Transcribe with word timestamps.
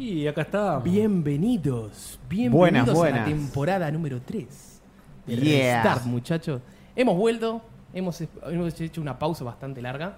Y 0.00 0.26
acá 0.26 0.40
está. 0.40 0.78
Bienvenidos, 0.78 2.18
bienvenidos 2.26 2.58
Buenas, 2.58 2.88
a 2.88 2.92
buenas. 2.94 3.20
la 3.20 3.24
temporada 3.26 3.90
número 3.90 4.18
3 4.22 4.80
de 5.26 5.36
Yeah. 5.36 5.82
Restart, 5.82 6.06
muchachos. 6.06 6.62
Hemos 6.96 7.18
vuelto, 7.18 7.60
hemos, 7.92 8.18
hemos 8.46 8.80
hecho 8.80 9.02
una 9.02 9.18
pausa 9.18 9.44
bastante 9.44 9.82
larga. 9.82 10.16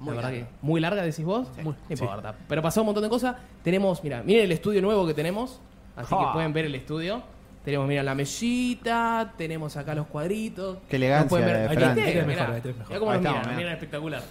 Muy 0.00 0.12
la 0.12 0.16
verdad 0.16 0.30
larga. 0.32 0.46
que 0.46 0.52
muy 0.66 0.80
larga, 0.80 1.02
decís 1.02 1.26
vos. 1.26 1.46
Muy- 1.62 1.74
no 1.74 1.96
sí. 1.96 2.02
importa. 2.04 2.34
Pero 2.48 2.62
pasó 2.62 2.80
un 2.80 2.86
montón 2.86 3.02
de 3.04 3.10
cosas. 3.10 3.36
Tenemos, 3.62 4.02
mira, 4.02 4.22
miren 4.22 4.44
el 4.44 4.52
estudio 4.52 4.80
nuevo 4.80 5.06
que 5.06 5.12
tenemos. 5.12 5.60
Así 5.94 6.14
que 6.14 6.24
pueden 6.32 6.54
ver 6.54 6.64
el 6.64 6.74
estudio. 6.74 7.22
Tenemos, 7.66 7.86
mira, 7.86 8.02
la 8.02 8.14
mesita, 8.14 9.34
tenemos 9.36 9.76
acá 9.76 9.94
los 9.94 10.06
cuadritos. 10.06 10.78
Qué 10.88 10.96
elegancia 10.96 11.28
pueden 11.28 11.46
ver. 11.46 11.56
de 11.78 12.02
Ahí 12.02 12.14
mejor. 12.24 12.48
Mirá 12.54 12.98
cómo 12.98 13.12
nos 13.12 13.56
miran 13.56 13.72
espectacular. 13.74 14.22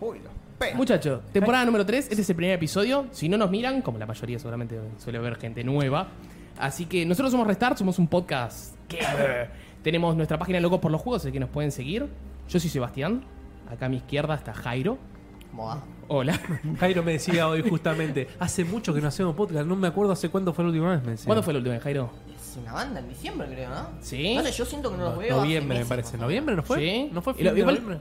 Uy, 0.00 0.18
los 0.20 0.32
pelos. 0.56 0.76
Muchachos, 0.76 1.20
temporada 1.32 1.64
número 1.64 1.84
3, 1.86 2.08
este 2.10 2.22
es 2.22 2.30
el 2.30 2.36
primer 2.36 2.54
episodio. 2.54 3.06
Si 3.12 3.28
no 3.28 3.36
nos 3.36 3.50
miran, 3.50 3.82
como 3.82 3.98
la 3.98 4.06
mayoría 4.06 4.38
seguramente 4.38 4.78
suele 4.98 5.18
ver 5.18 5.36
gente 5.36 5.62
nueva. 5.64 6.08
Así 6.58 6.86
que 6.86 7.04
nosotros 7.04 7.30
somos 7.32 7.46
Restart, 7.46 7.76
somos 7.78 7.98
un 7.98 8.08
podcast 8.08 8.74
gamer. 8.88 9.50
Tenemos 9.82 10.16
nuestra 10.16 10.38
página 10.38 10.58
Locos 10.60 10.80
por 10.80 10.90
los 10.90 11.00
Juegos, 11.00 11.24
el 11.26 11.32
que 11.32 11.40
nos 11.40 11.50
pueden 11.50 11.70
seguir. 11.70 12.06
Yo 12.48 12.58
soy 12.60 12.70
Sebastián. 12.70 13.24
Acá 13.70 13.86
a 13.86 13.88
mi 13.88 13.96
izquierda 13.96 14.34
está 14.34 14.52
Jairo. 14.54 14.98
¿Cómo 15.50 15.66
va? 15.66 15.84
Hola. 16.08 16.38
Jairo 16.80 17.02
me 17.02 17.12
decía 17.12 17.48
hoy 17.48 17.62
justamente, 17.68 18.28
hace 18.38 18.64
mucho 18.64 18.94
que 18.94 19.00
no 19.00 19.08
hacemos 19.08 19.34
podcast, 19.34 19.66
no 19.66 19.74
me 19.76 19.88
acuerdo 19.88 20.12
hace 20.12 20.28
cuándo 20.28 20.52
fue 20.52 20.64
la 20.64 20.70
última 20.70 20.90
vez, 20.92 21.02
me 21.02 21.10
decía. 21.12 21.26
¿Cuándo 21.26 21.42
fue 21.42 21.52
la 21.52 21.58
última 21.58 21.74
vez, 21.74 21.82
Jairo? 21.82 22.10
Es 22.36 22.56
una 22.56 22.72
banda 22.72 23.00
en 23.00 23.08
diciembre, 23.08 23.48
creo, 23.50 23.70
¿no? 23.70 23.88
¿Sí? 24.00 24.34
No 24.36 24.42
sé, 24.42 24.52
yo 24.52 24.64
siento 24.64 24.90
que 24.90 24.96
no 24.98 25.04
los 25.04 25.18
veo. 25.18 25.34
hace 25.36 25.40
noviembre 25.46 25.78
me 25.80 25.84
parece. 25.84 26.16
¿Noviembre 26.18 26.56
no 26.56 26.62
fue? 26.62 26.78
Sí. 26.78 27.10
¿No 27.12 27.22
fue 27.22 27.32
Y 27.34 27.36
fin 27.36 27.54
de 27.54 27.58
igual- 27.60 27.74
noviembre? 27.82 28.00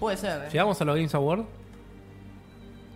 Mm, 0.00 0.02
puede 0.02 0.16
ser, 0.16 0.42
¿eh? 0.44 0.48
¿Llegamos 0.52 0.80
a 0.80 0.84
los 0.84 0.96
Games 0.96 1.14
Awards? 1.14 1.44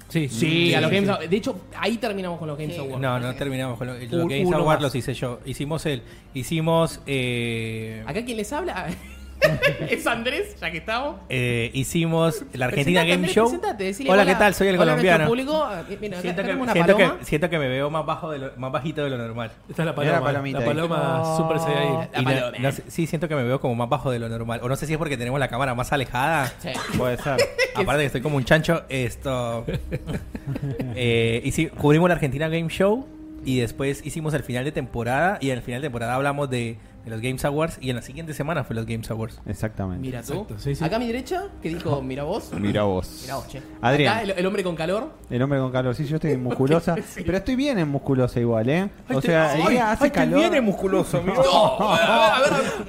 Sí, 0.08 0.28
Sí, 0.28 0.74
a 0.74 0.80
los 0.80 0.90
sí, 0.90 0.96
Games 0.96 1.08
sí. 1.08 1.12
Awards. 1.12 1.30
De 1.30 1.36
hecho, 1.36 1.60
ahí 1.76 1.96
terminamos 1.96 2.38
con 2.38 2.48
los 2.48 2.56
Games 2.58 2.74
Sí. 2.74 2.80
Awards. 2.80 3.00
No, 3.00 3.18
no 3.20 3.34
terminamos 3.34 3.78
con 3.78 3.86
lo- 3.88 3.94
los 3.94 4.28
Games 4.28 4.46
uno 4.46 4.58
Awards, 4.58 4.76
más. 4.78 4.82
los 4.82 4.94
hice 4.94 5.14
yo. 5.14 5.40
Hicimos 5.44 5.86
el. 5.86 6.02
Hicimos. 6.34 7.00
Eh, 7.06 8.02
Acá 8.06 8.24
quien 8.24 8.36
les 8.36 8.52
habla 8.52 8.86
es 9.90 10.06
Andrés, 10.06 10.56
ya 10.60 10.70
que 10.70 10.78
estamos. 10.78 11.16
eh, 11.28 11.70
hicimos 11.74 12.44
la 12.54 12.66
Argentina 12.66 13.00
Presentate, 13.02 13.08
Game 13.08 13.14
Andrés, 13.14 13.34
Show. 13.34 13.44
presentate, 13.50 13.84
decile 13.84 14.10
hola, 14.10 14.22
hola- 14.22 14.32
¿qué 14.32 14.38
tal? 14.38 14.54
Soy 14.54 14.68
el 14.68 14.74
hola 14.76 14.84
colombiano. 14.92 15.26
público. 15.26 15.68
Eh, 15.90 15.98
Mira, 16.00 16.16
acá, 16.18 16.22
Siento, 16.22 16.40
acá 16.40 16.42
que, 16.42 16.42
tenemos 16.42 16.62
una 16.64 16.72
siento, 16.72 16.92
paloma. 16.94 17.18
que, 17.18 17.24
siento 17.24 17.50
que 17.50 17.58
me 17.58 17.68
veo 17.68 17.90
más 17.90 18.06
bajo 18.06 18.30
de 18.30 18.38
lo- 18.38 18.52
más 18.56 18.72
bajito 18.72 19.04
de 19.04 19.10
lo 19.10 19.18
normal. 19.18 19.52
Esta 19.68 19.82
es 19.82 19.86
la 19.86 19.94
paloma. 19.94 20.16
la 20.18 20.22
palomita 20.24 20.60
la 20.60 20.64
paloma 20.66 21.22
Oh. 21.22 21.36
Super 21.36 21.56
Y 22.58 22.60
no- 22.62 22.72
sí, 22.88 23.06
siento 23.06 23.28
que 23.28 23.34
me 23.34 23.44
veo 23.44 23.60
como 23.60 23.74
más 23.74 23.88
bajo 23.88 24.10
de 24.10 24.18
lo 24.18 24.28
normal. 24.28 24.60
O 24.62 24.68
no 24.68 24.76
sé 24.76 24.86
si 24.86 24.92
es 24.92 24.98
porque 24.98 25.16
tenemos 25.16 25.38
la 25.40 25.48
cámara 25.48 25.74
más 25.74 25.92
alejada. 25.92 26.52
Sí. 26.60 26.70
Puede 26.96 27.16
ser. 27.18 27.36
Aparte 27.74 28.00
que 28.02 28.06
estoy 28.06 28.20
como 28.22 28.36
un 28.36 28.44
chancho, 28.44 28.84
esto... 28.88 29.64
eh, 30.94 31.42
hici- 31.44 31.70
cubrimos 31.70 32.08
la 32.08 32.14
Argentina 32.14 32.48
Game 32.48 32.68
Show 32.68 33.06
y 33.44 33.58
después 33.60 34.04
hicimos 34.06 34.32
el 34.34 34.42
final 34.42 34.64
de 34.64 34.72
temporada 34.72 35.38
y 35.40 35.50
en 35.50 35.58
el 35.58 35.62
final 35.62 35.80
de 35.82 35.86
temporada 35.86 36.14
hablamos 36.14 36.48
de, 36.50 36.78
de 37.04 37.10
los 37.10 37.20
Games 37.20 37.44
Awards 37.44 37.78
y 37.80 37.90
en 37.90 37.96
la 37.96 38.02
siguiente 38.02 38.34
semana 38.34 38.64
fue 38.64 38.74
los 38.76 38.86
Games 38.86 39.10
Awards. 39.10 39.40
Exactamente. 39.46 40.00
Mira 40.00 40.22
tú. 40.22 40.32
Exacto, 40.32 40.58
sí, 40.58 40.74
sí. 40.74 40.84
Acá 40.84 40.96
a 40.96 40.98
mi 40.98 41.06
derecha, 41.06 41.44
que 41.62 41.68
dijo, 41.68 42.00
mira 42.02 42.24
vos. 42.24 42.50
Mira 42.58 42.82
vos. 42.84 43.20
Mirá 43.22 43.36
vos, 43.36 43.48
che. 43.48 43.62
Adrián, 43.82 44.14
Acá 44.14 44.22
el, 44.22 44.30
el 44.32 44.46
hombre 44.46 44.62
con 44.64 44.74
calor. 44.76 45.10
el 45.30 45.42
hombre 45.42 45.58
con 45.58 45.70
calor. 45.72 45.94
Sí, 45.94 46.04
yo 46.06 46.16
estoy 46.16 46.36
musculosa. 46.36 46.94
Sí. 47.14 47.22
Pero 47.24 47.38
estoy 47.38 47.54
bien 47.54 47.78
en 47.78 47.88
musculosa 47.88 48.40
igual, 48.40 48.68
¿eh? 48.68 48.88
O 49.12 49.20
te- 49.20 49.28
sea, 49.28 49.54
el 49.56 49.68
día 49.68 49.92
hace 49.92 50.10
calor. 50.10 50.62
musculoso, 50.62 51.18
amigo. 51.18 51.42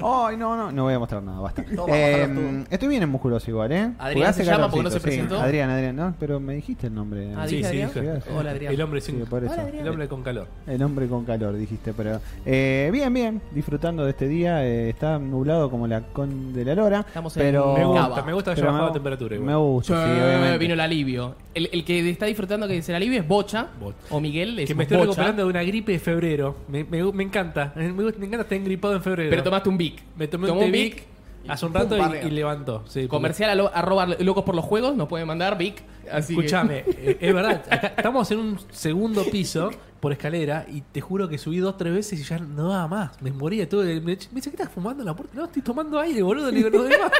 Ay, 0.01 0.37
no, 0.37 0.55
no, 0.55 0.71
no 0.71 0.83
voy 0.83 0.93
a 0.93 0.99
mostrar 0.99 1.21
nada, 1.21 1.39
basta. 1.39 1.63
Toma, 1.75 1.93
Eh, 1.95 2.63
estoy 2.69 2.87
bien 2.89 3.03
en 3.03 3.09
musculoso 3.09 3.49
igual, 3.49 3.71
¿eh? 3.71 3.77
Adrián 3.77 3.95
Porque 3.99 4.25
hace 4.25 4.43
se 4.43 4.49
llama 4.51 4.69
porque 4.69 4.83
no 4.83 4.89
calorcito, 4.89 4.91
se 4.91 4.99
sí. 4.99 5.03
presentó. 5.21 5.39
Adrián, 5.41 5.69
Adrián, 5.69 5.95
no, 5.95 6.15
pero 6.19 6.39
me 6.39 6.55
dijiste 6.55 6.87
el 6.87 6.95
nombre. 6.95 7.33
Ah, 7.35 7.47
Sí, 7.47 7.57
dije 7.57 7.69
sí, 7.71 7.81
Adrián. 7.81 8.21
sí. 8.21 8.29
Hola, 8.35 8.51
Adrián. 8.51 8.73
El 8.73 8.81
hombre 8.81 9.01
sin... 9.01 9.21
Hola, 9.29 9.51
Adrián. 9.51 9.75
El 9.81 9.87
hombre 9.89 10.07
con 10.07 10.23
calor. 10.23 10.47
El 10.67 10.81
hombre 10.83 11.07
con 11.07 11.25
calor, 11.25 11.55
dijiste, 11.55 11.93
pero... 11.93 12.19
Eh, 12.45 12.89
bien, 12.91 13.13
bien, 13.13 13.41
disfrutando 13.51 14.04
de 14.05 14.11
este 14.11 14.27
día. 14.27 14.65
eh, 14.65 14.89
está 14.89 15.19
nublado 15.19 15.69
como 15.69 15.87
la 15.87 16.01
con 16.01 16.53
de 16.53 16.63
la 16.65 16.75
lora. 16.75 16.99
Estamos 17.07 17.35
en 17.37 17.43
pero... 17.43 17.73
Me 17.73 17.81
Cava. 17.81 18.07
gusta, 18.07 18.21
me 18.23 18.33
gusta 18.33 18.51
que 18.51 18.53
haya 18.53 18.61
pero 18.61 18.71
bajado 18.71 18.83
me- 18.85 18.89
la 18.89 18.93
temperatura 18.93 19.35
igual. 19.35 19.47
Me 19.49 19.55
gusta, 19.55 20.05
sí, 20.05 20.11
obviamente. 20.21 20.57
vino 20.57 20.73
el 20.73 20.79
alivio. 20.79 21.35
El, 21.53 21.69
el 21.71 21.83
que 21.85 22.09
está 22.09 22.25
disfrutando 22.25 22.67
que 22.67 22.77
es 22.77 22.89
el 22.89 22.95
alivio 22.95 23.19
es 23.19 23.27
Bocha. 23.27 23.67
Bocha. 23.79 23.97
O 24.09 24.19
Miguel. 24.19 24.63
Que 24.65 24.75
me 24.75 24.83
estoy 24.83 24.97
Bocha, 24.97 25.07
recuperando 25.09 25.43
de 25.43 25.49
una 25.49 25.63
gripe 25.63 25.91
de 25.93 25.99
febrero. 25.99 26.55
Me, 26.67 26.83
me, 26.83 27.03
me 27.11 27.23
encanta. 27.23 27.73
Me, 27.75 27.91
me 27.91 28.03
encanta 28.09 28.41
estar 28.41 28.57
engripado 28.57 28.95
en 28.95 29.01
febrero. 29.01 29.29
Pero 29.29 29.43
tomaste 29.43 29.69
un 29.69 29.77
Vic. 29.77 30.01
me 30.17 30.27
tomé 30.27 30.47
Tomó 30.47 30.61
un 30.61 30.71
Vic 30.71 31.03
hace 31.47 31.65
un 31.67 31.73
rato 31.75 31.95
y, 31.95 32.29
levantó. 32.31 32.83
Sí, 32.87 33.01
porque- 33.01 33.07
Comercial 33.09 33.49
a 33.51 33.55
lo- 33.55 33.71
arroba 33.73 34.07
locos 34.07 34.43
por 34.43 34.55
los 34.55 34.65
juegos. 34.65 34.95
Nos 34.95 35.07
pueden 35.07 35.27
mandar 35.27 35.57
Vic. 35.57 35.75
Que- 35.75 36.17
Escúchame, 36.17 36.79
eh, 36.87 37.17
es 37.19 37.33
verdad. 37.33 37.63
Acá 37.69 37.93
estamos 37.97 38.29
en 38.31 38.39
un 38.39 38.59
segundo 38.71 39.23
piso 39.31 39.69
por 40.05 40.11
escalera 40.11 40.67
y 40.71 40.81
te 40.81 41.01
juro 41.01 41.27
que 41.27 41.39
subí 41.39 41.57
dos 41.57 41.77
tres 41.77 41.91
veces 41.91 42.19
y 42.19 42.23
ya 42.23 42.37
no 42.37 42.69
daba 42.69 42.87
más. 42.87 43.19
Me 43.23 43.31
moría 43.31 43.67
todo. 43.67 43.81
Me, 43.81 43.99
me 44.01 44.15
dice, 44.15 44.29
¿qué 44.31 44.49
estás 44.51 44.69
fumando 44.69 45.01
en 45.01 45.07
la 45.07 45.15
puerta? 45.15 45.33
No, 45.35 45.45
estoy 45.45 45.63
tomando 45.63 45.99
aire, 45.99 46.21
boludo. 46.21 46.51
Le 46.51 46.57
digo, 46.57 46.69
no 46.69 46.83
demás. 46.83 47.11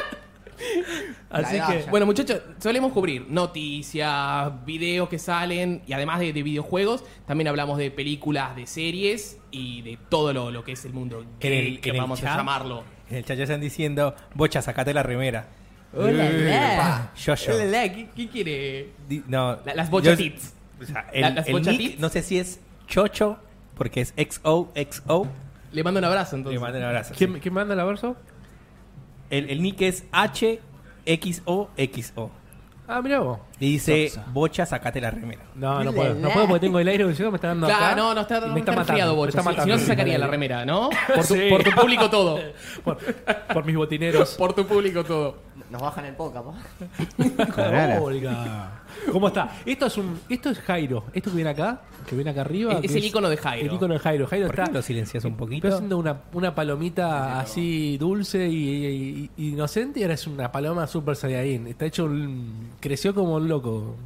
Así 1.30 1.56
que. 1.56 1.90
Bueno, 1.90 2.06
muchachos, 2.06 2.40
solemos 2.60 2.92
cubrir 2.92 3.26
noticias, 3.28 4.64
videos 4.64 5.08
que 5.08 5.18
salen 5.18 5.82
y 5.84 5.94
además 5.94 6.20
de, 6.20 6.32
de 6.32 6.42
videojuegos, 6.44 7.02
también 7.26 7.48
hablamos 7.48 7.76
de 7.76 7.90
películas, 7.90 8.54
de 8.54 8.68
series 8.68 9.38
y 9.50 9.82
de 9.82 9.98
todo 10.08 10.32
lo, 10.32 10.52
lo 10.52 10.62
que 10.62 10.70
es 10.72 10.84
el 10.84 10.92
mundo 10.92 11.24
En 11.40 11.52
el- 11.52 11.64
geek, 11.72 11.80
que 11.80 11.88
en 11.90 11.96
el 11.96 12.00
vamos 12.02 12.20
a 12.20 12.26
chat. 12.26 12.36
llamarlo. 12.36 12.84
En 13.10 13.16
el 13.16 13.24
chat 13.24 13.36
ya 13.36 13.42
están 13.42 13.60
diciendo, 13.60 14.14
bocha, 14.34 14.62
sacate 14.62 14.94
la 14.94 15.02
remera. 15.02 15.48
Hola, 15.92 16.24
hola. 16.32 17.12
Yo, 17.16 17.34
yo. 17.34 17.52
Hola, 17.56 17.64
hola, 17.64 17.92
¿Qué, 17.92 18.08
qué 18.14 18.28
quiere? 18.28 18.90
Di- 19.08 19.24
no, 19.26 19.58
La- 19.64 19.74
las 19.74 19.88
yo- 19.88 19.90
bochatitos. 19.90 20.52
o 20.80 20.84
sea, 20.84 21.10
el, 21.12 21.20
La- 21.22 21.30
las 21.30 21.48
el 21.48 21.62
nick, 21.78 21.98
no 21.98 22.08
sé 22.10 22.22
si 22.22 22.38
es 22.38 22.60
Chocho, 22.86 23.38
porque 23.76 24.00
es 24.00 24.14
XOXO. 24.16 25.26
Le 25.72 25.82
mando 25.84 25.98
un 25.98 26.04
abrazo 26.04 26.36
entonces. 26.36 26.60
Le 26.60 26.64
mando 26.64 26.78
un 26.78 26.84
abrazo. 26.84 27.14
¿Quién, 27.16 27.34
sí. 27.34 27.40
quién 27.40 27.54
manda 27.54 27.74
el 27.74 27.84
verso? 27.86 28.16
El, 29.30 29.50
el 29.50 29.62
nick 29.62 29.80
es 29.82 30.04
HXOXO. 31.06 32.30
Ah, 32.88 33.02
mirá 33.02 33.18
vos. 33.18 33.40
Y 33.58 33.72
dice, 33.72 34.12
bocha, 34.32 34.64
sacate 34.64 35.00
la 35.00 35.10
remera. 35.10 35.42
No, 35.56 35.82
no 35.82 35.92
puedo. 35.92 36.14
No 36.14 36.30
puedo 36.30 36.46
porque 36.46 36.60
tengo 36.60 36.78
el 36.78 36.86
aire 36.86 37.02
acondicionado, 37.02 37.32
me 37.32 37.36
está 37.36 37.48
dando 37.48 37.66
acá. 37.66 37.96
No, 37.96 38.14
no 38.14 38.20
está, 38.20 38.38
no 38.40 38.52
me 38.52 38.60
está, 38.60 38.70
matando, 38.72 38.82
resfriado, 38.92 39.12
me 39.12 39.16
Bocha. 39.16 39.30
está 39.30 39.42
Si- 39.42 39.48
Si, 39.48 39.50
matando. 39.56 39.74
no 39.74 39.80
se 39.80 39.86
sacaría 39.86 40.18
la 40.18 40.26
remera, 40.28 40.64
¿no? 40.64 40.90
Por 41.08 41.26
tu, 41.26 41.34
Sí. 41.34 41.48
por 41.50 41.64
tu 41.64 41.70
público 41.72 42.08
todo. 42.08 42.38
Por, 42.84 42.98
por 43.52 43.64
mis 43.64 43.74
botineros. 43.76 44.34
Por 44.36 44.52
tu 44.52 44.64
público 44.66 45.02
todo. 45.02 45.36
Nos 45.70 45.82
bajan 45.82 46.04
el 46.04 46.14
podcast, 46.14 46.46
pa. 46.46 47.46
Claro. 47.54 48.04
Olga. 48.04 48.82
¿Cómo 49.10 49.28
está? 49.28 49.50
Esto 49.64 49.86
es 49.86 49.96
un, 49.98 50.18
esto 50.28 50.50
es 50.50 50.60
Jairo. 50.60 51.04
Esto 51.12 51.30
que 51.30 51.36
viene 51.36 51.50
acá, 51.50 51.80
que 52.06 52.14
viene 52.14 52.30
acá 52.30 52.42
arriba. 52.42 52.74
Es- 52.74 52.80
que 52.82 52.86
es 52.86 52.94
el 52.94 53.04
icono 53.04 53.28
de 53.28 53.36
Jairo. 53.36 53.68
El 53.70 53.74
icono 53.74 53.94
de 53.94 54.00
Jairo. 54.00 54.26
Jairo 54.26 54.46
¿Por 54.46 54.54
qué 54.54 54.60
está, 54.62 54.72
no 54.72 54.78
lo 54.78 54.82
silencias 54.82 55.24
un 55.24 55.32
está 55.32 55.38
poquito? 55.40 55.68
haciendo 55.68 55.98
una, 55.98 56.20
una 56.32 56.54
palomita 56.54 57.40
así 57.40 57.96
dulce 57.98 58.46
y, 58.46 58.86
y- 58.86 59.30
y 59.36 59.48
inocente 59.50 60.00
y 60.00 60.02
ahora 60.04 60.14
es 60.14 60.26
una 60.26 60.52
paloma 60.52 60.86
super 60.86 61.16
saiyajin. 61.16 61.66
Está 61.66 61.86
hecho 61.86 62.04
un, 62.04 62.70
creció 62.80 63.14
como 63.14 63.34
un 63.34 63.48
loco. 63.48 63.96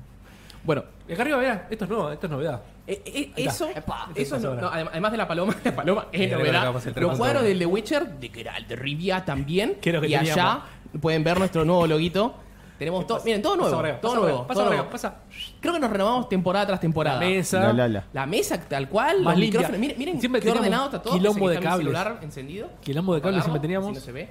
Bueno, 0.62 0.84
Y 1.08 1.12
acá 1.14 1.22
arriba, 1.22 1.38
mirá, 1.38 1.66
esto 1.70 1.84
es 1.84 1.90
nuevo, 1.90 2.10
esto 2.10 2.26
es 2.26 2.30
novedad. 2.32 2.62
Eh, 2.86 3.00
eh, 3.06 3.32
Ahí 3.36 3.46
está. 3.46 3.50
eso, 3.66 3.68
Epa. 3.78 4.08
eso 4.14 4.38
no- 4.38 4.70
adem- 4.70 4.88
además 4.90 5.12
de 5.12 5.18
la 5.18 5.26
paloma, 5.28 5.54
la 5.64 5.74
paloma 5.76 6.06
es 6.12 6.20
Mira, 6.20 6.36
novedad. 6.38 6.66
el 6.66 6.72
Los 6.74 6.86
3.1. 7.14 7.16
cuadros 7.16 7.42
del 7.44 7.58
The 7.58 7.66
Witcher, 7.66 8.06
de 8.18 8.28
Geralt 8.28 8.68
de 8.68 8.76
Rivia 8.76 9.24
también. 9.24 9.76
Que 9.80 9.90
es 9.90 9.94
lo 9.94 10.00
que 10.02 10.08
y 10.08 10.14
allá. 10.14 10.60
Pueden 11.00 11.22
ver 11.24 11.38
nuestro 11.38 11.64
nuevo 11.64 11.86
loguito. 11.86 12.34
Tenemos 12.78 13.06
todo, 13.06 13.20
miren, 13.26 13.42
todo 13.42 13.56
nuevo, 13.56 13.70
Pasa 13.76 14.00
todo 14.00 14.12
pasa 14.12 14.20
nuevo, 14.22 14.46
pasa 14.46 14.60
todo 14.62 14.70
nuevo. 14.72 14.90
pasa. 14.90 15.14
Creo 15.60 15.74
que 15.74 15.80
nos 15.80 15.90
renovamos 15.90 16.28
temporada 16.30 16.66
tras 16.66 16.80
temporada. 16.80 17.20
La 17.20 17.26
mesa. 17.26 17.60
La, 17.60 17.72
la, 17.74 17.88
la. 17.88 18.04
La 18.14 18.24
mesa 18.26 18.58
tal 18.58 18.88
cual, 18.88 19.22
Más 19.22 19.34
los 19.34 19.40
limpia. 19.40 19.60
micrófonos. 19.60 19.80
Miren, 19.80 19.98
miren 19.98 20.20
Siempre 20.20 20.40
qué 20.40 20.46
teníamos 20.46 20.60
ordenado 20.66 20.84
está 20.86 21.02
todo. 21.02 21.12
quilombo 21.12 21.40
que 21.44 21.48
de 21.50 21.54
está 21.56 21.60
mi 21.60 21.70
cables. 21.72 21.84
celular 21.86 22.18
encendido. 22.22 22.68
Quilombo 22.80 23.14
de 23.14 23.20
cables 23.20 23.42
siempre 23.44 23.60
teníamos. 23.60 23.88
así 23.90 23.94
no 23.98 24.00
se 24.04 24.12
ve. 24.12 24.30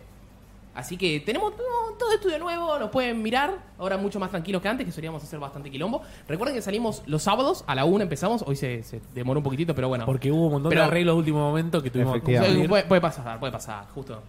Así 0.74 0.98
que 0.98 1.19
tenemos 1.19 1.53
todo 2.00 2.12
estudio 2.14 2.40
nuevo, 2.40 2.80
nos 2.80 2.90
pueden 2.90 3.22
mirar. 3.22 3.56
Ahora 3.78 3.98
mucho 3.98 4.19
más 4.19 4.31
tranquilos 4.31 4.62
que 4.64 4.68
antes, 4.69 4.86
que 4.86 4.92
solíamos 4.94 5.22
hacer 5.24 5.38
bastante 5.38 5.69
quilombo. 5.69 6.02
Recuerden 6.28 6.56
que 6.56 6.62
salimos 6.64 7.03
los 7.06 7.22
sábados, 7.22 7.64
a 7.68 7.75
la 7.75 7.86
una 7.86 8.03
empezamos. 8.03 8.44
Hoy 8.48 8.56
se, 8.56 8.81
se 8.81 9.00
demoró 9.14 9.42
un 9.42 9.44
poquitito, 9.44 9.75
pero 9.75 9.89
bueno. 9.89 10.06
Porque 10.07 10.31
hubo 10.31 10.45
un 10.48 10.54
montón 10.54 10.69
Pero- 10.69 10.81
de 10.81 10.88
arreglos 10.88 11.16
de 11.16 11.19
último 11.19 11.39
momento 11.39 11.83
que 11.83 11.92
tuvimos 11.92 12.13
que 12.13 12.18
Efectivamente. 12.19 12.54
cumplir. 12.56 12.69
puede, 12.69 12.83
puede 12.86 13.01
pasar, 13.01 13.39
puede 13.39 13.51
pasar. 13.51 13.86
Justo 13.94 14.24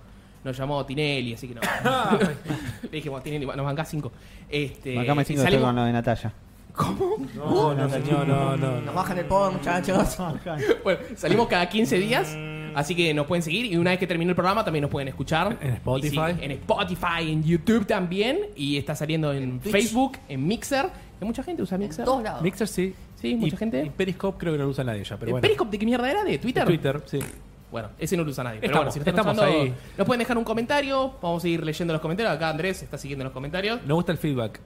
nos 0.44 0.56
llamó 0.56 0.84
Tinelli, 0.86 1.34
así 1.34 1.48
que 1.48 1.54
no. 1.54 1.60
Le 2.82 2.88
dijimos, 2.90 3.22
Tinelli, 3.22 3.46
nos 3.46 3.64
bancás 3.64 3.88
cinco. 3.88 4.10
Este, 4.48 4.98
Acá 4.98 5.14
me 5.14 5.22
y 5.22 5.24
sigo 5.24 5.40
estoy 5.40 5.52
salimos- 5.54 5.66
con 5.68 5.76
lo 5.76 5.84
de 5.84 5.92
Natalia. 5.92 6.32
¿Cómo? 6.74 7.16
No, 7.34 7.74
no, 7.74 7.90
señor, 7.90 8.26
no, 8.26 8.56
no. 8.56 8.80
Nos 8.80 8.94
bajan 8.94 9.18
el 9.18 9.24
pod, 9.26 9.52
muchachos. 9.52 10.16
Bueno, 10.84 11.00
salimos 11.16 11.48
cada 11.48 11.68
15 11.68 11.98
días, 11.98 12.34
así 12.74 12.94
que 12.94 13.12
nos 13.12 13.26
pueden 13.26 13.42
seguir 13.42 13.66
y 13.66 13.76
una 13.76 13.90
vez 13.90 13.98
que 13.98 14.06
termine 14.06 14.30
el 14.30 14.36
programa 14.36 14.64
también 14.64 14.82
nos 14.82 14.90
pueden 14.90 15.08
escuchar. 15.08 15.58
En 15.60 15.72
Spotify. 15.74 16.16
Sí, 16.38 16.44
en 16.44 16.50
Spotify, 16.52 17.30
en 17.32 17.42
YouTube 17.42 17.86
también 17.86 18.38
y 18.56 18.78
está 18.78 18.94
saliendo 18.94 19.32
en. 19.32 19.60
Facebook, 19.60 20.18
en 20.28 20.46
Mixer. 20.46 20.86
Que 21.18 21.24
mucha 21.26 21.42
gente 21.42 21.60
usa 21.62 21.74
En 21.74 21.82
Mixer. 21.82 22.04
todos 22.04 22.22
lados. 22.22 22.40
Mixer 22.40 22.66
sí. 22.68 22.94
Sí, 23.16 23.34
mucha 23.34 23.56
Y- 23.56 23.58
gente. 23.58 23.84
Y 23.84 23.90
Periscope 23.90 24.38
creo 24.38 24.52
que 24.54 24.58
no 24.58 24.64
lo 24.64 24.70
usa 24.70 24.82
nadie 24.84 25.04
ya, 25.04 25.16
pero 25.18 25.26
¿El 25.28 25.32
bueno. 25.32 25.42
Periscope 25.42 25.70
de 25.72 25.78
qué 25.78 25.84
mierda 25.84 26.10
era? 26.10 26.24
¿De 26.24 26.38
Twitter? 26.38 26.64
Twitter, 26.64 27.02
sí. 27.04 27.18
Bueno, 27.70 27.88
ese 27.98 28.16
no 28.16 28.24
lo 28.24 28.30
usa 28.30 28.42
nadie. 28.44 28.58
Pero 28.60 28.72
Estamos, 28.72 28.84
bueno, 28.86 28.92
si 28.92 28.98
lo 28.98 29.02
están 29.02 29.14
estamos 29.28 29.36
usando, 29.38 29.62
ahí. 29.62 29.74
nos 29.96 30.06
pueden 30.06 30.18
dejar 30.18 30.38
un 30.38 30.44
comentario. 30.44 31.14
Vamos 31.22 31.44
a 31.44 31.48
ir 31.48 31.64
leyendo 31.64 31.92
los 31.94 32.00
comentarios. 32.02 32.34
Acá 32.34 32.48
Andrés 32.50 32.82
está 32.82 32.98
siguiendo 32.98 33.24
los 33.24 33.32
comentarios. 33.32 33.80
Me 33.86 33.94
gusta 33.94 34.12
el 34.12 34.18
feedback. 34.18 34.60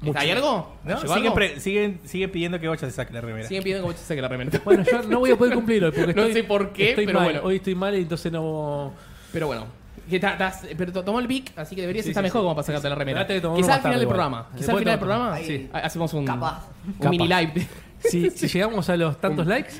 Mucho. 0.00 0.18
¿Hay 0.18 0.30
algo? 0.30 0.76
¿No? 0.82 0.98
¿Llegó 1.00 1.14
Siguen, 1.14 1.34
pre- 1.34 1.60
siguen, 1.60 2.00
siguen 2.04 2.30
pidiendo 2.32 2.58
que 2.58 2.66
Bocha 2.68 2.86
se 2.86 2.92
saque 2.92 3.12
la 3.12 3.20
remera. 3.20 3.46
Siguen 3.46 3.62
pidiendo 3.62 3.84
que 3.86 3.92
vos 3.92 4.00
te 4.00 4.06
saques 4.06 4.22
la 4.22 4.28
remera. 4.28 4.50
Bueno, 4.64 4.82
yo 4.90 5.02
no 5.02 5.18
voy 5.20 5.30
a 5.30 5.36
poder 5.36 5.54
cumplir 5.54 5.84
hoy 5.84 5.90
porque 5.94 6.14
No 6.14 6.22
estoy, 6.22 6.32
sé 6.32 6.44
por 6.44 6.72
qué, 6.72 6.90
estoy 6.90 7.06
pero 7.06 7.18
mal. 7.20 7.28
bueno. 7.32 7.40
Hoy 7.44 7.56
estoy 7.56 7.74
mal 7.74 7.94
y 7.94 8.00
entonces 8.02 8.32
no. 8.32 8.92
Pero 9.32 9.46
bueno. 9.46 9.66
Que 10.08 10.18
ta- 10.18 10.36
tas- 10.38 10.66
pero 10.76 10.90
to- 10.90 11.04
tomó 11.04 11.20
el 11.20 11.26
Vic, 11.28 11.52
así 11.54 11.76
que 11.76 11.82
deberías 11.82 12.04
Sí, 12.04 12.10
estar 12.12 12.22
sí, 12.22 12.26
mejor 12.28 12.40
sí. 12.40 12.42
como 12.44 12.54
para 12.56 12.66
sacarte 12.66 12.88
la 12.88 12.94
remera. 12.94 13.26
Quizá 13.26 13.38
uno 13.40 13.48
al 13.48 13.52
más 13.52 13.60
final 13.60 13.82
tarde 13.82 13.94
del 13.94 14.02
igual. 14.02 14.14
programa. 14.16 14.38
Quizá 14.46 14.52
al 14.52 14.58
Después 14.58 14.78
final 14.78 14.92
del 14.92 14.98
programa 14.98 15.38
Sí. 15.38 15.70
ha- 15.72 15.78
hacemos 15.78 16.14
un, 16.14 16.24
Capaz. 16.24 16.64
un 16.86 16.92
Capaz. 16.94 17.10
mini 17.10 17.28
live. 17.28 17.66
si 18.00 18.30
llegamos 18.48 18.88
a 18.88 18.96
los 18.96 19.20
tantos 19.20 19.46
likes. 19.46 19.74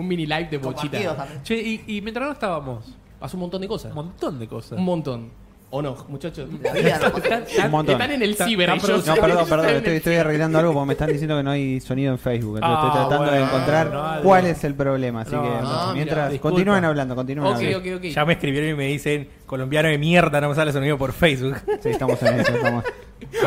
Un 0.00 0.08
mini 0.08 0.26
live 0.26 0.48
de 0.50 0.58
bochita. 0.58 1.16
también. 1.16 1.42
Che, 1.42 1.54
y, 1.56 1.84
y 1.86 2.00
mientras 2.02 2.26
no 2.26 2.32
estábamos, 2.32 2.96
Hace 3.20 3.36
un 3.36 3.40
montón 3.40 3.60
de 3.60 3.68
cosas. 3.68 3.90
un 3.90 3.96
montón 3.96 4.38
de 4.38 4.48
cosas. 4.48 4.78
Un 4.78 4.84
montón. 4.84 5.30
¿O 5.72 5.80
no, 5.80 5.94
muchachos? 6.08 6.48
La 6.64 6.72
vida 6.72 6.98
no 7.00 7.12
pasa. 7.12 7.42
Un 7.66 7.70
montón. 7.70 7.92
Están 7.94 8.10
en 8.10 8.22
el 8.22 8.34
ciber. 8.34 8.70
ellos. 8.70 9.06
No, 9.06 9.14
perdón, 9.14 9.30
Están 9.30 9.48
perdón, 9.48 9.66
en 9.70 9.76
estoy, 9.76 9.90
el 9.92 9.96
estoy 9.98 10.14
arreglando 10.16 10.58
algo 10.58 10.72
porque 10.72 10.86
me 10.86 10.92
están 10.94 11.12
diciendo 11.12 11.36
que 11.36 11.42
no 11.44 11.50
hay 11.52 11.80
sonido 11.80 12.10
en 12.12 12.18
Facebook. 12.18 12.56
Entonces 12.56 12.78
Ah, 12.82 12.86
estoy 12.88 13.00
tratando 13.08 13.24
de 13.30 13.38
bueno, 13.38 13.46
encontrar 13.46 13.90
no, 13.92 14.16
no, 14.16 14.22
cuál 14.22 14.42
no. 14.44 14.48
es 14.50 14.64
el 14.64 14.74
problema. 14.74 15.20
Así 15.20 15.30
No, 15.36 15.42
que 15.42 15.48
no, 15.48 15.92
mientras, 15.92 15.94
mira, 15.94 16.28
disculpa. 16.30 16.54
continúen 16.56 16.84
hablando, 16.84 17.14
continúen 17.14 17.46
Ok, 17.52 17.56
hablando. 17.58 17.78
ok, 17.78 17.86
ok. 17.98 18.02
Ya 18.04 18.24
me 18.24 18.32
escribieron 18.32 18.70
y 18.70 18.74
me 18.74 18.86
dicen, 18.88 19.28
colombiano 19.46 19.88
de 19.90 19.98
mierda, 19.98 20.40
no 20.40 20.48
me 20.48 20.54
sale 20.56 20.72
sonido 20.72 20.98
por 20.98 21.12
Facebook. 21.12 21.54
Sí, 21.82 21.90
estamos 21.90 22.20
en 22.22 22.40
eso. 22.40 22.52
Estamos. 22.52 22.84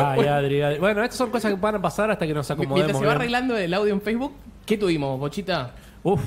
Ay, 0.00 0.20
Adri, 0.26 0.62
Adri. 0.62 0.78
Bueno, 0.78 1.02
estas 1.02 1.18
son 1.18 1.28
cosas 1.30 1.52
que 1.52 1.60
van 1.60 1.74
a 1.74 1.82
pasar 1.82 2.10
hasta 2.10 2.26
que 2.26 2.32
nos 2.32 2.50
acomodemos. 2.50 2.76
Mientras 2.76 2.98
se 3.00 3.04
va 3.04 3.10
bien. 3.12 3.20
arreglando 3.20 3.56
el 3.58 3.74
audio 3.74 3.92
en 3.92 4.00
Facebook, 4.00 4.32
¿qué 4.64 4.78
tuvimos, 4.78 5.20
Bochita? 5.20 5.72
Uf. 6.02 6.22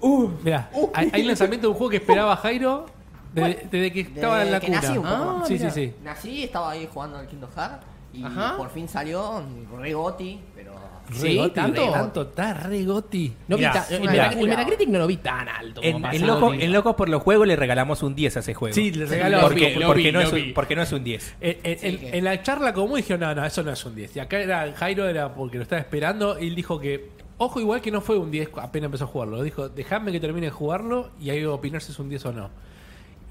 Uf. 0.00 0.30
Mirá, 0.42 0.70
hay, 0.94 1.10
hay 1.12 1.22
lanzamiento 1.22 1.66
de 1.66 1.72
un 1.72 1.76
juego 1.76 1.90
que 1.90 1.96
esperaba 1.98 2.36
Jairo 2.36 2.86
desde, 3.32 3.66
desde 3.70 3.92
que 3.92 4.00
estaba 4.00 4.42
en 4.42 4.50
la 4.52 4.60
que 4.60 4.66
cuna. 4.66 4.80
nací 4.80 4.98
un 4.98 5.04
poco. 5.04 5.40
Ah, 5.42 5.44
sí, 5.46 5.58
sí, 5.58 5.70
sí. 5.70 5.92
Nací, 6.02 6.44
estaba 6.44 6.70
ahí 6.72 6.88
jugando 6.92 7.16
al 7.18 7.26
Kingdom 7.26 7.50
Hearts 7.56 7.86
y 8.12 8.24
Ajá. 8.24 8.56
por 8.56 8.70
fin 8.70 8.88
salió 8.88 9.42
re 9.78 9.92
goti, 9.94 10.40
pero 10.54 10.70
Sí, 11.12 11.22
Re 11.26 11.34
goti, 11.38 11.54
¿tanto? 11.54 11.84
re 11.86 11.90
tanto, 11.92 12.22
está 12.22 12.54
re 12.54 12.84
goti. 12.84 13.32
No 13.48 13.56
vi 13.56 13.62
Mirá, 13.62 13.72
ta- 13.72 13.86
el, 13.96 14.00
Metacritic 14.48 14.88
no 14.90 14.98
lo 15.00 15.06
vi 15.08 15.16
tan 15.16 15.48
alto. 15.48 15.80
como 15.82 16.08
En, 16.12 16.24
loco, 16.26 16.52
Locos 16.54 16.94
por 16.94 17.08
los 17.08 17.20
Juegos 17.22 17.48
le 17.48 17.56
regalamos 17.56 18.04
un 18.04 18.14
10 18.14 18.36
a 18.36 18.40
ese 18.40 18.54
juego. 18.54 18.72
Sí, 18.74 18.92
le 18.92 19.06
lo 19.28 19.40
porque, 19.40 19.70
vi, 19.70 19.74
lo 19.80 19.86
porque 19.88 20.02
vi, 20.04 20.12
no 20.12 20.20
lo 20.20 20.26
es 20.26 20.32
un, 20.32 20.54
porque 20.54 20.76
no 20.76 20.82
es 20.82 20.92
un 20.92 21.02
10. 21.02 21.34
En, 21.40 21.56
en- 21.64 21.78
Sí, 21.80 21.86
en- 21.88 21.98
que- 21.98 22.16
en 22.18 22.24
la 22.24 22.40
charla 22.44 22.72
común 22.72 22.98
dijeron, 22.98 23.20
no, 23.22 23.34
no, 23.34 23.44
eso 23.44 23.62
no 23.64 23.72
es 23.72 23.84
un 23.84 23.96
10. 23.96 24.14
Y 24.14 24.20
acá 24.20 24.38
era 24.38 24.72
Jairo 24.76 25.08
era 25.08 25.34
porque 25.34 25.56
lo 25.56 25.64
estaba 25.64 25.80
esperando 25.80 26.38
y 26.38 26.46
él 26.46 26.54
dijo 26.54 26.78
que, 26.78 27.08
ojo, 27.40 27.58
igual 27.58 27.80
que 27.80 27.90
no 27.90 28.00
fue 28.00 28.18
un 28.18 28.30
10 28.30 28.50
apenas 28.56 28.86
empezó 28.86 29.04
a 29.04 29.06
jugarlo. 29.08 29.42
Dijo, 29.42 29.68
dejadme 29.68 30.12
que 30.12 30.20
termine 30.20 30.46
de 30.48 30.52
jugarlo 30.52 31.10
y 31.18 31.30
ahí 31.30 31.44
opinar 31.44 31.80
si 31.82 31.90
es 31.92 31.98
un 31.98 32.08
10 32.08 32.26
o 32.26 32.32
no. 32.32 32.50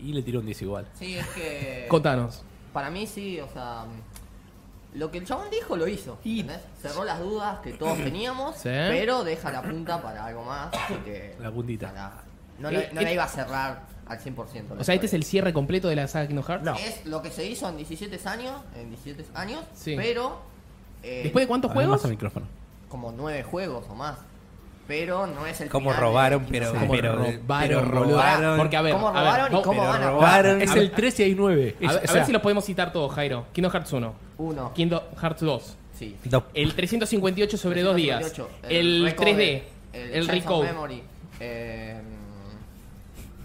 Y 0.02 0.14
le 0.14 0.22
tiró 0.24 0.40
un 0.40 0.46
10 0.46 0.62
igual. 0.64 0.88
sí, 0.96 1.16
es 1.18 1.28
que 1.28 1.86
Contanos. 1.90 2.44
para 2.74 2.90
mí 2.90 3.06
sí, 3.06 3.40
o 3.40 3.48
sea, 3.50 3.86
lo 4.96 5.12
que 5.12 5.20
el 5.20 5.26
chabón 5.26 5.50
dijo 5.52 5.76
lo 5.78 5.88
hizo, 5.88 6.18
¿entendés? 6.26 6.62
Cerró 6.82 7.04
las 7.04 7.20
dudas 7.20 7.60
que 7.60 7.74
todos 7.74 7.98
teníamos, 8.04 8.56
Sí. 8.56 8.64
pero 8.70 9.24
deja 9.24 9.52
la 9.52 9.62
punta 9.62 10.02
para 10.02 10.26
algo 10.26 10.44
más, 10.44 10.74
así 10.74 10.96
que 11.06 11.36
La 11.40 11.52
puntita. 11.52 11.90
para- 11.90 12.24
no, 12.60 12.70
Eh, 12.70 12.90
eh, 12.90 12.90
la 12.94 13.12
iba 13.14 13.24
a 13.24 13.28
cerrar 13.28 13.84
al 14.08 14.20
100%. 14.20 14.76
la 14.76 14.82
O 14.82 14.84
sea, 14.84 14.96
este 14.96 15.06
es 15.06 15.14
el 15.14 15.24
cierre 15.24 15.54
completo 15.54 15.88
de 15.88 15.96
la 15.96 16.08
saga 16.08 16.28
Kingdom 16.28 16.46
Hearts. 16.46 16.66
No. 16.66 16.76
Es 16.76 17.06
lo 17.06 17.22
que 17.22 17.30
se 17.30 17.46
hizo 17.46 17.70
en 17.70 17.78
17 17.78 18.20
años, 18.28 18.54
en 18.76 18.90
17 18.90 19.24
años, 19.36 19.64
Sí. 19.76 19.94
pero 19.96 20.40
eh, 21.04 21.22
¿Después 21.24 21.44
de 21.44 21.48
cuántos 21.48 21.72
juegos? 21.72 22.04
al 22.04 22.12
micrófono. 22.12 22.46
Como 22.90 23.12
9 23.12 23.44
juegos 23.44 23.86
o 23.90 23.96
más. 23.96 24.18
Pero 24.88 25.28
no 25.28 25.46
es 25.46 25.62
el 25.62 25.70
Como 25.70 25.92
final 25.92 26.02
robaron, 26.04 26.46
pero. 26.50 26.74
Como 26.74 26.90
pero, 26.92 27.12
robaron, 27.16 27.40
pero 27.68 27.82
boludo. 27.82 28.10
robaron. 28.18 28.58
Porque 28.58 28.76
a 28.78 28.82
ver, 28.82 28.94
¿Cómo 28.94 29.08
a 29.10 29.12
ver, 29.12 29.22
robaron 29.22 29.46
y 29.46 29.50
vamos- 29.52 29.64
cómo 29.68 29.80
pero 29.82 29.92
van 29.94 30.02
a 30.04 30.10
robaron. 30.10 30.62
Es 30.64 30.72
A 30.72 30.74
el 30.74 30.80
ver- 30.88 30.96
3 30.96 31.20
y 31.20 31.24
hay 31.24 31.36
9. 31.36 31.76
A, 31.78 31.94
ver- 31.94 32.10
a 32.10 32.14
ver 32.14 32.26
si 32.26 32.32
los 32.32 32.42
podemos 32.42 32.66
citar 32.66 32.92
todos, 32.92 33.14
Jairo. 33.14 33.46
Kingdom 33.54 33.72
Hearts 33.72 33.94
1. 33.94 34.14
Uno. 34.40 34.74
Kingdom 34.74 35.02
Hearts 35.22 35.42
2. 35.42 35.76
Sí. 35.94 36.18
No. 36.32 36.44
El 36.56 36.74
358 36.74 37.58
sobre 37.58 37.84
dos 37.84 37.96
días. 37.96 38.20
358, 38.20 38.68
El, 38.68 39.06
Recode, 39.06 39.32
3D. 39.36 39.64
El, 39.94 40.22
of 40.24 40.28
Recode. 40.30 40.68
Memory, 40.68 41.04
eh, 41.40 42.02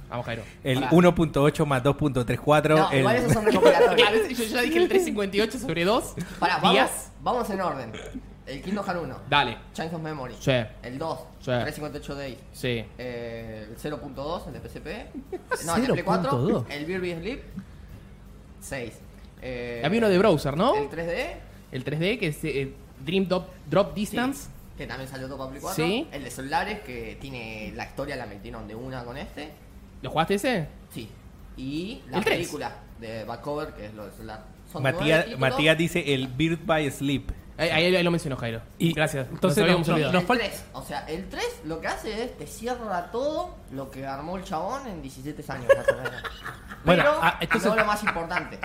Vamos, 0.08 0.26
Jairo. 0.26 0.43
El 0.62 0.76
Pará. 0.81 0.91
1.8 0.93 1.67
más 1.67 1.82
2.34. 1.82 2.69
no, 2.76 2.91
el... 2.91 3.00
igual 3.00 3.17
esos 3.17 3.32
son 3.35 3.44
recopilatorios. 3.44 3.94
Claro, 3.96 4.29
yo 4.29 4.44
ya 4.44 4.61
dije 4.62 4.79
el 4.79 4.88
358 4.88 5.58
sobre 5.58 5.85
2 5.85 6.14
Pará, 6.38 6.55
vamos, 6.56 6.73
días. 6.73 7.11
vamos 7.20 7.50
en 7.50 7.61
orden. 7.61 7.93
El 8.46 8.61
Kingdom 8.62 8.85
Hearts 8.85 9.02
1. 9.02 9.17
Dale. 9.29 9.58
Chance 9.73 9.96
of 9.96 10.02
Memory. 10.02 10.35
Sí. 10.38 10.52
El 10.82 10.99
2. 10.99 11.19
Sí. 11.41 11.44
358 11.46 12.14
Days. 12.14 12.38
Sí. 12.52 12.85
Eh, 12.99 13.67
el 13.70 13.76
0.2, 13.79 14.46
el 14.49 14.52
de 14.52 14.61
PSP. 14.69 15.64
No, 15.67 15.76
el 15.76 15.87
de 15.87 15.93
Play 15.93 16.05
4. 16.05 16.31
0.2. 16.31 16.64
El 16.70 16.87
Kirby 16.87 17.14
Sleep. 17.14 17.43
6. 18.61 18.93
Eh, 19.43 19.82
Había 19.85 19.99
uno 19.99 20.08
de 20.08 20.19
browser, 20.19 20.56
¿no? 20.56 20.75
El 20.75 20.88
3D. 20.91 21.26
El 21.73 21.85
3D, 21.85 22.19
que 22.19 22.29
es 22.29 22.44
eh, 22.44 22.73
Dream 23.05 23.26
Drop, 23.29 23.49
Drop 23.69 23.94
sí, 23.94 24.00
Distance. 24.00 24.49
que 24.76 24.87
también 24.87 25.08
salió 25.08 25.26
todo 25.26 25.38
para 25.38 25.50
Play 25.50 25.62
4. 25.62 25.85
Sí. 25.85 26.08
El 26.12 26.25
de 26.25 26.31
celulares, 26.31 26.81
que 26.81 27.17
tiene 27.20 27.73
la 27.75 27.85
historia, 27.85 28.17
la 28.17 28.26
metieron 28.26 28.69
de 28.69 28.75
una 28.75 29.05
con 29.05 29.17
este. 29.17 29.50
¿Lo 30.02 30.11
jugaste 30.11 30.35
ese? 30.35 30.69
Sí. 30.93 31.08
Y 31.56 32.02
la 32.11 32.20
película 32.20 32.76
de 33.00 33.25
Backcover, 33.25 33.73
que 33.73 33.87
es 33.87 33.94
lo 33.94 34.05
del 34.05 34.12
celular. 34.12 34.44
Son 34.70 34.82
Matías. 34.82 35.38
Matías 35.38 35.79
dice 35.79 36.14
el 36.14 36.29
Bird 36.29 36.64
by 36.64 36.91
Sleep. 36.91 37.31
Ahí, 37.56 37.68
ahí- 37.70 37.94
ahí 37.96 38.02
lo 38.02 38.10
mencionó 38.10 38.36
Jairo. 38.36 38.60
Y- 38.78 38.92
Gracias. 38.92 39.28
entonces 39.30 39.64
Nos 39.66 39.86
no- 39.88 39.96
nos 39.98 40.14
el 40.22 40.26
falta- 40.26 40.44
3, 40.44 40.64
o 40.72 40.82
sea, 40.82 41.00
el 41.06 41.28
3 41.28 41.60
lo 41.64 41.80
que 41.80 41.86
hace 41.86 42.24
es 42.24 42.36
te 42.36 42.46
cierra 42.48 43.10
todo 43.12 43.54
lo 43.70 43.90
que 43.90 44.04
armó 44.06 44.36
el 44.36 44.44
chabón 44.44 44.86
en 44.88 45.00
17 45.02 45.44
años 45.52 45.66
más 45.76 45.86
o 45.88 45.96
menos. 45.96 46.22
Bueno, 46.84 47.02
Pero 47.02 47.18
ah, 47.22 47.38
entonces- 47.40 47.70
no 47.70 47.76
lo 47.76 47.84
más 47.86 48.02
importante. 48.04 48.58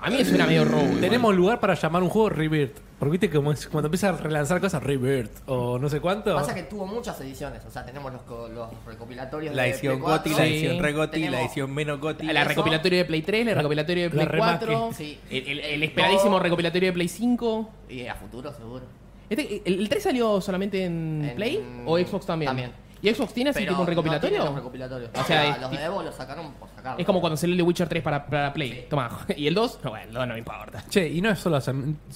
A 0.00 0.10
mí 0.10 0.16
me 0.16 0.24
suena 0.24 0.44
medio 0.46 0.64
robo. 0.64 0.82
igual. 0.86 1.00
Tenemos 1.00 1.34
lugar 1.36 1.60
para 1.60 1.74
llamar 1.74 2.02
un 2.02 2.08
juego 2.08 2.28
Rebirth. 2.30 2.76
Porque 3.00 3.12
viste 3.12 3.30
como 3.30 3.50
es- 3.50 3.66
cuando 3.66 3.86
empieza 3.88 4.10
a 4.10 4.12
relanzar 4.12 4.60
cosas 4.60 4.80
Rebirth 4.82 5.32
o 5.46 5.78
no 5.78 5.88
sé 5.88 6.00
cuánto. 6.00 6.34
Pasa 6.36 6.54
que 6.54 6.62
tuvo 6.64 6.86
muchas 6.86 7.18
ediciones, 7.22 7.64
o 7.64 7.70
sea, 7.70 7.84
tenemos 7.84 8.12
los, 8.12 8.20
co- 8.22 8.46
los 8.48 8.68
recopilatorios 8.86 9.54
La 9.56 9.62
de 9.62 9.70
edición 9.70 9.94
Play 9.94 10.02
4. 10.02 10.18
Goti, 10.18 10.30
la 10.30 10.46
Sí. 10.46 10.52
edición 10.54 10.82
re 10.82 10.92
Goti, 10.92 11.18
la 11.18 11.24
Tenemos- 11.26 11.40
edición 11.46 11.74
menos 11.74 11.98
Goti. 12.00 12.26
La 12.26 12.44
recopilatorio 12.44 12.98
de 12.98 13.04
Play 13.06 13.22
3, 13.22 13.46
la 13.46 13.54
recopilatorio 13.54 14.02
de 14.04 14.08
la 14.10 14.14
Play 14.14 14.26
remake. 14.26 14.58
4, 14.66 14.90
Sí. 14.94 15.18
el, 15.30 15.48
el- 15.48 15.60
el 15.60 15.82
esperadísimo 15.82 16.38
recopilatorio 16.38 16.88
de 16.90 16.92
Play 16.92 17.08
5. 17.08 17.70
Y 17.88 18.06
a 18.06 18.14
futuro, 18.14 18.52
seguro. 18.52 18.84
Este, 19.30 19.62
el, 19.64 19.80
el 19.80 19.88
3 19.88 20.02
salió 20.02 20.40
solamente 20.42 20.84
en, 20.84 21.24
En- 21.24 21.36
Play 21.36 21.82
o 21.86 21.96
Xbox 21.98 22.26
también? 22.26 22.48
también. 22.50 22.72
¿Y 23.02 23.14
Xbox 23.14 23.32
tiene 23.32 23.50
así 23.50 23.60
Pero 23.60 23.72
tipo 23.72 23.80
un 23.82 23.86
recopilatorio? 23.88 24.38
No 24.38 24.42
tiene 24.44 24.50
los 24.50 24.54
recopilatorios. 24.56 25.10
O 25.14 25.24
sea, 25.24 25.48
es 25.56 25.60
los 25.60 25.70
de 25.70 25.82
Evo 25.84 26.02
los 26.02 26.14
sacaron 26.14 26.52
por 26.54 26.68
sacarlo. 26.68 26.98
es 27.00 27.06
como 27.06 27.20
cuando 27.20 27.36
salió 27.36 27.54
el 27.54 27.56
de 27.58 27.62
Witcher 27.62 27.88
3 27.88 28.02
para, 28.02 28.26
para 28.26 28.52
Play. 28.52 28.72
Sí. 28.72 28.80
Toma. 28.90 29.20
¿Y 29.36 29.46
el 29.46 29.54
2? 29.54 29.80
No, 29.84 29.90
bueno, 29.90 30.06
el 30.06 30.12
2 30.14 30.26
no 30.26 30.32
me 30.34 30.38
importa. 30.38 30.84
Che, 30.88 31.08
y 31.08 31.20
no 31.22 31.30
es 31.30 31.38
solo, 31.38 31.58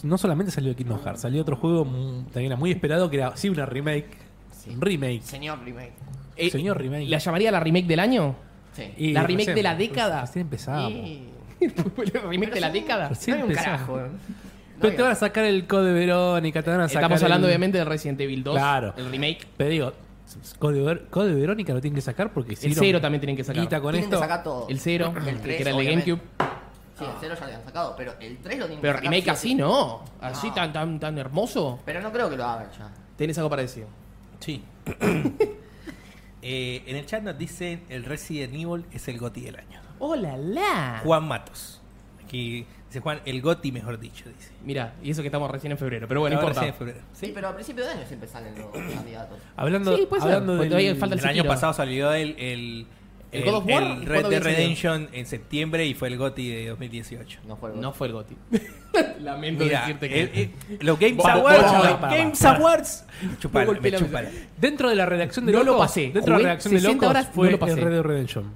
no 0.03 0.19
solamente 0.19 0.53
salió 0.53 0.75
Kingdom 0.77 1.01
Hearts, 1.03 1.23
salió 1.23 1.41
otro 1.43 1.57
juego 1.57 1.85
también 2.33 2.47
era 2.47 2.57
muy 2.57 2.71
esperado 2.71 3.09
que 3.11 3.17
era 3.17 3.37
sí 3.37 3.49
una 3.49 3.65
remake. 3.67 4.09
Un 4.69 4.81
remake. 4.81 5.23
Señor 5.23 5.59
remake. 5.65 5.93
Eh, 6.37 6.51
Señor 6.51 6.79
remake. 6.79 7.08
¿La 7.08 7.19
llamaría 7.19 7.51
la 7.51 7.61
remake 7.61 7.87
del 7.87 8.01
año? 8.01 8.35
Sí. 8.73 8.93
Y 8.97 9.13
la 9.13 9.23
remake 9.23 9.47
recién- 9.51 9.55
de 9.55 9.63
la 9.63 9.75
década. 9.77 10.20
Recién 10.23 10.43
empezamos. 10.43 10.91
Y- 10.93 11.29
¿La 12.13 12.20
remake 12.23 12.53
de 12.55 12.61
la 12.61 12.70
década? 12.70 13.08
Recién 13.08 13.39
no 13.39 13.44
hay 13.44 13.49
un 13.51 13.55
carajo. 13.56 14.01
eh. 14.01 14.06
Pero 14.81 14.91
No 14.91 14.97
te 14.97 15.03
van 15.03 15.13
a 15.13 15.15
sacar 15.15 15.44
el 15.44 15.67
Code 15.69 15.93
Verónica, 15.93 16.63
te 16.63 16.70
van 16.70 16.81
a 16.81 16.89
sacar. 16.89 17.05
Estamos 17.05 17.23
hablando 17.23 17.47
el- 17.47 17.53
obviamente 17.53 17.79
de 17.79 17.85
Resident 17.85 18.20
Evil 18.20 18.43
2. 18.43 18.56
Claro. 18.56 18.93
El 18.97 19.11
remake. 19.11 19.47
Pero 19.56 19.70
digo, 19.70 19.93
Code, 20.59 20.81
Ver- 20.83 21.07
Code 21.11 21.35
Verónica 21.35 21.73
lo 21.75 21.81
tienen 21.81 21.95
que 21.97 22.01
sacar 22.01 22.33
porque 22.33 22.57
si 22.57 22.67
El 22.67 22.75
0 22.75 23.01
también 23.01 23.21
tienen 23.21 23.37
que 23.37 23.45
sacar. 23.45 23.63
Guita 23.63 23.81
con 23.81 23.93
Tienen 23.93 24.11
que 24.11 24.17
esto. 24.17 24.23
sacar 24.27 24.43
todo. 24.43 24.67
El 24.69 24.81
0, 24.81 25.13
El 25.17 25.25
que 25.25 25.33
tres, 25.35 25.61
era 25.61 25.71
el 25.71 25.77
de 25.77 25.83
obviamente. 25.83 26.11
GameCube. 26.11 26.29
Sí, 26.99 27.05
el 27.05 27.11
0 27.21 27.35
ya 27.35 27.41
lo 27.41 27.45
habían 27.47 27.65
sacado, 27.65 27.95
pero 27.97 28.15
el 28.21 28.39
3 28.39 28.59
lo 28.59 28.65
tienen 28.67 28.81
Pero 28.81 28.93
que 28.95 28.99
sacar. 28.99 29.11
remake 29.13 29.25
sí 29.25 29.29
o 29.29 29.33
así 29.33 29.49
sí. 29.49 29.55
no. 29.55 30.03
Así 30.21 30.49
No. 30.49 30.55
tan, 30.55 30.73
tan, 30.73 31.01
tan 31.01 31.19
hermoso. 31.19 31.81
Pero 31.85 32.01
no 32.01 32.11
creo 32.13 32.31
que 32.31 32.37
lo 32.37 32.45
hagan 32.45 32.69
ya. 32.79 32.91
¿Tenés 33.17 33.37
algo 33.39 33.51
para 33.51 33.63
decir? 33.63 33.85
Sí. 34.41 34.63
Eh, 36.47 36.83
en 36.87 36.97
el 36.97 37.07
chat 37.07 37.23
nos 37.23 37.39
dicen 37.39 37.85
el 37.89 38.05
Resident 38.05 38.53
Evil 38.55 38.85
es 38.93 39.09
el 39.09 39.19
Goti 39.19 39.41
del 39.41 39.57
año. 39.57 39.81
¡Hola, 39.99 40.37
la! 40.37 41.01
Juan 41.03 41.27
Matos. 41.27 41.81
Aquí 42.23 42.67
dice 42.94 43.03
Juan, 43.03 43.20
el 43.24 43.43
Goti 43.43 43.72
mejor 43.72 43.98
dicho, 43.98 44.24
dice. 44.29 44.51
Mira, 44.65 44.94
y 45.03 45.10
eso 45.10 45.22
que 45.22 45.29
estamos 45.29 45.51
recién 45.51 45.72
en 45.72 45.79
febrero. 45.79 46.06
Pero 46.08 46.20
bueno, 46.20 46.36
no 46.36 46.43
importa. 46.43 46.60
sí, 46.63 46.69
en 46.69 46.74
febrero. 46.74 46.98
Sí, 47.13 47.32
pero 47.34 47.48
a 47.48 47.55
principio 47.55 47.84
de 47.84 47.91
año 47.91 48.06
siempre 48.06 48.29
salen 48.29 48.55
los 48.58 48.67
candidatos. 48.94 49.39
Hablando, 49.56 49.96
Sí, 49.96 50.08
hablando 50.20 50.56
del- 50.56 50.69
todavía 50.69 50.94
falta 50.96 51.15
El, 51.17 51.20
el 51.20 51.27
año 51.27 51.44
pasado 51.44 51.72
salió 51.72 52.13
el, 52.13 52.34
el, 52.39 52.86
¿El 53.32 53.44
God 53.44 53.55
of 53.55 53.67
War? 53.67 53.82
el 53.82 53.89
¿Cuándo 53.89 54.06
Red 54.06 54.15
Dead 54.15 54.22
salido? 54.22 54.41
Redemption 54.44 55.08
en 55.13 55.27
septiembre 55.27 55.86
y 55.86 55.94
fue 55.94 56.06
el 56.08 56.17
Goti 56.17 56.48
de 56.48 56.69
2018. 56.69 57.41
No 57.48 57.56
fue 57.56 57.72
el 57.72 57.81
No 57.81 57.93
fue 57.93 58.06
el 58.06 58.13
GOTI. 58.13 58.36
Lamento 59.20 59.65
Mira, 59.65 59.81
decirte 59.81 60.08
que... 60.08 60.51
los 60.81 60.98
Games 61.01 61.24
Awards, 61.24 61.72
los 61.72 62.01
Games 62.01 62.44
Awards, 62.44 63.05
chupala, 63.41 63.72
me 63.81 63.93
chupala. 63.93 64.31
Dentro 64.56 64.89
de 64.89 64.94
la 64.94 65.05
redacción 65.06 65.46
de 65.46 65.53
No 65.53 65.58
lo 65.58 65.65
Locos, 65.72 65.86
pasé. 65.89 66.10
Dentro 66.15 66.36
de 66.36 66.43
la 66.44 66.48
redacción 66.51 66.74
de 66.74 66.81
60 66.81 66.94
Locos 66.94 67.10
horas, 67.10 67.29
fue 67.34 67.46
no 67.46 67.53
lo 67.53 67.58
pasé. 67.58 67.72
el 67.72 67.79
Red 67.81 67.91
Dead 67.93 68.03
Redemption. 68.03 68.53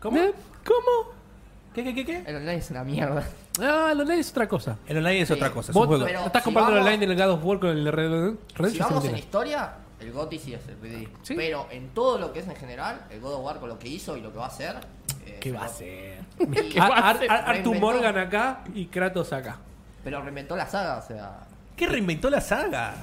¿Cómo? 0.00 0.16
¿Eh? 0.16 0.32
¿Cómo? 0.64 1.17
¿Qué, 1.74 1.84
qué, 1.84 1.94
qué, 1.94 2.04
qué? 2.04 2.22
El 2.26 2.36
online 2.36 2.56
es 2.56 2.70
una 2.70 2.82
mierda. 2.84 3.24
Ah, 3.60 3.90
el 3.92 4.00
online 4.00 4.20
es 4.20 4.30
otra 4.30 4.48
cosa. 4.48 4.78
El 4.86 4.98
online 4.98 5.20
es 5.22 5.28
Sí. 5.28 5.34
otra 5.34 5.50
cosa, 5.50 5.70
es 5.70 5.74
Vos 5.74 5.82
un 5.82 5.88
juego. 5.88 6.04
pero- 6.06 6.20
estás 6.26 6.42
si 6.42 6.44
comparando 6.44 6.76
el 6.78 6.82
online 6.86 7.06
del 7.06 7.16
God 7.16 7.30
of 7.34 7.44
War 7.44 7.58
con 7.60 7.70
el 7.70 7.84
de 7.84 7.90
Red 7.90 8.10
Dead 8.10 8.20
Redemption. 8.56 8.70
Si 8.72 8.78
vamos 8.78 9.04
en 9.04 9.16
historia, 9.18 9.72
el 10.00 10.12
GOTY 10.12 10.38
sí 10.38 10.54
es 10.54 10.66
el 10.68 10.74
PD. 10.76 11.08
Sí. 11.22 11.34
Pero 11.36 11.66
en 11.70 11.88
todo 11.90 12.18
lo 12.18 12.32
que 12.32 12.40
es 12.40 12.48
en 12.48 12.56
general, 12.56 13.02
el 13.10 13.20
God 13.20 13.34
of 13.34 13.44
War 13.44 13.58
con 13.60 13.68
lo 13.68 13.78
que 13.78 13.88
hizo 13.88 14.16
y 14.16 14.20
lo 14.20 14.32
que 14.32 14.38
va 14.38 14.44
a 14.44 14.48
hacer. 14.48 14.76
eh, 15.26 15.38
¿Qué 15.40 15.52
va 15.52 15.64
a 15.64 15.66
el 15.66 15.70
GOTY. 15.72 15.84
ser? 15.84 16.66
Y- 16.74 16.78
Ar- 16.78 16.92
Ar- 16.92 17.02
Ar- 17.02 17.16
Arthur 17.30 17.46
Reinventó. 17.52 17.80
Morgan 17.80 18.18
acá 18.18 18.64
y 18.74 18.86
Kratos 18.86 19.32
acá. 19.32 19.58
Pero 20.04 20.22
reinventó 20.22 20.56
la 20.56 20.66
saga, 20.66 20.98
o 20.98 21.02
sea. 21.06 21.46
¿Qué 21.76 21.86
reinventó 21.86 22.30
la 22.30 22.40
saga? 22.40 22.94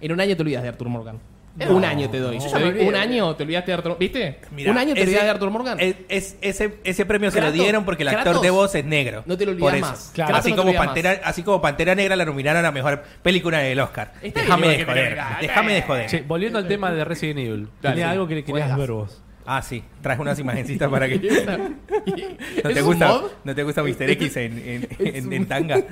En 0.00 0.12
un 0.12 0.20
año 0.20 0.36
te 0.36 0.42
olvidas 0.42 0.62
de 0.62 0.68
Arthur 0.68 0.88
Morgan. 0.88 1.18
No. 1.54 1.76
un 1.76 1.84
año 1.84 2.08
te 2.08 2.18
doy. 2.18 2.38
Yo 2.38 2.44
Te 2.44 2.48
ya 2.48 2.54
me 2.56 2.60
doy 2.62 2.70
olvidé. 2.70 2.88
un 2.88 2.94
año 2.96 3.36
te 3.36 3.42
olvidaste 3.42 3.70
de 3.70 3.74
Arthur 3.76 3.98
¿Viste? 3.98 4.38
Mira, 4.52 4.70
un 4.70 4.78
año 4.78 4.94
te 4.94 5.00
ese- 5.00 5.10
olvidas 5.10 5.24
de 5.24 5.30
Arthur 5.30 5.50
Morgan. 5.50 5.80
es- 5.80 5.96
es- 6.08 6.36
ese, 6.40 6.78
ese 6.82 7.04
premio 7.04 7.30
se 7.30 7.40
lo 7.40 7.48
Kratos- 7.48 7.52
dieron 7.60 7.84
porque 7.84 8.02
el 8.04 8.08
actor 8.08 8.22
Kratos, 8.24 8.42
de 8.42 8.50
voz 8.50 8.74
es 8.74 8.84
negro. 8.86 9.22
no 9.26 9.36
te 9.36 9.44
lo 9.44 9.52
Por 9.58 9.72
olvidas 9.72 9.76
eso. 9.76 9.90
más. 9.90 10.10
Claro. 10.14 10.28
Kratos 10.28 10.40
Así, 10.40 10.50
no 10.50 10.56
te 10.56 10.60
como 10.60 10.70
olvidas 10.70 10.86
Pantera, 10.86 11.10
más. 11.10 11.20
así 11.24 11.42
como 11.42 11.60
Pantera 11.60 11.94
Negra 11.94 12.16
la 12.16 12.24
nominaron 12.24 12.64
a 12.64 12.72
mejor 12.72 13.02
película 13.22 13.58
del 13.58 13.78
Oscar. 13.80 14.12
Está 14.22 14.40
Déjame 14.40 14.68
de 14.68 14.84
joder. 14.84 15.18
Déjame 15.42 15.74
de 15.74 15.82
joder. 15.82 16.06
Che, 16.06 16.20
volviendo 16.22 16.58
al 16.58 16.66
tema 16.68 16.90
de 16.90 17.04
Resident 17.04 17.38
Evil. 17.40 17.68
Dale, 17.82 17.94
Tenía 17.96 18.06
sí. 18.06 18.12
algo 18.12 18.26
que 18.28 18.34
le 18.36 18.44
querías 18.44 18.62
Juegas. 18.72 18.78
ver 18.78 18.92
vos. 18.92 19.22
Ah, 19.44 19.60
sí. 19.62 19.82
Traje 20.00 20.20
unas 20.22 20.38
imagencitas 20.38 20.88
para 20.88 21.08
que. 21.08 21.18
¿No 22.64 22.70
¿Es 22.70 22.74
te 22.74 22.82
gusta? 22.82 23.20
¿no 23.44 23.54
te 23.54 23.62
gusta 23.64 23.82
Mr. 23.84 24.10
X 24.10 24.36
en, 24.36 24.58
en, 24.58 24.88
en- 25.16 25.32
en 25.32 25.46
tanga? 25.46 25.82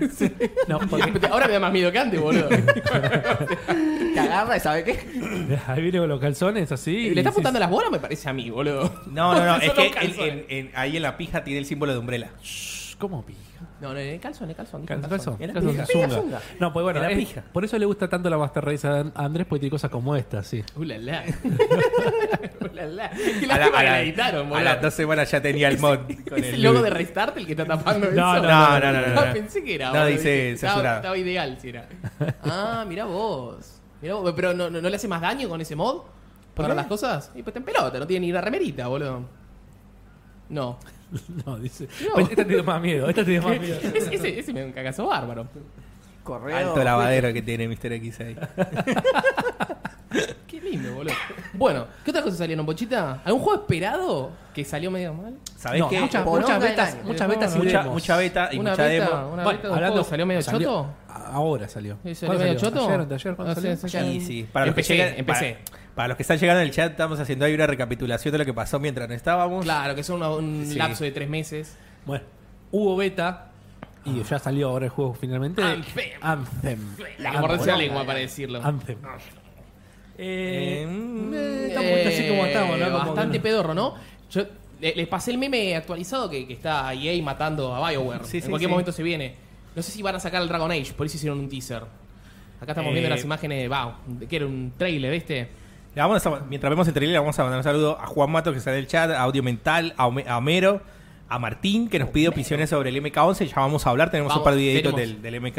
No, 0.69 0.78
porque 0.80 1.26
Ahora 1.30 1.47
me 1.47 1.54
da 1.54 1.61
más 1.61 1.73
miedo 1.73 1.90
que 1.90 1.99
antes, 1.99 2.21
boludo. 2.21 2.49
Te 4.14 4.21
agarra 4.21 4.57
y 4.57 4.61
sabe 4.61 4.85
qué. 4.85 5.59
ahí 5.66 5.83
viene 5.83 5.99
con 5.99 6.09
los 6.09 6.21
calzones 6.21 6.71
así. 6.73 7.11
Le 7.11 7.21
está 7.21 7.30
apuntando 7.30 7.59
las 7.61 7.71
bolas, 7.71 7.90
me 7.90 7.99
parece 7.99 8.28
a 8.28 8.33
mí, 8.33 8.50
boludo. 8.50 8.92
No, 9.07 9.35
no, 9.35 9.45
no. 9.45 9.57
es 9.57 9.71
que 9.73 9.76
los 9.76 9.78
en- 9.87 9.92
calzones. 9.92 10.19
en- 10.33 10.45
en- 10.49 10.71
ahí 10.75 10.97
en 10.97 11.02
la 11.02 11.16
pija 11.16 11.42
tiene 11.45 11.59
el 11.61 11.66
símbolo 11.66 11.92
de 11.92 11.99
Umbrella. 11.99 12.30
"Shh, 12.42 12.97
¿Cómo 12.99 13.25
pija? 13.25 13.38
No, 13.80 13.92
no, 13.94 13.99
el 13.99 14.20
calzón, 14.20 14.50
el 14.50 14.56
calzón. 14.56 14.84
Calzón, 14.84 15.08
calzón. 15.10 15.37
En 15.40 15.46
la 15.49 15.54
calzón, 15.54 15.72
pija. 15.72 16.08
zunga. 16.10 16.40
No, 16.58 16.72
pues 16.72 16.84
bueno, 16.84 16.99
En 17.00 17.06
la 17.06 17.10
es- 17.12 17.18
pija. 17.18 17.42
por 17.52 17.64
eso 17.64 17.78
le 17.78 17.87
gusta 17.87 18.08
tanto 18.08 18.28
la 18.28 18.37
Master 18.37 18.64
Race 18.64 18.87
a 18.87 19.00
a 19.14 19.25
Andrés, 19.25 19.46
porque 19.49 19.60
tiene 19.60 19.70
cosas 19.70 19.90
como 19.90 20.14
esta, 20.16 20.42
sí. 20.42 20.62
Uh, 20.76 20.82
la, 20.84 20.99
la. 20.99 21.25
Uh, 22.60 22.75
la, 22.75 22.87
la. 22.87 23.10
Qué 23.10 23.44
A, 23.44 23.49
la- 23.49 23.56
lástima 23.58 23.78
a 23.78 23.80
que 23.82 23.87
la- 23.88 24.00
editaron, 24.02 24.46
a 24.46 24.49
boludo. 24.50 24.64
las 24.64 24.82
dos 24.82 24.94
semanas 24.94 25.30
ya 25.30 25.40
tenía 25.40 25.68
el 25.68 25.78
mod. 25.78 25.99
con 26.28 26.38
¿Es 26.38 26.46
el 26.49 26.54
el 26.56 26.62
logo 26.62 26.82
de 26.82 26.90
Restart 26.90 27.37
el 27.38 27.46
que 27.46 27.52
está 27.52 27.64
tapando 27.64 28.06
eso? 28.08 28.16
No, 28.16 28.34
No, 28.34 28.42
no, 28.42 28.80
no, 28.80 28.92
no, 28.92 29.26
no. 29.26 29.32
Pensé 29.32 29.64
que 29.64 29.75
era. 29.76 29.87
No, 29.87 30.00
boludo, 30.00 30.06
dice 30.08 30.56
censurado. 30.58 30.96
estaba 30.96 31.16
ideal, 31.18 31.58
si 31.60 31.68
era. 31.70 31.88
Ah, 32.44 32.84
mira 32.87 33.04
vos. 33.06 33.80
Mirá 34.02 34.14
vos. 34.14 34.32
Pero 34.37 34.52
no, 34.54 34.68
no, 34.70 34.80
¿no 34.80 34.88
le 34.88 34.96
hace 34.96 35.08
más 35.08 35.20
daño 35.20 35.49
con 35.49 35.60
ese 35.60 35.75
mod? 35.75 36.02
¿Para 36.54 36.68
qué? 36.70 36.75
las 36.75 36.87
cosas? 36.87 37.30
Y 37.34 37.42
pues 37.42 37.49
está 37.56 37.58
en 37.60 37.64
pelota, 37.64 37.99
no 37.99 38.06
tiene 38.06 38.26
ni 38.26 38.32
la 38.32 38.40
remerita, 38.42 38.87
boludo. 38.88 39.22
No. 40.50 40.78
No, 41.47 41.59
dice. 41.59 41.88
No. 42.07 42.14
Pues 42.14 42.31
esta 42.31 42.45
tiene 42.45 42.62
más 42.62 42.81
miedo, 42.81 43.09
esta 43.09 43.25
tiene 43.25 43.40
más 43.40 43.59
miedo. 43.61 43.79
ese, 43.95 44.14
ese, 44.14 44.38
ese 44.38 44.52
me 44.52 44.61
da 44.61 44.67
un 44.67 44.73
cagazo 44.73 45.07
bárbaro. 45.07 45.47
Correo. 46.23 46.57
Alto 46.57 46.85
lavadero 46.85 47.33
que 47.33 47.43
tiene 47.43 47.67
Mr. 47.69 47.93
X 47.95 48.21
ahí. 48.21 48.37
Qué 50.49 50.61
lindo, 50.61 50.93
boludo. 50.95 51.14
Bueno, 51.55 51.87
¿qué 52.05 52.11
otras 52.11 52.25
cosas 52.25 52.38
salieron, 52.40 52.67
Bochita? 52.67 53.21
¿Algún 53.25 53.40
juego 53.43 53.61
esperado 53.62 54.31
que 54.52 54.64
salió 54.64 54.90
medio 54.90 55.14
mal? 55.14 55.37
¿Sabés 55.57 55.81
No, 55.81 55.88
qué? 55.88 56.00
muchas, 56.00 56.25
muchas 56.26 56.61
betas, 56.61 56.95
año. 56.95 57.02
muchas 57.05 57.29
betas 57.29 57.55
y 57.55 57.59
mucha, 57.88 58.17
beta 58.17 58.49
y 58.52 58.59
Una 58.59 58.71
mucha 58.73 58.83
beta, 58.85 59.05
demo. 59.05 59.33
una 59.33 59.45
Bueno, 59.45 59.50
beta 59.50 59.62
de 59.62 59.69
un 59.69 59.75
hablando- 59.76 59.93
juego 59.95 60.09
salió 60.11 60.26
medio 60.26 60.43
salió- 60.43 60.69
choto. 60.69 60.95
Ahora 61.09 61.69
salió. 61.69 61.97
Salió 62.02 62.17
¿Cuándo 62.26 62.45
medio 62.45 62.59
salió? 62.59 62.71
choto. 62.76 62.88
Ayer, 62.88 63.00
anteayer, 63.00 63.37
¿cuándo 63.37 63.52
Ah, 63.52 63.55
salió? 63.55 63.76
sí, 63.76 63.88
sí, 63.88 63.99
Sí, 63.99 64.21
sí. 64.26 64.49
Para 64.52 64.67
los, 64.67 64.75
que 64.75 64.81
Empecé, 64.81 64.97
llegan, 64.97 65.14
empecé. 65.19 65.59
Para, 65.71 65.79
para 65.94 66.09
los 66.09 66.16
que 66.16 66.23
están 66.23 66.38
llegando 66.38 66.61
en 66.61 66.68
el 66.68 66.73
chat, 66.75 66.92
estamos 66.92 67.18
haciendo 67.20 67.44
ahí 67.44 67.54
una 67.54 67.66
recapitulación 67.66 68.32
de 68.32 68.38
lo 68.38 68.44
que 68.44 68.54
pasó 68.54 68.78
mientras 68.80 69.09
no 69.09 69.14
estábamos. 69.14 69.64
Claro, 69.64 69.94
que 69.94 70.02
son 70.02 70.16
una- 70.16 70.30
un 70.30 70.66
Sí. 70.66 70.75
lapso 70.76 71.04
de 71.04 71.11
tres 71.11 71.28
meses. 71.28 71.76
Bueno, 72.06 72.25
hubo 72.70 72.97
beta 72.97 73.50
y 74.04 74.23
ya 74.23 74.38
salió 74.38 74.68
ahora 74.70 74.87
el 74.87 74.90
juego 74.90 75.14
finalmente. 75.14 75.62
Anthem. 75.62 76.11
Anthem. 76.23 76.78
Morderse 76.97 77.23
la 77.23 77.40
poronga, 77.40 77.76
lengua 77.76 78.04
para 78.06 78.18
decirlo. 78.20 78.61
Anthem. 78.64 78.97
Eh, 80.18 80.87
Eh, 81.32 81.66
estamos 81.68 81.92
así 82.06 82.28
como 82.28 82.44
estamos, 82.47 82.78
¿no? 82.78 82.85
Como 82.87 82.99
bastante 82.99 83.32
que 83.32 83.38
no. 83.38 83.42
pedorro, 83.42 83.75
¿no? 83.75 83.94
Yo 84.30 84.42
le- 84.80 84.94
les 84.94 85.09
pasé 85.09 85.30
el 85.30 85.38
meme 85.38 85.75
actualizado 85.76 86.28
que, 86.28 86.47
que 86.47 86.52
está 86.54 86.92
EA 86.94 87.23
matando 87.23 87.75
a 87.75 87.90
BioWare. 87.90 88.25
Sí, 88.25 88.38
en 88.38 88.42
sí, 88.44 88.49
cualquier 88.49 88.68
sí. 88.68 88.73
momento 88.73 88.92
se 88.92 89.02
viene. 89.02 89.35
No 89.75 89.82
sé 89.82 89.92
si 89.92 90.02
van 90.02 90.16
a 90.16 90.20
sacar 90.20 90.42
el 90.42 90.49
Dragon 90.49 90.70
Age, 90.70 90.92
por 90.94 91.06
eso 91.06 91.16
hicieron 91.16 91.38
un 91.38 91.49
teaser. 91.49 91.82
Acá 92.61 92.73
estamos 92.73 92.90
Eh, 92.90 92.94
viendo 92.94 93.09
las 93.11 93.25
imágenes 93.25 93.59
de 93.62 93.68
wow, 93.68 94.26
que 94.28 94.37
era 94.37 94.47
un 94.47 94.73
trailer, 94.76 95.12
¿viste? 95.12 95.49
Le 95.94 96.02
vamos 96.02 96.25
a- 96.26 96.40
mientras 96.49 96.70
vemos 96.70 96.87
el 96.88 96.94
trailer, 96.94 97.12
le 97.14 97.18
vamos 97.18 97.38
a 97.38 97.42
mandar 97.42 97.59
un 97.59 97.64
saludo 97.64 97.99
a 98.00 98.06
Juan 98.06 98.30
Mato 98.30 98.52
que 98.52 98.59
está 98.59 98.73
en 98.73 98.78
el 98.78 98.87
chat, 98.87 99.11
a 99.11 99.20
Audio 99.23 99.42
Mental, 99.42 99.94
a, 99.97 100.06
Home- 100.06 100.26
a 100.28 100.38
Homero, 100.38 100.80
a 101.28 101.38
Martín 101.38 101.88
que 101.88 101.99
nos 101.99 102.09
pide 102.11 102.28
opiniones 102.28 102.70
sobre 102.70 102.90
el 102.90 102.97
MK11. 102.97 103.47
Ya 103.47 103.54
vamos 103.56 103.87
a 103.87 103.90
hablar, 103.90 104.11
tenemos 104.11 104.30
Vamos, 104.30 104.40
un 104.40 104.44
par 104.44 104.54
de 104.54 104.61
videitos 104.61 104.94
del, 104.97 105.20
del 105.23 105.35
MK. 105.40 105.59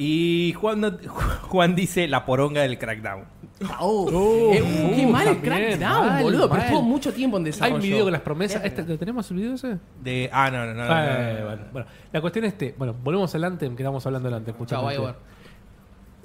Y 0.00 0.52
Juan, 0.60 0.80
no- 0.80 0.96
Juan 1.48 1.74
dice 1.74 2.06
la 2.06 2.24
poronga 2.24 2.62
del 2.62 2.78
crackdown. 2.78 3.24
Uh, 3.80 4.52
Eh, 4.54 4.62
uh, 4.62 4.94
qué 4.94 5.04
uh, 5.06 5.08
mal 5.10 5.26
el 5.26 5.38
Crackdown, 5.40 6.06
mal, 6.06 6.22
boludo. 6.22 6.48
Pero 6.48 6.62
estuvo 6.62 6.82
mucho 6.82 7.12
tiempo 7.12 7.36
en 7.38 7.42
Hay 7.42 7.50
desarrollo. 7.50 7.74
un 7.76 7.82
video 7.82 8.04
con 8.04 8.12
las 8.12 8.22
promesas. 8.22 8.64
Este, 8.64 8.84
¿Lo 8.84 8.96
tenemos 8.96 9.28
el 9.32 9.36
video 9.38 9.54
ese? 9.54 9.78
De, 10.00 10.30
ah, 10.32 10.48
no, 10.52 10.64
no, 10.64 10.74
no. 10.74 10.84
no, 10.86 10.92
Ah, 10.92 11.04
no, 11.04 11.12
no, 11.32 11.38
no. 11.40 11.44
bueno, 11.46 11.62
bueno, 11.72 11.86
la 12.12 12.20
cuestión 12.20 12.44
es 12.44 12.52
este. 12.52 12.74
Bueno, 12.78 12.94
volvemos 13.02 13.34
al 13.34 13.42
Anthem, 13.42 13.74
que 13.74 13.82
estábamos 13.82 14.06
hablando 14.06 14.28
del 14.28 14.36
Anthem. 14.38 14.54
Chao. 14.66 15.14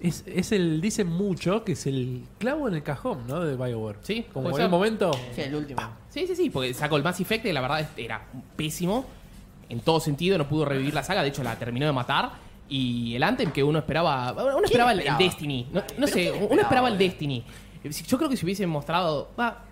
Es, 0.04 0.24
es 0.28 0.52
el, 0.52 0.82
dicen 0.82 1.08
mucho 1.08 1.64
que 1.64 1.72
es 1.72 1.88
el 1.88 2.24
clavo 2.38 2.68
en 2.68 2.76
el 2.76 2.84
cajón, 2.84 3.26
¿no? 3.26 3.40
De 3.40 3.56
BioWare. 3.56 4.00
Sí, 4.02 4.26
Como 4.34 4.56
en 4.56 4.64
el 4.64 4.70
momento. 4.70 5.12
sí, 5.34 5.42
el 5.42 5.56
último. 5.56 5.82
Sí, 6.10 6.28
sí, 6.28 6.36
sí, 6.36 6.50
porque 6.50 6.74
sacó 6.74 6.98
el 6.98 7.04
Mass 7.04 7.22
Effect 7.22 7.46
y 7.46 7.54
la 7.54 7.62
verdad 7.62 7.88
era 7.98 8.28
pésimo 8.56 9.06
en 9.70 9.80
todo 9.80 10.00
sentido, 10.02 10.38
no 10.38 10.48
pudo 10.48 10.66
revivir 10.66 10.94
la 10.94 11.04
saga, 11.04 11.24
de 11.24 11.30
hecho 11.30 11.42
la 11.42 11.58
terminó 11.58 11.86
de 11.86 11.94
matar. 11.94 12.32
Y 12.68 13.16
el 13.16 13.24
Anthem 13.24 13.52
que 13.52 13.64
uno 13.64 13.80
esperaba, 13.80 14.34
uno 14.34 14.66
esperaba 14.66 14.92
el? 14.92 15.04
Destiny, 15.18 15.68
no, 15.72 15.80
no 15.80 15.86
¿Pero 15.96 16.08
sé, 16.08 16.32
uno 16.32 16.62
esperaba, 16.62 16.90
el? 16.90 16.98
Destiny. 16.98 17.44
Yo 18.08 18.18
creo 18.18 18.30
que 18.30 18.38
si 18.38 18.46
hubiesen 18.46 18.70
mostrado, 18.70 19.32
va, 19.40 19.64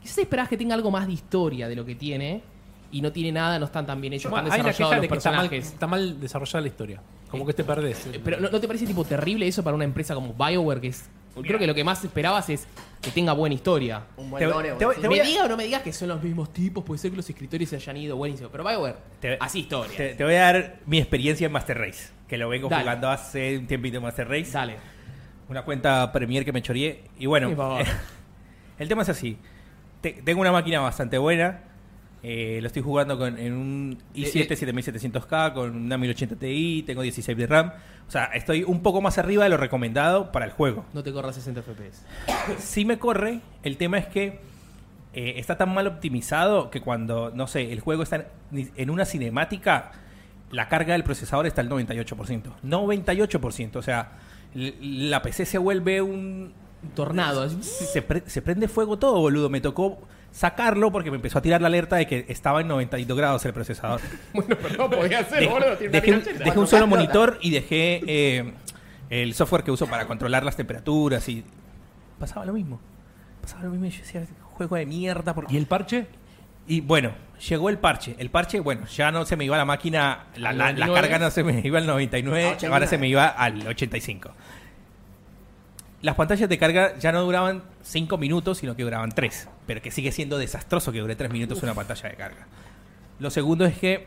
quizás 0.00 0.18
esperabas 0.18 0.48
que 0.48 0.56
tenga 0.56 0.74
algo 0.74 0.90
más 0.90 1.06
de 1.06 1.12
historia 1.12 1.68
de 1.68 1.76
lo 1.76 1.84
que 1.84 1.94
tiene 1.94 2.42
y 2.92 3.00
no 3.00 3.10
tiene 3.10 3.32
nada, 3.32 3.58
no 3.58 3.64
están 3.66 3.86
tan 3.86 4.00
bien 4.00 4.12
hechos, 4.12 4.30
Bueno, 4.30 4.46
están 4.48 4.60
hay 4.60 4.66
desarrollados 4.66 5.02
de 5.02 5.08
los 5.08 5.12
que 5.12 5.18
está 5.18 5.30
mal, 5.30 5.40
personajes. 5.48 5.72
está 5.72 5.86
mal 5.86 6.20
desarrollada 6.20 6.60
la 6.60 6.68
historia. 6.68 7.00
Como 7.30 7.46
que 7.46 7.54
te 7.54 7.64
perdés. 7.64 8.06
Eh, 8.06 8.20
Pero 8.22 8.38
¿no, 8.40 8.50
no 8.50 8.60
te 8.60 8.66
parece 8.66 8.86
tipo 8.86 9.04
terrible 9.04 9.48
eso 9.48 9.64
para 9.64 9.74
una 9.74 9.84
empresa 9.84 10.14
como 10.14 10.34
BioWare 10.34 10.80
que 10.80 10.88
es 10.88 11.04
creo 11.34 11.58
que 11.58 11.66
lo 11.66 11.74
que 11.74 11.82
más 11.82 12.04
esperabas 12.04 12.50
es 12.50 12.68
que 13.00 13.10
tenga 13.10 13.32
buena 13.32 13.54
historia. 13.54 14.02
Un 14.18 14.30
buen 14.30 14.44
Te- 14.44 14.50
lore, 14.50 14.72
te 14.72 14.84
te 15.00 15.08
me 15.08 15.18
a- 15.18 15.24
diga 15.24 15.44
o 15.44 15.48
no 15.48 15.56
me 15.56 15.64
digas 15.64 15.80
que 15.80 15.90
son 15.94 16.08
los 16.08 16.22
mismos 16.22 16.52
tipos, 16.52 16.84
puede 16.84 16.98
ser 16.98 17.10
que 17.10 17.16
los 17.16 17.30
escritores 17.30 17.70
se 17.70 17.76
hayan 17.76 17.96
ido 17.96 18.16
buenísimo, 18.16 18.50
pero 18.50 18.62
BioWare, 18.62 18.96
Te- 19.18 19.38
así 19.40 19.60
historia. 19.60 19.96
Te, 19.96 20.14
te 20.14 20.24
voy 20.24 20.34
a 20.34 20.40
dar 20.42 20.76
mi 20.84 20.98
experiencia 20.98 21.46
en 21.46 21.52
Master 21.52 21.78
Race, 21.78 22.10
que 22.28 22.36
lo 22.36 22.50
vengo 22.50 22.68
Dale. 22.68 22.82
jugando 22.82 23.08
hace 23.08 23.56
un 23.56 23.66
tiempito 23.66 23.96
en 23.96 24.02
Master 24.02 24.28
Race. 24.28 24.50
Dale. 24.52 24.76
Una 25.48 25.62
cuenta 25.64 26.12
Premier 26.12 26.44
que 26.44 26.52
me 26.52 26.60
choreé. 26.60 27.04
Y 27.18 27.24
bueno, 27.24 27.48
el 28.78 28.88
tema 28.88 29.00
es 29.02 29.08
así. 29.08 29.38
Te- 30.02 30.20
tengo 30.24 30.42
una 30.42 30.52
máquina 30.52 30.80
bastante 30.80 31.16
buena. 31.16 31.60
Eh, 32.22 32.58
lo 32.60 32.66
estoy 32.68 32.82
jugando 32.82 33.18
con, 33.18 33.38
en 33.38 33.52
un 33.52 33.98
i7 34.14 34.36
Eh, 34.36 34.46
eh. 34.48 34.56
7700K 34.56 35.52
con 35.54 35.74
una 35.76 35.98
1080 35.98 36.36
Ti. 36.36 36.84
Tengo 36.86 37.02
16 37.02 37.36
de 37.36 37.46
RAM. 37.46 37.72
O 38.06 38.10
sea, 38.10 38.26
estoy 38.26 38.62
un 38.62 38.80
poco 38.82 39.00
más 39.00 39.18
arriba 39.18 39.44
de 39.44 39.50
lo 39.50 39.56
recomendado 39.56 40.30
para 40.32 40.44
el 40.44 40.52
juego. 40.52 40.84
No 40.92 41.02
te 41.02 41.12
corras 41.12 41.34
60 41.34 41.62
FPS. 41.62 42.04
Si 42.58 42.84
me 42.84 42.98
corre, 42.98 43.40
el 43.62 43.76
tema 43.76 43.98
es 43.98 44.06
que 44.06 44.40
eh, 45.14 45.34
está 45.36 45.56
tan 45.58 45.74
mal 45.74 45.86
optimizado 45.86 46.70
que 46.70 46.80
cuando, 46.80 47.32
no 47.34 47.46
sé, 47.46 47.72
el 47.72 47.80
juego 47.80 48.02
está 48.02 48.28
en, 48.52 48.70
en 48.76 48.90
una 48.90 49.04
cinemática, 49.04 49.92
la 50.50 50.68
carga 50.68 50.92
del 50.92 51.04
procesador 51.04 51.46
está 51.46 51.60
al 51.62 51.68
98%. 51.70 52.42
98%. 52.62 53.76
O 53.76 53.82
sea, 53.82 54.12
la 54.54 55.22
PC 55.22 55.46
se 55.46 55.58
vuelve 55.58 56.02
un... 56.02 56.52
Tornado. 56.94 57.42
así. 57.42 57.62
Se, 57.62 58.02
pre- 58.02 58.24
se 58.26 58.42
prende 58.42 58.66
fuego 58.68 58.98
todo, 58.98 59.20
boludo. 59.20 59.48
Me 59.48 59.60
tocó 59.60 60.00
sacarlo 60.32 60.90
porque 60.90 61.10
me 61.10 61.16
empezó 61.16 61.38
a 61.38 61.42
tirar 61.42 61.60
la 61.60 61.68
alerta 61.68 61.96
de 61.96 62.06
que 62.06 62.24
estaba 62.28 62.60
en 62.60 62.68
92 62.68 63.16
grados 63.16 63.44
el 63.44 63.52
procesador. 63.52 64.00
Bueno, 64.32 64.56
pero 64.60 64.76
no 64.76 64.90
podía 64.90 65.28
Dej- 65.28 65.48
boludo. 65.48 65.76
dejé, 65.76 66.10
un, 66.12 66.16
1080. 66.18 66.44
dejé 66.44 66.58
un 66.58 66.66
solo 66.66 66.86
monitor 66.86 67.38
y 67.42 67.50
dejé 67.50 68.00
eh, 68.06 68.52
el 69.10 69.34
software 69.34 69.62
que 69.62 69.70
uso 69.70 69.86
para 69.86 70.06
controlar 70.06 70.42
las 70.44 70.56
temperaturas 70.56 71.28
y 71.28 71.44
pasaba 72.18 72.44
lo 72.46 72.52
mismo. 72.54 72.80
Pasaba 73.42 73.64
lo 73.64 73.70
mismo 73.70 73.86
y 73.86 73.90
yo 73.90 73.98
decía, 74.00 74.26
juego 74.54 74.76
de 74.76 74.86
mierda. 74.86 75.34
Porque... 75.34 75.52
¿Y 75.54 75.58
el 75.58 75.66
parche? 75.66 76.06
Y 76.66 76.80
bueno, 76.80 77.10
llegó 77.48 77.68
el 77.68 77.76
parche. 77.78 78.14
El 78.18 78.30
parche, 78.30 78.60
bueno, 78.60 78.86
ya 78.86 79.10
no 79.10 79.26
se 79.26 79.36
me 79.36 79.44
iba 79.44 79.56
la 79.58 79.64
máquina, 79.64 80.26
la, 80.36 80.52
la- 80.52 80.72
la 80.72 80.86
99. 80.86 81.00
carga 81.00 81.18
no 81.18 81.30
se 81.30 81.42
me 81.42 81.60
iba 81.62 81.78
al 81.78 81.86
99, 81.86 82.44
A 82.44 82.46
89. 82.52 82.74
ahora 82.74 82.86
se 82.86 82.98
me 82.98 83.08
iba 83.08 83.26
al 83.26 83.66
85. 83.66 84.30
Las 86.02 86.16
pantallas 86.16 86.48
de 86.48 86.58
carga 86.58 86.96
ya 86.98 87.12
no 87.12 87.22
duraban 87.22 87.62
5 87.82 88.16
minutos, 88.18 88.58
sino 88.58 88.74
que 88.74 88.82
duraban 88.82 89.10
3. 89.12 89.48
Pero 89.66 89.80
que 89.80 89.90
sigue 89.90 90.12
siendo 90.12 90.38
desastroso 90.38 90.92
que 90.92 91.00
dure 91.00 91.16
3 91.16 91.30
minutos 91.30 91.62
una 91.62 91.74
pantalla 91.74 92.08
de 92.08 92.16
carga. 92.16 92.46
Lo 93.18 93.30
segundo 93.30 93.64
es 93.64 93.78
que 93.78 94.06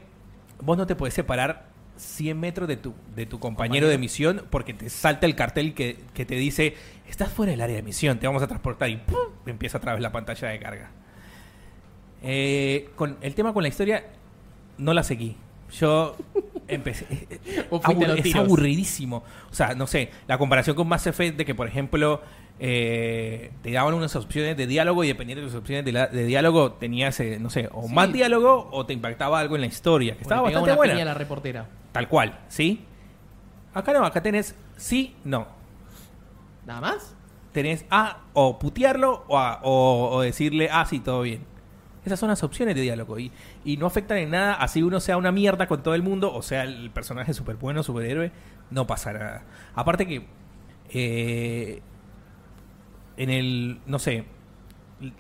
vos 0.62 0.78
no 0.78 0.86
te 0.86 0.96
puedes 0.96 1.14
separar 1.14 1.70
100 1.98 2.40
metros 2.40 2.68
de 2.68 2.78
tu, 2.78 2.94
de 3.16 3.26
tu 3.26 3.40
compañero 3.40 3.88
de 3.88 3.98
misión 3.98 4.46
porque 4.50 4.74
te 4.74 4.90
salta 4.90 5.26
el 5.26 5.36
cartel 5.36 5.74
que, 5.74 6.00
que 6.14 6.26
te 6.26 6.36
dice, 6.36 6.76
estás 7.08 7.32
fuera 7.32 7.52
del 7.52 7.62
área 7.62 7.78
de 7.78 7.84
misión, 7.84 8.20
te 8.20 8.28
vamos 8.28 8.44
a 8.44 8.48
transportar 8.48 8.90
y 8.90 8.98
¡pum! 8.98 9.18
empieza 9.46 9.78
otra 9.78 9.94
vez 9.94 10.02
la 10.02 10.12
pantalla 10.12 10.50
de 10.50 10.60
carga. 10.60 10.92
Eh, 12.22 12.90
con 12.96 13.18
el 13.22 13.36
tema 13.36 13.54
con 13.54 13.64
la 13.64 13.70
historia, 13.70 14.06
no 14.78 14.94
la 14.94 15.04
seguí. 15.04 15.38
Yo 15.80 16.16
empecé. 16.68 17.06
A 17.72 17.92
es 18.16 18.36
aburridísimo. 18.36 19.24
O 19.52 19.54
sea, 19.54 19.76
no 19.76 19.88
sé, 19.88 20.10
la 20.28 20.38
comparación 20.38 20.76
con 20.76 20.88
Mass 20.88 21.08
Effect 21.08 21.38
de 21.38 21.46
que, 21.46 21.56
por 21.56 21.68
ejemplo, 21.68 22.22
eh, 22.60 23.52
te 23.62 23.72
daban 23.72 23.94
unas 23.94 24.16
opciones 24.16 24.56
de 24.56 24.66
diálogo 24.68 25.04
y 25.04 25.08
dependiendo 25.08 25.42
de 25.44 25.48
tus 25.50 25.58
opciones 25.60 25.84
de, 25.86 25.92
la- 25.92 26.08
de 26.08 26.24
diálogo 26.26 26.74
tenías, 26.74 27.20
eh, 27.20 27.38
no 27.40 27.50
sé, 27.50 27.70
o 27.72 27.88
Sí. 27.88 27.94
más 27.94 28.12
diálogo 28.14 28.70
o 28.72 28.86
te 28.86 28.94
impactaba 28.94 29.40
algo 29.40 29.56
en 29.56 29.62
la 29.62 29.68
historia, 29.68 30.14
que 30.14 30.20
O 30.20 30.22
estaba 30.24 30.42
bastante 30.44 30.70
una 30.72 30.76
buena. 30.78 31.06
la 31.06 31.14
reportera. 31.14 31.68
Tal 31.92 32.08
cual, 32.08 32.40
¿sí? 32.48 32.86
Acá 33.74 33.92
no, 33.94 34.06
acá 34.06 34.22
tenés 34.22 34.56
sí, 34.78 35.16
no. 35.26 35.48
¿Nada 36.66 36.82
más? 36.82 37.16
Tenés 37.52 37.86
a 37.90 38.20
o 38.34 38.58
putearlo 38.60 39.26
o, 39.28 39.38
a- 39.38 39.60
o- 39.64 40.10
o 40.16 40.22
decirle, 40.22 40.70
ah, 40.72 40.86
sí, 40.86 41.00
todo 41.00 41.22
bien. 41.22 41.44
Esas 42.06 42.20
son 42.20 42.30
las 42.30 42.44
opciones 42.44 42.76
de 42.76 42.82
diálogo 42.82 43.18
y, 43.18 43.32
y 43.64 43.78
no 43.78 43.88
afectan 43.88 44.18
en 44.20 44.30
nada, 44.30 44.54
así 44.54 44.84
uno 44.84 45.00
sea 45.00 45.18
una 45.18 45.32
mierda 45.32 45.68
con 45.68 45.82
todo 45.82 45.96
el 45.96 46.04
mundo 46.04 46.32
o 46.32 46.44
sea 46.44 46.62
el 46.64 46.92
personaje 46.92 47.34
súper 47.34 47.56
bueno, 47.56 47.82
superhéroe, 47.82 48.32
no 48.70 48.86
pasa 48.88 49.12
nada. 49.14 49.44
Aparte 49.74 50.06
que 50.06 50.26
eh, 50.90 51.82
en 53.18 53.30
el, 53.30 53.80
no 53.86 54.00
sé, 54.00 54.26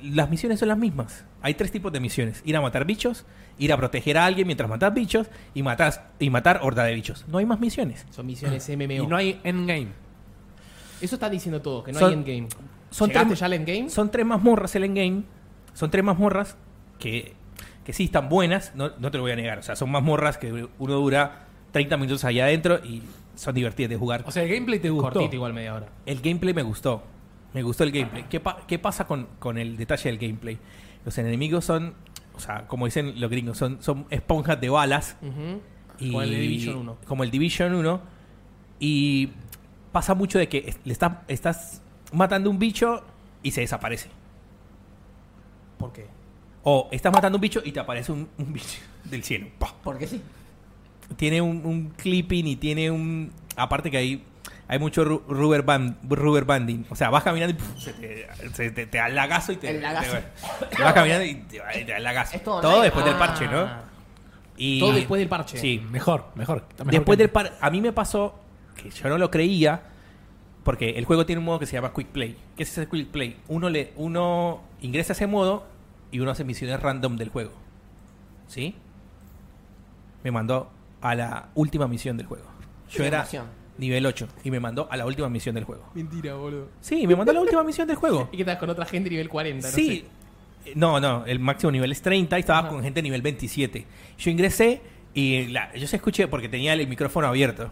las 0.02 0.30
misiones 0.30 0.60
son 0.60 0.70
las 0.70 0.78
mismas. 0.78 1.26
Hay 1.42 1.54
tres 1.54 1.72
tipos 1.72 1.92
de 1.92 2.00
misiones. 2.00 2.42
Ir 2.46 2.56
a 2.56 2.62
matar 2.62 2.86
bichos, 2.86 3.26
ir 3.60 3.72
a 3.74 3.78
proteger 3.78 4.18
a 4.18 4.26
alguien 4.26 4.48
mientras 4.48 4.70
matas 4.70 4.94
bichos 4.94 5.28
y, 5.54 5.64
matas, 5.64 6.02
y 6.20 6.30
matar 6.30 6.60
horda 6.64 6.84
de 6.84 6.94
bichos. 6.96 7.26
No 7.28 7.38
hay 7.38 7.46
más 7.46 7.60
misiones. 7.60 8.06
Son 8.10 8.26
misiones 8.26 8.68
MMO. 8.70 9.04
Y 9.04 9.08
no 9.08 9.16
hay 9.16 9.40
endgame. 9.44 9.90
Eso 11.02 11.16
están 11.16 11.32
diciendo 11.32 11.62
todos, 11.62 11.84
que 11.84 11.92
no 11.92 12.00
Son- 12.00 12.08
hay 12.10 12.14
endgame. 12.16 12.48
son 12.90 13.10
¿Llegaste 13.10 13.28
tres- 13.30 13.40
ya 13.40 13.46
al 13.46 13.54
endgame? 13.54 13.90
Son 13.90 14.10
tres 14.12 14.26
mazmorras 14.26 14.76
el 14.76 14.86
endgame. 14.86 15.24
Son 15.74 15.92
tres 15.92 16.04
mazmorras 16.04 16.56
que, 16.98 17.34
que 17.84 17.92
sí 17.94 18.06
están 18.06 18.30
buenas, 18.30 18.74
no, 18.76 18.92
no 18.98 19.12
te 19.12 19.18
lo 19.18 19.24
voy 19.24 19.34
a 19.34 19.36
negar. 19.36 19.60
O 19.60 19.64
sea, 19.64 19.76
son 19.76 19.92
mazmorras 19.92 20.38
que 20.38 20.68
uno 20.80 20.94
dura 20.94 21.48
30 21.72 21.98
minutos 21.98 22.24
allá 22.24 22.46
adentro 22.46 22.80
y 22.84 23.04
son 23.36 23.54
divertidas 23.54 23.90
de 23.90 23.98
jugar. 23.98 24.24
O 24.26 24.32
sea, 24.32 24.44
el 24.44 24.50
gameplay 24.50 24.80
te 24.80 24.90
gustó. 24.90 25.12
Cortito 25.12 25.36
igual 25.36 25.54
media 25.54 25.76
hora. 25.76 25.88
El 26.06 26.22
gameplay 26.22 26.54
me 26.54 26.64
gustó. 26.64 27.04
Me 27.56 27.64
gustó 27.64 27.84
el 27.86 27.92
gameplay. 27.92 28.26
¿Qué, 28.30 28.40
pa- 28.40 28.60
qué 28.68 28.78
pasa 28.78 29.08
con, 29.08 29.28
con 29.40 29.58
el 29.58 29.78
detalle 29.78 30.10
del 30.12 30.20
gameplay? 30.20 30.60
Los 31.04 31.18
enemigos 31.18 31.66
son, 31.66 31.96
o 32.36 32.40
sea, 32.40 32.68
como 32.68 32.86
dicen 32.86 33.20
los 33.20 33.32
gringos, 33.32 33.58
son, 33.58 33.82
son 33.82 34.06
esponjas 34.12 34.60
de 34.62 34.70
balas. 34.70 35.18
Y, 36.00 36.08
Como 36.12 36.22
el 36.22 36.30
Division 36.32 36.76
1. 36.78 36.98
Como 37.08 37.24
el 37.24 37.32
Division 37.32 37.74
1. 37.74 38.02
Y 38.80 39.30
pasa 39.92 40.14
mucho 40.14 40.38
de 40.38 40.50
que 40.50 40.76
le 40.84 40.92
estás, 40.94 41.14
estás 41.30 41.82
matando 42.12 42.50
un 42.50 42.60
bicho 42.60 43.04
y 43.42 43.52
se 43.52 43.62
desaparece. 43.62 44.10
¿Por 45.78 45.92
qué? 45.94 46.08
O 46.64 46.90
estás 46.92 47.14
matando 47.14 47.38
un 47.38 47.42
bicho 47.42 47.62
y 47.64 47.72
te 47.72 47.80
aparece 47.80 48.12
un, 48.12 48.28
un 48.38 48.54
bicho 48.54 48.80
del 49.06 49.24
cielo. 49.24 49.48
¡Pah! 49.60 49.74
Porque 49.84 50.08
sí. 50.08 50.22
Tiene 51.16 51.42
un, 51.42 51.62
un 51.66 51.90
clipping 51.92 52.48
y 52.48 52.56
tiene 52.56 52.90
un... 52.92 53.32
Aparte 53.56 53.90
que 53.92 53.98
hay, 53.98 54.24
hay 54.68 54.80
mucho 54.80 55.04
ru- 55.06 55.24
rubber, 55.28 55.62
band, 55.64 55.98
rubber 56.10 56.46
banding. 56.46 56.86
O 56.90 56.96
sea, 56.96 57.10
vas 57.10 57.24
caminando 57.24 57.54
y 57.56 57.58
puf, 57.58 57.78
se 57.80 57.94
te, 57.94 58.28
se 58.54 58.72
te, 58.72 58.88
te 58.88 58.98
da 58.98 59.08
el 59.08 59.16
lagazo 59.16 59.52
y 59.52 59.58
te... 59.58 59.70
El 59.70 59.82
lagazo. 59.82 60.18
te- 60.76 60.84
vas 60.84 60.94
caminando 60.94 61.24
y 61.26 61.36
te, 61.36 61.60
te 61.60 61.86
da 61.92 61.98
el 61.98 62.04
lagazo. 62.04 62.36
Es 62.38 62.44
todo 62.44 62.82
después 62.82 63.06
del 63.06 63.14
Ah. 63.16 63.20
parche, 63.20 63.48
¿no? 63.48 63.68
Y, 64.58 64.80
Todo 64.80 64.94
después 64.94 65.20
del 65.20 65.28
parche. 65.30 65.58
Sí, 65.58 65.86
Mejor, 65.92 66.28
mejor. 66.36 66.64
Mejor 66.78 66.92
Después 66.92 67.18
que- 67.18 67.24
del 67.24 67.30
par, 67.30 67.58
a 67.60 67.70
mí 67.70 67.82
me 67.82 67.92
pasó 67.92 68.36
que 68.76 68.90
yo 68.90 69.10
no 69.10 69.18
lo 69.18 69.30
creía 69.30 69.82
porque 70.64 70.92
el 70.92 71.06
juego 71.06 71.26
tiene 71.26 71.40
un 71.40 71.46
modo 71.46 71.60
que 71.60 71.66
se 71.66 71.74
llama 71.74 71.92
Quick 71.94 72.08
Play. 72.08 72.38
¿Qué 72.56 72.64
es 72.64 72.72
ese 72.72 72.88
Quick 72.88 73.10
Play? 73.10 73.38
Uno 73.50 73.70
le 73.70 73.92
uno 73.98 74.62
ingresa 74.82 75.12
a 75.12 75.16
ese 75.16 75.28
modo 75.28 75.68
y 76.10 76.22
uno 76.22 76.32
hace 76.32 76.44
misiones 76.44 76.80
random 76.82 77.18
del 77.18 77.30
juego. 77.30 77.52
¿Sí? 78.48 78.76
Me 80.24 80.32
mandó 80.32 80.72
a 81.02 81.14
la 81.16 81.50
última 81.54 81.88
misión 81.88 82.18
del 82.18 82.26
juego. 82.26 82.46
Yo 82.90 82.98
Qué 82.98 83.08
era 83.08 83.20
emoción. 83.20 83.46
Nivel 83.78 84.06
8 84.06 84.28
y 84.44 84.52
me 84.52 84.60
mandó 84.60 84.88
a 84.92 84.98
la 84.98 85.06
última 85.06 85.30
misión 85.30 85.56
del 85.56 85.64
juego. 85.66 85.90
Mentira, 85.94 86.36
boludo. 86.36 86.68
Sí, 86.82 87.06
me 87.08 87.16
mandó 87.16 87.32
a 87.32 87.36
la 87.36 87.42
última 87.42 87.64
misión 87.64 87.88
del 87.88 87.98
juego. 87.98 88.30
Y 88.34 88.38
que 88.38 88.44
estás 88.44 88.58
con 88.58 88.70
otra 88.70 88.86
gente 88.86 89.10
nivel 89.10 89.30
40, 89.30 89.68
no 89.68 89.74
Sí. 89.74 90.06
No, 90.74 91.00
no, 91.00 91.26
el 91.26 91.40
máximo 91.40 91.72
nivel 91.72 91.92
es 91.92 92.02
30 92.02 92.38
y 92.38 92.40
estaba 92.40 92.60
Ajá. 92.60 92.70
con 92.70 92.82
gente 92.82 93.02
nivel 93.02 93.22
27. 93.22 93.86
Yo 94.18 94.32
ingresé 94.32 94.82
y 95.14 95.46
la- 95.48 95.74
yo 95.76 95.88
se 95.88 95.98
escuché 95.98 96.28
porque 96.28 96.50
tenía 96.50 96.74
el 96.74 96.88
micrófono 96.88 97.28
abierto. 97.28 97.72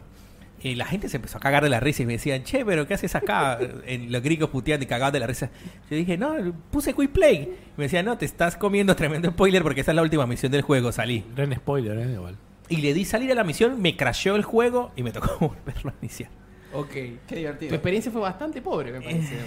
Y 0.61 0.75
la 0.75 0.85
gente 0.85 1.09
se 1.09 1.17
empezó 1.17 1.37
a 1.39 1.41
cagar 1.41 1.61
de 1.63 1.69
la 1.69 1.79
risa 1.81 2.03
y 2.03 2.05
me 2.05 2.13
decían, 2.13 2.43
che, 2.43 2.63
pero 2.63 2.87
¿qué 2.87 2.93
haces 2.93 3.15
acá? 3.15 3.59
en 3.85 4.11
los 4.11 4.21
gringos 4.21 4.49
puteando 4.49 4.83
y 4.85 4.87
cagados 4.87 5.11
de 5.11 5.19
la 5.19 5.27
risa. 5.27 5.49
Yo 5.89 5.97
dije, 5.97 6.17
no, 6.17 6.35
puse 6.71 6.93
Quick 6.93 7.09
Play. 7.11 7.35
Y 7.41 7.49
me 7.77 7.85
decían, 7.85 8.05
no, 8.05 8.17
te 8.17 8.25
estás 8.25 8.55
comiendo 8.55 8.95
tremendo 8.95 9.29
spoiler 9.31 9.61
porque 9.63 9.81
esa 9.81 9.91
es 9.91 9.95
la 9.95 10.03
última 10.03 10.25
misión 10.27 10.51
del 10.53 10.61
juego, 10.61 10.91
salí. 10.93 11.25
Gran 11.35 11.53
spoiler, 11.55 11.97
¿eh? 11.97 12.13
Igual. 12.13 12.37
Y 12.69 12.77
le 12.77 12.93
di 12.93 13.05
salir 13.05 13.31
a 13.31 13.35
la 13.35 13.43
misión, 13.43 13.81
me 13.81 13.95
crasheó 13.97 14.35
el 14.35 14.43
juego 14.43 14.91
y 14.95 15.03
me 15.03 15.11
tocó 15.11 15.37
volverlo 15.47 15.91
a 15.91 15.93
iniciar. 16.01 16.29
Ok. 16.73 16.89
Qué 16.91 17.19
Tu 17.27 17.35
divertido. 17.35 17.73
experiencia 17.75 18.11
fue 18.11 18.21
bastante 18.21 18.61
pobre, 18.61 18.91
me 18.91 19.01
parece. 19.01 19.37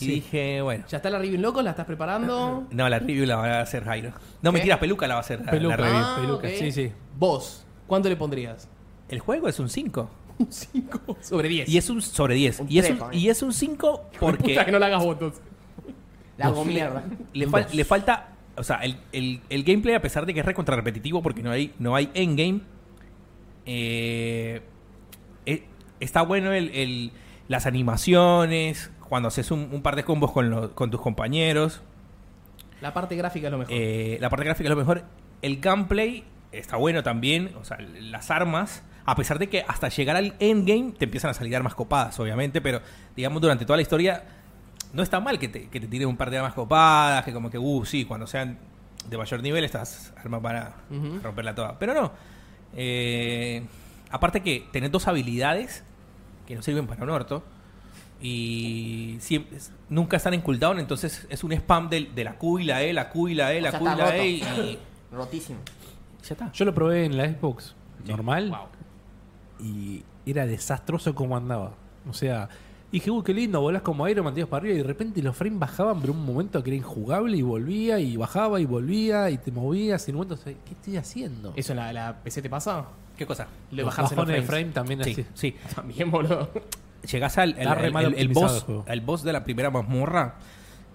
Y 0.00 0.06
dije, 0.06 0.62
bueno. 0.62 0.84
¿Ya 0.88 0.96
está 0.96 1.10
la 1.10 1.18
review 1.18 1.34
en 1.34 1.42
locos? 1.42 1.62
¿La 1.62 1.70
estás 1.70 1.84
preparando? 1.86 2.66
No, 2.70 2.88
la 2.88 2.98
review 2.98 3.26
la 3.26 3.36
va 3.36 3.58
a 3.58 3.60
hacer 3.60 3.84
Jairo. 3.84 4.10
No, 4.40 4.50
¿Qué? 4.50 4.54
mentira, 4.54 4.80
Peluca 4.80 5.06
la 5.06 5.14
va 5.14 5.18
a 5.18 5.22
hacer 5.22 5.44
la- 5.44 5.50
Peluca, 5.50 5.76
la 5.76 5.86
review. 5.86 6.02
Ah, 6.02 6.18
peluca, 6.20 6.48
sí, 6.48 6.72
sí. 6.72 6.92
Vos, 7.18 7.66
¿cuánto 7.86 8.08
le 8.08 8.16
pondrías? 8.16 8.68
El 9.08 9.18
juego 9.20 9.48
es 9.48 9.58
un 9.58 9.68
5. 9.68 10.10
Un 10.38 10.50
5 10.50 11.18
sobre 11.20 11.48
10. 11.50 11.68
Y 11.68 11.76
es 11.76 11.90
un 11.90 12.00
sobre 12.00 12.34
10. 12.36 12.60
Un 12.60 12.66
Y 12.70 12.80
y 13.18 13.28
es 13.28 13.42
un 13.42 13.52
5 13.52 14.10
porque 14.18 14.42
Puta 14.54 14.64
que 14.64 14.72
no 14.72 14.78
la 14.78 14.86
hagas 14.86 15.04
votos. 15.04 15.34
La 16.38 16.46
hago 16.46 16.64
mierda. 16.64 17.04
le, 17.34 17.46
fal- 17.46 17.70
le 17.70 17.84
falta. 17.84 18.28
O 18.56 18.62
sea, 18.64 18.76
el, 18.78 18.96
el- 19.12 19.40
el 19.48 19.64
gameplay, 19.64 19.94
a 19.94 20.02
pesar 20.02 20.26
de 20.26 20.34
que 20.34 20.40
es 20.40 20.46
recontra 20.46 20.76
repetitivo 20.76 21.22
porque 21.22 21.42
no 21.42 21.50
hay, 21.50 21.72
no 21.78 21.94
hay 21.96 22.10
endgame, 22.14 22.60
eh, 23.66 24.62
eh, 25.46 25.64
está 26.00 26.22
bueno 26.22 26.52
el, 26.52 26.68
el- 26.70 27.12
las 27.48 27.66
animaciones, 27.66 28.90
cuando 29.08 29.28
haces 29.28 29.50
un, 29.50 29.68
un 29.72 29.82
par 29.82 29.96
de 29.96 30.04
combos 30.04 30.32
con, 30.32 30.50
los- 30.50 30.70
con 30.70 30.90
tus 30.90 31.00
compañeros. 31.00 31.82
La 32.80 32.92
parte 32.92 33.14
gráfica 33.16 33.48
es 33.48 33.52
lo 33.52 33.58
mejor. 33.58 33.72
Eh, 33.74 34.18
la 34.20 34.28
parte 34.30 34.44
gráfica 34.44 34.68
es 34.68 34.70
lo 34.70 34.76
mejor. 34.76 35.04
El 35.40 35.60
gameplay 35.60 36.24
está 36.50 36.76
bueno 36.76 37.02
también. 37.02 37.52
O 37.60 37.64
sea, 37.64 37.78
las 37.80 38.30
armas. 38.30 38.82
A 39.04 39.16
pesar 39.16 39.38
de 39.40 39.48
que 39.48 39.64
hasta 39.66 39.88
llegar 39.88 40.16
al 40.16 40.34
endgame 40.38 40.92
te 40.96 41.04
empiezan 41.06 41.30
a 41.30 41.34
salir 41.34 41.54
armas 41.56 41.74
copadas, 41.74 42.18
obviamente. 42.20 42.60
Pero, 42.60 42.80
digamos, 43.16 43.40
durante 43.42 43.64
toda 43.64 43.76
la 43.76 43.82
historia 43.82 44.24
no 44.92 45.02
está 45.02 45.20
mal 45.20 45.38
que 45.38 45.48
te, 45.48 45.68
que 45.68 45.80
te 45.80 45.86
tiren 45.86 46.08
un 46.08 46.16
par 46.16 46.30
de 46.30 46.38
armas 46.38 46.54
copadas. 46.54 47.24
Que 47.24 47.32
como 47.32 47.50
que, 47.50 47.58
uh, 47.58 47.84
sí, 47.84 48.04
cuando 48.04 48.26
sean 48.26 48.58
de 49.08 49.18
mayor 49.18 49.42
nivel 49.42 49.64
estas 49.64 50.12
armas 50.16 50.40
van 50.42 50.56
a 50.56 50.74
Ujú. 50.90 51.20
romperla 51.22 51.54
toda. 51.54 51.78
Pero 51.78 51.94
no. 51.94 52.12
Eh, 52.74 53.62
aparte 54.10 54.40
que 54.42 54.66
tenés 54.72 54.90
dos 54.90 55.08
habilidades 55.08 55.84
que 56.46 56.54
no 56.54 56.62
sirven 56.62 56.86
para 56.86 57.02
un 57.04 57.10
orto. 57.10 57.42
Y 58.20 59.16
siempre, 59.20 59.58
nunca 59.88 60.16
están 60.16 60.32
en 60.34 60.42
cooldown, 60.42 60.78
entonces 60.78 61.26
es 61.28 61.42
un 61.42 61.52
spam 61.52 61.88
de, 61.90 62.08
la 62.22 62.34
Q 62.38 62.60
y 62.60 62.64
la 62.64 62.82
E, 62.82 62.92
la 62.92 63.08
Q 63.08 63.28
y 63.30 63.34
la 63.34 63.52
E, 63.52 63.58
O 63.58 63.62
la 63.62 63.70
sea, 63.72 63.80
Q 63.80 63.86
y 63.86 63.96
la. 63.96 64.16
E 64.16 64.28
y 64.28 64.78
Rotísimo. 65.12 65.58
ya 66.22 66.34
está. 66.34 66.52
Yo 66.52 66.64
lo 66.64 66.72
probé 66.72 67.04
en 67.04 67.16
la 67.16 67.26
Xbox 67.28 67.74
normal 68.06 68.48
Wow. 68.50 69.66
y 69.66 70.04
era 70.24 70.46
desastroso 70.46 71.14
como 71.16 71.36
andaba. 71.36 71.72
O 72.08 72.12
sea, 72.12 72.48
dije, 72.92 73.10
uy, 73.10 73.22
qué 73.24 73.32
lindo, 73.34 73.60
volás 73.60 73.82
como 73.82 74.06
Iron 74.08 74.24
Man, 74.24 74.34
tiras 74.34 74.48
para 74.48 74.60
arriba 74.62 74.74
y 74.74 74.78
de 74.78 74.84
repente 74.84 75.22
los 75.22 75.36
frames 75.36 75.58
bajaban, 75.58 76.00
pero 76.00 76.12
un 76.12 76.24
momento 76.24 76.62
que 76.62 76.70
era 76.70 76.76
injugable 76.76 77.36
y 77.36 77.42
volvía 77.42 77.98
y 77.98 78.16
bajaba 78.16 78.60
y 78.60 78.66
volvía 78.66 79.30
y 79.30 79.38
te 79.38 79.50
movías 79.50 80.06
y 80.06 80.10
en 80.10 80.16
un 80.16 80.26
momento, 80.28 80.44
¿qué 80.44 80.72
estoy 80.72 80.96
haciendo? 80.96 81.52
¿Eso 81.56 81.72
en 81.72 81.78
la, 81.78 81.92
la 81.92 82.22
PC 82.22 82.42
te 82.42 82.50
pasa? 82.50 82.84
¿Qué 83.16 83.26
cosa? 83.26 83.46
Le 83.70 83.78
Los 83.82 83.86
bajarse 83.86 84.14
los 84.16 84.24
frames. 84.24 84.46
frame 84.46 84.64
también 84.72 85.04
Sí, 85.04 85.12
así. 85.12 85.26
sí. 85.34 85.56
También, 85.74 86.10
boludo. 86.10 86.50
Llegás 87.10 87.36
al 87.38 87.56
el, 87.58 88.28
boss, 88.28 88.64
el 88.86 89.00
boss 89.00 89.22
de 89.24 89.32
la 89.32 89.42
primera 89.44 89.70
mazmorra 89.70 90.36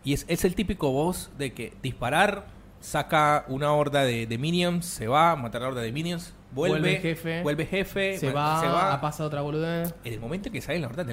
y 0.04 0.14
es, 0.14 0.26
es 0.30 0.46
el 0.46 0.56
típico 0.56 0.92
boss 0.92 1.30
de 1.38 1.52
que 1.54 1.74
disparar, 1.84 2.46
saca 2.80 3.44
una 3.50 3.74
horda 3.74 4.04
de, 4.04 4.26
de 4.26 4.38
minions, 4.38 4.86
se 4.86 5.08
va, 5.08 5.36
matar 5.36 5.62
a 5.62 5.66
la 5.66 5.70
horda 5.72 5.82
de 5.82 5.92
minions, 5.92 6.34
vuelve, 6.54 6.80
Vuelve 6.80 6.96
el 6.96 7.02
jefe. 7.02 7.44
vuelve 7.44 7.66
jefe, 7.66 8.18
Se 8.18 8.32
va, 8.32 8.62
se 8.62 8.68
va. 8.68 8.94
ha 8.94 9.02
pasado 9.02 9.28
otra 9.28 9.42
boludez. 9.42 9.94
En 10.06 10.14
el 10.14 10.20
momento 10.22 10.50
que 10.52 10.62
sale 10.62 10.80
la 10.80 10.88
horda 10.88 11.04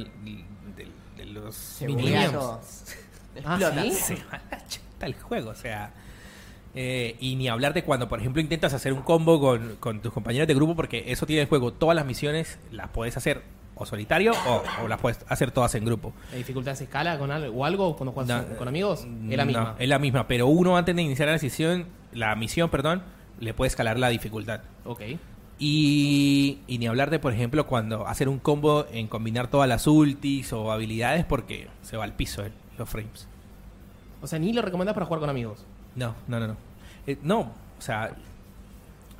los 1.34 1.76
todo. 2.32 2.60
Ah, 3.44 3.56
Explota. 3.58 3.82
¿sí? 3.82 3.90
se 3.90 4.14
va 4.32 4.40
la 4.50 4.64
chuta 4.68 5.06
el 5.06 5.14
juego, 5.14 5.50
o 5.50 5.54
sea. 5.56 5.92
eh, 6.76 7.16
y 7.18 7.34
ni 7.36 7.48
hablar 7.48 7.74
de 7.74 7.82
cuando, 7.82 8.08
por 8.08 8.20
ejemplo, 8.20 8.40
intentas 8.40 8.72
hacer 8.74 8.92
un 8.92 9.02
combo 9.02 9.40
con, 9.40 9.74
con 9.80 10.00
tus 10.00 10.12
compañeros 10.12 10.46
de 10.46 10.54
grupo, 10.54 10.76
porque 10.76 11.04
eso 11.08 11.26
tiene 11.26 11.42
el 11.42 11.48
juego. 11.48 11.72
Todas 11.72 11.96
las 11.96 12.06
misiones 12.06 12.58
las 12.70 12.88
puedes 12.90 13.16
hacer 13.16 13.42
o 13.76 13.84
solitario 13.86 14.30
o, 14.46 14.62
o 14.84 14.88
las 14.88 15.00
puedes 15.00 15.18
hacer 15.28 15.50
todas 15.50 15.74
en 15.74 15.84
grupo. 15.84 16.12
¿La 16.30 16.36
dificultad 16.38 16.76
se 16.76 16.84
escala 16.84 17.18
con 17.18 17.32
algo, 17.32 17.52
o 17.58 17.64
algo 17.64 17.96
cuando 17.96 18.12
juegas 18.12 18.48
No, 18.48 18.56
con 18.56 18.68
amigos? 18.68 19.00
Es 19.00 19.36
la 19.36 19.44
no, 19.44 19.46
misma. 19.46 19.74
es 19.80 19.88
la 19.88 19.98
misma, 19.98 20.28
pero 20.28 20.46
uno 20.46 20.76
antes 20.76 20.94
de 20.94 21.02
iniciar 21.02 21.28
la 21.28 21.38
sesión, 21.40 21.86
la 22.12 22.36
misión, 22.36 22.70
perdón, 22.70 23.02
le 23.40 23.52
puede 23.52 23.66
escalar 23.66 23.98
la 23.98 24.10
dificultad. 24.10 24.60
Ok. 24.84 25.00
Y, 25.58 26.58
y 26.66 26.78
ni 26.78 26.86
hablar 26.86 27.10
de, 27.10 27.18
por 27.18 27.32
ejemplo, 27.32 27.66
cuando 27.66 28.06
hacer 28.06 28.28
un 28.28 28.38
combo 28.38 28.86
en 28.92 29.06
combinar 29.06 29.46
todas 29.48 29.68
las 29.68 29.86
ultis 29.86 30.52
o 30.52 30.72
habilidades 30.72 31.24
porque 31.24 31.68
se 31.82 31.96
va 31.96 32.04
al 32.04 32.12
piso 32.12 32.42
el- 32.42 32.52
los 32.76 32.88
frames. 32.88 33.28
O 34.20 34.26
sea, 34.26 34.38
ni 34.38 34.52
lo 34.52 34.62
recomendás 34.62 34.94
para 34.94 35.06
jugar 35.06 35.20
con 35.20 35.30
amigos. 35.30 35.64
No, 35.94 36.14
no, 36.26 36.40
no, 36.40 36.48
no. 36.48 36.56
Eh, 37.06 37.18
no, 37.22 37.40
o 37.40 37.80
sea, 37.80 38.14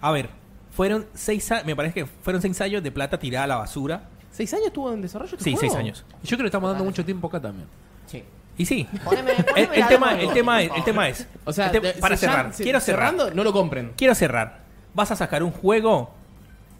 a 0.00 0.10
ver, 0.10 0.28
fueron 0.72 1.06
seis, 1.14 1.50
a- 1.52 1.62
me 1.64 1.76
parece 1.76 1.94
que 1.94 2.06
fueron 2.06 2.42
seis 2.42 2.60
años 2.60 2.82
de 2.82 2.90
plata 2.90 3.18
tirada 3.18 3.44
a 3.44 3.48
la 3.48 3.56
basura. 3.56 4.08
¿Seis 4.32 4.52
años 4.54 4.66
estuvo 4.66 4.92
en 4.92 5.02
desarrollo 5.02 5.32
este 5.36 5.44
Sí, 5.44 5.52
juego? 5.52 5.60
seis 5.60 5.74
años. 5.76 6.04
Y 6.22 6.26
yo 6.26 6.36
creo 6.36 6.44
que 6.44 6.48
estamos 6.48 6.68
dando 6.70 6.84
mucho 6.84 7.04
tiempo 7.04 7.28
acá 7.28 7.40
también. 7.40 7.68
Sí. 8.06 8.24
Y 8.58 8.66
sí, 8.66 8.86
Poneme, 9.04 9.32
el, 9.32 9.44
poneme 9.44 9.76
el 9.76 9.86
tema, 9.88 10.20
el 10.20 10.32
tema, 10.32 10.62
es, 10.62 10.70
el 10.76 10.84
tema 10.84 11.08
es, 11.08 11.28
O 11.44 11.52
sea, 11.52 11.70
te- 11.70 11.80
para 11.94 12.16
se- 12.16 12.26
cerrar, 12.26 12.52
se- 12.52 12.62
quiero 12.64 12.80
cerrar, 12.80 13.10
cerrando, 13.12 13.34
no 13.34 13.44
lo 13.44 13.52
compren. 13.52 13.92
quiero 13.96 14.14
cerrar. 14.14 14.62
Vas 14.94 15.10
a 15.10 15.16
sacar 15.16 15.42
un 15.42 15.50
juego 15.52 16.12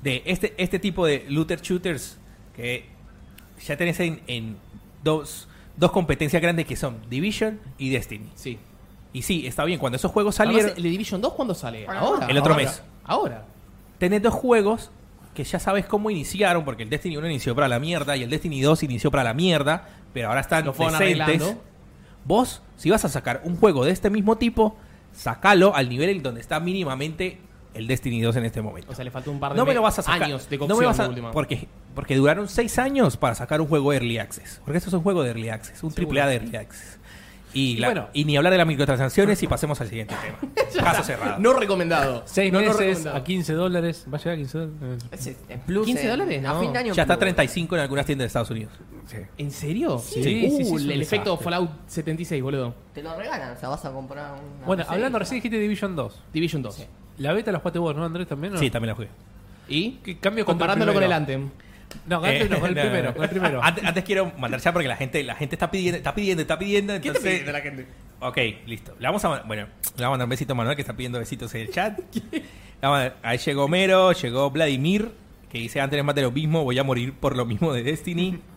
de 0.05 0.23
este, 0.27 0.55
este 0.59 0.79
tipo 0.79 1.07
de 1.07 1.25
looter 1.29 1.61
shooters 1.61 2.19
que 2.55 2.85
ya 3.67 3.77
tenés 3.77 3.99
en, 4.01 4.21
en 4.27 4.57
dos, 5.03 5.49
dos 5.77 5.91
competencias 5.91 6.41
grandes 6.41 6.67
que 6.67 6.77
son 6.77 6.99
Division 7.09 7.59
y 7.79 7.89
Destiny. 7.89 8.31
Sí. 8.35 8.59
Y 9.15 9.23
sí, 9.23 9.47
está 9.47 9.65
bien, 9.65 9.79
cuando 9.79 9.97
esos 9.97 10.13
juegos 10.13 10.39
Además, 10.39 10.57
salieron, 10.57 10.77
¿El 10.77 10.83
de 10.83 10.91
Division 10.91 11.21
2 11.21 11.33
cuándo 11.33 11.55
sale? 11.55 11.87
Ahora. 11.89 12.27
El 12.27 12.37
otro 12.37 12.53
Ahora. 12.53 12.65
mes. 12.65 12.83
Ahora. 13.05 13.45
tenés 13.99 14.23
dos 14.23 14.35
juegos 14.35 14.91
que 15.35 15.43
ya 15.43 15.59
sabes 15.59 15.87
cómo 15.87 16.11
iniciaron, 16.11 16.65
porque 16.65 16.83
el 16.83 16.91
Destiny 16.91 17.17
1 17.17 17.27
inició 17.29 17.55
para 17.55 17.67
la 17.67 17.81
mierda 17.81 18.17
y 18.17 18.23
el 18.23 18.31
Destiny 18.31 18.61
2 18.61 18.83
inició 18.83 19.11
para 19.11 19.25
la 19.25 19.35
mierda, 19.35 19.89
pero 20.13 20.29
ahora 20.29 20.41
están 20.41 20.67
Lo 20.67 20.75
fueron 20.75 20.99
decentes. 20.99 21.57
Vos, 22.25 22.63
si 22.77 22.91
vas 22.91 23.05
a 23.05 23.09
sacar 23.09 23.41
un 23.45 23.57
juego 23.57 23.85
de 23.85 23.93
este 23.93 24.11
mismo 24.11 24.37
tipo, 24.37 24.77
sacalo 25.13 25.75
al 25.75 25.89
nivel 25.89 26.11
en 26.11 26.23
donde 26.23 26.41
está 26.41 26.61
mínimamente 26.61 27.41
el 27.75 27.87
Destiny 27.87 28.21
2 28.23 28.37
en 28.37 28.45
este 28.45 28.63
momento. 28.63 28.91
O 28.93 28.95
sea, 28.95 29.05
le 29.05 29.11
faltó 29.11 29.31
un 29.31 29.41
par 29.41 29.53
de 29.53 29.59
no 29.59 29.67
me 29.67 29.75
lo 29.75 29.83
vas 29.83 29.99
a 29.99 30.03
sacar. 30.03 30.23
años 30.25 30.49
de 30.49 30.57
no 30.57 30.61
cocción 30.61 30.79
me 30.81 30.87
vas 30.87 31.01
a, 31.01 31.03
de 31.05 31.09
última. 31.11 31.33
porque, 31.33 31.67
porque 31.95 32.17
duraron 32.17 32.49
seis 32.49 32.79
años 32.79 33.17
para 33.17 33.35
sacar 33.35 33.61
un 33.61 33.67
juego 33.67 33.93
Early 33.93 34.19
Access. 34.19 34.61
Porque 34.65 34.79
esto 34.79 34.91
es 34.91 34.95
un 34.95 35.03
juego 35.03 35.23
de 35.23 35.31
Early 35.31 35.49
Access, 35.51 35.83
un 35.83 35.93
triple 35.93 36.23
A 36.23 36.27
de 36.27 36.37
Early 36.37 36.57
Access. 36.57 36.99
Y, 37.53 37.75
Y 37.75 37.77
la- 37.77 37.87
bueno. 37.87 38.09
y 38.13 38.25
ni 38.25 38.37
hablar 38.37 38.51
de 38.53 38.59
las 38.59 38.67
microtransacciones 38.67 39.41
y 39.45 39.47
pasemos 39.47 39.81
al 39.81 39.89
siguiente 39.89 40.13
tema. 40.21 40.53
Caso 40.85 41.05
cerrado. 41.05 41.39
No 41.39 41.53
recomendado. 41.53 42.25
Seis 42.27 42.53
no, 42.53 42.59
no 42.61 42.67
meses 42.67 42.81
recomendado. 42.81 43.17
a 43.17 43.23
15 43.25 43.53
dólares. 43.53 44.07
¿Va 44.13 44.17
a 44.17 44.19
llegar 44.19 44.35
a 44.35 44.37
15 44.39 44.59
dólares? 44.59 45.05
Ese, 45.13 45.37
en 45.49 45.61
plus. 45.61 45.87
15 45.87 46.03
en- 46.03 46.09
dólares, 46.11 46.45
A 46.45 46.53
no. 46.55 46.61
fin 46.61 46.73
de 46.73 46.79
año. 46.81 46.95
Ya 46.95 47.03
está 47.03 47.15
plus. 47.15 47.21
35 47.21 47.77
en 47.77 47.81
algunas 47.83 48.07
tiendas 48.07 48.25
de 48.25 48.27
Estados 48.27 48.51
Unidos. 48.51 48.73
¿En 49.39 49.51
serio? 49.53 49.99
Sí, 50.01 50.15
sí, 50.15 50.23
sí, 50.25 50.49
Uh, 50.51 50.61
es 50.63 50.71
un 50.85 50.91
el 50.91 51.03
efecto 51.03 51.31
desastre. 51.31 51.45
Fallout 51.45 51.71
76, 51.87 52.43
boludo. 52.43 52.75
Te 52.93 53.03
lo 53.05 53.15
regalan, 53.17 53.53
o 53.57 53.61
sea, 53.61 53.69
vas 53.69 53.85
a 53.85 53.93
comprar 53.93 54.33
una. 54.33 54.67
Bueno, 54.67 54.83
PC 54.83 54.93
hablando 54.95 55.19
recién 55.21 55.37
dijiste 55.37 55.59
Division 55.59 55.95
2. 55.95 56.23
Division 56.33 56.63
2. 56.63 56.87
La 57.19 57.33
beta 57.33 57.53
la 57.53 57.59
jugaste 57.59 57.79
vos, 57.79 57.95
¿no, 57.95 58.05
Andrés? 58.05 58.27
¿También? 58.29 58.53
no? 58.55 58.59
Sí, 58.59 58.71
también 58.71 58.89
la 58.89 58.95
jugué. 58.95 59.09
¿Y? 59.69 59.93
¿Qué 60.05 60.19
cambio 60.19 60.45
Comparándolo 60.45 60.93
con 60.93 61.03
el? 61.03 61.13
Anthem. 61.13 61.51
No, 62.07 62.17
antes 62.17 62.51
no, 62.51 62.59
con 62.61 62.71
el 62.71 62.79
Eh, 62.79 62.81
primero. 62.83 63.15
Con 63.15 63.23
el 63.23 63.31
primero. 63.31 63.63
Antes, 63.63 63.85
antes 63.85 64.05
quiero 64.05 64.33
mandar 64.39 64.61
ya 64.61 64.73
porque 64.73 64.89
la 64.89 64.97
gente, 64.97 65.23
la 65.23 65.37
gente 65.37 65.55
está 65.55 65.71
pidiendo, 65.71 65.97
está 65.99 66.15
pidiendo, 66.15 66.43
está 66.43 66.59
pidiendo. 66.59 66.95
Entonces, 66.95 67.47
la 67.47 67.61
gente? 67.61 67.87
Ok, 68.21 68.39
listo. 68.67 68.95
Le 68.99 69.07
vamos 69.07 69.25
a, 69.25 69.43
bueno, 69.43 69.63
le 69.97 70.03
vamos 70.03 70.07
a 70.07 70.11
mandar 70.11 70.27
un 70.27 70.31
besito 70.31 70.53
a 70.55 70.57
Manuel 70.57 70.75
que 70.77 70.83
está 70.83 70.95
pidiendo 70.97 71.19
besitos 71.19 71.55
en 71.55 71.61
el 71.63 71.71
chat. 71.71 71.99
Le 72.33 72.43
vamos 72.89 72.99
a 72.99 73.03
dar- 73.03 73.17
ahí 73.23 73.39
llegó 73.39 73.65
Homero, 73.65 74.13
llegó 74.13 74.51
Vladimir, 74.51 75.11
que 75.51 75.59
dice 75.59 75.81
antes 75.81 76.03
más 76.05 76.15
de 76.15 76.23
lo 76.23 76.33
mismo, 76.33 76.65
voy 76.65 76.79
a 76.79 76.85
morir 76.85 77.13
por 77.15 77.37
lo 77.37 77.47
mismo 77.47 77.73
de 77.73 77.83
Destiny. 77.83 78.39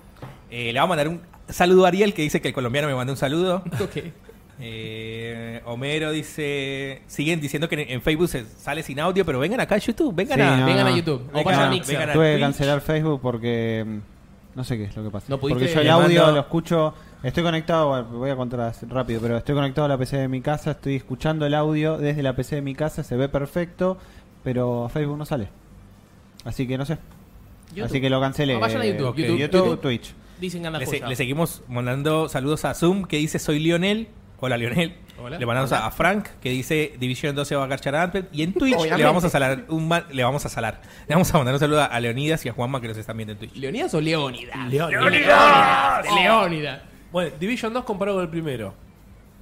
Eh, 0.50 0.72
le 0.72 0.80
vamos 0.80 0.96
a 0.96 1.04
mandar 1.04 1.08
un 1.10 1.22
saludo 1.54 1.84
a 1.84 1.90
Ariel, 1.90 2.14
que 2.14 2.22
dice 2.22 2.40
que 2.40 2.48
el 2.48 2.54
colombiano 2.54 2.88
me 2.88 2.96
mandó 2.96 3.12
un 3.12 3.18
saludo. 3.18 3.64
Ok. 3.82 3.98
Eh, 4.60 5.62
Homero 5.66 6.12
dice, 6.12 7.02
siguen 7.08 7.40
diciendo 7.40 7.70
que 7.70 7.86
en, 7.90 8.02
Facebook 8.02 8.28
se 8.30 8.46
sale 8.46 8.82
sin 8.84 9.00
audio, 9.00 9.24
pero 9.26 9.40
vengan 9.40 9.60
acá 9.60 9.76
a 9.76 9.78
YouTube, 9.78 10.16
vengan 10.16 10.38
Sí, 10.40 10.42
a... 10.46 10.58
no, 10.58 10.66
vengan 10.66 10.88
a 10.88 10.90
no. 10.90 10.96
YouTube. 10.96 11.22
O 11.22 11.38
Vengan 11.38 11.44
vayan 11.46 11.62
a- 11.62 11.68
a 11.68 11.70
Mixer. 11.70 11.94
vengan 11.96 12.10
a- 12.10 12.14
Tuve 12.14 12.26
que 12.26 12.32
Twitch. 12.34 12.42
cancelar 12.44 12.82
Facebook 12.82 13.22
porque 13.22 13.84
mm, 13.86 13.98
no 14.58 14.64
sé 14.64 14.78
qué 14.78 14.86
es 14.86 14.96
lo 14.96 15.04
que 15.04 15.10
pasa. 15.12 15.26
No 15.30 15.40
pudiste- 15.40 15.60
porque 15.60 15.74
yo 15.74 15.80
el 15.82 15.86
Le 15.86 15.92
audio 15.92 16.22
mando- 16.22 16.36
lo 16.36 16.42
escucho, 16.42 16.94
estoy 17.24 17.44
conectado, 17.44 17.90
bueno, 17.90 18.06
voy 18.18 18.30
a 18.32 18.36
contar 18.36 18.74
rápido, 18.90 19.22
pero 19.22 19.38
estoy 19.38 19.54
conectado 19.56 19.86
a 19.86 19.90
la 19.90 19.98
PC 19.98 20.18
de 20.18 20.28
mi 20.28 20.42
casa, 20.42 20.72
estoy 20.72 20.96
escuchando 20.96 21.46
el 21.46 21.54
audio 21.54 21.98
desde 21.98 22.24
la 22.24 22.36
PC 22.36 22.56
de 22.56 22.62
mi 22.64 22.74
casa, 22.74 23.04
se 23.04 23.16
ve 23.16 23.30
perfecto, 23.30 23.98
pero 24.44 24.90
Facebook 24.92 25.18
no 25.18 25.26
sale. 25.26 25.50
Así 26.46 26.66
que 26.68 26.78
no 26.78 26.86
sé. 26.86 26.98
YouTube. 27.70 27.84
Así 27.86 28.02
que 28.02 28.10
lo 28.10 28.20
cancelé. 28.22 28.56
Ah, 28.56 28.60
vayan 28.60 28.82
a 28.82 28.86
YouTube, 28.86 29.08
Ok, 29.10 29.18
YouTube, 29.18 29.38
YouTube, 29.38 29.60
YouTube. 29.66 29.82
Twitch. 29.82 30.14
Dicen 30.40 30.64
ganas 30.64 30.80
Le, 30.82 30.86
se- 30.86 30.98
joya. 30.98 31.10
le 31.10 31.16
seguimos 31.16 31.64
mandando 31.68 32.30
saludos 32.30 32.64
a 32.66 32.74
Zoom 32.74 33.06
que 33.06 33.18
dice 33.18 33.40
soy 33.40 33.60
Lionel. 33.60 34.08
Hola 34.40 34.56
Lionel. 34.58 34.96
Hola. 35.20 35.40
Le 35.40 35.46
mandamos 35.48 35.72
a, 35.72 35.88
a 35.88 35.92
Frank 35.92 36.28
que 36.42 36.50
dice 36.52 36.94
Division 37.00 37.36
12 37.36 37.56
va 37.56 37.64
a 37.64 37.68
garchar 37.68 37.96
a 37.96 38.04
Anthem. 38.04 38.26
Y 38.32 38.44
en 38.44 38.54
Twitch 38.54 38.78
le 38.96 39.04
vamos 39.04 39.24
a 39.24 39.30
salar 39.30 39.64
un 39.70 39.90
le 40.12 40.24
vamos 40.24 40.46
a 40.46 40.50
salar. 40.50 40.82
Le 41.08 41.16
vamos 41.16 41.34
a 41.34 41.38
mandar 41.38 41.56
un 41.56 41.60
saludo 41.60 41.82
a 41.82 42.00
Leonidas 42.00 42.46
y 42.46 42.50
a 42.50 42.54
Juanma 42.54 42.80
que 42.80 42.88
nos 42.88 42.98
están 42.98 43.18
viendo 43.18 43.34
en 43.34 43.40
Twitch. 43.40 43.56
¿Leonidas 43.56 43.94
o 43.96 44.02
Leónidas? 44.02 44.68
Leónidas. 44.70 46.06
Leónidas. 46.14 46.82
Bueno, 47.12 47.32
Division 47.40 47.74
2 47.74 47.84
comparado 47.84 48.18
con 48.18 48.26
el 48.26 48.30
primero. 48.30 48.74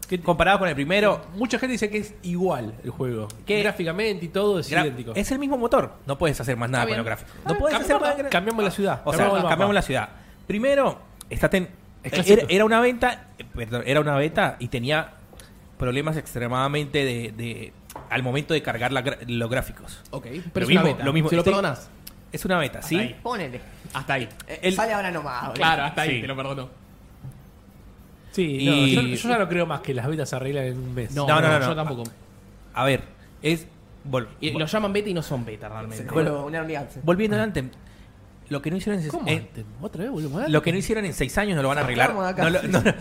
¿Qué- 0.08 0.20
Comparado 0.22 0.60
con 0.60 0.70
el 0.70 0.76
primero, 0.76 1.26
Mucha 1.34 1.58
gente 1.58 1.72
dice 1.74 1.90
que 1.90 1.98
es 1.98 2.14
igual 2.22 2.76
el 2.84 2.92
juego. 2.92 3.28
¿Qué? 3.46 3.62
Gráficamente 3.64 4.26
y 4.26 4.28
todo 4.30 4.60
es 4.60 4.72
idéntico. 4.72 5.14
es 5.16 5.32
el 5.32 5.40
mismo 5.40 5.58
motor. 5.58 5.94
No 6.06 6.18
puedes 6.18 6.40
hacer 6.40 6.56
más 6.58 6.70
nada 6.70 6.86
con 6.88 6.96
los 6.96 7.06
gráficos. 7.06 7.34
No 7.46 7.58
puedes 7.58 7.78
hacer 7.80 8.00
más 8.00 8.16
cambiamos 8.30 8.64
la 8.64 8.72
ciudad. 8.72 9.02
O 9.04 9.12
sea, 9.14 9.30
cambiamos 9.50 9.74
la 9.74 9.82
ciudad. 9.82 10.10
Primero, 10.48 11.00
está 11.30 11.50
ten-. 11.50 11.68
Era, 12.12 12.44
era 12.50 12.65
una 12.65 12.80
venta, 12.80 13.28
eh, 13.38 13.46
perdón, 13.56 13.84
era 13.86 14.00
una 14.00 14.15
beta 14.15 14.56
y 14.60 14.68
tenía 14.70 15.13
problemas 15.78 16.18
extremadamente 16.18 17.04
de, 17.04 17.34
de- 17.36 17.74
al 18.10 18.24
momento 18.24 18.54
de 18.54 18.62
cargar 18.62 18.91
la 18.91 19.04
los 19.28 19.50
gráficos. 19.50 20.02
Ok, 20.12 20.26
pero 20.26 20.41
Lo 20.54 20.62
es 20.63 20.68
mismo- 20.70 20.82
una 20.82 20.91
beta. 20.94 21.04
lo 21.06 21.13
mismo. 21.13 21.30
¿Se 21.30 21.36
lo 21.36 21.41
Estoy- 21.41 21.54
perdonás? 21.54 21.89
Es 22.32 22.44
una 22.46 22.58
beta, 22.60 22.82
¿sí? 22.82 22.98
ahí. 22.98 23.15
Ponele. 23.24 23.62
Hasta 23.94 24.13
ahí. 24.13 24.28
Eh, 24.48 24.60
El- 24.63 24.76
Sale 24.76 24.94
ahora 24.94 25.10
nomás. 25.12 25.52
Claro, 25.52 25.84
hasta 25.84 26.02
ahí 26.02 26.15
Sí. 26.15 26.22
te 26.22 26.28
lo 26.28 26.36
perdono. 26.36 26.70
Sí, 28.32 28.58
Y- 28.60 28.65
no, 28.96 29.02
yo, 29.04 29.15
yo 29.15 29.30
ya 29.30 29.38
no 29.38 29.48
creo 29.48 29.65
más 29.65 29.80
que 29.80 29.94
las 29.94 30.08
betas 30.08 30.30
se 30.30 30.36
arreglan 30.36 30.65
en 30.65 30.78
un 30.78 30.94
mes. 30.94 31.12
No, 31.15 31.26
No, 31.28 31.36
no, 31.39 31.48
no, 31.48 31.54
no, 31.54 31.60
yo 31.62 31.68
no. 31.68 31.76
tampoco. 31.76 32.04
A 32.74 32.84
ver, 32.84 33.02
es 33.41 33.65
vol- 34.10 34.28
lo 34.41 34.65
llaman 34.65 34.91
beta 34.91 35.10
y 35.10 35.13
no 35.13 35.22
son 35.24 35.46
beta 35.46 35.70
realmente. 35.70 36.12
Bueno, 36.12 36.46
una 36.46 36.60
alianza. 36.62 37.00
volviendo 37.04 37.38
adelante. 37.38 37.70
Lo 38.50 38.62
que 38.62 38.72
no 38.72 38.78
hicieron 38.78 39.02
en, 39.02 39.08
¿Cómo? 39.10 39.28
en- 39.28 39.40
antes? 39.40 39.66
¿Otra 39.82 40.04
vez 40.04 40.12
volvemos 40.12 40.44
a 40.44 40.48
lo 40.48 40.62
que 40.62 40.72
no 40.72 40.78
hicieron 40.78 41.06
en 41.06 41.14
seis 41.14 41.38
años 41.38 41.56
no 41.56 41.62
lo 41.64 41.70
van 41.70 41.78
a 41.80 41.82
arreglar. 41.82 42.14
No 42.14 42.50
lo, 42.50 42.64
no, 42.64 42.82
no. 42.82 42.94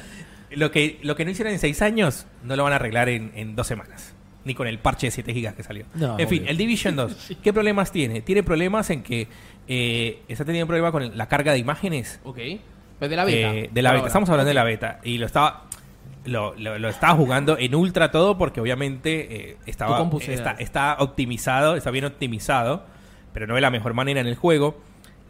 Lo 0.50 0.70
que 0.70 1.00
lo 1.02 1.16
que 1.16 1.24
no 1.24 1.30
hicieron 1.30 1.52
en 1.52 1.58
seis 1.58 1.82
años 1.82 2.26
no 2.44 2.54
lo 2.56 2.64
van 2.64 2.72
a 2.72 2.76
arreglar 2.76 3.08
en, 3.08 3.32
en 3.34 3.56
dos 3.56 3.66
semanas. 3.66 4.14
Ni 4.44 4.54
con 4.54 4.66
el 4.68 4.78
parche 4.78 5.06
de 5.06 5.10
7 5.10 5.32
gigas 5.32 5.54
que 5.54 5.62
salió. 5.62 5.86
En 6.18 6.28
fin, 6.28 6.44
el 6.46 6.58
Division 6.58 6.94
2. 6.96 7.36
¿Qué 7.42 7.52
problemas 7.54 7.90
tiene? 7.90 8.20
Tiene 8.20 8.42
problemas 8.42 8.90
en 8.90 9.02
que 9.02 9.26
eh, 9.66 10.20
está 10.28 10.44
teniendo 10.44 10.66
problemas 10.66 10.92
con 10.92 11.16
la 11.16 11.28
carga 11.28 11.52
de 11.52 11.58
imágenes. 11.58 12.20
Ok. 12.24 12.36
Pero 12.98 13.08
de 13.08 13.16
la 13.16 13.24
beta. 13.24 13.54
Eh, 13.54 13.70
de 13.72 13.82
la 13.82 13.90
beta. 13.92 14.00
ahora. 14.00 14.06
Estamos 14.08 14.28
hablando 14.28 14.48
de 14.48 14.54
la 14.54 14.64
beta. 14.64 15.00
Y 15.02 15.16
lo 15.16 15.24
estaba. 15.26 15.64
Lo, 16.26 16.54
lo- 16.56 16.78
lo 16.78 16.88
estaba 16.90 17.14
jugando 17.14 17.56
en 17.58 17.74
ultra 17.74 18.10
todo 18.10 18.36
porque 18.38 18.60
obviamente 18.60 19.50
eh, 19.52 19.56
estaba 19.66 19.96
está 20.58 20.96
optimizado, 21.00 21.74
está 21.76 21.90
bien 21.90 22.04
optimizado, 22.04 22.84
pero 23.32 23.46
no 23.46 23.54
de 23.54 23.60
la 23.62 23.70
mejor 23.70 23.94
manera 23.94 24.20
en 24.20 24.26
el 24.26 24.34
juego. 24.36 24.78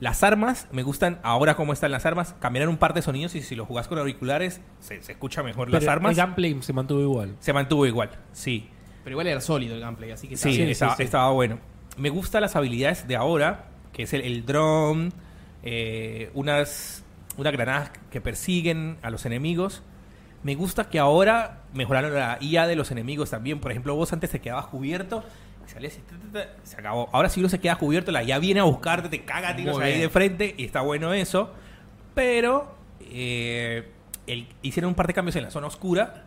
Las 0.04 0.22
armas, 0.22 0.68
me 0.70 0.82
gustan 0.82 1.18
ahora 1.22 1.56
cómo 1.56 1.72
están 1.72 1.90
las 1.90 2.04
armas. 2.04 2.34
Cambiaron 2.38 2.68
un 2.68 2.76
par 2.76 2.92
de 2.92 3.00
sonidos 3.00 3.34
y 3.36 3.40
si 3.40 3.54
lo 3.54 3.64
jugás 3.64 3.88
con 3.88 3.98
auriculares 3.98 4.60
se, 4.78 5.00
se 5.00 5.12
escucha 5.12 5.42
mejor 5.42 5.68
Pero 5.68 5.80
las 5.80 5.88
armas. 5.88 6.10
El 6.10 6.16
gameplay 6.18 6.54
se 6.60 6.74
mantuvo 6.74 7.00
igual. 7.00 7.34
Se 7.40 7.54
mantuvo 7.54 7.86
igual, 7.86 8.10
sí. 8.34 8.68
Pero 9.02 9.14
igual 9.14 9.28
era 9.28 9.40
sólido 9.40 9.74
el 9.74 9.80
gameplay, 9.80 10.10
así 10.10 10.28
que 10.28 10.36
Sí, 10.36 10.52
sí, 10.52 10.60
estaba, 10.60 10.94
sí. 10.96 11.04
estaba 11.04 11.30
bueno. 11.30 11.58
Me 11.96 12.10
gustan 12.10 12.42
las 12.42 12.54
habilidades 12.54 13.08
de 13.08 13.16
ahora, 13.16 13.70
que 13.94 14.02
es 14.02 14.12
el, 14.12 14.20
el 14.20 14.44
drone, 14.44 15.08
eh, 15.62 16.30
unas, 16.34 17.02
unas 17.38 17.52
granadas 17.54 17.90
que 18.10 18.20
persiguen 18.20 18.98
a 19.00 19.08
los 19.08 19.24
enemigos. 19.24 19.82
Me 20.42 20.54
gusta 20.54 20.90
que 20.90 20.98
ahora 20.98 21.62
mejoraron 21.72 22.12
la 22.12 22.36
IA 22.42 22.66
de 22.66 22.76
los 22.76 22.90
enemigos 22.90 23.30
también. 23.30 23.58
Por 23.58 23.70
ejemplo, 23.70 23.96
vos 23.96 24.12
antes 24.12 24.28
te 24.28 24.42
quedabas 24.42 24.66
cubierto 24.66 25.24
salías 25.68 25.96
y 25.98 26.00
ta, 26.02 26.16
ta, 26.16 26.44
ta, 26.46 26.52
se 26.62 26.76
acabó. 26.76 27.08
Ahora 27.12 27.28
si 27.28 27.40
uno 27.40 27.48
se 27.48 27.58
queda 27.60 27.76
cubierto, 27.76 28.10
la 28.12 28.22
IA 28.22 28.38
viene 28.38 28.60
a 28.60 28.64
buscarte, 28.64 29.08
te 29.08 29.24
caga 29.24 29.54
tiros 29.56 29.78
ahí 29.78 29.98
de 29.98 30.08
frente 30.08 30.54
y 30.56 30.64
está 30.64 30.80
bueno 30.82 31.12
eso. 31.12 31.50
Pero 32.14 32.74
eh, 33.10 33.88
el- 34.26 34.46
hicieron 34.62 34.88
un 34.90 34.94
par 34.94 35.06
de 35.06 35.14
cambios 35.14 35.36
en 35.36 35.42
la 35.44 35.50
zona 35.50 35.66
oscura 35.66 36.24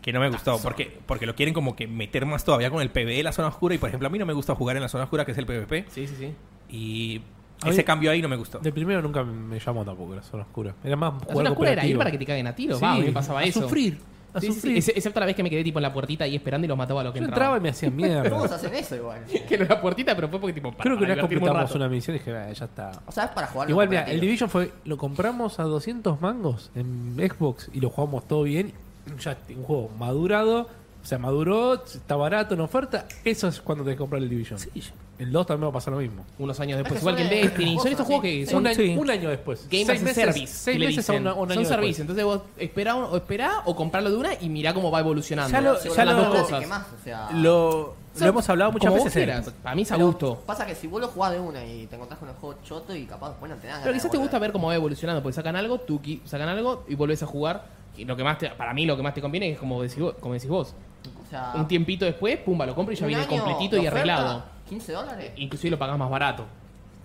que 0.00 0.12
no 0.12 0.18
me 0.18 0.28
gustó 0.28 0.58
porque 0.60 0.98
porque 1.06 1.26
lo 1.26 1.34
quieren 1.36 1.54
como 1.54 1.76
que 1.76 1.86
meter 1.86 2.26
más 2.26 2.44
todavía 2.44 2.70
con 2.70 2.82
el 2.82 2.90
PvE 2.90 3.16
de 3.18 3.22
la 3.22 3.30
zona 3.32 3.48
oscura 3.48 3.74
y 3.74 3.78
por 3.78 3.88
ejemplo 3.88 4.08
a 4.08 4.10
mí 4.10 4.18
no 4.18 4.26
me 4.26 4.32
gusta 4.32 4.54
jugar 4.56 4.74
en 4.76 4.82
la 4.82 4.88
zona 4.88 5.04
oscura 5.04 5.24
que 5.24 5.30
es 5.32 5.38
el 5.38 5.46
PvP 5.46 5.84
Sí, 5.90 6.08
sí, 6.08 6.14
sí. 6.18 6.34
y 6.68 7.22
A 7.62 7.68
ese 7.68 7.78
mí- 7.78 7.84
cambio 7.84 8.10
ahí 8.10 8.20
no 8.20 8.28
me 8.28 8.34
gustó. 8.34 8.58
Del 8.58 8.72
primero 8.72 9.00
nunca 9.00 9.22
me 9.22 9.60
llamó 9.60 9.84
tampoco 9.84 10.16
la 10.16 10.22
zona 10.22 10.42
oscura. 10.42 10.74
Era 10.82 10.96
más 10.96 11.12
La 11.12 11.18
jugar 11.20 11.36
zona 11.36 11.50
oscura 11.50 11.70
era 11.70 11.86
ir 11.86 11.94
cooperativo. 11.94 11.98
para 11.98 12.10
que 12.10 12.18
te 12.18 12.26
caguen 12.26 12.46
a 12.48 12.54
tiros. 12.56 12.78
Sí, 12.80 12.84
Va, 12.84 12.98
pasaba 13.14 13.40
a 13.40 13.44
eso. 13.44 13.62
sufrir. 13.62 13.98
A 14.34 14.40
Sí, 14.40 14.50
sí, 14.52 14.80
sí. 14.80 14.92
Excepto 14.94 15.20
la 15.20 15.26
vez 15.26 15.36
que 15.36 15.42
me 15.42 15.50
quedé 15.50 15.62
tipo 15.62 15.78
en 15.78 15.82
la 15.82 15.92
puertita 15.92 16.24
ahí 16.24 16.34
esperando 16.36 16.64
y 16.64 16.68
los 16.68 16.76
mataba 16.78 17.02
a 17.02 17.04
lo 17.04 17.12
que 17.12 17.18
Yo 17.20 17.26
entraba. 17.26 17.58
y 17.58 17.60
me 17.60 17.68
hacían 17.68 17.92
Todos 17.96 18.08
mierda. 18.08 18.44
hacen 18.56 18.74
eso 18.74 18.96
igual. 18.96 19.22
Que 19.48 19.58
no 19.58 19.64
era 19.64 19.80
puertita, 19.80 20.14
pero 20.14 20.28
fue 20.28 20.40
porque 20.40 20.54
tipo. 20.54 20.70
para- 20.72 20.82
Creo 20.82 20.96
que 20.96 21.04
para 21.04 21.12
una 21.14 21.22
vez 21.22 21.30
divertirme 21.30 21.42
un 21.42 21.48
completamos 21.48 21.70
rato. 21.70 21.78
una 21.78 21.88
misión 21.88 22.16
y 22.16 22.18
dije, 22.18 22.36
"Ah, 22.36 22.52
ya 22.52 22.64
está. 22.64 22.92
O 23.06 23.12
sea, 23.12 23.24
es 23.24 23.30
para 23.30 23.46
jugar. 23.48 23.68
Igual, 23.70 23.88
mira, 23.88 24.02
el 24.04 24.20
Division 24.20 24.48
fue, 24.48 24.72
lo 24.84 24.96
compramos 24.96 25.58
a 25.60 25.64
200 25.64 26.20
mangos 26.20 26.70
en 26.74 27.16
Xbox 27.16 27.70
y 27.72 27.80
lo 27.80 27.90
jugamos 27.90 28.26
todo 28.26 28.42
bien. 28.44 28.72
Ya 29.20 29.36
un 29.56 29.62
juego 29.64 29.90
madurado, 29.98 30.68
o 31.02 31.04
sea, 31.06 31.18
maduró, 31.18 31.74
está 31.84 32.16
barato 32.16 32.54
en 32.54 32.60
oferta. 32.60 33.06
Eso 33.24 33.48
es 33.48 33.60
cuando 33.60 33.84
tenés 33.84 33.96
que 33.96 34.00
comprar 34.00 34.22
el 34.22 34.28
Division. 34.28 34.58
El 35.22 35.32
2 35.32 35.46
también 35.46 35.66
va 35.66 35.70
a 35.70 35.72
pasar 35.74 35.92
lo 35.94 36.00
mismo. 36.00 36.24
Unos 36.38 36.58
años 36.60 36.78
después. 36.78 37.00
Igual 37.00 37.16
que 37.16 37.22
el 37.22 37.32
eh, 37.32 37.42
Destiny. 37.42 37.78
Son 37.78 37.88
estos 37.88 38.06
juegos 38.06 38.22
que 38.24 38.46
son. 38.46 38.56
un, 38.60 38.66
año, 38.66 38.76
sí. 38.76 38.96
un 38.98 39.10
año 39.10 39.30
después. 39.30 39.68
Game 39.70 39.84
seis 39.84 39.90
as 39.90 40.00
a 40.00 40.04
meses, 40.04 40.24
service. 40.24 40.46
Seis 40.54 40.74
que 40.74 40.78
le 40.80 40.86
meses 40.86 41.08
a 41.08 41.12
dicen. 41.12 41.22
una- 41.26 41.34
un 41.34 41.52
año 41.52 41.54
Son 41.54 41.62
después. 41.62 41.78
service. 41.96 42.00
Entonces 42.02 42.24
vos 42.24 42.40
esperá 42.58 42.96
o, 42.96 43.16
esperá 43.16 43.62
o 43.66 43.76
comprarlo 43.76 44.10
de 44.10 44.16
una 44.16 44.30
y 44.40 44.48
mirá 44.48 44.74
cómo 44.74 44.90
va 44.90 45.00
evolucionando. 45.00 45.52
Ya 45.52 45.60
lo- 45.60 45.76
Son 45.80 45.94
ya 45.96 46.04
las 46.04 46.16
lo- 46.16 46.24
dos 46.24 46.40
cosas. 46.42 46.60
Quemás, 46.60 46.86
o 47.00 47.04
sea, 47.04 47.28
Lo, 47.32 47.94
lo 48.18 48.26
hemos 48.26 48.48
hablado 48.48 48.72
muchas 48.72 48.92
veces. 48.94 49.16
en-. 49.16 49.44
Para 49.62 49.74
mí 49.74 49.82
es 49.82 49.92
a 49.92 49.94
pero 49.96 50.06
gusto. 50.08 50.42
Pasa 50.46 50.66
que 50.66 50.74
si 50.74 50.86
vos 50.86 51.00
lo 51.00 51.08
jugás 51.08 51.32
de 51.32 51.40
una 51.40 51.64
y 51.64 51.86
te 51.86 51.94
encontrás 51.96 52.18
con 52.18 52.28
el 52.28 52.34
juego 52.34 52.58
choto 52.64 52.94
y 52.96 53.04
capaz 53.06 53.30
después 53.30 53.50
no 53.50 53.56
te 53.58 53.68
dan 53.68 53.76
Pero 53.80 53.92
ganas 53.92 53.94
quizás 54.02 54.10
de 54.10 54.10
te 54.10 54.18
gusta 54.18 54.36
volver. 54.38 54.48
ver 54.48 54.52
cómo 54.52 54.66
va 54.68 54.74
evolucionando, 54.74 55.22
porque 55.22 55.34
sacan 55.34 55.56
algo, 55.56 55.78
tú 55.80 56.00
qui- 56.00 56.20
sacan 56.24 56.48
algo 56.48 56.84
y 56.88 56.94
volvés 56.94 57.22
a 57.22 57.26
jugar. 57.26 57.64
Y 57.96 58.04
lo 58.06 58.16
que 58.16 58.24
más 58.24 58.38
te- 58.38 58.48
para 58.50 58.72
mí 58.72 58.86
lo 58.86 58.96
que 58.96 59.02
más 59.02 59.12
te 59.14 59.20
conviene 59.20 59.50
es 59.52 59.58
como 59.58 59.82
decís 59.82 59.98
vos. 59.98 60.14
Como 60.18 60.34
decís 60.34 60.48
vos. 60.48 60.74
O 61.04 61.30
sea, 61.30 61.52
Un 61.56 61.66
tiempito 61.66 62.04
después, 62.04 62.38
pumba, 62.38 62.64
lo 62.66 62.74
compro 62.74 62.92
y 62.92 62.96
ya 62.96 63.04
un 63.04 63.08
viene 63.08 63.22
año 63.22 63.30
completito 63.30 63.76
de 63.76 63.82
y 63.82 63.86
oferta, 63.88 63.98
arreglado. 64.16 64.44
15 64.72 64.92
dólares. 64.92 65.32
Inclusive 65.36 65.70
lo 65.72 65.78
pagás 65.78 65.98
más 65.98 66.10
barato. 66.10 66.46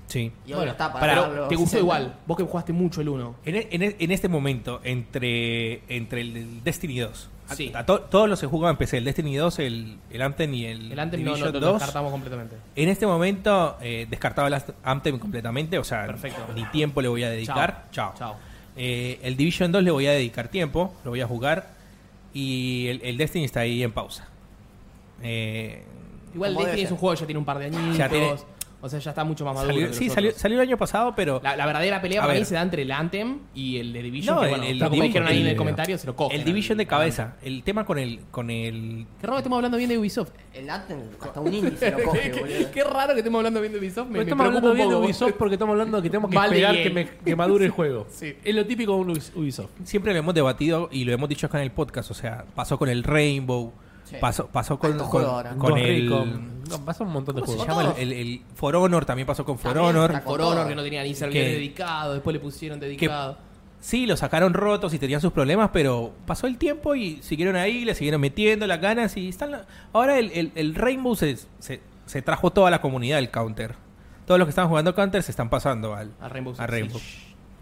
Sí. 0.07 0.31
Y 0.45 0.53
Bueno, 0.53 0.71
está 0.71 0.91
para 0.93 1.05
Pero 1.05 1.21
darlo 1.23 1.47
te 1.49 1.55
gustó 1.55 1.71
60. 1.71 1.79
igual. 1.79 2.15
Vos 2.25 2.37
que 2.37 2.43
jugaste 2.43 2.71
mucho 2.71 3.01
el 3.01 3.09
1. 3.09 3.35
En, 3.45 3.55
e- 3.55 3.67
en 3.71 3.83
e- 3.83 3.95
en 3.99 4.11
este 4.11 4.29
momento, 4.29 4.79
entre, 4.85 5.81
entre 5.93 6.21
el 6.21 6.63
Destiny 6.63 6.99
2, 6.99 7.29
a- 7.49 7.55
Sí. 7.55 7.71
a 7.75 7.85
to- 7.85 7.99
todos 8.03 8.29
los 8.29 8.39
que 8.39 8.47
jugaban 8.47 8.75
en 8.75 8.77
PC, 8.77 8.97
el 8.99 9.03
Destiny 9.03 9.35
2, 9.35 9.59
el, 9.59 9.97
el 10.09 10.21
Anthem 10.21 10.53
y 10.53 10.65
el, 10.65 10.93
El 10.93 10.99
Anthem 10.99 11.19
no, 11.23 11.31
no, 11.31 11.35
Division 11.35 11.53
lo 11.53 11.59
2, 11.59 11.73
descartamos 11.73 12.11
completamente. 12.11 12.55
En 12.77 12.87
este 12.87 13.05
momento, 13.05 13.77
eh, 13.81 14.07
descartaba 14.09 14.47
el 14.47 14.61
Anthem 14.83 15.19
completamente, 15.19 15.77
o 15.77 15.83
sea, 15.83 16.05
Perfecto. 16.05 16.41
ni 16.55 16.63
tiempo 16.67 17.01
le 17.01 17.09
voy 17.09 17.23
a 17.23 17.29
dedicar. 17.29 17.87
Chao. 17.91 18.13
Chao. 18.17 18.35
Eh, 18.77 19.19
el 19.23 19.35
Division 19.35 19.73
2 19.73 19.83
le 19.83 19.91
voy 19.91 20.07
a 20.07 20.11
dedicar 20.11 20.47
tiempo, 20.47 20.93
lo 21.03 21.11
voy 21.11 21.19
a 21.19 21.27
jugar. 21.27 21.75
Y 22.33 22.87
el, 22.87 23.01
el 23.03 23.17
Destiny 23.17 23.43
está 23.43 23.59
ahí 23.61 23.83
en 23.83 23.91
pausa. 23.91 24.29
Eh, 25.21 25.83
Igual 26.37 26.53
Como 26.53 26.65
Destiny 26.65 26.85
es 26.85 26.91
un 26.91 26.97
juego 26.97 27.15
que 27.15 27.19
ya 27.21 27.25
tiene 27.25 27.39
un 27.39 27.45
par 27.45 27.59
de 27.59 27.65
añitos. 27.65 27.97
Ya 27.97 28.07
tiene- 28.09 28.35
O 28.79 28.87
sea, 28.87 28.99
ya 28.99 29.09
está 29.09 29.23
mucho 29.23 29.43
más 29.43 29.55
maduro. 29.55 29.73
salió- 29.73 29.87
que 29.87 29.93
sí, 29.95 30.05
los 30.05 30.13
salió, 30.13 30.29
otros. 30.29 30.41
salió 30.41 30.57
el 30.61 30.67
año 30.67 30.77
pasado, 30.77 31.13
pero 31.15 31.41
La, 31.43 31.55
la 31.57 31.65
verdadera 31.65 31.99
pelea 31.99 32.21
A 32.21 32.27
para 32.27 32.37
mí 32.37 32.45
se 32.45 32.53
da 32.53 32.61
entre 32.61 32.83
el 32.83 32.91
Anthem 32.91 33.39
y 33.55 33.77
el 33.79 33.91
de 33.91 34.03
Division. 34.03 34.35
No, 34.35 34.41
que, 34.41 34.45
el- 34.45 34.51
bueno, 34.51 34.65
el 34.65 34.77
tal 34.79 34.89
como 34.89 35.01
Division- 35.01 35.07
dijeron 35.07 35.27
ahí 35.29 35.37
en 35.39 35.45
el 35.45 35.51
el- 35.53 35.57
comentario, 35.57 35.97
se 35.97 36.05
lo 36.05 36.15
cogen. 36.15 36.37
el 36.39 36.45
Division 36.45 36.77
de 36.77 36.85
cabeza. 36.85 37.37
El 37.41 37.63
tema 37.63 37.85
con 37.87 37.97
el, 37.97 38.19
con 38.29 38.51
el 38.51 39.07
Qué 39.19 39.25
raro 39.25 39.37
que 39.37 39.39
estemos 39.39 39.57
hablando 39.57 39.77
bien 39.79 39.89
de 39.89 39.97
Ubisoft. 39.97 40.29
El 40.53 40.69
Anthem, 40.69 40.99
hasta 41.19 41.39
un 41.41 41.51
índice 41.55 41.89
lo 41.89 41.97
coge, 42.03 42.31
qué, 42.31 42.39
boludo. 42.39 42.71
qué 42.71 42.83
raro 42.83 43.13
que 43.13 43.19
estemos 43.21 43.39
hablando 43.39 43.61
bien 43.61 43.73
de 43.73 43.79
Ubisoft. 43.79 44.05
Me, 44.09 44.11
Pero 44.11 44.13
me 44.13 44.21
estamos 44.29 44.43
preocupa 44.45 44.57
hablando 44.57 44.69
un 44.69 44.75
bien 44.77 44.89
de 44.89 44.93
poco. 44.95 45.05
Ubisoft 45.07 45.33
porque 45.39 45.55
estamos 45.55 45.73
hablando 45.73 46.01
que 46.03 46.09
tenemos 46.11 46.29
que 46.29 46.35
Mal 46.37 46.49
de 46.51 46.55
esperar 46.57 46.75
EA. 46.75 46.83
que, 46.83 46.89
me- 46.91 47.09
que 47.25 47.35
madure 47.35 47.65
el 47.65 47.71
juego. 47.79 48.05
Sí. 48.11 48.35
Es 48.43 48.53
lo 48.53 48.63
típico 48.67 48.93
de 48.93 48.99
un 48.99 49.07
Ubis- 49.15 49.31
Ubisoft. 49.35 49.71
siempre 49.85 50.13
lo 50.13 50.19
hemos 50.19 50.35
debatido 50.35 50.87
y 50.91 51.03
lo 51.03 51.13
hemos 51.13 51.27
dicho 51.29 51.47
acá 51.47 51.57
en 51.57 51.63
el 51.63 51.71
podcast. 51.71 52.11
O 52.11 52.13
sea, 52.13 52.45
pasó 52.53 52.77
con 52.77 52.89
el 52.89 53.01
Rainbow, 53.03 53.73
Sí. 54.09 54.15
pasó, 54.21 54.47
pasó 54.47 54.79
con, 54.79 54.97
con, 55.57 55.77
el. 55.77 56.09
No, 56.09 56.85
pasa 56.85 57.03
un 57.03 57.11
montón 57.11 57.35
de 57.35 57.41
¿Cómo 57.41 57.53
se 57.53 57.65
juegos. 57.65 57.83
llama? 57.85 57.95
El, 57.99 58.13
el 58.13 58.41
For 58.55 58.75
Honor 58.75 59.03
también 59.05 59.25
pasó 59.27 59.43
con 59.43 59.57
For 59.57 59.73
También 59.73 59.95
Honor. 59.95 60.21
For 60.21 60.41
Honor 60.41 60.67
que 60.67 60.75
no 60.75 60.83
tenía 60.83 61.03
ni 61.03 61.13
servidor 61.13 61.45
Que- 61.45 61.51
dedicado, 61.53 62.13
después 62.13 62.33
le 62.33 62.39
pusieron 62.39 62.79
dedicado. 62.79 63.37
Sí, 63.79 64.05
lo 64.05 64.17
sacaron 64.17 64.53
rotos 64.53 64.93
y 64.93 64.99
tenían 64.99 65.21
sus 65.21 65.31
problemas, 65.31 65.69
pero 65.71 66.11
pasó 66.25 66.47
el 66.47 66.57
tiempo 66.57 66.95
y 66.95 67.21
siguieron 67.21 67.55
ahí, 67.55 67.85
le 67.85 67.93
siguieron 67.95 68.19
metiendo 68.21 68.65
las 68.65 68.81
ganas 68.81 69.15
y 69.17 69.29
están... 69.29 69.51
la- 69.51 69.65
Ahora 69.93 70.17
el, 70.17 70.31
el- 70.31 70.51
el 70.55 70.73
Rainbow 70.73 71.15
se, 71.15 71.37
se, 71.59 71.81
se 72.05 72.21
trajo 72.21 72.51
toda 72.51 72.71
la 72.71 72.81
comunidad 72.81 73.17
del 73.17 73.29
Counter. 73.29 73.75
Todos 74.25 74.39
los 74.39 74.47
que 74.47 74.49
estaban 74.49 74.69
jugando 74.69 74.95
Counter 74.95 75.21
se 75.21 75.31
están 75.31 75.49
pasando 75.49 75.93
al, 75.95 76.11
A 76.19 76.27
Rainbow 76.27 76.55
a 76.57 76.65
Rainbow. 76.67 76.99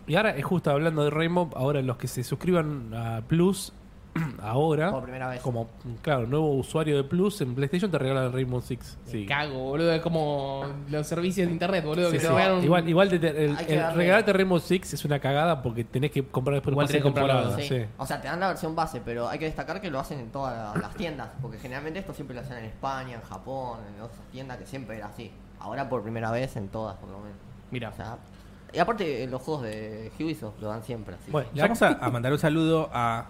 Y 0.08 0.16
ahora, 0.16 0.32
es 0.38 0.46
justo 0.46 0.72
hablando 0.72 1.04
de 1.04 1.10
Rainbow, 1.10 1.50
ahora 1.56 1.82
los 1.82 1.98
que 1.98 2.08
se 2.08 2.24
suscriban 2.24 2.94
a 2.94 3.22
Plus, 3.28 3.74
ahora, 4.42 4.92
Por 4.92 5.04
primera 5.04 5.28
vez. 5.30 5.42
como, 5.42 5.70
claro, 6.02 6.26
nuevo 6.26 6.52
usuario 6.54 6.96
de 6.98 7.04
Plus 7.04 7.42
en 7.42 7.54
PlayStation, 7.54 7.92
te 7.92 7.98
regalan 7.98 8.26
el 8.26 8.32
Rainbow 8.34 8.62
Six. 8.62 8.98
Me 9.06 9.12
Sí. 9.12 9.26
cago, 9.26 9.56
boludo. 9.60 9.92
Es 9.94 10.02
como 10.02 10.66
los 10.90 11.06
servicios 11.08 11.48
de 11.48 11.54
internet, 11.54 11.84
boludo. 11.84 12.08
Sí, 12.08 12.14
que 12.14 12.20
sí. 12.22 12.28
te 12.28 12.34
regalan 12.34 12.58
un- 12.60 12.64
Igual, 12.64 12.90
igual 12.90 13.10
te- 13.10 13.20
te- 13.20 13.46
el, 13.46 13.58
Hay 13.58 13.66
que 13.66 13.74
el 13.74 13.80
darle- 13.82 13.96
regalarte 13.98 14.34
Rainbow 14.34 14.60
Six 14.60 14.94
es 14.94 15.06
una 15.06 15.20
cagada 15.20 15.62
porque 15.62 15.84
tenés 15.84 16.12
que 16.12 16.24
comprar 16.26 16.56
después 16.56 16.72
Igual 16.74 16.88
tenés 16.88 17.02
que 17.04 17.10
de 17.10 17.14
comprarlo, 17.14 17.42
temporada. 17.50 17.62
Sí. 17.68 17.76
sí. 17.84 17.86
O 17.98 18.06
sea, 18.06 18.22
te 18.22 18.28
dan 18.28 18.40
la 18.40 18.48
versión 18.48 18.76
base, 18.76 19.02
pero 19.04 19.28
hay 19.28 19.38
que 19.40 19.46
destacar 19.46 19.82
que 19.82 19.92
lo 19.92 20.00
hacen 20.00 20.20
en 20.20 20.30
todas 20.32 20.76
las 20.82 20.96
tiendas. 20.96 21.30
Porque 21.42 21.58
generalmente 21.58 22.00
esto 22.00 22.14
siempre 22.14 22.36
lo 22.36 22.42
hacen 22.42 22.58
en 22.58 22.66
España, 22.66 23.16
en 23.16 23.22
Japón, 23.22 23.80
en 23.96 24.02
otras 24.02 24.22
tiendas 24.32 24.58
que 24.58 24.66
siempre 24.66 24.98
era 24.98 25.08
así. 25.08 25.32
Ahora 25.60 25.90
por 25.90 26.04
primera 26.04 26.32
vez 26.32 26.56
en 26.56 26.70
todas, 26.70 26.96
por 26.98 27.10
lo 27.10 27.20
menos. 27.20 27.38
Mira, 27.72 27.90
O 27.90 27.94
sea, 27.94 28.18
y 28.74 28.80
aparte 28.80 29.24
en 29.24 29.32
los 29.32 29.42
juegos 29.42 29.64
de 29.64 30.12
Ubisoft 30.20 30.60
lo 30.62 30.68
dan 30.70 30.84
siempre 30.84 31.16
así. 31.16 31.32
Bueno, 31.32 31.50
Le 31.54 31.62
vamos 31.62 31.82
a, 31.82 31.88
a 31.90 32.10
mandar 32.10 32.32
un 32.32 32.40
saludo 32.40 32.90
a... 32.94 33.26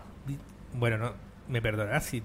Bueno, 0.78 0.98
no, 0.98 1.14
me 1.48 1.62
perdonarás 1.62 2.06
si 2.06 2.24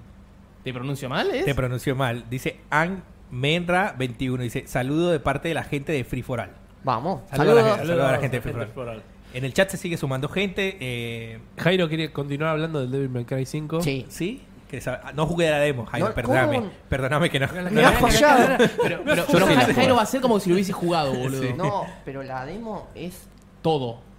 ¿te 0.65 0.73
pronuncio 0.73 1.09
mal? 1.09 1.31
¿Es? 1.31 1.45
te 1.45 1.55
pronunció 1.55 1.95
mal. 1.97 2.25
Dice 2.29 2.61
Ang 2.71 3.03
Menra 3.31 3.95
21. 3.99 4.43
Dice, 4.43 4.67
saludo 4.67 5.11
de 5.11 5.21
parte 5.21 5.49
de 5.49 5.55
la 5.55 5.65
gente 5.65 5.93
de 5.93 6.05
Free 6.05 6.23
for 6.23 6.41
All. 6.41 6.51
Vamos, 6.83 7.23
Saludos 7.31 7.63
a 7.63 7.63
la 7.63 7.69
gente. 7.71 7.87
Saludos 7.87 8.09
a 8.09 8.13
la 8.13 8.19
gente 8.19 8.37
de 8.37 8.43
Free 8.43 8.53
Free 8.53 8.67
for 8.75 8.89
All. 8.89 9.03
En 9.33 9.45
el 9.45 9.55
chat 9.55 9.71
se 9.71 9.77
sigue 9.77 9.97
sumando 9.97 10.29
gente. 10.29 10.77
Eh, 10.81 11.39
Jairo 11.59 11.89
quiere 11.89 12.13
continuar 12.13 12.51
hablando 12.51 12.81
del 12.81 12.91
Devil 12.91 13.11
May 13.11 13.25
Cry 13.25 13.47
5. 13.47 13.81
Sí. 13.83 14.07
¿Sí? 14.09 14.43
Ah, 14.87 15.13
No 15.15 15.27
jugué 15.27 15.49
a 15.49 15.53
la 15.53 15.59
demo, 15.59 15.85
Jairo, 15.87 16.09
No, 16.09 16.15
perdóname. 16.15 16.57
¿cómo? 16.57 16.71
Perdóname 16.89 17.31
que 17.31 17.41
no. 17.41 17.49
Me 17.71 17.85
ha 17.85 17.93
fallado. 17.93 18.57
Pero, 18.83 19.01
pero, 19.05 19.27
sí. 19.27 19.73
Jairo 19.75 19.97
va 19.97 20.03
a 20.03 20.07
ser 20.07 20.21
como 20.21 20.39
si 20.41 20.51
lo 20.51 20.55
hubiese 20.55 20.73
jugado, 20.73 21.13
boludo. 21.13 21.55
No, 21.57 21.87
pero 22.05 22.23
la 22.23 22.45
demo 22.45 22.89
es 22.95 23.29
Todo. 23.63 24.10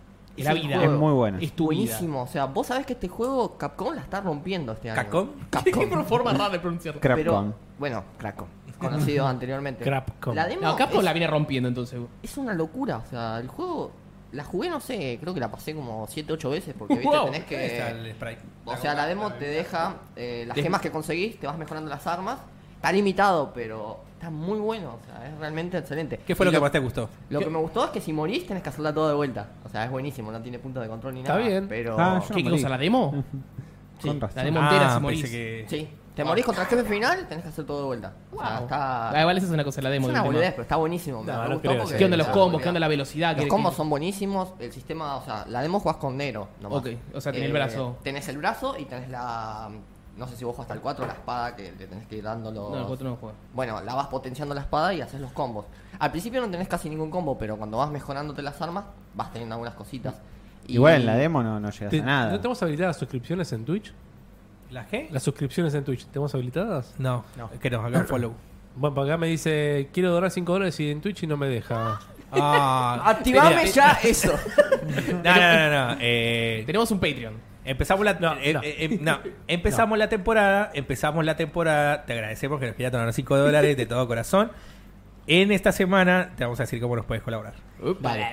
Es 0.41 0.45
la 0.47 0.53
vida. 0.53 0.77
juego. 0.77 0.93
Es 0.93 0.99
muy 0.99 1.13
buena. 1.13 1.39
Es 1.39 1.51
tu 1.53 1.69
vida. 1.69 1.81
buenísimo. 1.81 2.21
O 2.23 2.27
sea, 2.27 2.45
vos 2.45 2.67
sabés 2.67 2.85
que 2.85 2.93
este 2.93 3.07
juego 3.07 3.57
Capcom 3.57 3.93
la 3.95 4.01
está 4.01 4.21
rompiendo 4.21 4.73
este 4.73 4.89
año. 4.89 5.01
¿Capcom? 5.01 5.29
Qué 5.63 5.71
Capcom. 5.71 6.03
forma 6.05 6.31
rara 6.33 6.49
de 6.49 6.59
pronunciarlo. 6.59 6.99
Pero, 7.01 7.53
bueno, 7.79 8.03
Crackom. 8.17 8.47
Conocido 8.77 9.27
anteriormente. 9.27 9.83
Crapcom. 9.83 10.35
La 10.35 10.47
demo 10.47 10.61
No, 10.63 10.75
Capcom 10.75 10.99
es, 10.99 11.03
la 11.05 11.13
viene 11.13 11.27
rompiendo 11.27 11.69
entonces. 11.69 11.99
es 12.23 12.37
una 12.37 12.53
locura. 12.53 12.97
O 12.97 13.05
sea, 13.09 13.37
el 13.39 13.47
juego 13.47 13.91
la 14.31 14.43
jugué, 14.45 14.69
no 14.69 14.79
sé, 14.79 15.17
creo 15.19 15.33
que 15.33 15.39
la 15.41 15.51
pasé 15.51 15.75
como 15.75 16.07
7, 16.07 16.31
8 16.33 16.49
veces 16.49 16.73
porque 16.77 16.93
viste, 16.95 17.07
Wow. 17.09 17.25
tenés 17.25 17.41
Ahí 17.49 17.55
está 17.65 17.91
que... 17.91 17.99
el 18.07 18.11
sprite. 18.13 18.41
O 18.65 18.77
sea, 18.77 18.93
la 18.93 19.05
demo 19.05 19.29
te 19.33 19.45
deja 19.45 19.95
eh, 20.15 20.45
las 20.47 20.55
Des- 20.55 20.63
gemas 20.63 20.79
que 20.81 20.89
conseguís, 20.89 21.37
te 21.39 21.47
vas 21.47 21.57
mejorando 21.57 21.89
las 21.89 22.07
armas. 22.07 22.39
Está 22.75 22.91
limitado, 22.93 23.51
pero 23.53 23.99
está 24.21 24.29
muy 24.29 24.59
bueno. 24.59 24.99
O 25.01 25.05
sea, 25.05 25.27
es 25.27 25.37
realmente 25.39 25.77
excelente. 25.79 26.19
¿Qué 26.25 26.35
fue 26.35 26.45
lo 26.45 26.51
que 26.51 26.59
más 26.59 26.71
te 26.71 26.79
gustó? 26.79 27.09
Lo 27.29 27.39
que 27.39 27.49
me 27.49 27.57
gustó 27.57 27.85
es 27.85 27.91
que 27.91 28.01
si 28.01 28.13
morís 28.13 28.45
tenés 28.45 28.61
que 28.63 28.69
hacerla 28.69 28.93
todo 28.93 29.07
de 29.09 29.15
vuelta. 29.15 29.47
O 29.65 29.69
sea, 29.69 29.83
es 29.85 29.91
buenísimo, 29.91 30.31
no 30.31 30.39
tiene 30.41 30.59
punto 30.59 30.79
de 30.79 30.87
control 30.87 31.15
ni 31.15 31.21
Está 31.21 31.33
nada. 31.37 31.47
bien. 31.47 31.67
Pero... 31.67 31.95
Ah, 31.99 32.21
yo 32.27 32.35
¿Qué 32.35 32.43
cosa? 32.49 32.69
¿La 32.69 32.77
demo? 32.77 33.23
Sí, 34.01 34.07
Con 34.07 34.19
razón. 34.19 34.37
La 34.37 34.43
demo 34.45 34.59
entera 34.61 34.89
si 34.89 34.95
Ah, 34.95 34.99
morís. 34.99 35.29
que... 35.29 35.65
Sí, 35.69 35.87
te 36.15 36.23
morís 36.23 36.43
contra 36.43 36.63
el 36.63 36.69
jefe 36.69 36.83
final, 36.85 37.27
tenés 37.27 37.43
que 37.43 37.49
hacer 37.49 37.65
todo 37.67 37.81
de 37.81 37.85
vuelta. 37.85 38.13
O 38.33 38.39
sea, 38.39 38.55
Wow. 38.55 38.63
está... 38.63 39.09
Ah, 39.11 39.21
igual 39.21 39.37
esa 39.37 39.45
es 39.45 39.51
una 39.53 39.63
cosa, 39.63 39.79
la 39.83 39.89
Es 39.89 39.93
demo. 39.93 40.05
una 40.07 40.13
tema. 40.15 40.25
boludez, 40.25 40.51
pero 40.53 40.61
está 40.63 40.75
buenísimo. 40.77 41.23
Me 41.23 41.31
No, 41.31 41.43
no 41.47 41.53
gustó 41.53 41.77
porque. 41.77 41.97
¿Qué 41.97 42.05
onda 42.05 42.17
los 42.17 42.27
combos? 42.29 42.61
¿Qué 42.63 42.67
onda 42.69 42.79
la 42.79 42.87
velocidad? 42.87 43.35
Los 43.35 43.43
¿Qué- 43.43 43.47
combos 43.49 43.75
son 43.75 43.91
buenísimos. 43.91 44.53
El 44.57 44.71
sistema, 44.71 45.17
o 45.17 45.23
sea, 45.23 45.45
la 45.47 45.61
demo 45.61 45.79
jugás 45.79 45.97
con 45.97 46.17
negro. 46.17 46.47
Nomás. 46.61 46.79
Ok, 46.79 46.87
o 47.13 47.21
sea, 47.21 47.31
tenés 47.31 47.45
el 47.45 47.53
brazo. 47.53 47.97
Tenés 48.01 48.27
el 48.27 48.37
brazo 48.39 48.75
y 48.79 48.85
tenés 48.85 49.07
la. 49.09 49.69
No 50.17 50.27
sé 50.27 50.35
si 50.35 50.43
vos 50.43 50.53
jugás 50.55 50.65
hasta 50.65 50.73
el 50.73 50.81
4, 50.81 51.05
la 51.07 51.13
espada 51.13 51.55
que 51.55 51.71
le 51.71 51.87
tenés 51.87 52.05
que 52.07 52.17
ir 52.17 52.23
dando 52.23 52.51
los. 52.51 52.71
No, 52.71 52.79
el 52.81 52.85
cuatro 52.85 53.09
no 53.09 53.15
juega. 53.15 53.35
Bueno, 53.53 53.81
la 53.81 53.95
vas 53.95 54.07
potenciando 54.07 54.53
la 54.53 54.61
espada 54.61 54.93
y 54.93 55.01
haces 55.01 55.21
los 55.21 55.31
combos. 55.31 55.65
Al 55.99 56.11
principio 56.11 56.41
no 56.41 56.49
tenés 56.49 56.67
casi 56.67 56.89
ningún 56.89 57.09
combo, 57.09 57.37
pero 57.37 57.55
cuando 57.57 57.77
vas 57.77 57.89
mejorándote 57.89 58.41
las 58.41 58.61
armas, 58.61 58.83
vas 59.15 59.31
teniendo 59.31 59.55
algunas 59.55 59.73
cositas. 59.75 60.15
Y- 60.67 60.73
Igual 60.75 60.95
en 60.95 61.05
la 61.05 61.15
demo 61.15 61.41
no, 61.41 61.59
no 61.59 61.69
llegas 61.71 61.89
Te- 61.91 62.01
a 62.01 62.05
nada. 62.05 62.31
¿No 62.31 62.37
tenemos 62.39 62.61
habilitadas 62.61 62.89
las 62.95 62.99
suscripciones 62.99 63.51
en 63.53 63.65
Twitch? 63.65 63.93
¿La 64.69 64.85
qué? 64.85 65.07
¿Las 65.11 65.23
suscripciones 65.23 65.73
en 65.73 65.83
Twitch 65.83 66.05
tenemos 66.07 66.33
habilitadas? 66.35 66.93
No, 66.97 67.23
es 67.53 67.59
que 67.59 67.69
nos 67.69 67.83
hagan 67.85 68.05
follow. 68.07 68.33
Bueno, 68.73 68.95
para 68.95 69.07
acá 69.07 69.17
me 69.17 69.27
dice, 69.27 69.89
quiero 69.91 70.11
donar 70.13 70.31
5 70.31 70.49
dólares 70.53 70.79
y 70.79 70.89
en 70.89 71.01
Twitch 71.01 71.23
y 71.23 71.27
no 71.27 71.35
me 71.35 71.47
deja. 71.49 71.99
Ah, 72.31 73.01
Activame 73.05 73.69
ya 73.69 73.99
eso. 74.01 74.31
No, 75.23 75.35
no, 75.35 75.69
no, 75.69 75.87
no. 75.89 75.97
eh, 75.99 76.63
Tenemos 76.65 76.89
un 76.91 76.99
Patreon. 76.99 77.33
Empezamos 77.65 78.05
la 78.05 78.13
No, 78.13 78.35
eh, 78.41 78.53
no. 78.53 78.61
eh, 78.63 78.75
eh, 78.85 78.99
no, 79.01 79.19
empezamos 79.47 79.97
la 79.97 80.09
temporada, 80.09 80.71
empezamos 80.73 81.23
la 81.25 81.35
temporada, 81.35 82.05
te 82.05 82.13
agradecemos 82.13 82.59
que 82.59 82.67
nos 82.67 82.75
quieras 82.75 82.91
donar 82.93 83.13
5 83.13 83.37
dólares 83.37 83.77
de 83.77 83.85
todo 83.85 84.07
corazón. 84.07 84.51
En 85.27 85.51
esta 85.51 85.71
semana 85.71 86.33
te 86.35 86.43
vamos 86.43 86.59
a 86.59 86.63
decir 86.63 86.81
cómo 86.81 86.95
nos 86.95 87.05
puedes 87.05 87.23
colaborar. 87.23 87.53
Vale. 87.99 88.25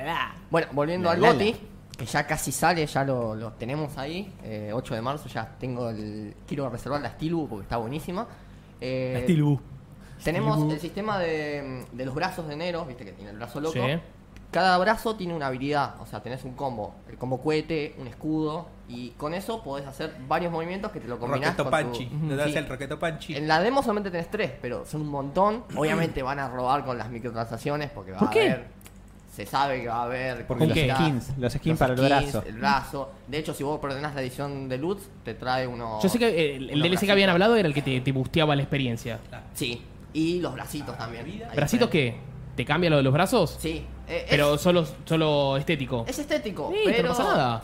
Bueno, 0.50 0.68
volviendo 0.72 1.06
La, 1.08 1.14
al 1.14 1.20
la, 1.20 1.32
GOTI, 1.32 1.56
que 1.98 2.06
ya 2.06 2.26
casi 2.26 2.50
sale, 2.50 2.86
ya 2.86 3.04
lo, 3.04 3.34
lo 3.34 3.52
tenemos 3.52 3.96
ahí. 3.98 4.32
eh, 4.42 4.70
8 4.72 4.94
de 4.94 5.02
marzo, 5.02 5.28
ya 5.28 5.56
tengo 5.60 5.90
el. 5.90 6.34
Quiero 6.46 6.68
reservar 6.70 7.00
la 7.02 7.10
Steelbook 7.10 7.48
porque 7.50 7.62
está 7.64 7.76
buenísima. 7.76 8.26
Eh, 8.80 9.20
Steelbook. 9.24 9.60
Tenemos 10.24 10.72
el 10.72 10.80
sistema 10.80 11.18
de, 11.18 11.84
de 11.92 12.04
los 12.04 12.14
brazos 12.14 12.48
de 12.48 12.56
Nero, 12.56 12.84
viste 12.86 13.04
que 13.04 13.12
tiene 13.12 13.30
el 13.30 13.36
brazo 13.36 13.60
loco. 13.60 13.74
Sí. 13.74 14.00
Cada 14.50 14.76
brazo 14.78 15.14
tiene 15.14 15.34
una 15.34 15.46
habilidad, 15.48 16.00
o 16.00 16.06
sea, 16.06 16.20
tenés 16.22 16.42
un 16.44 16.54
combo. 16.54 16.94
El 17.08 17.18
combo 17.18 17.40
cohete, 17.40 17.94
un 17.98 18.08
escudo, 18.08 18.66
y 18.88 19.10
con 19.10 19.34
eso 19.34 19.62
podés 19.62 19.86
hacer 19.86 20.14
varios 20.26 20.50
movimientos 20.50 20.90
que 20.92 21.00
te 21.00 21.08
lo 21.08 21.18
combinás 21.18 21.56
Roqueto 21.56 21.64
con 21.64 21.72
tu- 21.82 21.88
Panchi. 21.88 22.08
Sí. 22.52 22.56
el 22.58 22.68
Roqueto 22.68 22.98
Panchi. 22.98 23.36
En 23.36 23.46
la 23.46 23.60
demo 23.60 23.82
solamente 23.82 24.10
tenés 24.10 24.30
tres, 24.30 24.52
pero 24.62 24.84
son 24.86 25.02
un 25.02 25.08
montón. 25.08 25.64
Obviamente 25.76 26.22
van 26.22 26.38
a 26.38 26.48
robar 26.48 26.84
con 26.84 26.96
las 26.98 27.10
microtransacciones 27.10 27.90
porque 27.90 28.12
va 28.12 28.18
¿Por 28.18 28.28
a 28.28 28.30
qué? 28.30 28.40
haber. 28.50 28.78
Se 29.34 29.46
sabe 29.46 29.82
que 29.82 29.88
va 29.88 29.96
a 30.00 30.02
haber. 30.04 30.46
Porque 30.48 30.66
los 30.66 30.76
skins, 30.76 31.32
los 31.38 31.52
skins 31.52 31.78
para 31.78 31.94
el 31.94 32.00
brazo. 32.00 32.42
El 32.44 32.56
brazo. 32.58 33.12
De 33.28 33.38
hecho, 33.38 33.54
si 33.54 33.62
vos 33.62 33.78
ordenás 33.80 34.12
la 34.14 34.22
edición 34.22 34.68
de 34.68 34.78
Lutz, 34.78 35.02
te 35.22 35.34
trae 35.34 35.64
uno. 35.66 36.00
Yo 36.02 36.08
sé 36.08 36.18
que 36.18 36.56
el, 36.56 36.80
DLC 36.82 37.00
que 37.06 37.12
habían 37.12 37.30
hablado 37.30 37.54
era 37.54 37.68
el 37.68 37.74
que 37.74 37.82
te, 37.82 38.00
te 38.00 38.10
busteaba 38.10 38.56
la 38.56 38.62
experiencia. 38.62 39.20
Sí, 39.54 39.80
y 40.12 40.40
los 40.40 40.54
bracitos 40.54 40.98
también. 40.98 41.44
¿Bracitos 41.54 41.88
qué? 41.88 42.16
¿Te 42.56 42.64
cambia 42.64 42.90
lo 42.90 42.96
de 42.96 43.04
los 43.04 43.12
brazos? 43.12 43.56
Sí, 43.60 43.86
eh, 44.08 44.26
Pero 44.28 44.54
es, 44.56 44.60
solo, 44.60 44.84
solo 45.04 45.56
estético. 45.56 46.04
es 46.08 46.18
estético, 46.18 46.72
Sí, 46.74 46.80
pero. 46.86 47.02
no 47.04 47.08
pasa 47.16 47.22
nada. 47.22 47.62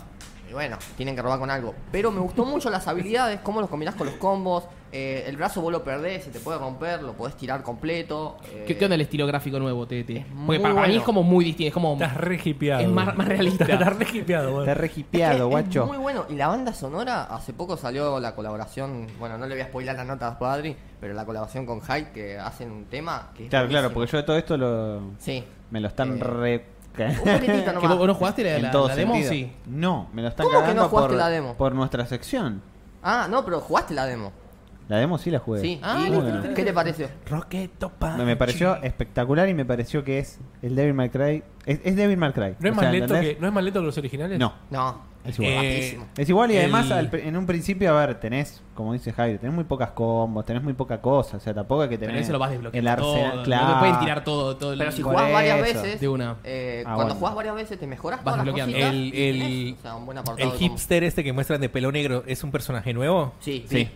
Bueno, 0.54 0.78
tienen 0.96 1.14
que 1.14 1.22
robar 1.22 1.38
con 1.38 1.50
algo. 1.50 1.74
Pero 1.92 2.10
me 2.10 2.20
gustó 2.20 2.44
mucho 2.44 2.70
las 2.70 2.86
habilidades, 2.88 3.40
cómo 3.42 3.60
los 3.60 3.68
combinás 3.68 3.94
con 3.94 4.06
los 4.06 4.16
combos. 4.16 4.64
eh, 4.96 5.24
el 5.26 5.36
brazo 5.36 5.60
vos 5.60 5.72
lo 5.72 5.82
perdés, 5.82 6.22
se 6.22 6.30
te 6.30 6.38
puede 6.38 6.56
romper, 6.56 7.02
lo 7.02 7.14
podés 7.14 7.36
tirar 7.36 7.64
completo. 7.64 8.36
eh, 8.52 8.62
¿Qué, 8.64 8.76
qué 8.76 8.84
onda 8.84 8.94
el 8.94 9.00
estilo 9.00 9.26
gráfico 9.26 9.58
nuevo, 9.58 9.88
Tete? 9.88 10.18
Es 10.18 10.26
Porque 10.46 10.60
para, 10.60 10.72
mí 10.74 10.78
bueno. 10.80 10.94
es 10.94 11.02
como 11.02 11.22
muy 11.24 11.44
distinto. 11.44 11.66
Es 11.68 11.74
como. 11.74 11.94
Estás 11.94 12.16
re 12.16 12.40
hipeado. 12.44 12.82
Es 12.82 12.88
más- 12.88 13.16
más 13.16 13.26
realista. 13.26 13.64
Estás 13.64 13.96
re 13.96 14.06
hipeado, 14.12 14.50
boludo. 14.52 14.62
Está 14.62 14.74
regipeado, 14.74 15.32
Es 15.34 15.38
que 15.40 15.44
guacho. 15.46 15.80
Es 15.82 15.88
muy 15.88 15.96
bueno. 15.98 16.26
Y 16.30 16.34
la 16.34 16.46
banda 16.46 16.72
sonora, 16.72 17.24
hace 17.24 17.52
poco 17.52 17.76
salió 17.76 18.20
la 18.20 18.36
colaboración. 18.36 19.08
Bueno, 19.18 19.36
no 19.36 19.46
le 19.46 19.54
voy 19.56 19.62
a 19.62 19.66
spoilar 19.66 19.96
las 19.96 20.06
notas 20.06 20.36
a 20.40 20.52
Adri, 20.52 20.76
pero 21.00 21.12
la 21.12 21.24
colaboración 21.26 21.66
con 21.66 21.80
Hyde 21.80 22.12
que 22.12 22.38
hacen 22.38 22.70
un 22.70 22.84
tema 22.84 23.30
que 23.36 23.48
Claro, 23.48 23.66
claro, 23.68 23.92
porque 23.92 24.12
yo 24.12 24.18
de 24.18 24.22
todo 24.24 24.36
esto 24.38 24.56
lo, 24.56 25.00
Sí. 25.18 25.42
me 25.72 25.80
lo 25.80 25.88
están 25.88 26.18
Eh, 26.18 26.22
re... 26.22 26.64
Un 26.98 27.14
poquitito 27.16 27.64
¿Que 27.64 27.72
nomás. 27.72 27.88
vos, 27.90 27.98
vos 27.98 28.06
no 28.06 28.14
jugaste 28.14 28.44
la, 28.44 28.56
en 28.56 28.62
la- 28.62 28.70
todo 28.70 28.88
la 28.88 28.96
demo? 28.96 29.14
sentido. 29.14 29.32
Sí. 29.32 29.52
No, 29.66 30.08
me 30.12 30.22
lo 30.22 30.28
están 30.28 30.44
¿Cómo 30.46 30.58
que 30.58 30.62
cagando 30.62 30.82
no 30.82 30.88
jugaste 30.88 31.08
por, 31.10 31.16
la 31.18 31.28
demo? 31.28 31.54
por 31.54 31.74
nuestra 31.74 32.06
sección. 32.06 32.62
Ah, 33.02 33.26
no, 33.30 33.44
pero 33.44 33.60
jugaste 33.60 33.94
la 33.94 34.06
demo. 34.06 34.32
La 34.88 34.98
demo 34.98 35.16
sí 35.16 35.30
la 35.30 35.38
jugué. 35.38 35.60
Sí. 35.60 35.80
Ah, 35.82 35.96
¿Y 35.98 36.10
listo, 36.10 36.20
listo, 36.22 36.38
listo, 36.40 36.54
¿Qué 36.54 36.64
te 36.64 36.72
pareció? 36.74 37.08
Me, 38.18 38.24
me 38.26 38.36
pareció 38.36 38.76
espectacular 38.82 39.48
y 39.48 39.54
me 39.54 39.64
pareció 39.64 40.04
que 40.04 40.18
es 40.18 40.38
el 40.60 40.76
Devil 40.76 40.92
May 40.92 41.08
Cry. 41.08 41.42
Es, 41.64 41.80
es 41.84 41.96
Devil 41.96 42.18
May 42.18 42.32
Cry. 42.32 42.54
¿No 42.58 42.68
es, 42.68 42.72
O 42.72 42.74
más 42.76 42.80
sea, 42.84 42.92
lento 42.92 43.14
¿entendés? 43.14 43.34
que, 43.36 43.40
¿No 43.40 43.46
es 43.48 43.52
más 43.54 43.64
lento 43.64 43.80
que 43.80 43.86
los 43.86 43.96
originales? 43.98 44.38
No, 44.38 44.52
No, 44.70 45.00
es 45.24 45.38
igual. 45.38 45.64
Eh. 45.64 46.00
Es 46.18 46.28
igual 46.28 46.50
y 46.50 46.54
El- 46.54 46.60
además 46.62 46.90
al- 46.90 47.10
en 47.14 47.36
un 47.36 47.46
principio, 47.46 47.96
a 47.96 48.06
ver, 48.06 48.20
tenés, 48.20 48.62
como 48.74 48.92
dice 48.92 49.12
Jairo, 49.12 49.38
tenés 49.38 49.54
muy 49.54 49.64
pocas 49.64 49.90
combos, 49.90 50.44
tenés 50.44 50.62
muy 50.62 50.72
poca 50.74 51.00
cosa, 51.00 51.36
o 51.36 51.40
sea, 51.40 51.54
tampoco 51.54 51.84
es 51.84 51.88
que 51.88 51.98
Pero 51.98 52.10
tenés 52.12 52.24
eso 52.24 52.32
lo 52.32 52.38
vas 52.38 52.52
el 52.52 52.88
arsenal, 52.88 53.32
todo. 53.32 53.42
claro. 53.44 53.66
No 53.68 53.72
te 53.74 53.78
pueden 53.80 53.98
tirar 54.00 54.24
todo. 54.24 54.56
todo 54.56 54.72
el- 54.72 54.78
Pero 54.78 54.92
si 54.92 55.02
por 55.02 55.12
jugás 55.14 55.32
varias 55.32 55.68
eso. 55.68 55.82
veces, 55.82 56.00
De 56.00 56.08
una. 56.08 56.36
eh, 56.44 56.80
Ah, 56.86 56.94
cuando 56.94 57.04
bueno. 57.14 57.18
jugás 57.20 57.34
varias 57.34 57.54
veces 57.54 57.78
te 57.78 57.86
mejoras 57.86 58.22
Vas 58.22 58.34
todas 58.34 58.46
las 58.46 58.54
desbloqueando. 58.56 58.88
cositas 58.88 59.14
El- 59.14 59.14
el- 59.14 59.38
tenés, 59.40 59.78
o 59.78 59.82
sea, 59.82 59.94
un 59.96 60.06
buen 60.06 60.18
El 60.38 60.50
hipster 60.52 61.04
este 61.04 61.24
que 61.24 61.32
muestran 61.32 61.60
de 61.60 61.68
pelo 61.68 61.90
negro 61.92 62.22
es 62.26 62.44
un 62.44 62.50
personaje 62.50 62.92
nuevo. 62.92 63.32
Sí, 63.40 63.64
Sí. 63.68 63.84
sí. 63.84 63.90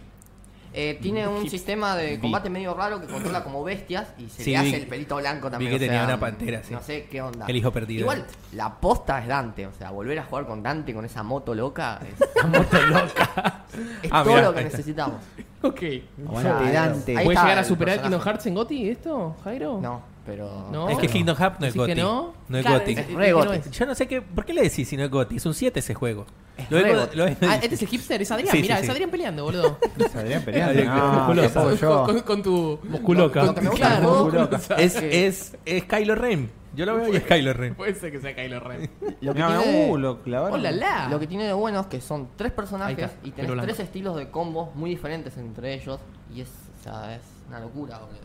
Eh, 0.75 0.99
tiene 1.01 1.27
un 1.27 1.49
sistema 1.49 1.97
de 1.97 2.17
Vi. 2.17 2.19
combate 2.19 2.51
medio 2.51 2.75
raro 2.75 3.01
que 3.01 3.07
controla 3.07 3.43
como 3.43 3.65
bestias 3.65 4.09
y 4.19 4.29
se 4.29 4.45
Sí, 4.45 4.53
le 4.53 4.61
vi- 4.63 4.69
hace 4.69 4.77
el 4.83 4.87
pelito 4.87 5.17
blanco 5.17 5.51
también. 5.51 5.71
que 5.71 5.77
o 5.77 5.79
sea, 5.79 5.89
tenía 5.89 6.05
una 6.05 6.21
pantera, 6.21 6.63
sí. 6.63 6.75
No 6.75 6.81
sé 6.83 7.07
qué 7.11 7.23
onda. 7.23 7.47
El 7.49 7.57
hijo 7.57 7.73
perdido. 7.73 8.01
Igual, 8.03 8.25
la 8.53 8.75
posta 8.79 9.19
es 9.21 9.29
Dante, 9.29 9.67
o 9.67 9.73
sea, 9.73 9.91
volver 9.91 10.19
a 10.19 10.25
jugar 10.25 10.47
con 10.47 10.63
Dante 10.63 10.93
con 10.95 11.05
esa 11.05 11.23
moto 11.23 11.55
loca 11.55 11.99
es, 12.07 12.45
Moto 12.47 12.81
loca. 12.87 13.65
es 14.03 14.11
Ah, 14.13 14.23
todo 14.23 14.35
mirá, 14.35 14.47
lo 14.47 14.53
que 14.55 14.59
ahí 14.61 14.67
está. 14.67 14.79
necesitamos. 14.79 15.17
Ok. 15.61 15.83
Aguante, 16.29 16.73
Dante. 16.73 17.17
Ahí 17.17 17.25
¿Puede 17.25 17.35
está 17.35 17.43
llegar 17.43 17.59
a 17.59 17.61
el 17.63 17.67
superar 17.67 17.95
personaje. 17.97 18.03
Kingdom 18.03 18.21
Hearts 18.23 18.47
en 18.47 18.55
GOTY 18.55 18.89
esto, 18.91 19.37
Jairo? 19.43 19.81
No, 19.81 20.03
pero. 20.29 20.69
No. 20.71 20.89
Es 20.91 20.99
que 20.99 21.09
Kingdom 21.09 21.37
Hearts 21.37 21.59
no 21.59 21.67
es 21.67 21.73
¿Decís 21.75 21.87
que 21.87 21.93
Gothic. 21.95 22.05
no? 22.05 22.35
No 22.49 22.59
es 22.59 22.65
Claro, 22.65 22.79
Gothic. 22.81 22.99
es- 22.99 23.09
Es 23.09 23.15
no 23.33 23.37
Gothic. 23.39 23.67
es. 23.67 23.71
Yo 23.73 23.87
no 23.87 23.95
sé 23.95 24.07
qué. 24.07 24.23
¿Por 24.23 24.45
qué 24.45 24.53
le 24.55 24.63
decís 24.63 24.87
si 24.89 24.97
no 24.97 25.03
es 25.05 25.11
Gothic? 25.11 25.39
Es 25.39 25.47
un 25.47 25.55
7 25.55 25.81
ese 25.81 25.95
juego. 25.95 26.27
Es 26.57 26.71
Lo 26.71 26.81
lo- 26.81 27.09
lo 27.15 27.25
Ah, 27.25 27.57
este 27.63 27.75
es 27.75 27.83
el 27.83 27.89
hipster, 27.89 28.21
es 28.21 28.31
Adrián. 28.31 28.51
Sí, 28.53 28.61
Mirá, 28.63 28.77
sí, 28.79 28.85
es. 28.85 28.91
Adrián 28.91 29.11
peleando, 29.11 29.45
boludo. 29.45 29.79
Se 30.13 30.19
habrían 30.19 30.43
peleado. 30.43 30.73
Ay, 30.79 30.85
No, 30.87 31.13
musculosa. 31.13 31.49
¿qué 31.49 31.55
puedo 31.55 31.69
con, 31.69 31.77
yo? 31.79 32.05
con- 32.05 32.21
con 32.21 32.43
tu. 32.43 32.81
Musculoca. 32.85 33.43
Claro, 33.75 34.51
es, 34.77 34.97
es, 34.97 35.57
es 35.65 35.85
Kylo 35.85 36.15
Ren. 36.15 36.51
Yo 36.77 36.85
lo 36.87 36.95
veo 36.97 37.13
y 37.13 37.17
es 37.17 37.25
Kylo 37.25 37.53
Ren. 37.55 37.75
Puede 37.75 37.95
ser 37.95 38.13
que 38.13 38.21
sea 38.21 38.35
Kylo 38.37 38.61
Ren. 38.61 38.89
Lo 39.21 39.35
que, 39.35 39.41
No, 39.41 39.63
tiene, 39.63 39.91
uh, 39.91 39.97
lo 39.97 40.23
clavaron. 40.23 40.61
¡Hola, 40.61 40.71
la! 40.71 41.09
lo 41.09 41.19
que 41.19 41.27
tiene 41.27 41.45
de 41.45 41.53
bueno 41.53 41.81
es 41.81 41.87
que 41.87 42.01
son 42.01 42.29
tres 42.37 42.53
personajes 42.53 42.99
está, 42.99 43.17
y 43.27 43.31
tenés 43.33 43.63
tres 43.63 43.81
estilos 43.81 44.17
de 44.17 44.31
combos 44.31 44.75
muy 44.77 44.91
diferentes 44.91 45.37
entre 45.39 45.75
ellos. 45.75 45.99
Y 46.35 46.43
es, 46.43 46.49
o 46.81 46.83
sea, 46.85 47.17
es 47.17 47.23
una 47.49 47.59
locura, 47.61 47.99
boludo. 47.99 48.19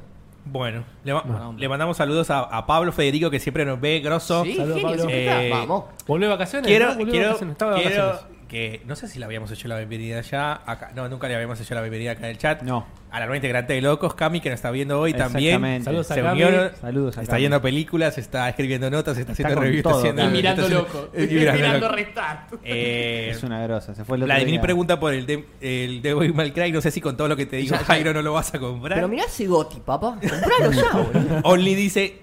Bueno, 0.45 0.83
le, 1.03 1.13
ma- 1.13 1.23
mandamos 1.69 1.95
saludos 1.97 2.29
a, 2.29 2.39
a 2.41 2.65
Pablo 2.65 2.91
Federico 2.91 3.29
que 3.29 3.39
siempre 3.39 3.63
nos 3.65 3.79
ve, 3.79 3.99
grosso. 4.01 4.43
Sí, 4.43 4.55
Saludos, 4.55 4.81
Pablo. 4.81 5.05
Eh. 5.09 5.49
Vamos. 5.51 5.85
¿Volvió 6.05 6.27
de 6.27 6.33
vacaciones? 6.33 6.67
Quiero, 6.67 6.85
¿no? 6.87 6.91
Volvió 6.95 7.05
de 7.05 7.11
quiero, 7.11 7.27
vacaciones, 7.29 7.51
estaba 7.53 7.75
de 7.75 7.81
quiero 7.81 8.05
vacaciones. 8.07 8.32
Que 8.53 8.81
no 8.85 8.95
sé 8.95 9.07
si 9.07 9.17
le 9.17 9.25
habíamos 9.25 9.49
hecho 9.49 9.67
la 9.67 9.77
bienvenida 9.77 10.21
ya 10.21 10.61
acá. 10.67 10.91
No, 10.95 11.09
nunca 11.09 11.27
le 11.27 11.33
habíamos 11.33 11.59
hecho 11.59 11.73
la 11.73 11.81
bienvenida 11.81 12.11
acá 12.11 12.25
en 12.25 12.29
el 12.29 12.37
chat. 12.37 12.61
No. 12.61 12.85
A 13.09 13.19
la 13.19 13.25
nueva 13.25 13.37
integrante 13.37 13.73
de 13.73 13.81
Locos, 13.81 14.13
Cami, 14.13 14.41
que 14.41 14.49
nos 14.49 14.57
está 14.57 14.69
viendo 14.69 14.99
hoy 14.99 15.11
también. 15.15 15.55
Exactamente. 15.55 15.85
Saludos 15.85 16.11
a 16.11 16.13
Se 16.13 16.21
Cami. 16.21 16.43
unió, 16.43 16.75
Saludos 16.79 17.17
a 17.17 17.21
está 17.21 17.31
Cami. 17.31 17.39
viendo 17.41 17.61
películas, 17.63 18.17
está 18.19 18.47
escribiendo 18.49 18.91
notas, 18.91 19.17
está 19.17 19.31
haciendo 19.31 19.55
con 19.55 19.63
reviews, 19.63 19.79
está 19.79 19.89
todo, 19.89 19.99
haciendo 20.01 20.23
Y 20.27 20.27
mirando 20.27 20.61
está 20.61 20.73
loco. 20.75 21.09
haciendo- 21.15 21.33
y 21.33 21.51
mirando 21.51 21.89
restart. 21.89 22.53
Eh, 22.63 23.29
Es 23.31 23.41
una 23.41 23.63
grosa. 23.63 23.95
Se 23.95 24.05
fue 24.05 24.17
el 24.17 24.21
otro 24.23 24.27
Vladimir 24.35 24.51
día. 24.51 24.61
pregunta 24.61 24.99
por 24.99 25.13
el 25.15 25.25
de, 25.25 25.45
el 25.59 26.03
Devil 26.03 26.35
May 26.35 26.51
Cry. 26.51 26.71
No 26.71 26.79
sé 26.81 26.91
si 26.91 27.01
con 27.01 27.17
todo 27.17 27.27
lo 27.27 27.35
que 27.35 27.47
te 27.47 27.55
digo, 27.57 27.75
Jairo, 27.75 28.13
no 28.13 28.21
lo 28.21 28.33
vas 28.33 28.53
a 28.53 28.59
comprar. 28.59 28.97
Pero 28.99 29.07
mirá 29.07 29.23
ese 29.25 29.47
Goti, 29.47 29.79
papá. 29.79 30.19
Compralo 30.21 30.71
ya. 30.71 31.41
Only 31.43 31.73
dice: 31.73 32.19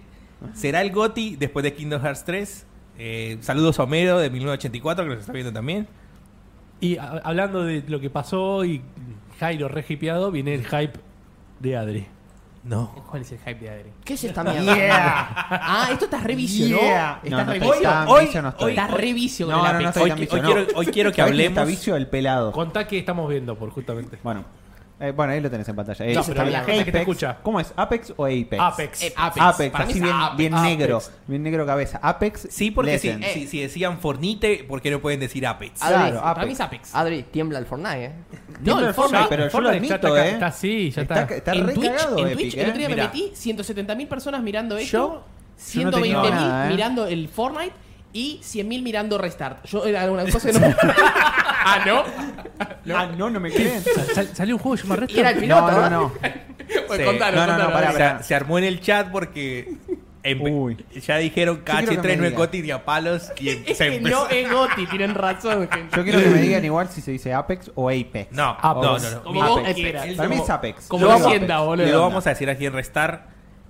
¿Será 0.54 0.80
el 0.82 0.92
GOTI 0.92 1.34
después 1.34 1.64
de 1.64 1.74
Kingdom 1.74 2.00
Hearts 2.00 2.24
3? 2.24 2.66
Eh, 3.02 3.38
saludos 3.40 3.80
a 3.80 3.84
Homero 3.84 4.18
de 4.20 4.30
1984, 4.30 5.04
que 5.04 5.10
nos 5.10 5.18
está 5.20 5.32
viendo 5.32 5.52
también. 5.52 5.88
Y 6.80 6.96
a- 6.96 7.20
hablando 7.24 7.62
de 7.64 7.82
lo 7.86 8.00
que 8.00 8.10
pasó 8.10 8.64
y 8.64 8.82
Jairo 9.38 9.68
re 9.68 9.84
hipeado, 9.88 10.30
viene 10.30 10.54
el 10.54 10.64
hype 10.66 10.98
de 11.60 11.76
Adri. 11.76 12.06
No. 12.62 12.92
¿Cuál 13.08 13.22
es 13.22 13.32
el 13.32 13.38
hype 13.38 13.54
de 13.54 13.70
Adri? 13.70 13.90
¿Qué 14.04 14.14
es 14.14 14.24
esta 14.24 14.44
mierda? 14.44 14.66
Ah, 15.48 15.88
esto 15.92 16.04
está 16.06 16.20
re 16.20 16.34
vicio, 16.36 16.66
Yeah. 16.66 17.20
¿no? 17.22 17.28
Está 17.30 17.44
No, 17.44 17.52
re 17.52 17.58
no 17.58 17.70
tan 17.80 18.08
Hoy- 18.08 18.24
vicio, 18.24 18.42
no 18.42 18.48
estoy. 18.50 18.70
Está 18.72 18.86
re 18.88 19.12
vicio 19.14 19.46
con 19.46 19.54
No, 19.56 19.60
el 19.66 19.72
no, 19.72 19.80
no 19.80 19.88
Apex. 19.88 19.96
estoy 19.96 20.02
Hoy, 20.02 20.08
tan 20.10 20.18
hoy 20.18 20.24
vicio, 20.24 20.42
no. 20.42 20.46
quiero, 20.64 20.78
hoy 20.78 20.86
quiero 20.86 21.10
que 21.10 21.16
¿Sabés 21.16 21.30
hablemos. 21.32 21.50
Está 21.58 21.64
vicio 21.64 21.96
el 21.96 22.06
pelado. 22.06 22.52
Contá 22.52 22.86
que 22.86 22.98
estamos 22.98 23.28
viendo, 23.30 23.56
por 23.56 23.70
justamente. 23.70 24.18
Bueno. 24.22 24.44
Eh, 25.02 25.12
bueno, 25.12 25.32
ahí 25.32 25.40
lo 25.40 25.50
tenés 25.50 25.66
en 25.66 25.74
pantalla. 25.76 26.04
Eh, 26.04 26.12
No, 26.14 26.20
está 26.20 26.32
pero 26.34 26.44
bien. 26.44 26.52
la 26.52 26.64
gente 26.64 26.84
que 26.84 26.92
te 26.92 26.98
escucha. 26.98 27.38
¿Cómo 27.42 27.58
es? 27.58 27.72
¿Apex 27.74 28.12
o 28.16 28.26
Apex? 28.26 28.56
Apex. 28.60 29.02
Eh, 29.02 29.14
Apex. 29.16 29.40
Apex, 29.46 29.70
Para 29.72 29.86
mí 29.86 29.90
así 29.92 29.98
es 29.98 30.04
bien, 30.04 30.14
Apex. 30.16 30.36
bien 30.36 30.54
Apex. 30.54 30.68
negro. 30.78 31.02
Bien 31.26 31.42
negro 31.42 31.66
cabeza. 31.66 32.00
Apex. 32.02 32.48
Sí, 32.50 32.70
porque 32.70 32.98
si, 32.98 33.08
Legends. 33.08 33.28
si, 33.32 33.46
si 33.46 33.60
decían 33.62 33.98
Fornite, 33.98 34.64
¿por 34.68 34.82
qué 34.82 34.90
no 34.90 35.00
pueden 35.00 35.18
decir 35.20 35.46
Apex? 35.46 35.82
Adri, 35.82 35.94
Claro, 35.94 36.18
Para 36.20 36.30
Apex. 36.32 36.46
mí 36.46 36.52
es 36.52 36.60
Apex. 36.60 36.94
Adri, 36.94 37.22
tiembla 37.22 37.58
el 37.58 37.64
Fortnite, 37.66 38.04
eh. 38.04 38.12
Tiembla 38.62 38.88
el 38.88 38.94
Fortnite, 38.94 39.26
pero 39.30 39.42
yo 39.48 39.60
lo 39.60 39.68
Fortnite 39.70 39.88
ya 39.88 39.94
admito, 39.94 40.08
está, 40.08 40.26
eh. 40.28 40.30
Está 40.32 40.46
así, 40.48 40.90
ya 40.90 41.02
Está, 41.02 41.20
está. 41.22 41.34
está 41.34 41.52
en 41.54 41.66
re 41.66 41.72
Twitch, 41.74 41.90
cagado 41.92 42.18
en 42.18 42.26
Epic, 42.26 42.36
Twitch 42.38 42.54
eh. 42.56 42.60
el 42.62 42.66
otro 42.68 42.78
día 42.78 42.88
me 42.90 42.96
metí 42.96 43.32
170.000 43.34 44.08
personas 44.08 44.42
mirando 44.42 44.76
esto, 44.76 45.24
Yo 45.72 45.84
no 45.84 45.90
tenía 45.92 46.16
120.000 46.18 46.30
nada, 46.30 46.66
eh. 46.66 46.70
mirando 46.70 47.06
el 47.06 47.28
Fortnite 47.28 47.72
y 48.12 48.40
100.000 48.42 48.82
mirando 48.82 49.16
Restart. 49.18 49.64
Yo 49.66 49.86
era 49.86 50.10
una 50.10 50.24
cosa 50.30 50.50
que 50.50 50.58
no... 50.58 50.66
ah, 50.84 51.78
¿no? 51.86 52.02
Ah, 52.96 53.06
no, 53.16 53.30
no 53.30 53.40
me 53.40 53.50
creen. 53.50 53.82
Sal- 53.82 54.06
sal- 54.14 54.28
salió 54.34 54.56
un 54.56 54.62
juego 54.62 54.76
se 54.76 54.86
llama 54.86 55.06
Y 55.08 55.18
era 55.20 55.30
el 55.30 55.38
piloto, 55.38 55.70
No, 55.72 55.80
no, 55.80 55.90
no. 55.90 56.12
Pues 56.86 57.00
Sí. 57.00 57.04
contanos, 57.06 57.34
No, 57.34 57.46
no, 57.46 57.58
no, 57.58 57.64
contanos. 57.72 57.92
pará, 57.94 58.18
Se, 58.18 58.24
se 58.28 58.34
armó 58.34 58.58
en 58.58 58.64
el 58.64 58.80
chat 58.80 59.10
porque 59.10 59.74
Uy. 60.38 60.76
ya 61.04 61.16
dijeron 61.16 61.62
quiero 61.64 61.80
que 61.88 61.96
KH3 61.96 62.02
me 62.10 62.16
no 62.16 62.24
es. 62.26 62.34
Goti 62.36 62.62
ni 62.62 62.70
a 62.70 62.84
palos 62.84 63.32
y 63.40 63.48
em- 63.50 63.62
Es 63.66 63.78
se 63.78 63.96
empezó. 63.96 64.24
no 64.24 64.30
es 64.30 64.50
Goti, 64.52 64.86
tienen 64.86 65.14
razón. 65.14 65.68
gente. 65.68 65.96
Yo 65.96 66.04
quiero 66.04 66.20
que 66.20 66.26
me 66.26 66.40
digan 66.42 66.64
igual 66.64 66.88
si 66.88 67.00
se 67.00 67.10
dice 67.10 67.32
Apex 67.34 67.72
o 67.74 67.88
Apex. 67.88 68.30
No, 68.32 68.56
Apex. 68.60 68.84
no, 68.86 68.98
no, 68.98 69.10
no. 69.10 69.22
Como 69.24 69.40
vos 69.48 69.60
Apex. 69.62 69.74
quieras. 69.74 70.06
Para 70.16 70.28
mí 70.28 70.36
es 70.36 70.50
Apex. 70.50 70.86
Como 70.86 71.06
Yo 71.06 71.14
digo 71.16 71.26
Hacienda, 71.28 71.58
boludo. 71.60 71.86
Y 71.88 71.90
lo 71.90 72.00
vamos 72.02 72.26
a 72.26 72.30
decir 72.30 72.48
aquí 72.50 72.66
en 72.66 72.72
Restar. 72.72 73.28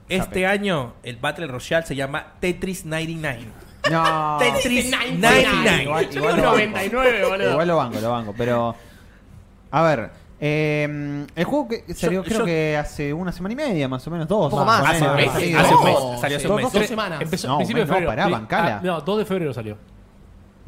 Este 0.08 0.46
Apex. 0.46 0.60
año 0.60 0.94
el 1.04 1.16
Battle 1.16 1.46
Royale 1.46 1.86
se 1.86 1.94
llama 1.94 2.34
Tetris 2.40 2.84
99. 2.84 3.46
No. 3.90 4.36
Tetris 4.40 4.90
99. 4.90 5.42
99. 5.46 5.82
Igual- 5.84 6.10
Yo 6.10 6.18
igual 6.18 6.34
digo 6.34 6.46
lo 6.46 6.52
banco. 6.52 6.66
99, 6.66 7.24
boludo. 7.28 7.50
Igual 7.52 7.68
lo 7.68 7.76
banco, 7.76 8.00
lo 8.00 8.10
banco. 8.10 8.34
Pero. 8.36 8.76
A 9.70 9.82
ver. 9.82 10.10
eh, 10.40 11.26
el 11.36 11.44
juego 11.44 11.68
que 11.68 11.94
salió 11.94 12.22
Yo- 12.22 12.24
creo 12.28 12.38
yo- 12.40 12.44
que 12.46 12.76
hace 12.76 13.12
una 13.12 13.30
semana 13.30 13.52
y 13.52 13.56
media, 13.56 13.88
más 13.88 14.06
o 14.06 14.10
menos, 14.10 14.26
dos. 14.26 14.44
Un 14.46 14.50
poco 14.50 14.64
más. 14.64 14.80
ponele, 14.80 14.96
Hace 14.96 15.10
un 15.10 15.16
mes, 15.16 15.32
salido. 15.32 15.60
hace 15.60 15.74
un 15.74 15.84
mes, 15.84 16.20
salió 16.20 16.36
hace 16.38 16.48
dos- 16.48 16.50
un 16.50 16.56
mes. 16.56 16.64
dos 16.64 16.72
Dos 16.72 16.86
semanas. 16.86 17.20
Empezó 17.20 17.48
No, 17.48 17.56
principio 17.58 17.82
de 17.82 17.86
no, 17.88 17.92
febrero. 17.94 18.10
pará, 18.10 18.28
bancala. 18.28 18.76
ah, 18.76 18.80
no, 18.82 19.00
2 19.02 19.18
de 19.18 19.24
febrero 19.26 19.52
salió. 19.52 19.76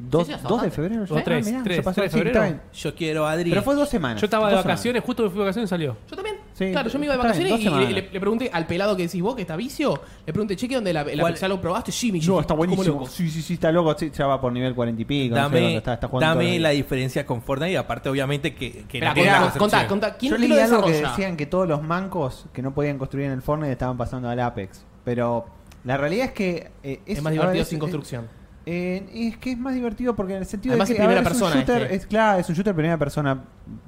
Dos, 0.09 0.27
Sí, 0.27 0.33
sí, 0.33 0.38
hace 0.38 0.49
dos 0.49 0.62
de 0.62 0.71
febrero. 0.71 1.05
O 1.09 1.23
tres, 1.23 1.47
mirá, 1.47 1.62
tres, 1.62 1.77
se 1.77 1.83
pasó, 1.83 1.95
tres 2.01 2.12
de 2.12 2.19
sí, 2.19 2.23
febrero. 2.25 2.41
está 2.45 2.55
bien. 2.57 2.62
Yo 2.73 2.95
quiero 2.95 3.27
Adri. 3.27 3.51
Pero 3.51 3.62
fue 3.62 3.75
dos 3.75 3.88
semanas. 3.88 4.21
Yo 4.21 4.25
estaba 4.27 4.49
de 4.49 4.57
dos 4.57 4.65
vacaciones, 4.65 5.03
justo 5.05 5.23
me 5.23 5.29
fui 5.31 5.38
de 5.38 5.45
vacaciones 5.45 5.71
salió. 5.71 5.97
Yo 6.11 6.17
también. 6.17 6.37
Sí, 6.55 6.71
claro, 6.71 6.91
yo 6.91 6.99
me 6.99 7.07
iba 7.07 7.15
de 7.15 7.23
bien, 7.23 7.33
vacaciones 7.33 7.91
y 7.91 7.93
le, 7.95 8.03
pregunté 8.03 8.51
al 8.53 8.67
pelado 8.67 8.97
que 8.97 9.05
decís 9.05 9.23
vos 9.23 9.35
que 9.35 9.43
está 9.43 9.57
vicio. 9.57 10.01
Le 10.27 10.33
pregunté, 10.33 10.55
che, 10.57 10.69
¿qué 10.69 10.77
onda? 10.77 10.93
¿La, 10.93 11.05
la. 11.05 11.31
¿Ya 11.35 11.49
lo 11.49 11.61
probaste? 11.61 11.93
Sí, 11.93 12.09
semanas. 12.09 12.29
No, 12.29 12.41
está 12.41 12.55
buenísimo. 12.55 12.85
loco. 13.01 13.07
Sí, 13.07 13.31
sí, 13.31 13.41
sí, 13.43 13.55
está 13.55 13.73
loco. 13.73 13.95
sí, 13.99 14.11
ya 14.11 14.27
va 14.27 14.41
por 14.41 14.53
nivel 14.53 14.75
cuarenta 14.75 15.01
y 15.01 15.05
pico. 15.05 15.35
no 15.35 15.37
sé 15.37 15.43
Dame, 15.43 15.61
dónde 15.61 15.77
está, 15.79 15.95
está 15.95 16.09
jugando 16.09 16.35
dame 16.41 16.59
la 16.59 16.71
diferencia 16.71 17.25
con 17.25 17.43
Fortnite 17.43 17.73
y 17.73 17.77
aparte 17.77 18.09
obviamente 18.09 18.55
que, 18.55 18.85
que 18.88 19.01
la 19.01 19.15
contá, 19.57 19.87
contá. 19.87 20.17
¿Quién, 20.17 20.33
Yo 20.33 20.38
leí 20.38 20.53
algo 20.59 20.85
que 20.85 20.93
decían 20.93 21.37
que 21.37 21.47
todos 21.47 21.67
los 21.69 21.83
mancos 21.83 22.47
que 22.53 22.61
no 22.61 22.75
podían 22.75 22.99
construir 22.99 23.27
en 23.27 23.33
el 23.33 23.43
Fortnite 23.43 23.73
estaban 23.73 23.97
pasando 23.97 24.29
al 24.29 24.38
Apex. 24.41 24.85
Pero 25.05 25.47
la 25.85 25.97
realidad 25.97 26.27
es 26.27 26.33
que. 26.33 26.71
eh, 26.83 27.01
Es 27.07 27.23
más 27.23 27.31
a 27.31 27.33
divertido 27.33 27.55
ver, 27.59 27.65
sin 27.65 27.77
es- 27.77 27.81
construcción. 27.81 28.41
Eh, 28.64 29.05
es 29.12 29.37
que 29.38 29.53
es 29.53 29.59
más 29.59 29.75
divertido 29.75 30.14
porque 30.14 30.35
en 30.35 30.40
el 30.40 30.46
sentido 30.46 30.72
Además 30.75 30.88
de 30.88 30.94
es 30.94 30.96
que 30.98 31.03
a 31.03 31.07
primera 31.07 31.20
ver, 31.22 31.29
persona 31.33 31.51
es 31.51 31.57
un 31.57 31.61
shooter, 31.62 31.83
este. 31.83 31.94
es 31.96 32.07
claro, 32.07 32.38
es 32.38 32.48
un 32.48 32.55
shooter 32.55 32.75
primera 32.75 32.96
persona. 32.98 33.42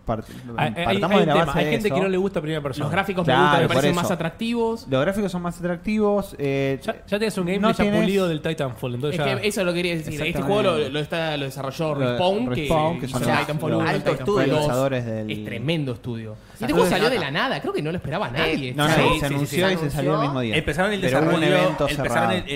Part- 0.07 0.25
Hay, 0.57 0.73
hay- 0.77 0.85
partamos 0.85 1.11
hay 1.13 1.21
de 1.21 1.27
la 1.27 1.45
base 1.45 1.59
hay 1.59 1.65
de 1.65 1.71
gente 1.73 1.89
eso. 1.89 1.95
que 1.97 2.01
no 2.03 2.09
le 2.09 2.17
gusta 2.17 2.41
primera 2.41 2.63
persona. 2.63 2.85
Los 2.85 2.93
gráficos 2.93 3.25
Claro, 3.25 3.41
me 3.41 3.47
gustan, 3.49 3.63
me 3.63 3.69
parecen 3.69 3.91
eso. 3.91 4.01
más 4.03 4.11
atractivos. 4.11 4.87
Los 4.89 5.01
gráficos 5.01 5.33
son 5.33 5.43
más 5.43 5.59
atractivos. 5.59 6.37
eh, 6.39 6.79
Ya, 6.83 6.93
ya 7.07 7.19
tienes 7.19 7.39
un 7.39 7.47
gameplay 7.47 7.73
no 7.73 7.77
ya 7.77 8.01
pulido 8.01 8.29
del 8.29 8.41
Titanfall. 8.41 8.95
Entonces 8.95 9.19
Es 9.21 9.27
ya. 9.27 9.41
que 9.41 9.49
eso 9.49 9.65
lo 9.65 9.73
quería 9.75 9.97
decir. 9.97 10.21
Este 10.23 10.43
juego 10.43 10.63
lo, 10.63 10.89
lo, 10.89 10.99
está, 11.01 11.37
lo 11.37 11.45
desarrolló 11.45 11.95
Lo 11.95 12.01
de 12.01 12.07
Respawn, 12.13 12.49
que, 12.51 12.55
Respawn, 12.55 13.01
que 13.01 13.09
son 13.09 13.23
hizo 13.23 13.31
los- 13.31 13.41
Titanfall 13.41 13.71
los 13.71 13.81
1, 13.81 13.89
alto 13.91 14.11
Titanfall 14.11 14.41
estudio. 14.43 14.55
2. 14.55 14.67
Lanzadores 14.67 15.05
del- 15.07 15.31
Es 15.31 15.45
tremendo 15.45 15.93
estudio. 15.93 16.37
Este 16.61 16.73
juego 16.73 16.89
salió 16.89 17.11
de 17.11 17.19
la 17.19 17.31
nada, 17.33 17.61
creo 17.61 17.73
que 17.73 17.83
no 17.83 17.91
lo 17.91 17.97
esperaba 17.97 18.31
nadie. 18.31 18.75
No, 18.75 18.87
no, 18.89 18.95
se 19.19 19.27
anunció 19.27 19.71
y 19.71 19.77
se 19.77 19.91
salió 19.91 20.15
el 20.15 20.21
mismo 20.21 20.41
día. 20.41 20.57
Empezaron 20.57 20.93
el 20.93 21.01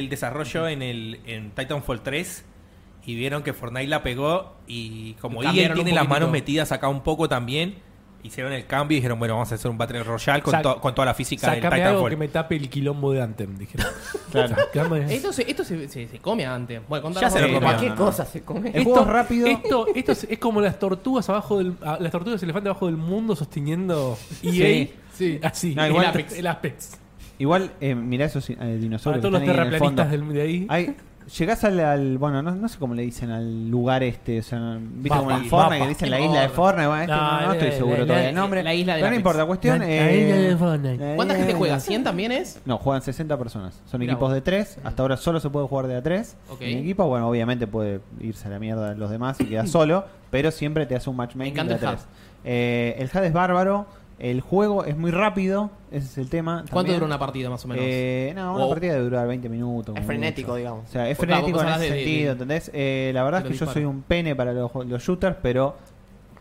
desarrollo, 0.09 0.69
en 0.69 0.83
el 0.83 1.21
en 1.27 1.51
Titanfall 1.51 2.01
3 2.09 2.45
y 3.07 3.15
vieron 3.15 3.43
que 3.43 3.53
Fortnite 3.53 3.87
la 3.87 4.03
pegó 4.03 4.55
y 4.67 5.13
como 5.15 5.43
EA 5.43 5.75
tiene 5.75 5.93
las 5.93 6.09
manos 6.09 6.31
metidas 6.31 6.73
acá 6.73 6.89
un 6.89 7.03
poco 7.03 7.29
también, 7.29 7.77
hicieron 8.23 8.53
el 8.53 8.67
cambio 8.67 8.97
y 8.97 8.99
dijeron, 9.01 9.19
bueno, 9.19 9.35
vamos 9.35 9.51
a 9.53 9.55
hacer 9.55 9.71
un 9.71 9.79
Battle 9.79 10.03
Royale 10.03 10.43
con, 10.43 10.61
to- 10.61 10.81
con 10.81 10.95
toda 10.95 11.07
la 11.07 11.15
física 11.15 11.51
del 11.53 11.63
Sácame 11.63 11.77
algo 11.83 11.89
Titanfall. 12.01 12.11
que 12.11 12.17
me 12.17 12.29
tape 12.29 12.57
el 12.57 12.69
quilombo 12.69 13.13
de 13.13 13.23
Anthem, 13.23 13.57
dijeron. 13.59 13.87
Claro. 14.31 14.57
Esto, 15.09 15.33
se, 15.33 15.51
esto 15.51 15.65
se, 15.65 15.89
se, 15.89 16.07
se 16.09 16.19
come 16.19 16.45
antes. 16.45 16.83
Bueno, 16.87 17.05
contanos 17.05 17.33
Ya 17.33 17.39
se 17.41 17.49
lo. 17.49 17.61
¿Para 17.61 17.79
qué 17.79 17.89
no, 17.89 17.95
no. 17.95 18.05
cosa 18.05 18.27
se 18.27 18.43
come? 18.43 18.71
El 18.75 18.85
juego 18.85 19.01
es 19.01 19.07
rápido. 19.07 19.47
Esto, 19.47 19.87
esto 19.95 20.13
es, 20.13 20.25
es 20.25 20.39
como 20.39 20.61
las 20.61 20.79
tortugas 20.79 21.27
abajo 21.31 21.57
del. 21.59 21.73
Las 21.99 22.13
tortugas 22.13 22.43
elefantes 22.43 22.69
abajo 22.71 22.87
del 22.87 22.99
mundo 22.99 23.35
sosteniendo 23.35 24.19
EA. 24.43 24.51
Sí. 24.53 24.93
Sí, 25.15 25.41
así. 25.43 25.75
No, 25.75 25.87
igual 25.87 26.05
el 26.05 26.11
Apex. 26.11 26.33
El 26.39 26.47
Apex. 26.47 26.99
Igual, 27.39 27.71
eh, 27.81 27.95
mirá 27.95 28.27
esos 28.27 28.51
eh, 28.51 28.57
Para 28.57 28.69
dinosaurios 28.73 29.23
todos 29.23 29.33
los 29.33 29.41
que 29.43 29.51
están 29.51 29.67
terraplanistas 29.71 30.11
del, 30.11 30.29
de 30.33 30.43
ahí. 30.43 30.67
Hay, 30.69 30.97
llegás 31.39 31.65
al, 31.65 31.79
al- 31.81 32.19
bueno, 32.19 32.43
no, 32.43 32.53
no 32.53 32.69
sé 32.69 32.79
cómo 32.79 32.95
le 32.95 33.03
dicen 33.03 33.31
al 33.31 33.69
lugar 33.71 34.03
este, 34.03 34.39
o 34.41 34.43
sea, 34.43 34.79
viste 34.81 35.17
como 35.19 35.31
en 35.33 35.39
el 35.39 35.45
Fortnite 35.49 35.83
que 35.83 35.89
dicen 35.89 36.11
la 36.11 36.21
isla 36.21 36.41
de. 36.43 36.49
Fortnite, 36.49 36.87
bueno, 36.89 37.03
este 37.03 37.15
No, 37.15 37.21
no, 37.23 37.41
no 37.41 37.47
la- 37.49 37.53
estoy 37.55 37.73
seguro 37.73 37.97
la- 37.99 38.03
todavía 38.05 38.23
la- 38.25 38.29
el 38.31 38.35
nombre. 38.35 38.63
la 38.63 38.75
isla 38.75 38.95
de 38.95 39.01
Pero 39.01 39.11
no 39.11 39.17
importa, 39.17 39.47
cuestión 39.47 39.79
La- 39.81 39.87
la 39.87 40.13
isla 40.13 40.37
de 40.37 40.57
Fortnite. 40.57 41.13
¿Cuánta 41.17 41.35
gente 41.35 41.55
juega? 41.55 41.77
¿100 41.81 42.03
también 42.05 42.33
es? 42.33 42.61
No, 42.65 42.79
juegan 42.79 43.03
60 43.03 43.37
personas. 43.39 43.81
Son 43.87 44.01
Mirá 44.01 44.13
equipos 44.13 44.29
vos. 44.29 44.35
de 44.35 44.41
3. 44.41 44.79
Hasta 44.85 45.03
ahora 45.03 45.17
solo 45.17 45.41
se 45.41 45.51
puede 45.51 45.67
jugar 45.69 45.87
de 45.87 45.97
a 45.97 46.03
3. 46.03 46.37
Ok. 46.51 46.63
En 46.63 46.79
equipo, 46.79 47.07
bueno, 47.07 47.29
obviamente 47.29 47.67
puede 47.67 48.01
irse 48.21 48.47
a 48.49 48.51
la 48.51 48.59
mierda 48.59 48.95
los 48.95 49.11
demás 49.11 49.41
y 49.41 49.45
quedar 49.47 49.69
solo, 49.69 50.05
pero 50.31 50.51
siempre 50.51 50.87
te 50.87 50.97
hace 50.97 51.11
un 51.11 51.17
matchmaking 51.17 51.55
Me 51.55 51.61
encanta 51.61 51.75
de 51.75 51.81
el 51.81 51.87
a 51.87 51.91
3. 51.97 52.07
Eh, 52.45 52.95
el 52.99 53.09
HUD 53.13 53.25
es 53.25 53.33
bárbaro. 53.33 53.87
El 54.19 54.41
juego 54.41 54.85
es 54.85 54.97
muy 54.97 55.11
rápido. 55.13 55.71
Ese 55.93 56.07
es 56.07 56.19
el 56.19 56.29
tema. 56.29 56.59
¿Cuánto 56.71 56.75
también. 56.77 56.97
dura 56.97 57.07
una 57.07 57.19
partida 57.19 57.51
más 57.51 57.65
o 57.65 57.69
menos? 57.69 57.85
Eh, 57.87 58.33
no, 58.35 58.57
una 58.57 58.69
partida 58.69 58.93
debe 58.95 59.05
durar 59.05 59.29
20 59.29 59.49
minutos. 59.49 59.95
Es 59.95 60.01
como 60.01 60.07
frenético, 60.07 60.49
mucho. 60.49 60.57
digamos. 60.59 60.89
O 60.89 60.93
sea, 60.93 61.09
es 61.09 61.17
Pues 61.17 61.27
claro, 61.29 61.43
frenético 61.43 61.61
en 61.61 61.67
hablas 61.67 61.81
ese 61.83 61.91
de- 61.95 61.99
de- 62.01 62.05
sentido, 62.05 62.33
¿entendés? 62.33 62.71
Eh, 62.75 63.11
la 63.15 63.23
verdad 63.23 63.41
es 63.41 63.45
de 63.45 63.49
que 63.49 63.53
los 63.55 63.61
yo 63.61 63.67
soy 63.67 63.75
disparos. 63.83 63.95
un 63.97 64.03
pene 64.03 64.35
para 64.37 64.53
los, 64.53 64.71
los 64.87 65.03
shooters, 65.03 65.37
pero 65.41 65.77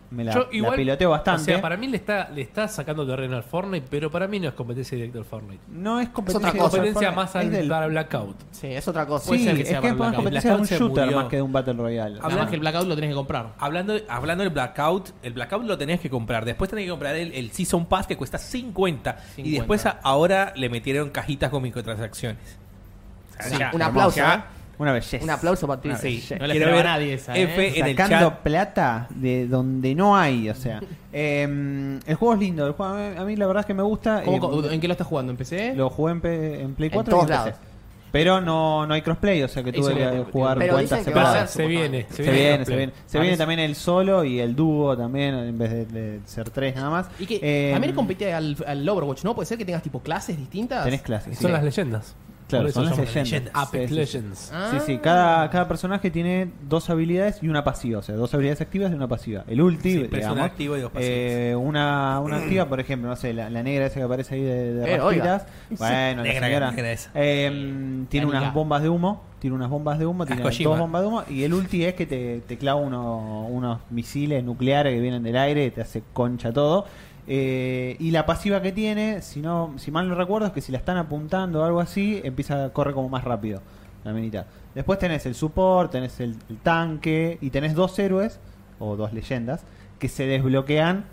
me 0.10 0.24
la, 0.24 0.34
Yo 0.34 0.48
la 0.52 0.72
piloteo 0.72 1.10
bastante. 1.10 1.42
O 1.42 1.46
sea, 1.46 1.62
para 1.62 1.76
mí 1.76 1.88
le 1.88 1.98
está, 1.98 2.30
le 2.30 2.42
está 2.42 2.68
sacando 2.68 3.06
terreno 3.06 3.36
al 3.36 3.44
Fortnite, 3.44 3.88
pero 3.90 4.10
para 4.10 4.28
mí 4.28 4.40
no 4.40 4.48
es 4.48 4.54
competencia 4.54 4.96
directa 4.96 5.20
al 5.20 5.26
Fortnite. 5.26 5.62
No 5.70 6.00
es 6.00 6.10
competencia, 6.10 6.48
otra 6.50 6.58
Es 6.58 6.64
cosa. 6.64 6.78
competencia 6.78 7.08
Fortnite, 7.12 7.16
más 7.16 7.36
al, 7.36 7.52
del- 7.52 7.68
para 7.70 7.88
Blackout. 7.88 8.36
Sí, 8.52 8.68
es 8.68 8.88
otra 8.88 9.06
cosa. 9.06 9.28
Puede 9.28 9.40
Sí, 9.40 9.46
ser 9.46 9.56
que 9.58 9.62
es 9.64 9.68
sea 9.68 9.78
que 9.80 9.82
para 9.82 9.94
más 9.94 9.98
Blackout. 10.00 10.16
competencia 10.24 10.50
de 10.52 10.56
un 10.56 10.62
Blackout 10.62 10.78
se 10.80 10.84
shooter 10.86 11.04
murió. 11.06 11.18
más 11.20 11.28
que 11.30 11.36
de 11.36 11.42
un 11.42 11.52
Battle 11.52 11.74
Royale. 11.74 12.20
Más 12.22 12.48
que 12.50 12.56
el 12.56 12.62
Blackout 12.62 12.88
lo 12.88 12.96
tenés 12.96 13.10
que 13.10 13.16
comprar. 13.16 13.54
Hablando, 13.60 13.94
hablando 14.08 14.44
del 14.44 14.54
Blackout, 14.54 15.10
el 15.24 15.34
Blackout 15.34 15.64
lo 15.66 15.78
tenías 15.78 16.00
que 16.00 16.10
comprar. 16.10 16.46
Después 16.46 16.70
tenías 16.70 16.86
que 16.86 16.92
comprar 16.92 17.16
el, 17.16 17.34
el 17.34 17.52
Season 17.52 17.86
Pass 17.86 18.08
que 18.08 18.16
cuesta 18.16 18.38
50. 18.38 19.18
Y 19.18 19.36
50. 19.44 19.58
después 19.60 19.86
a- 19.86 20.00
ahora 20.04 20.54
le 20.56 20.70
metieron 20.70 21.10
cajitas 21.10 21.50
con 21.50 21.62
microtransacciones. 21.64 22.38
O 23.40 23.44
sea, 23.44 23.70
Sí, 23.72 23.76
un 23.76 23.82
aplauso, 23.82 24.20
¿eh? 24.22 24.42
Una 24.80 24.92
belleza. 24.94 25.24
Un 25.24 25.30
aplauso 25.32 25.66
para 25.68 25.82
ti. 25.82 25.90
Ah, 25.92 25.98
sí. 25.98 26.24
No 26.40 26.46
le 26.48 26.54
Quiero 26.56 26.72
ver 26.72 26.86
a 26.86 26.92
nadie 26.92 27.14
esa, 27.14 27.36
F 27.36 27.68
¿eh? 27.68 27.74
en 27.80 27.86
el 27.88 27.98
Sacando 27.98 28.30
chat. 28.30 28.40
plata 28.44 29.08
de 29.10 29.48
donde 29.48 29.96
no 29.96 30.16
hay, 30.18 30.50
o 30.50 30.56
sea. 30.56 30.80
Eh, 31.20 32.00
el 32.06 32.16
juego 32.16 32.36
es 32.36 32.40
lindo, 32.40 32.68
el 32.68 32.74
juego, 32.74 32.94
a 32.94 33.26
mí 33.26 33.36
la 33.36 33.48
verdad 33.48 33.62
es 33.62 33.66
que 33.66 33.74
me 33.74 33.82
gusta. 33.82 34.22
¿Cómo- 34.24 34.64
eh, 34.66 34.74
¿En 34.76 34.80
qué 34.80 34.88
lo 34.88 34.92
estás 34.92 35.08
jugando? 35.08 35.32
¿En 35.32 35.38
PC? 35.38 35.74
Lo 35.74 35.90
jugué 35.90 36.12
en, 36.12 36.22
P- 36.22 36.62
en 36.62 36.76
Play 36.76 36.90
En 36.90 36.94
4 36.94 37.10
todos 37.12 37.24
y 37.28 37.32
en 37.32 37.38
PC. 37.40 37.50
lados. 37.50 37.60
Pero 38.12 38.40
no, 38.40 38.86
no 38.86 38.94
hay 38.94 39.02
crossplay, 39.02 39.42
o 39.42 39.48
sea 39.48 39.64
que 39.64 39.74
tuve 39.74 39.96
que 39.96 40.26
jugar 40.32 40.58
cuentas 40.70 41.04
separadas. 41.04 41.50
Se 41.50 41.66
viene, 41.66 42.06
se 42.10 42.24
Se 42.24 42.32
viene. 42.32 42.66
se 42.66 42.76
viene. 42.76 42.94
Se 43.08 43.20
viene 43.20 43.36
también 43.38 43.60
el 43.62 43.74
solo 43.76 44.24
y 44.24 44.40
el 44.40 44.56
dúo 44.56 44.96
también, 44.96 45.34
en 45.36 45.58
vez 45.58 45.72
de, 45.72 45.86
de 45.88 46.20
ser 46.26 46.50
tres 46.52 46.76
nada 46.76 46.90
más. 46.92 47.08
Y 47.20 47.26
que 47.26 47.40
Eh, 47.42 47.72
también 47.74 47.96
compite 47.96 48.32
al, 48.34 48.56
al 48.68 48.88
Overwatch, 48.88 49.24
¿no? 49.24 49.34
Puede 49.34 49.48
ser 49.48 49.58
que 49.58 49.66
tengas 49.66 49.82
tipo 49.82 50.00
clases 50.02 50.38
distintas. 50.38 50.84
Tenés 50.86 51.02
clases. 51.02 51.36
Son 51.40 51.48
sí. 51.48 51.52
las 51.54 51.64
leyendas. 51.64 52.16
Claro, 52.48 52.72
son 52.72 52.86
las 52.86 52.98
leyendas. 53.14 53.52
Apex 53.54 53.84
Sí, 53.84 53.88
sí. 53.90 53.96
Legends. 53.96 54.52
Ah. 54.54 54.70
Sí, 54.72 54.78
sí, 54.86 54.98
cada, 55.00 55.50
cada 55.50 55.68
personaje 55.68 56.10
tiene 56.10 56.50
dos 56.70 56.90
habilidades 56.90 57.40
y 57.44 57.50
una 57.50 57.64
pasiva, 57.64 58.00
o 58.00 58.02
sea, 58.02 58.16
dos 58.16 58.34
habilidades 58.34 58.62
activas 58.62 58.92
y 58.92 58.96
una 58.96 59.08
pasiva. 59.08 59.44
El 59.48 59.62
ulti, 59.62 59.92
Sí, 59.94 60.08
digamos, 60.08 60.40
activa 60.40 60.78
y 60.78 60.82
dos 60.82 60.92
eh, 60.96 61.56
una, 61.60 62.20
una 62.22 62.38
activa, 62.38 62.66
por 62.70 62.80
ejemplo, 62.80 63.10
no 63.10 63.16
sé, 63.18 63.34
la, 63.34 63.50
la 63.50 63.64
negra 63.64 63.86
esa 63.88 63.96
que 63.96 64.04
aparece 64.04 64.36
ahí 64.36 64.42
de, 64.44 64.74
de 64.76 64.94
Eh, 64.94 64.98
rastritas. 64.98 65.46
Bueno, 65.78 66.24
la 66.24 66.24
Negra, 66.24 66.48
señora 66.48 66.72
negra 66.72 66.92
esa. 66.94 67.12
eh, 67.16 68.06
tiene 68.10 68.26
La 68.28 68.40
unas 68.40 68.54
bombas 68.54 68.82
de 68.82 68.90
humo, 68.90 69.24
tiene 69.40 69.56
unas 69.56 69.70
bombas 69.70 70.00
de 70.00 70.06
humo, 70.06 70.26
tiene 70.26 70.42
dos 70.42 70.78
bombas 70.80 71.02
de 71.02 71.08
humo 71.08 71.24
y 71.30 71.44
el 71.44 71.54
ulti 71.54 71.84
es 71.84 71.96
que 71.96 72.06
te, 72.06 72.40
te 72.48 72.58
clava 72.58 72.80
uno- 72.80 73.46
unos 73.50 73.80
misiles 73.90 74.44
nucleares 74.44 74.94
que 74.94 75.02
vienen 75.02 75.22
del 75.24 75.38
aire 75.38 75.66
y 75.66 75.72
te 75.72 75.82
hace 75.82 76.02
concha 76.14 76.52
todo. 76.54 76.86
Eh, 77.28 77.98
y 78.00 78.12
la 78.12 78.26
pasiva 78.26 78.62
que 78.62 78.72
tiene, 78.72 79.22
si 79.22 79.42
no, 79.42 79.74
si 79.78 79.92
mal 79.92 80.08
no 80.08 80.16
recuerdo, 80.16 80.48
es 80.48 80.54
que 80.54 80.62
si 80.62 80.72
la 80.72 80.78
están 80.78 80.98
apuntando 80.98 81.62
o 81.62 81.66
algo 81.66 81.82
así, 81.82 82.22
empieza 82.24 82.66
a 82.66 82.70
correr 82.70 82.94
como 82.94 83.10
más 83.10 83.24
rápido 83.24 83.62
la 84.04 84.14
minita. 84.14 84.46
Después 84.74 84.98
tenés 85.00 85.26
el 85.26 85.36
support, 85.36 85.92
tenés 85.92 86.20
el, 86.20 86.38
el 86.50 86.58
tanque 86.58 87.38
y 87.42 87.50
tenés 87.50 87.74
dos 87.74 87.98
héroes 88.00 88.40
o 88.80 88.96
dos 88.96 89.12
leyendas 89.12 89.64
que 90.00 90.08
se 90.08 90.26
desbloquean 90.26 91.06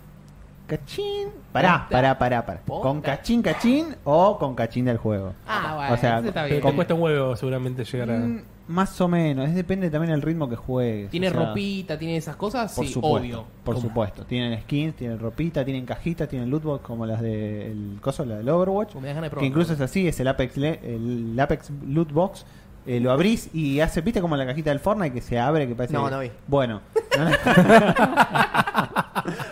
cachín. 0.67 1.29
Pará, 1.51 1.87
pará, 1.89 2.17
pará, 2.17 2.45
pará. 2.45 2.61
Con 2.65 3.01
cachín, 3.01 3.41
cachín 3.41 3.95
o 4.03 4.37
con 4.37 4.55
cachín 4.55 4.85
del 4.85 4.97
juego. 4.97 5.33
Ah, 5.47 5.73
bueno. 5.75 5.93
O 5.93 5.97
sea, 5.97 6.19
está 6.19 6.45
bien. 6.45 6.61
te 6.61 6.73
cuesta 6.73 6.93
un 6.93 7.01
huevo 7.01 7.35
seguramente 7.35 7.83
llegar 7.83 8.11
a. 8.11 8.27
Más 8.67 8.99
o 8.99 9.07
menos, 9.07 9.47
es 9.47 9.53
depende 9.53 9.91
también 9.91 10.11
del 10.11 10.23
ritmo 10.23 10.49
que 10.49 10.55
juegues. 10.55 11.11
¿Tiene 11.11 11.27
o 11.27 11.31
sea, 11.31 11.45
ropita, 11.45 11.99
tiene 11.99 12.17
esas 12.17 12.35
cosas? 12.35 12.73
Por 12.73 12.85
sí, 12.85 12.93
supuesto, 12.93 13.19
obvio. 13.19 13.45
por 13.63 13.75
¿Cómo? 13.75 13.87
supuesto. 13.87 14.25
Tienen 14.25 14.59
skins, 14.61 14.95
tienen 14.95 15.19
ropita, 15.19 15.63
tienen 15.63 15.85
cajitas, 15.85 16.27
tienen 16.27 16.49
lootbox 16.49 16.83
como 16.83 17.05
las 17.05 17.21
del 17.21 17.99
coso, 18.01 18.25
la 18.25 18.37
del 18.37 18.49
Overwatch. 18.49 18.95
Me 18.95 19.09
da 19.09 19.13
ganas 19.13 19.31
de 19.31 19.37
Que 19.37 19.45
incluso 19.45 19.73
es 19.73 19.81
así, 19.81 20.07
es 20.07 20.19
el 20.19 20.27
Apex, 20.27 20.57
el 20.57 21.37
Apex 21.39 21.69
Lootbox. 21.87 22.45
Eh, 22.87 22.99
lo 22.99 23.11
abrís 23.11 23.49
y 23.53 23.79
hace, 23.79 24.01
¿viste 24.01 24.21
como 24.21 24.35
la 24.37 24.45
cajita 24.45 24.69
del 24.69 24.79
Fortnite 24.79 25.13
que 25.13 25.21
se 25.21 25.39
abre? 25.39 25.67
Que 25.67 25.75
parece 25.75 25.93
No, 25.93 26.09
no 26.09 26.19
vi. 26.19 26.31
Bueno. 26.47 26.81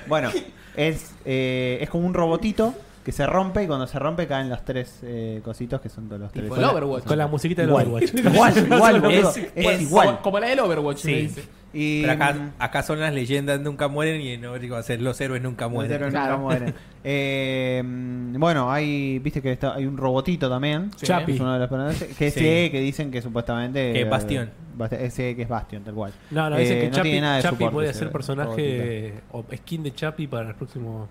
bueno, 0.08 0.30
es, 0.76 1.16
eh, 1.26 1.78
es 1.82 1.90
como 1.90 2.06
un 2.06 2.14
robotito 2.14 2.74
que 3.04 3.12
se 3.12 3.26
rompe 3.28 3.64
y 3.64 3.68
cuando 3.68 3.86
se 3.88 4.00
rompe 4.00 4.28
caen 4.28 4.50
los 4.50 4.64
tres 4.64 5.00
eh, 5.04 5.42
cositos 5.44 5.82
que 5.82 5.90
son 5.90 6.08
todos 6.08 6.22
los 6.22 6.32
tres. 6.32 6.46
Tipo 6.46 6.56
el 6.58 6.64
Overwatch. 6.64 7.04
Con 7.04 7.18
la 7.18 7.28
musiquita 7.28 7.62
del 7.62 7.70
Igual, 7.72 7.88
Overwatch. 7.88 8.14
igual, 8.34 8.58
igual. 8.98 9.12
Es- 9.14 9.38
Es, 9.38 9.52
Pues, 9.64 9.82
igual. 9.82 10.08
Como, 10.08 10.22
como 10.22 10.40
la 10.40 10.48
del 10.48 10.60
Overwatch, 10.60 11.06
me 11.06 11.12
Sí. 11.14 11.22
dice. 11.22 11.44
Y, 11.76 12.02
Pero 12.02 12.14
acá, 12.14 12.52
acá 12.60 12.84
son 12.84 13.00
las 13.00 13.12
leyendas 13.16 13.60
nunca 13.60 13.88
mueren 13.88 14.22
y 14.22 14.34
en 14.34 14.46
Overwatch 14.46 14.72
va 14.74 14.78
a 14.78 14.84
ser 14.84 15.02
los 15.02 15.20
héroes 15.20 15.42
nunca 15.42 15.66
Los 15.66 15.74
mueren. 15.74 15.92
héroes 15.92 16.12
Claro. 16.12 16.34
nunca 16.38 16.42
mueren. 16.44 16.74
Eh, 17.06 17.82
mm, 17.84 18.40
bueno, 18.40 18.72
hay, 18.72 19.20
viste 19.20 19.42
que 19.42 19.52
está, 19.52 19.74
hay 19.76 19.86
un 19.86 19.98
robotito 19.98 20.50
también. 20.50 20.90
Sí. 20.96 21.06
Chapi. 21.08 21.34
Es 21.34 21.40
uno 21.42 21.54
de 21.54 21.60
los. 21.68 21.70
Que 22.16 22.32
Sí. 22.32 22.40
ese 22.40 22.72
que 22.72 22.80
dicen 22.80 23.12
que 23.12 23.22
supuestamente. 23.22 23.92
Que 23.92 24.02
es 24.04 24.10
Bastión. 24.10 24.52
Bast- 24.78 24.94
Ese 24.94 25.36
que 25.36 25.42
es 25.42 25.50
Bastion, 25.50 25.84
tal 25.84 25.94
cual. 25.96 26.14
No, 26.32 26.50
no, 26.50 26.56
Eh, 26.58 26.62
dicen 26.62 26.80
que 26.80 26.92
Chapi, 26.92 27.10
tiene 27.10 27.22
nada 27.22 27.36
de 27.38 27.42
Chapi 27.44 27.56
soporte 27.56 27.74
puede 27.74 27.94
ser 27.94 28.08
robotito. 28.12 28.18
personaje 28.18 29.14
o 29.34 29.44
skin 29.54 29.84
de 29.84 29.94
Chapi 29.94 30.28
para 30.28 30.46
los 30.46 30.56
próximos. 30.56 31.10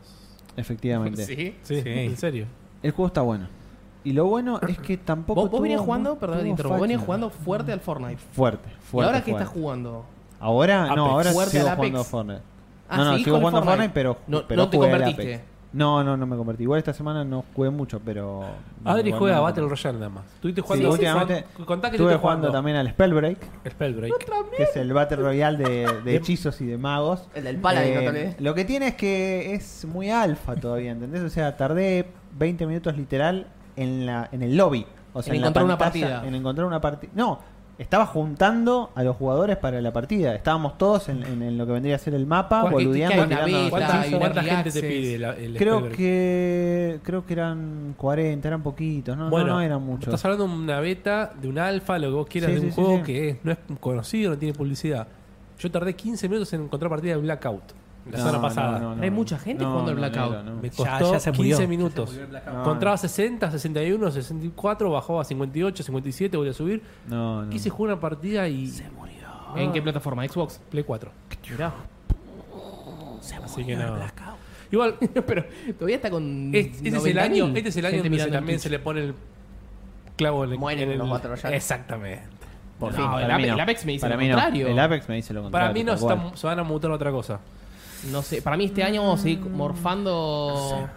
Efectivamente. 0.57 1.25
Sí. 1.25 1.55
Sí, 1.63 1.81
Sí. 1.83 1.89
en 1.89 2.17
serio. 2.17 2.47
El 2.83 2.91
juego 2.93 3.07
está 3.09 3.21
bueno. 3.23 3.47
Y 4.05 4.13
lo 4.13 4.27
bueno 4.27 4.61
es 4.69 4.79
que 4.79 4.97
tampoco. 4.97 5.43
¿Vos, 5.43 5.51
vos 5.51 5.63
venías 5.63 5.81
jugando, 5.81 6.17
perdón, 6.17 6.47
interrumpo, 6.47 6.75
vos 6.77 6.83
venías 6.83 7.03
jugando 7.05 7.31
fuerte 7.31 7.73
al 7.73 7.81
Fortnite. 7.81 8.17
Fuerte, 8.33 8.69
¿Y 8.69 8.85
fuerte. 8.85 9.07
ahora 9.07 9.25
qué 9.25 9.31
fuerte. 9.31 9.45
estás 9.45 9.61
jugando? 9.61 10.05
Ahora, 10.41 10.87
no, 10.87 11.05
Apex. 11.05 11.13
ahora 11.13 11.33
Fuerte 11.33 11.51
sigo 11.53 11.63
al 11.67 11.69
Apex. 11.73 11.79
jugando 11.89 12.05
Fortnite. 12.05 12.43
Ah, 12.89 12.97
no, 12.97 13.05
no, 13.05 13.11
¿seguís 13.13 13.25
sigo 13.25 13.37
con 13.37 13.45
el 13.45 13.51
jugando 13.51 13.71
Fortnite? 13.71 13.93
Fortnite, 13.93 13.95
pero, 13.95 14.19
No- 14.27 14.47
pero 14.49 14.63
no 14.63 14.69
te 14.69 14.77
jugué 14.77 14.89
al 14.91 14.99
convertiste. 14.99 15.45
No, 15.73 16.05
no, 16.05 16.17
no 16.17 16.27
me 16.27 16.37
convertí. 16.37 16.65
Igual 16.65 16.79
esta 16.79 16.93
semana 16.93 17.25
no 17.25 17.45
jugué 17.55 17.71
mucho, 17.71 18.01
pero. 18.05 18.45
Adri 18.85 19.11
juega 19.13 19.37
no, 19.37 19.43
Battle. 19.43 19.69
Royale 19.69 19.99
nada 19.99 20.11
más. 20.11 20.25
Estuviste 20.35 20.61
Sí, 20.61 20.67
jugando. 20.67 20.91
últimamente 20.91 21.45
con- 21.57 21.65
Contá 21.65 21.91
que 21.91 21.97
estuve 21.97 22.09
estuviste 22.11 22.21
jugando 22.23 22.53
también 22.53 22.77
al 22.77 22.91
Spellbreak, 22.91 23.39
Spellbreak. 23.71 24.13
que 24.57 24.63
es 24.65 24.77
el 24.77 24.93
Battle 24.93 25.17
Royale 25.19 25.59
de, 25.59 26.03
de 26.05 26.17
hechizos 26.17 26.61
y 26.61 26.67
de 26.67 26.77
magos. 26.79 27.27
El 27.35 27.45
del 27.45 27.57
Paladin, 27.57 27.95
no 28.05 28.13
te 28.13 28.23
Eh. 28.29 28.37
Lo 28.39 28.55
que 28.55 28.65
tiene 28.65 28.89
es 28.89 28.95
que 28.97 29.55
es 29.55 29.85
muy 29.87 30.11
alfa 30.11 30.57
todavía, 30.57 30.91
¿entendés? 30.93 31.23
O 31.23 31.31
sea, 31.31 31.57
tardé 31.57 32.07
20 32.39 32.67
minutos 32.67 32.97
literal 32.97 33.47
en, 33.77 34.05
la, 34.07 34.29
en 34.31 34.43
el 34.43 34.57
lobby. 34.57 34.87
O 35.15 35.23
sea, 35.23 35.35
En 35.35 35.41
la 35.41 35.47
encontrar 35.47 35.65
una 35.65 35.79
pantalla, 35.79 36.07
partida. 36.17 36.29
En 36.29 36.35
encontrar 36.35 36.67
una 36.67 36.81
partida. 36.81 37.11
No, 37.15 37.39
estaba 37.79 38.07
juntando 38.07 38.91
a 38.95 39.03
los 39.03 39.17
jugadores 39.17 39.57
para 39.57 39.81
la 39.81 39.93
partida. 39.93 40.35
Estábamos 40.35 40.79
todos 40.79 41.09
en, 41.09 41.23
en- 41.25 41.43
en 41.43 41.59
lo 41.59 41.67
que 41.67 41.73
vendría 41.73 41.97
a 41.97 41.99
ser 41.99 42.15
el 42.15 42.27
mapa, 42.27 42.61
¿Cuál- 42.63 42.77
qué- 42.77 42.85
boludeando, 42.85 43.25
tirando. 43.27 43.71
¿Cuánta, 43.71 44.05
una 44.17 44.43
gente 44.43 44.71
te 44.71 44.81
pide 44.83 45.19
la- 45.19 45.35
el 45.35 45.57
Creo 45.57 45.89
que 45.91 47.01
creo 47.03 47.27
que 47.27 47.33
eran 47.33 47.95
40, 47.97 48.47
eran 48.49 48.63
poquitos, 48.63 49.17
no, 49.17 49.25
no, 49.25 49.31
Bueno, 49.31 49.55
no 49.55 49.61
eran 49.61 49.83
muchos. 49.83 50.09
Estás 50.09 50.25
hablando 50.25 50.47
de 50.47 50.55
una 50.63 50.81
beta, 50.81 51.33
de 51.41 51.49
un 51.49 51.59
alfa, 51.59 51.99
lo 51.99 52.09
que 52.09 52.15
vos 52.15 52.27
quieras, 52.27 52.51
Sí, 52.51 52.55
de 52.57 52.61
un 52.61 52.67
sí, 52.67 52.73
sí, 52.75 52.81
juego 52.83 52.97
sí. 52.99 53.03
que 53.05 53.29
es- 53.31 53.37
no 53.43 53.53
es 53.53 53.59
conocido, 53.81 54.31
no 54.33 54.39
tiene 54.39 54.55
publicidad. 54.55 55.07
Yo 55.59 55.71
tardé 55.71 55.95
15 55.95 56.29
minutos 56.29 56.53
en 56.53 56.63
encontrar 56.63 56.91
partida 56.91 57.15
de 57.15 57.21
Blackout 57.23 57.63
la 58.11 58.19
No, 58.19 58.25
semana 58.25 58.41
pasada. 58.43 58.79
no, 58.79 58.97
no. 58.97 59.03
Hay 59.03 59.11
mucha 59.11 59.39
gente 59.39 59.65
jugando 59.65 59.91
al 59.91 59.97
Blackout. 59.97 60.45
Me 60.61 60.71
Ya- 60.71 60.77
costó 60.77 61.13
ya 61.13 61.21
se 61.21 61.33
15 61.33 61.53
murió. 61.55 61.69
minutos. 61.69 62.19
No, 62.47 62.61
Encontraba 62.61 62.97
60, 62.97 63.51
61, 63.51 64.11
64, 64.11 64.91
bajó 64.91 65.21
a 65.21 65.25
58, 65.25 65.83
57, 65.83 66.37
volví 66.37 66.51
a 66.51 66.53
subir. 66.53 66.83
No, 67.09 67.43
no. 67.45 67.51
Quise 67.51 67.71
jugar 67.71 67.93
una 67.95 68.01
partida 68.01 68.49
y. 68.49 68.67
Se 68.69 68.91
murió. 68.91 69.13
¿En 69.57 69.71
qué 69.73 69.81
plataforma? 69.83 70.27
¿Xbox? 70.27 70.61
Play 70.71 70.83
4. 70.85 71.11
Mirá. 71.51 71.73
Así 73.45 73.65
que 73.65 73.77
no. 73.77 73.97
Igual, 74.71 74.95
Pero 75.27 75.45
todavía 75.79 75.97
está 75.97 76.11
con. 76.11 76.51
es- 76.55 76.67
este 76.67 76.89
es 76.89 76.95
el 76.95 77.01
90.000 77.17 77.19
año, 77.21 77.47
este 77.55 77.69
es 77.69 77.77
el 77.77 77.87
año 77.87 78.03
donde 78.03 78.19
se- 78.19 78.31
también 78.31 78.59
se 78.59 78.71
le 78.71 78.79
pone 78.79 79.01
el 79.05 79.15
clavo 80.17 80.45
en 80.45 80.53
el, 80.53 80.59
Mueren 80.59 80.85
en 80.85 80.93
el- 80.93 80.99
los 80.99 81.23
Royale. 81.23 81.57
Exactamente. 81.57 82.23
Por 82.81 82.93
No, 82.93 82.97
fin, 82.99 83.05
el 83.25 83.31
Apex- 83.31 83.37
mí 83.37 83.47
no. 83.49 83.55
el 83.55 83.61
Apex 83.61 83.85
me 83.85 83.93
dice 83.93 84.01
Para 84.01 84.15
lo 84.17 84.21
mí 84.23 84.29
no. 84.29 84.35
contrario. 84.35 84.67
El 84.69 84.79
Apex 84.79 85.09
me 85.09 85.15
dice 85.17 85.35
lo 85.35 85.43
contrario. 85.43 85.65
Para 85.67 85.75
mí 85.75 85.85
no 85.85 85.97
se, 86.33 86.37
se 86.39 86.47
van 86.47 86.59
a 86.59 86.63
mutar 86.65 86.91
a 86.91 86.95
otra 86.95 87.13
cosa. 87.13 87.39
No 88.11 88.23
sé, 88.23 88.43
para 88.43 88.57
mí 88.57 88.65
este 88.65 88.83
año 88.83 89.03
vamos 89.03 89.21
a 89.21 89.23
seguir 89.23 89.41
morfando. 89.41 90.89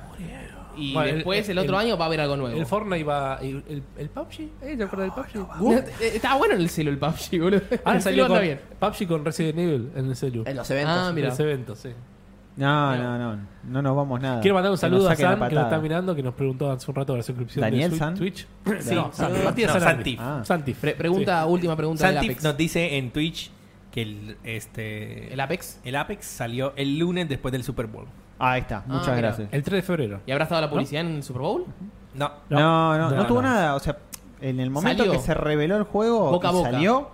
Y 0.77 0.93
Bueno, 0.93 1.07
el- 1.09 1.15
después 1.15 1.47
el, 1.47 1.57
el- 1.57 1.63
otro 1.63 1.77
año 1.77 1.97
va 1.97 2.05
a 2.05 2.07
haber 2.07 2.19
algo 2.19 2.35
nuevo. 2.35 2.57
El 2.57 2.65
Fortnite 2.65 3.03
va. 3.05 3.37
El, 3.41 3.63
el, 3.69 3.83
el 3.97 4.09
PUBG, 4.09 4.41
¿eh? 4.61 4.75
¿Te 4.77 4.83
acuerdas 4.83 5.15
del 5.15 5.41
PUBG? 5.47 5.73
Eh, 6.01 6.11
Estaba 6.15 6.35
bueno 6.35 6.55
en 6.55 6.61
el 6.61 6.69
celo 6.69 6.91
el 6.91 6.97
PUBG, 6.97 7.39
boludo. 7.41 7.61
Ahora 7.85 7.97
El 7.97 8.01
salió 8.03 8.23
celo 8.25 8.27
con 8.27 8.37
anda 8.37 8.41
bien. 8.41 8.59
PUBG 8.79 9.07
con 9.07 9.23
Resident 9.25 9.59
Evil 9.59 9.89
en 9.95 10.05
el 10.07 10.15
celu. 10.17 10.43
En 10.45 10.55
los 10.57 10.69
eventos. 10.69 10.93
Ah, 10.97 11.11
mira. 11.13 11.27
En 11.27 11.31
los 11.31 11.39
eventos, 11.39 11.79
sí. 11.79 11.89
No, 12.57 12.95
no, 12.97 13.17
no. 13.17 13.39
No 13.65 13.81
nos 13.81 13.95
vamos 13.95 14.19
nada. 14.21 14.41
Quiero 14.41 14.55
mandar 14.55 14.71
un 14.71 14.77
Que 14.77 14.81
nos 14.85 14.91
saludo 14.91 15.07
a 15.07 15.11
saquen 15.11 15.25
la 15.25 15.31
San, 15.31 15.39
que 15.39 15.43
nos 15.43 15.49
patada. 15.63 15.67
está 15.75 15.81
mirando, 15.81 16.15
que 16.15 16.23
nos 16.23 16.33
preguntó 16.33 16.71
hace 16.71 16.91
un 16.91 16.95
rato 16.95 17.13
de 17.13 17.17
la 17.19 17.23
suscripción 17.23 17.61
¿Daniel 17.61 17.91
de 17.91 17.97
San? 17.97 18.15
Twitch. 18.15 18.47
Sí, 18.81 18.95
no, 18.95 19.11
San, 19.13 19.33
sí. 19.33 19.41
Matías 19.45 19.73
No, 19.73 19.79
Santi. 19.79 20.15
Santi. 20.15 20.17
Ah. 20.19 20.41
Santi. 20.43 20.73
Pre- 20.73 20.95
pregunta, 20.95 21.45
última 21.45 21.75
pregunta 21.77 22.05
del 22.07 22.15
Santi 22.15 22.27
Apex. 22.31 22.43
nos 22.43 22.57
dice 22.57 22.97
en 22.97 23.11
Twitch 23.11 23.51
que 23.95 24.01
el, 24.03 24.37
este, 24.43 25.33
¿El 25.33 25.39
Apex? 25.39 25.79
el 25.83 25.95
Apex 25.95 26.25
salió 26.25 26.73
el 26.75 26.99
lunes 26.99 27.27
después 27.27 27.51
del 27.51 27.63
Super 27.63 27.87
Bowl. 27.87 28.05
Ah, 28.37 28.51
ahí 28.51 28.61
está. 28.61 28.83
Muchas 28.85 29.07
mira. 29.15 29.29
gracias. 29.29 29.49
El 29.51 29.63
3 29.63 29.77
de 29.77 29.81
febrero. 29.81 30.19
¿Y 30.27 30.31
habrá 30.31 30.43
estado 30.43 30.61
la 30.61 30.69
publicidad 30.69 31.01
en 31.05 31.15
el 31.15 31.23
Super 31.23 31.41
Bowl? 31.41 31.65
No. 32.13 32.29
No, 32.49 32.59
no, 32.59 33.09
no, 33.09 33.15
No, 33.15 33.25
tuvo 33.25 33.41
no. 33.41 33.47
nada. 33.49 33.73
O 33.75 33.79
sea, 33.79 33.97
en 34.41 34.59
el 34.59 34.69
momento 34.69 35.03
Salió. 35.03 35.13
que 35.17 35.25
se 35.25 35.33
reveló 35.33 35.77
el 35.77 35.83
juego 35.83 36.29
Boca 36.31 36.49
a 36.49 36.51
y 36.51 36.53
boca. 36.55 36.71
salió, 36.71 37.09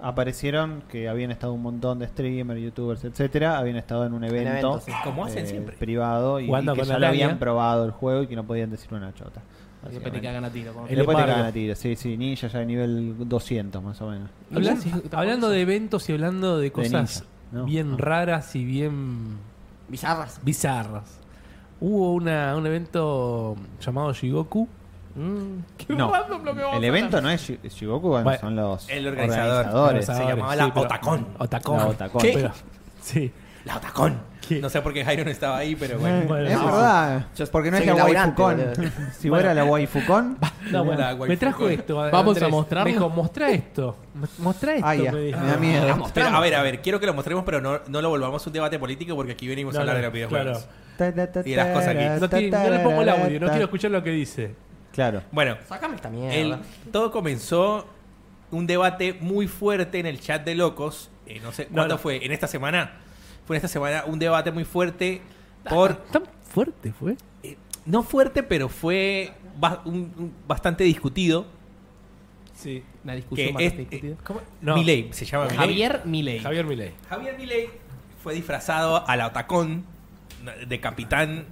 aparecieron 0.00 0.82
que 0.88 1.08
habían 1.08 1.30
estado 1.30 1.52
un 1.52 1.62
montón 1.62 1.98
de 1.98 2.06
streamers, 2.06 2.60
youtubers, 2.60 3.04
etcétera, 3.04 3.58
habían 3.58 3.76
estado 3.76 4.06
en 4.06 4.14
un 4.14 4.24
evento, 4.24 4.50
evento, 4.50 4.80
sí. 4.80 4.92
Como 5.04 5.24
hacen 5.24 5.44
eh, 5.44 5.48
siempre. 5.48 5.76
privado 5.76 6.40
y, 6.40 6.46
Jugando 6.46 6.72
y 6.72 6.74
que 6.76 6.80
con 6.82 6.88
ya 6.88 6.98
la 6.98 7.08
araña. 7.08 7.24
habían 7.24 7.38
probado 7.38 7.84
el 7.84 7.90
juego 7.90 8.22
y 8.22 8.26
que 8.28 8.36
no 8.36 8.44
podían 8.44 8.70
decir 8.70 8.94
una 8.94 9.12
chota. 9.14 9.42
Te 9.80 9.86
básicamente. 9.86 10.20
cagan 10.26 10.44
a 10.44 10.50
tiro. 10.50 10.72
El 10.88 11.00
a 11.46 11.52
tiro, 11.52 11.74
sí, 11.74 11.96
sí, 11.96 12.16
ninja 12.16 12.48
ya 12.48 12.58
de 12.58 12.66
nivel 12.66 13.14
200 13.28 13.82
más 13.82 14.00
o 14.02 14.10
menos. 14.10 14.28
Sí, 14.82 14.92
hablando 15.12 15.46
por 15.46 15.54
de 15.54 15.62
eventos 15.62 16.08
y 16.08 16.12
hablando 16.12 16.58
de 16.58 16.70
cosas 16.70 17.22
ninja, 17.22 17.24
¿no? 17.52 17.64
bien 17.64 17.92
Ah. 17.94 17.96
raras 17.98 18.54
y 18.56 18.64
bien 18.64 19.38
Bizarras. 19.88 20.40
bizarras. 20.42 21.18
Hubo 21.80 22.12
una, 22.12 22.54
un 22.56 22.66
evento 22.66 23.56
llamado 23.80 24.12
Shigoku. 24.12 24.68
Mm, 25.14 25.60
qué 25.78 25.94
No, 25.94 26.12
lo 26.44 26.54
que 26.54 26.76
el 26.76 26.84
evento 26.84 27.20
no 27.22 27.30
es 27.30 27.48
Shi- 27.50 27.68
Shigoku, 27.68 28.08
bueno, 28.08 28.24
Bueno, 28.24 28.40
son 28.40 28.54
los 28.56 28.88
el 28.90 29.06
organizador. 29.08 29.66
organizadores. 29.66 30.06
Se 30.06 30.12
llamaba 30.12 30.56
la 30.56 30.68
pero- 30.74 30.86
Otacón. 30.86 31.26
Otacón. 31.38 31.76
La 31.78 31.86
Otacón. 31.86 32.20
¿Qué? 32.22 32.28
¿Qué? 32.32 32.34
Pero- 32.36 32.52
sí. 33.00 33.32
La 33.64 33.76
Otacón. 33.78 34.20
¿Qué? 34.46 34.60
No 34.60 34.68
sé 34.70 34.80
por 34.82 34.92
qué 34.92 35.04
Jairo 35.04 35.24
no 35.24 35.30
estaba 35.30 35.58
ahí, 35.58 35.76
pero 35.76 35.98
bueno. 35.98 36.22
Bueno, 36.26 36.46
es 36.48 36.58
sí, 36.58 36.64
verdad, 36.64 37.26
porque 37.52 37.70
no 37.70 37.76
es 37.76 37.86
la 37.86 37.94
boludo. 37.94 38.72
si 39.18 39.28
fuera 39.28 39.54
la 39.54 39.64
waifucon, 39.70 40.38
No, 40.70 40.84
bueno, 40.84 41.00
La 41.00 41.14
me 41.14 41.36
trajo 41.36 41.68
esto. 41.68 41.96
Vamos 41.96 42.36
Andrés. 42.36 42.42
a 42.42 42.48
mostrarlo. 42.48 42.84
Me 42.86 42.92
dijo, 42.92 43.08
mostrá 43.10 43.50
esto. 43.50 43.96
Mostrá 44.38 44.74
esto. 44.74 44.86
ah, 44.86 44.94
ya, 44.94 45.12
me 45.12 45.18
me 45.18 45.24
dijo. 45.26 45.40
da 45.40 45.56
miedo. 45.56 46.04
Pero 46.14 46.28
a 46.28 46.40
ver, 46.40 46.54
a 46.54 46.62
ver, 46.62 46.80
quiero 46.82 46.98
que 46.98 47.06
lo 47.06 47.14
mostremos, 47.14 47.44
pero 47.44 47.60
no, 47.60 47.80
no 47.88 48.02
lo 48.02 48.08
volvamos 48.08 48.46
un 48.46 48.52
debate 48.52 48.78
político 48.78 49.14
porque 49.14 49.32
aquí 49.32 49.46
venimos 49.46 49.74
No, 49.74 49.80
a 49.80 49.82
hablar 49.82 49.96
no, 49.96 50.00
de 50.00 50.06
los 50.06 50.12
videojuegos. 50.14 50.68
claro. 50.96 51.42
Y 51.44 51.54
las 51.54 51.66
cosas 51.68 51.88
aquí. 51.88 52.04
No, 52.20 52.28
tiene- 52.28 52.50
no 52.50 52.70
le 52.70 52.78
pongo 52.80 53.02
el 53.02 53.08
audio, 53.08 53.40
no 53.40 53.48
quiero 53.48 53.64
escuchar 53.64 53.90
lo 53.90 54.02
que 54.02 54.10
dice. 54.10 54.54
Claro. 54.92 55.22
Bueno, 55.30 55.56
Sácame 55.68 55.94
esta 55.96 56.10
mierda. 56.10 56.34
el- 56.34 56.56
todo 56.90 57.10
comenzó 57.12 57.86
un 58.50 58.66
debate 58.66 59.16
muy 59.20 59.46
fuerte 59.46 60.00
en 60.00 60.06
el 60.06 60.18
chat 60.20 60.44
de 60.44 60.54
locos. 60.56 61.10
eh, 61.26 61.38
no 61.42 61.52
sé 61.52 61.66
No, 61.70 61.76
cuándo 61.76 61.94
no. 61.94 61.98
fue, 62.00 62.24
en 62.26 62.32
esta 62.32 62.48
semana. 62.48 62.94
Fue 63.46 63.56
en 63.56 63.58
esta 63.58 63.68
semana 63.68 64.04
un 64.06 64.18
debate 64.18 64.50
muy 64.52 64.64
fuerte 64.64 65.20
por 65.68 65.94
¿Tan 65.94 66.22
fuerte 66.52 66.92
fue? 66.92 67.16
eh, 67.42 67.56
no 67.86 68.02
fuerte, 68.02 68.42
pero 68.42 68.68
fue 68.68 69.32
ba- 69.58 69.82
un- 69.84 70.12
un- 70.16 70.32
bastante 70.46 70.84
discutido. 70.84 71.46
Sí. 72.54 72.82
Una 73.04 73.12
Que 73.14 73.16
discusión 73.16 73.48
es, 73.48 73.54
bastante 73.54 73.82
eh, 73.82 73.86
discutida. 73.90 74.16
¿Cómo? 74.24 74.40
No. 74.60 74.74
Milei, 74.74 75.08
se 75.12 75.24
llama. 75.24 75.48
Javier 75.50 76.02
Milei. 76.04 76.38
Javier 76.40 76.64
Milei. 76.66 76.92
Javier 77.08 77.36
Milei 77.38 77.70
fue 78.22 78.34
disfrazado 78.34 79.08
a 79.08 79.16
la 79.16 79.26
Otacón 79.28 79.84
de 80.66 80.80
capitán 80.80 81.46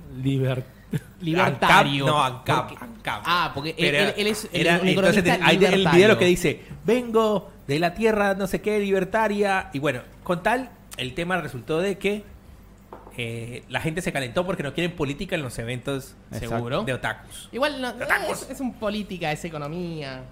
Libertario. 1.21 1.43
ANCAP, 1.45 1.87
no, 2.07 2.23
ANCAP, 2.25 2.69
Porque- 2.69 2.85
ANCAP. 2.85 3.23
Ah, 3.27 3.51
porque 3.55 3.71
él, 3.71 3.77
Pero 3.79 3.99
él- 3.99 4.15
él 4.17 4.27
es 4.29 4.49
el, 4.53 4.61
era- 4.67 4.79
un 4.81 4.89
entonces 4.89 5.25
hay 5.43 5.55
el 5.57 5.61
libertario. 5.61 5.93
video 5.93 6.09
lo 6.09 6.19
que 6.19 6.25
dice, 6.27 6.63
vengo 6.85 7.51
de 7.67 7.79
la 7.79 7.93
tierra 7.95 8.35
no 8.35 8.47
sé 8.47 8.61
qué, 8.63 8.79
libertaria. 8.81 9.71
Y 9.73 9.79
bueno, 9.79 10.01
con 10.23 10.43
tal, 10.43 10.71
el 10.99 11.15
tema 11.15 11.41
resultó 11.41 11.81
de 11.81 11.99
que 11.99 12.25
eh, 13.17 13.65
la 13.69 13.81
gente 13.81 14.03
se 14.03 14.13
calentó 14.13 14.47
porque 14.47 14.63
no 14.63 14.75
quieren 14.75 14.95
política 14.95 15.35
en 15.35 15.43
los 15.43 15.59
eventos 15.59 16.15
Exacto. 16.31 16.57
Seguro. 16.57 16.85
de 16.85 16.93
otakus. 16.93 17.49
Igual 17.51 17.81
no, 17.81 17.93
es, 18.31 18.49
es 18.51 18.61
un 18.61 18.75
política, 18.75 19.33
es 19.33 19.45
economía. 19.45 20.23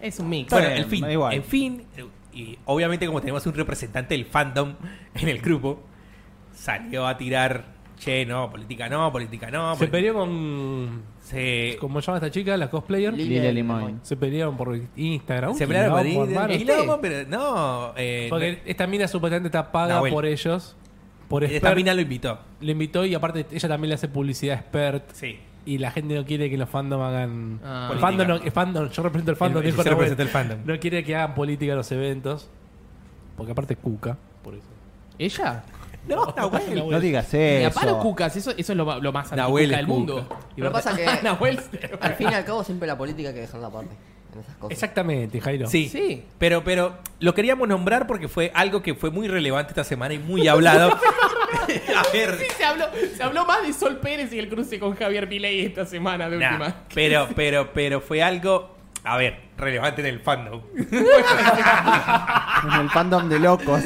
Es 0.00 0.18
un 0.18 0.28
mix. 0.28 0.50
Bueno, 0.50 0.68
en 0.68 0.88
fin, 0.88 1.10
igual. 1.10 1.34
en 1.34 1.44
fin, 1.44 1.84
y 2.32 2.58
obviamente 2.64 3.06
como 3.06 3.20
tenemos 3.20 3.44
un 3.46 3.54
representante 3.54 4.14
del 4.14 4.24
fandom 4.24 4.76
en 5.14 5.28
el 5.28 5.40
grupo, 5.40 5.82
salió 6.54 7.06
a 7.06 7.16
tirar, 7.16 7.64
che, 8.00 8.24
no, 8.26 8.50
política 8.50 8.88
no, 8.88 9.12
política 9.12 9.50
no. 9.50 9.76
Se 9.76 9.86
peleó 9.86 10.14
con. 10.14 11.02
se, 11.22 11.76
¿Cómo 11.80 12.00
se 12.00 12.06
llama 12.06 12.18
esta 12.18 12.30
chica? 12.30 12.56
La 12.56 12.70
cosplayer. 12.70 13.12
Lilia 13.14 13.52
Limón. 13.52 14.00
Se 14.02 14.16
pelearon 14.16 14.56
por 14.56 14.78
Instagram. 14.96 15.54
se 15.54 15.66
pelearon 15.66 15.92
por 16.14 16.28
hermano. 16.28 16.52
y 16.54 16.64
luego, 16.64 16.98
pero 17.00 17.28
no, 17.28 17.92
eh, 17.96 18.26
Porque 18.30 18.62
esta 18.64 18.86
mina 18.86 19.06
supuestamente 19.06 19.48
está 19.48 19.70
paga 19.70 19.94
Nahuel. 19.94 20.12
por 20.12 20.24
ellos. 20.26 20.76
Por 21.28 21.44
esta 21.44 21.56
expert. 21.56 21.76
mina 21.76 21.94
lo 21.94 22.00
invitó. 22.00 22.40
Le 22.60 22.72
invitó 22.72 23.04
y 23.04 23.14
aparte 23.14 23.46
ella 23.52 23.68
también 23.68 23.90
le 23.90 23.94
hace 23.94 24.08
publicidad 24.08 24.56
expert. 24.58 25.10
Sí. 25.12 25.38
Y 25.66 25.78
la 25.78 25.90
gente 25.92 26.14
no 26.14 26.24
quiere 26.24 26.48
que 26.50 26.56
los 26.56 26.68
fandom 26.68 27.00
hagan. 27.02 27.60
Ah. 27.62 27.90
el 27.92 27.98
Política. 27.98 28.06
fandom, 28.08 28.28
no- 28.28 28.44
el 28.44 28.50
fandom, 28.50 28.88
yo 28.90 29.02
represento 29.04 29.30
el 29.30 29.36
fandom. 29.36 29.62
El- 29.62 29.76
representa 29.76 30.26
fandom. 30.26 30.58
No 30.64 30.78
quiere 30.80 31.04
que 31.04 31.14
hagan 31.14 31.34
política 31.34 31.72
en 31.72 31.78
los 31.78 31.92
eventos. 31.92 32.48
Porque 33.36 33.52
aparte 33.52 33.74
es 33.74 33.78
cuca. 33.78 34.16
Por 34.42 34.54
eso. 34.54 34.66
¿Ella? 35.18 35.62
No, 36.10 36.34
Nahuel. 36.36 36.90
No 36.90 37.00
digas 37.00 37.32
Y 37.34 37.64
a 37.64 37.70
palo 37.70 37.92
eso. 37.92 37.98
cucas, 38.00 38.36
eso, 38.36 38.50
eso 38.56 38.72
es 38.72 38.76
lo, 38.76 39.00
lo 39.00 39.12
más 39.12 39.30
Nahuel 39.32 39.74
anticuca 39.74 39.76
del 39.76 39.86
mundo. 39.86 40.28
cuca. 40.28 40.40
Pero 40.56 40.72
pasa 40.72 40.96
que- 40.96 41.06
Nahuel... 41.22 41.60
Al 42.00 42.14
fin 42.14 42.28
y 42.30 42.34
al 42.34 42.44
cabo, 42.44 42.64
siempre 42.64 42.86
la 42.88 42.96
política 42.98 43.28
hay 43.30 43.34
que 43.34 43.40
dejarla 43.42 43.68
aparte. 43.68 43.94
En 44.32 44.38
esas 44.40 44.54
cosas. 44.56 44.70
Exactamente, 44.72 45.40
Jairo. 45.40 45.66
Sí, 45.66 45.88
Sí. 45.88 46.24
Pero, 46.38 46.62
pero 46.62 46.98
lo 47.18 47.34
queríamos 47.34 47.66
nombrar 47.68 48.06
porque 48.06 48.28
fue 48.28 48.52
algo 48.54 48.80
que 48.80 48.94
fue 48.94 49.10
muy 49.10 49.26
relevante 49.26 49.70
esta 49.72 49.82
semana 49.82 50.14
y 50.14 50.20
muy 50.20 50.46
hablado. 50.46 50.92
a 51.96 52.12
ver, 52.12 52.38
Sí, 52.38 52.44
se 52.56 52.64
habló, 52.64 52.84
se 53.16 53.22
habló 53.24 53.44
más 53.44 53.62
de 53.66 53.72
Sol 53.72 53.96
Pérez 53.96 54.32
y 54.32 54.38
el 54.38 54.48
cruce 54.48 54.78
con 54.78 54.94
Javier 54.94 55.26
Milei 55.26 55.66
esta 55.66 55.84
semana 55.84 56.30
de 56.30 56.36
nah, 56.38 56.50
última. 56.52 56.74
pero, 56.94 57.28
pero, 57.34 57.72
pero 57.72 58.00
fue 58.00 58.22
algo, 58.22 58.76
a 59.02 59.16
ver, 59.16 59.36
relevante 59.56 60.00
en 60.02 60.06
el 60.06 60.20
fandom. 60.20 60.60
En 60.78 60.94
el 62.80 62.90
fandom 62.90 63.28
de 63.28 63.38
locos. 63.40 63.82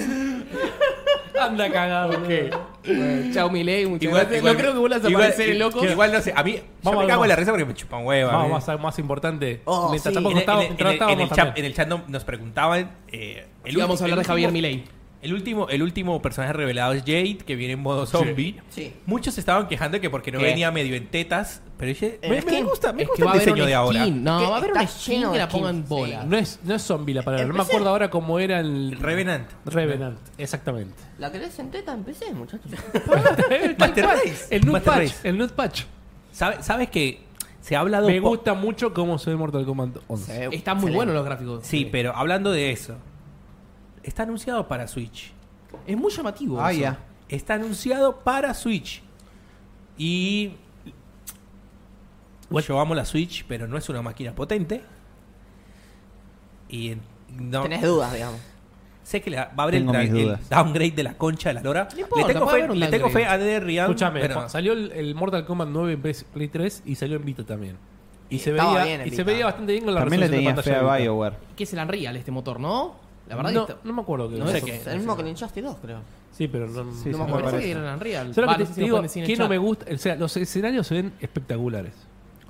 Anda 1.46 1.70
cagado. 1.70 2.18
Bueno, 2.18 3.32
chao 3.32 3.50
Milei, 3.50 3.86
muchas 3.86 4.02
Igual- 4.04 4.20
gracias. 4.22 4.38
igual- 4.38 4.52
no 4.54 4.58
creo 4.60 4.72
que 4.72 4.78
vuelvas 4.78 5.04
a 5.04 5.08
aparecer 5.08 5.48
el 5.50 5.58
loco. 5.58 5.84
Igual 5.84 6.12
no 6.12 6.20
sé, 6.20 6.32
a 6.36 6.42
mí 6.42 6.52
yo 6.52 6.60
me 6.60 6.96
cago 6.98 7.06
vamos. 7.08 7.24
en 7.24 7.28
la 7.30 7.36
risa 7.36 7.50
porque 7.52 7.64
me 7.64 7.74
chupan 7.74 8.04
hueva. 8.04 8.32
Vamos, 8.32 8.48
¿eh? 8.48 8.52
más, 8.52 8.68
a- 8.68 8.76
más 8.78 8.98
importante. 8.98 9.60
Oh, 9.64 9.90
Mientras 9.90 10.12
sí. 10.12 10.14
tampoco 10.14 10.36
en, 10.38 10.42
el- 10.42 10.50
en 10.50 10.58
en 10.58 11.20
en 11.20 11.28
chat, 11.28 11.36
también. 11.36 11.54
en 11.56 11.64
el 11.64 11.74
chat 11.74 11.88
no- 11.88 12.02
nos 12.08 12.24
preguntaban. 12.24 12.90
eh, 13.12 13.46
Sí, 13.66 13.76
vamos 13.76 14.00
a 14.00 14.04
hablar 14.04 14.18
de 14.18 14.24
Javier 14.26 14.52
Milei. 14.52 14.84
El 15.24 15.32
último, 15.32 15.68
el 15.70 15.82
último 15.82 16.20
personaje 16.20 16.52
revelado 16.52 16.92
es 16.92 17.00
Jade, 17.00 17.38
que 17.38 17.56
viene 17.56 17.72
en 17.72 17.80
modo 17.80 18.04
zombie. 18.06 18.60
Sí. 18.68 18.92
Muchos 19.06 19.34
se 19.34 19.40
estaban 19.40 19.66
quejando 19.68 19.96
de 19.96 20.00
que 20.02 20.10
porque 20.10 20.30
no 20.30 20.38
¿Qué? 20.38 20.44
venía 20.44 20.70
medio 20.70 20.94
en 20.94 21.06
tetas, 21.08 21.62
pero 21.78 21.88
dije, 21.88 22.18
En 22.20 22.30
me, 22.30 22.62
gusta, 22.62 22.92
me 22.92 23.02
es 23.04 23.08
gusta 23.08 23.24
el 23.32 23.38
diseño 23.38 23.64
de 23.64 23.74
ahora. 23.74 24.06
No, 24.06 24.50
va 24.50 24.56
a 24.56 24.58
haber 24.58 24.70
está 24.70 24.82
un 24.82 24.88
skin 24.88 25.20
que 25.22 25.28
de 25.28 25.38
la 25.38 25.48
pongan 25.48 25.88
bola. 25.88 26.20
sí. 26.22 26.26
No 26.28 26.36
es, 26.36 26.60
no 26.62 26.74
es 26.74 26.82
zombie 26.82 27.14
la 27.14 27.22
palabra. 27.22 27.46
No 27.46 27.54
me 27.54 27.62
acuerdo 27.62 27.88
ahora 27.88 28.10
cómo 28.10 28.38
era 28.38 28.60
el. 28.60 28.98
Revenant. 29.00 29.48
Revenant. 29.64 30.18
Exactamente. 30.36 30.94
La 31.18 31.32
querés 31.32 31.58
en 31.58 31.70
teta, 31.70 31.94
empecé, 31.94 32.30
muchachos. 32.34 32.70
El 34.50 34.66
Nut 34.66 34.82
Patch. 34.82 35.12
El 35.24 35.38
Nut 35.38 35.52
Patch. 35.52 35.82
¿Sabe- 36.32 36.62
¿Sabes 36.62 36.90
que 36.90 37.22
se 37.60 37.76
ha 37.76 37.80
hablado 37.80 38.08
Me 38.08 38.20
gusta 38.20 38.52
mucho 38.52 38.92
cómo 38.92 39.18
se 39.18 39.30
ve 39.30 39.36
Mortal 39.36 39.64
Kombat 39.64 39.96
11. 40.06 40.24
Se 40.32 40.48
ve 40.48 40.56
Están 40.56 40.78
muy 40.78 40.92
buenos 40.92 41.14
los 41.14 41.24
gráficos. 41.24 41.64
Sí, 41.66 41.88
pero 41.90 42.14
hablando 42.14 42.52
de 42.52 42.72
eso, 42.72 42.96
está 44.04 44.22
anunciado 44.24 44.66
para 44.68 44.86
Switch. 44.86 45.32
Es 45.86 45.96
muy 45.96 46.12
llamativo. 46.12 46.60
Ah, 46.60 46.70
eso. 46.72 46.80
ya. 46.80 46.98
Está 47.28 47.54
anunciado 47.54 48.16
para 48.20 48.54
Switch. 48.54 49.02
Y. 49.98 50.52
Yo 52.68 52.78
amo 52.80 52.94
la 52.94 53.04
Switch, 53.04 53.44
pero 53.48 53.66
no 53.66 53.76
es 53.76 53.88
una 53.88 54.02
máquina 54.02 54.32
potente. 54.34 54.82
Y 56.68 56.90
en- 56.92 57.00
no, 57.36 57.62
Tenés 57.62 57.82
dudas, 57.82 58.12
digamos. 58.12 58.40
sé 59.02 59.20
que 59.20 59.30
le 59.30 59.36
va 59.38 59.50
a 59.56 59.62
haber 59.64 59.74
el, 59.76 59.88
el 59.94 60.38
downgrade 60.48 60.92
de 60.92 61.02
la 61.02 61.14
concha 61.14 61.48
de 61.50 61.54
la 61.54 61.62
lora. 61.62 61.88
Importa, 61.96 62.26
le 62.28 62.32
tengo 62.32 62.46
fe, 62.48 62.68
le 62.74 62.86
tengo 62.88 63.10
fe 63.10 63.26
a. 63.26 63.34
Escúchame, 63.36 64.20
pero 64.20 64.48
salió 64.48 64.72
el, 64.72 64.92
el 64.92 65.14
Mortal 65.16 65.44
Kombat 65.44 65.68
9 65.68 65.92
en 65.94 66.02
Play 66.32 66.48
3 66.48 66.82
y 66.86 66.94
salió 66.94 67.16
en 67.16 67.24
Vita 67.24 67.44
también. 67.44 67.76
Y 68.30 68.38
se 68.38 68.52
veía, 68.52 68.84
bien 68.84 69.00
en 69.02 69.06
y 69.08 69.10
se 69.10 69.16
Vita. 69.16 69.24
veía 69.24 69.44
bastante 69.46 69.72
bien 69.72 69.84
con 69.84 69.94
la 69.94 70.00
También 70.00 70.20
le 70.20 70.26
resolución 70.28 70.56
de 70.56 70.62
tenía 70.62 70.62
fe 70.62 70.80
pantalla 70.80 70.94
a. 70.94 70.98
BioWare. 70.98 71.36
¿Qué 71.56 71.64
es 71.64 71.72
el 71.72 71.78
Unreal 71.80 72.16
este 72.16 72.30
motor, 72.30 72.60
no? 72.60 72.94
La 73.28 73.36
verdad 73.36 73.52
no, 73.52 73.66
que 73.66 73.74
me 73.92 74.02
acuerdo 74.02 74.28
que 74.28 74.36
No 74.36 74.46
sé 74.46 74.60
sé 74.60 74.64
qué. 74.64 74.90
El 74.90 74.98
mismo 74.98 75.16
que 75.16 75.22
el 75.22 75.28
Injustice 75.28 75.62
2, 75.62 75.76
creo. 75.80 75.98
Sí, 76.32 76.48
pero 76.48 76.66
no, 76.66 76.82
Sí, 76.82 76.82
no 76.82 76.94
sí, 76.94 77.08
me 77.10 77.22
acuerdo. 77.24 77.44
parece 77.44 77.64
que 77.64 77.70
era 77.70 77.88
en 77.88 77.94
Unreal. 77.94 78.34
¿Sabes 78.34 78.48
Va, 78.48 78.52
lo 78.52 78.58
que 78.58 78.64
no 78.64 78.74
te 78.74 78.80
digo? 78.80 78.98
en 78.98 79.08
¿Qué 79.08 79.32
el 79.32 79.38
no 79.38 79.48
me 79.48 79.58
gusta? 79.58 79.86
O 79.92 79.96
sea, 79.98 80.16
los 80.16 80.36
escenarios 80.36 80.86
se 80.86 80.94
ven 80.94 81.12
espectaculares. 81.20 81.94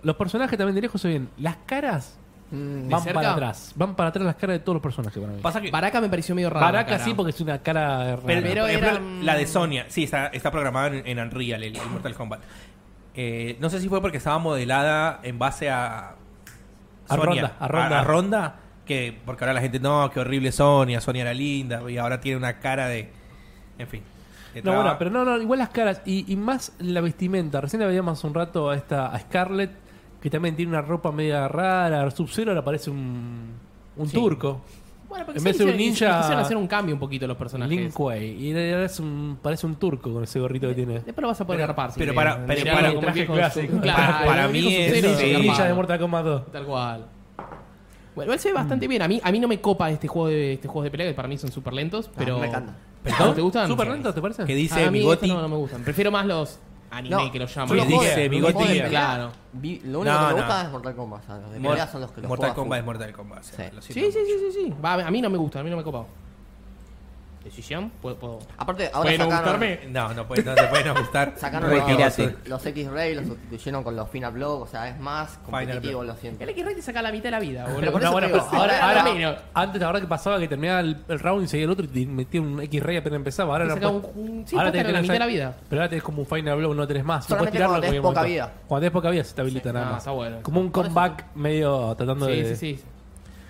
Los 0.03 0.16
personajes 0.16 0.59
también 0.59 0.75
de 0.75 0.81
lejos 0.83 1.01
se 1.01 1.09
ven. 1.09 1.29
Las 1.39 1.57
caras 1.66 2.18
Mm, 2.51 2.83
de 2.85 2.89
Van 2.91 3.03
cerca, 3.03 3.20
para 3.20 3.33
atrás. 3.33 3.72
Van 3.75 3.97
para 3.97 4.09
atrás 4.11 4.25
las 4.27 4.37
caras 4.37 4.55
de 4.55 4.61
todos 4.61 4.75
los 4.75 4.83
personajes 4.83 5.18
para 5.20 5.33
mí. 5.33 5.41
Pasa 5.41 5.61
que 5.61 5.70
Baraka 5.70 6.01
me 6.01 6.09
pareció 6.09 6.35
medio 6.35 6.51
raro. 6.51 6.66
Baraka 6.66 6.99
sí, 6.99 7.14
porque 7.14 7.31
es 7.31 7.41
una 7.41 7.59
cara 7.62 8.16
rara. 8.16 8.22
Pero, 8.27 8.66
era, 8.66 9.01
la 9.22 9.35
de 9.35 9.47
Sonia, 9.47 9.87
sí, 9.89 10.05
está, 10.05 10.27
está 10.29 10.51
programada 10.51 10.89
en, 10.89 11.07
en 11.07 11.18
Unreal, 11.18 11.62
el, 11.64 11.75
el 11.77 11.87
Mortal 11.91 12.14
Kombat. 12.14 12.41
Eh, 13.14 13.57
no 13.61 13.70
sé 13.70 13.81
si 13.81 13.89
fue 13.89 14.01
porque 14.01 14.18
estaba 14.18 14.39
modelada 14.39 15.20
en 15.22 15.39
base 15.39 15.70
a. 15.70 16.14
A 17.09 17.16
Ronda, 17.16 17.57
a 17.59 17.68
Ronda. 17.68 18.01
a 18.01 18.05
Ronda, 18.05 18.55
que 18.87 19.16
porque 19.24 19.45
ahora 19.45 19.55
la 19.55 19.61
gente, 19.61 19.80
no, 19.80 20.11
qué 20.12 20.20
horrible 20.20 20.53
Sonia, 20.53 21.01
Sonia 21.01 21.22
era 21.22 21.35
linda, 21.35 21.82
y 21.91 21.97
ahora 21.99 22.20
tiene 22.20 22.37
una 22.39 22.59
cara 22.61 22.87
de. 22.89 23.09
En 23.78 23.89
fin. 23.89 24.03
de 24.55 24.62
No, 24.62 24.74
bueno, 24.74 24.97
pero 24.99 25.11
no, 25.11 25.24
no, 25.24 25.41
igual 25.41 25.59
las 25.59 25.70
caras 25.70 26.03
y, 26.05 26.30
y 26.32 26.37
más 26.37 26.72
la 26.78 27.01
vestimenta. 27.01 27.61
Recién 27.61 27.80
la 27.80 27.87
veíamos 27.89 28.22
un 28.24 28.35
rato 28.35 28.70
a 28.70 28.76
esta 28.76 29.07
a 29.07 29.18
Scarlett, 29.20 29.70
que 30.20 30.30
también 30.30 30.55
tiene 30.57 30.70
una 30.70 30.82
ropa 30.82 31.11
media 31.12 31.49
rara. 31.49 32.11
Sub-Zero 32.11 32.55
le 32.55 32.62
parece 32.62 32.91
un, 32.91 33.53
un 33.97 34.07
Sí. 34.09 34.14
turco. 34.14 34.61
Bueno, 35.09 35.26
porque 35.26 35.39
En 35.39 35.45
vez 35.45 35.59
de 35.59 35.64
un 35.64 35.76
ninja- 35.76 36.18
Quisieron 36.18 36.39
hacer 36.41 36.57
un 36.57 36.66
cambio 36.66 36.93
un 36.95 36.99
poquito 36.99 37.24
los 37.28 37.37
personajes. 37.37 37.76
Lin 37.78 37.91
Kuei. 37.93 38.30
Y 38.32 38.51
ahora 38.72 38.85
es 38.87 38.99
un, 38.99 39.39
parece 39.41 39.64
un 39.64 39.76
turco 39.76 40.12
con 40.12 40.24
ese 40.24 40.41
gorrito 40.41 40.66
que 40.68 40.74
tiene. 40.74 40.95
Después 40.95 41.18
lo 41.20 41.28
vas 41.28 41.41
a 41.41 41.47
poder 41.47 41.61
Pero- 41.74 41.91
si 41.93 41.99
pero 42.01 42.14
para- 42.14 42.45
pero 42.47 42.64
para- 42.64 42.93
Para- 43.80 44.24
para 44.24 44.45
el 44.47 44.53
mí 44.53 44.74
es- 44.74 45.03
ninja 45.41 45.64
de 45.66 45.74
Mortal 45.74 45.99
Kombat 46.01 46.24
2. 46.24 46.53
Tal 46.53 46.64
cual. 46.64 47.07
Bueno, 48.15 48.29
igual 48.29 48.39
se 48.39 48.49
ve 48.49 48.55
bastante 48.55 48.87
bien. 48.89 49.03
A 49.03 49.09
mí, 49.09 49.21
a 49.23 49.33
mí 49.33 49.41
no 49.41 49.49
me 49.49 49.61
copa 49.61 49.91
este 49.91 50.07
juego 50.09 50.29
de 50.29 50.55
este 50.55 50.69
juego 50.69 50.85
de 50.85 50.91
pelea, 50.91 51.07
que 51.09 51.15
para 51.15 51.29
mí 51.29 51.37
son 51.39 51.51
súper 51.51 51.73
lentos, 51.73 52.11
pero. 52.17 52.39
me 52.39 52.47
encanta. 52.47 52.75
¿Perdón? 53.03 53.35
¿Te 53.35 53.41
gustan? 53.43 53.69
¿Súper 53.69 53.87
Sí. 53.87 53.93
lento, 53.93 54.15
te 54.15 54.21
parece? 54.23 54.45
Que 54.45 54.55
dice 54.55 54.85
a 54.85 54.91
mí 54.91 55.01
Bigoti. 55.01 55.29
no, 55.29 55.43
no 55.43 55.49
me 55.49 55.57
gustan. 55.57 55.83
Prefiero 55.83 56.11
más 56.11 56.25
los 56.25 56.59
anime 56.91 57.17
No, 57.17 57.31
que 57.33 57.39
los 57.39 57.55
llaman. 57.55 57.69
Que 57.69 57.75
Los 57.77 57.87
dice 57.89 57.99
juegos- 58.15 58.31
Bigoti. 58.31 58.65
pelea, 58.67 58.89
Claro. 58.89 59.33
vi- 59.53 59.81
Lo 59.85 60.01
único 60.01 60.15
No, 60.15 60.21
que 60.21 60.25
me 60.27 60.31
no. 60.41 60.47
gusta 60.47 60.62
es 60.62 60.71
Mortal 60.71 60.95
Kombat. 60.97 61.23
o 61.23 61.27
sea, 61.27 61.37
los 61.39 61.53
de 61.53 61.61
pelea 61.61 61.87
son 61.89 62.01
los 62.01 62.11
que 62.12 62.21
los 62.23 62.29
Mortal 62.29 62.55
Kombat 62.55 62.79
es. 62.79 62.85
Mortal 62.87 63.12
Kombat. 63.12 63.41
o 63.41 63.43
sea, 63.43 63.69
Sí. 63.69 63.75
lo 63.77 63.83
Sí, 63.83 63.93
sí, 63.93 64.11
sí, 64.11 64.21
sí, 64.39 64.53
sí. 64.69 64.75
Va, 64.83 64.95
a 64.95 65.11
mí 65.11 65.21
no 65.21 65.29
me 65.29 65.37
gusta, 65.37 65.61
a 65.61 65.62
mí 65.62 65.71
no 65.71 65.77
me 65.77 65.83
copa. 65.83 66.07
¿Decisión? 67.45 67.91
Puedo. 68.01 68.17
puedo. 68.17 68.39
Aparte, 68.57 68.87
ahora 68.93 69.03
¿Puede 69.03 69.19
no 69.19 69.25
sacaron, 69.25 69.45
gustarme? 69.61 69.81
No, 69.89 70.15
no, 70.15 70.27
puede, 70.27 70.43
no 70.45 70.55
te 70.55 70.65
pueden 70.65 70.95
gustar. 70.95 71.35
sacaron 71.37 71.71
Retírate. 71.71 72.25
los, 72.25 72.49
los 72.49 72.67
X-Ray, 72.67 73.15
los 73.15 73.27
sustituyeron 73.27 73.85
con 73.85 73.95
los 73.95 74.09
Final 74.09 74.33
Block, 74.33 74.63
o 74.63 74.67
sea, 74.67 74.89
es 74.89 74.99
más 74.99 75.39
competitivo, 75.45 76.01
Block. 76.01 76.15
lo 76.15 76.21
siento. 76.21 76.43
El 76.43 76.49
X-Ray 76.51 76.75
te 76.75 76.83
saca 76.83 77.03
la 77.03 77.13
mitad 77.13 77.25
de 77.25 77.31
la 77.33 77.41
vida, 77.41 77.65
boludo. 77.65 77.81
Pero 77.81 77.93
por 77.93 78.01
No, 78.01 78.07
eso 78.07 78.13
bueno, 78.13 78.27
te 78.29 78.33
pero 78.33 78.45
digo, 78.47 78.57
ahora, 78.63 78.89
ahora 79.03 79.43
antes 79.53 79.83
ahora 79.83 80.01
que 80.01 80.07
pasaba 80.07 80.39
que 80.39 80.49
terminaba 80.49 80.81
el, 80.81 80.97
el 81.07 81.19
round 81.21 81.45
y 81.45 81.49
seguía 81.49 81.65
el 81.67 81.71
otro 81.71 81.85
y 81.85 81.89
te 81.89 82.07
metía 82.07 82.41
un 82.41 82.61
X-Ray 82.63 82.97
apenas 82.97 83.17
empezaba. 83.19 83.53
Ahora 83.53 83.65
Te 83.65 83.69
no 83.69 83.75
saca 83.75 83.91
puedes- 83.91 84.17
un- 84.17 84.31
un- 84.39 84.47
sí, 84.49 84.57
ahora 84.57 84.71
puedes 84.71 84.83
tener 84.87 84.93
la 84.95 85.03
mitad 85.03 85.13
de 85.15 85.19
la 85.19 85.27
vida. 85.27 85.55
Pero 85.69 85.83
ahora 85.83 85.89
tenés 85.91 86.03
como 86.03 86.21
un 86.23 86.27
Final 86.27 86.57
Blow, 86.57 86.73
no 86.75 86.87
tenés 86.87 87.05
más. 87.05 87.27
Solamente 87.27 87.51
puedes 87.51 87.53
tirarlo 87.53 87.73
cuando 87.75 87.87
en 87.87 87.91
tenés 87.93 88.03
poca 88.03 88.21
momento. 88.21 88.33
vida. 88.35 88.53
Cuando 88.67 88.81
tenés 88.81 88.93
poca 88.93 89.11
vida 89.11 89.25
se 89.25 89.35
te 89.35 89.41
habilita 89.43 89.69
Sí, 89.69 89.75
nada 89.75 89.85
no, 89.87 89.93
más. 89.93 90.01
está 90.01 90.11
bueno. 90.13 90.37
Como 90.43 90.61
un 90.63 90.71
comeback 90.71 91.25
medio 91.35 91.95
tratando 91.95 92.25
Sí, 92.27 92.33
de... 92.41 92.57
sí, 92.57 92.77
sí. 92.77 92.85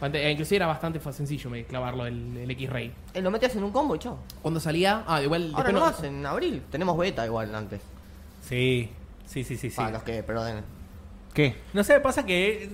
Ante- 0.04 0.26
eh, 0.26 0.30
Inclusive 0.32 0.56
era 0.56 0.66
bastante 0.66 1.00
sencillo 1.12 1.50
me- 1.50 1.64
clavarlo 1.64 2.06
el, 2.06 2.36
el 2.36 2.50
X-Ray. 2.50 2.92
Eh, 3.14 3.22
lo 3.22 3.30
metías 3.30 3.54
en 3.56 3.64
un 3.64 3.70
combo 3.72 3.94
y 3.96 3.98
chao. 3.98 4.18
Cuando 4.42 4.60
salía, 4.60 5.04
ah, 5.06 5.22
igual 5.22 5.52
Ahora 5.54 5.72
no 5.72 5.80
no- 5.80 5.86
más, 5.86 6.02
en 6.02 6.24
abril. 6.26 6.62
Tenemos 6.70 6.96
beta 6.98 7.24
igual 7.26 7.54
antes. 7.54 7.80
Sí, 8.42 8.90
sí, 9.26 9.44
sí, 9.44 9.56
sí. 9.56 9.70
sí. 9.70 9.76
Para 9.76 9.90
los 9.92 10.02
que 10.02 10.22
perdonen. 10.22 10.62
¿Qué? 11.32 11.56
No 11.72 11.82
sé, 11.82 11.98
pasa 12.00 12.24
que. 12.24 12.70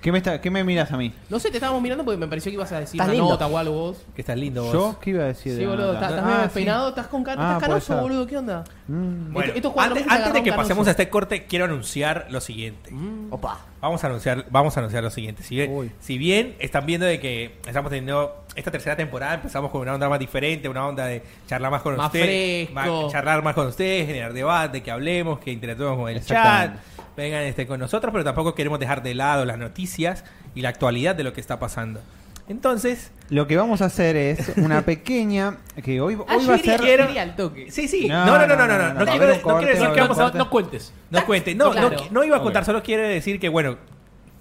¿Qué 0.00 0.10
me, 0.12 0.18
está, 0.18 0.40
¿Qué 0.40 0.50
me 0.50 0.64
miras 0.64 0.90
a 0.92 0.96
mí? 0.96 1.12
No 1.28 1.38
sé, 1.38 1.50
te 1.50 1.58
estábamos 1.58 1.82
mirando 1.82 2.04
porque 2.04 2.16
me 2.18 2.26
pareció 2.26 2.50
que 2.50 2.54
ibas 2.54 2.72
a 2.72 2.80
decir 2.80 2.94
Estás 3.00 3.08
una 3.08 3.14
lindo. 3.14 3.28
nota 3.30 3.46
o 3.46 3.58
algo 3.58 3.72
vos. 3.74 4.06
Que 4.14 4.22
estás 4.22 4.36
lindo 4.38 4.62
vos. 4.64 4.72
¿Yo? 4.72 4.96
¿Qué 5.00 5.10
iba 5.10 5.24
a 5.24 5.26
decir? 5.26 5.52
Sí, 5.52 5.58
de 5.58 5.66
boludo, 5.66 5.92
estás, 5.92 6.10
estás 6.10 6.22
Ah, 6.24 6.26
medio 6.26 6.36
sí. 6.38 6.42
despeinado, 6.44 6.88
estás 6.88 7.06
con 7.08 7.22
ca- 7.22 7.32
Ah, 7.32 7.34
estás 7.34 7.56
puede 7.58 7.68
canoso, 7.68 7.92
ser. 7.92 8.02
boludo, 8.02 8.26
¿qué 8.26 8.36
onda? 8.38 8.64
Mm. 8.88 9.32
Bueno, 9.32 9.40
Esto- 9.48 9.56
estos 9.56 9.72
juegos 9.72 9.98
antes, 10.08 10.32
de 10.32 10.42
que 10.42 10.50
pasemos 10.52 10.68
canoso. 10.68 10.88
a 10.88 10.90
este 10.92 11.08
corte, 11.10 11.44
quiero 11.44 11.66
anunciar 11.66 12.26
lo 12.30 12.40
siguiente. 12.40 12.90
Opa. 13.30 13.58
Vamos 13.82 14.02
a 14.02 14.06
anunciar, 14.06 14.46
vamos 14.50 14.76
a 14.76 14.80
anunciar 14.80 15.02
lo 15.02 15.10
siguiente. 15.10 15.42
Si 15.42 15.54
bien, 15.56 15.92
si 16.00 16.18
bien 16.18 16.56
están 16.60 16.86
viendo 16.86 17.06
de 17.06 17.20
que 17.20 17.56
estamos 17.66 17.90
teniendo 17.90 18.44
esta 18.56 18.70
tercera 18.70 18.96
temporada, 18.96 19.34
empezamos 19.34 19.70
con 19.70 19.82
una 19.82 19.94
onda 19.94 20.08
más 20.08 20.18
diferente, 20.18 20.68
una 20.68 20.86
onda 20.86 21.06
de 21.06 21.22
charlar 21.46 21.70
más 21.70 21.82
con 21.82 21.96
Más 21.96 22.06
ustedes, 22.06 22.70
fresco. 22.70 23.08
charlar 23.10 23.42
más 23.42 23.54
con 23.54 23.66
ustedes, 23.66 24.06
generar 24.06 24.32
debate, 24.32 24.82
que 24.82 24.90
hablemos, 24.90 25.38
que 25.40 25.50
interactuemos 25.52 25.98
con 25.98 26.08
el 26.10 26.16
chat, 26.16 26.30
Exactamente. 26.30 26.78
Vengan 27.20 27.42
este 27.44 27.66
con 27.66 27.78
nosotros, 27.80 28.12
pero 28.12 28.24
tampoco 28.24 28.54
queremos 28.54 28.78
dejar 28.80 29.02
de 29.02 29.14
lado 29.14 29.44
las 29.44 29.58
noticias 29.58 30.24
y 30.54 30.62
la 30.62 30.68
actualidad 30.70 31.14
de 31.14 31.24
lo 31.24 31.32
que 31.32 31.40
está 31.40 31.58
pasando. 31.58 32.00
Entonces, 32.48 33.12
Lo 33.28 33.46
que 33.46 33.56
vamos 33.56 33.80
a 33.80 33.84
hacer 33.84 34.16
es 34.16 34.52
una 34.56 34.82
pequeña. 34.82 35.58
Que 35.84 36.00
hoy, 36.00 36.18
Ah, 36.26 36.36
hoy 36.36 36.46
va 36.46 36.54
a 36.56 36.58
ser. 36.58 36.80
iría 36.82 37.22
al 37.22 37.36
toque. 37.36 37.70
sí, 37.70 37.86
sí, 37.86 38.08
No, 38.08 38.26
no, 38.26 38.38
no, 38.38 38.46
no, 38.48 38.56
no, 38.56 38.66
no, 38.66 38.76
no, 38.78 38.94
no, 38.94 39.04
no, 39.04 39.04
quiero, 39.06 39.40
corte, 39.40 39.66
quiero 39.66 39.78
decir 39.78 39.94
que 39.94 40.00
vamos 40.00 40.18
a. 40.18 40.30
No 40.36 40.50
cuentes. 40.50 40.92
No 41.10 41.24
cuente, 41.26 41.54
no, 41.54 41.70
Claro. 41.70 41.90
no, 41.90 41.96
no 42.10 42.24
iba 42.24 42.38
a 42.38 42.42
contar, 42.42 42.62
Ok. 42.62 42.66
solo 42.66 42.82
quiero 42.82 43.04
decir 43.04 43.38
que, 43.38 43.48
bueno, 43.48 43.76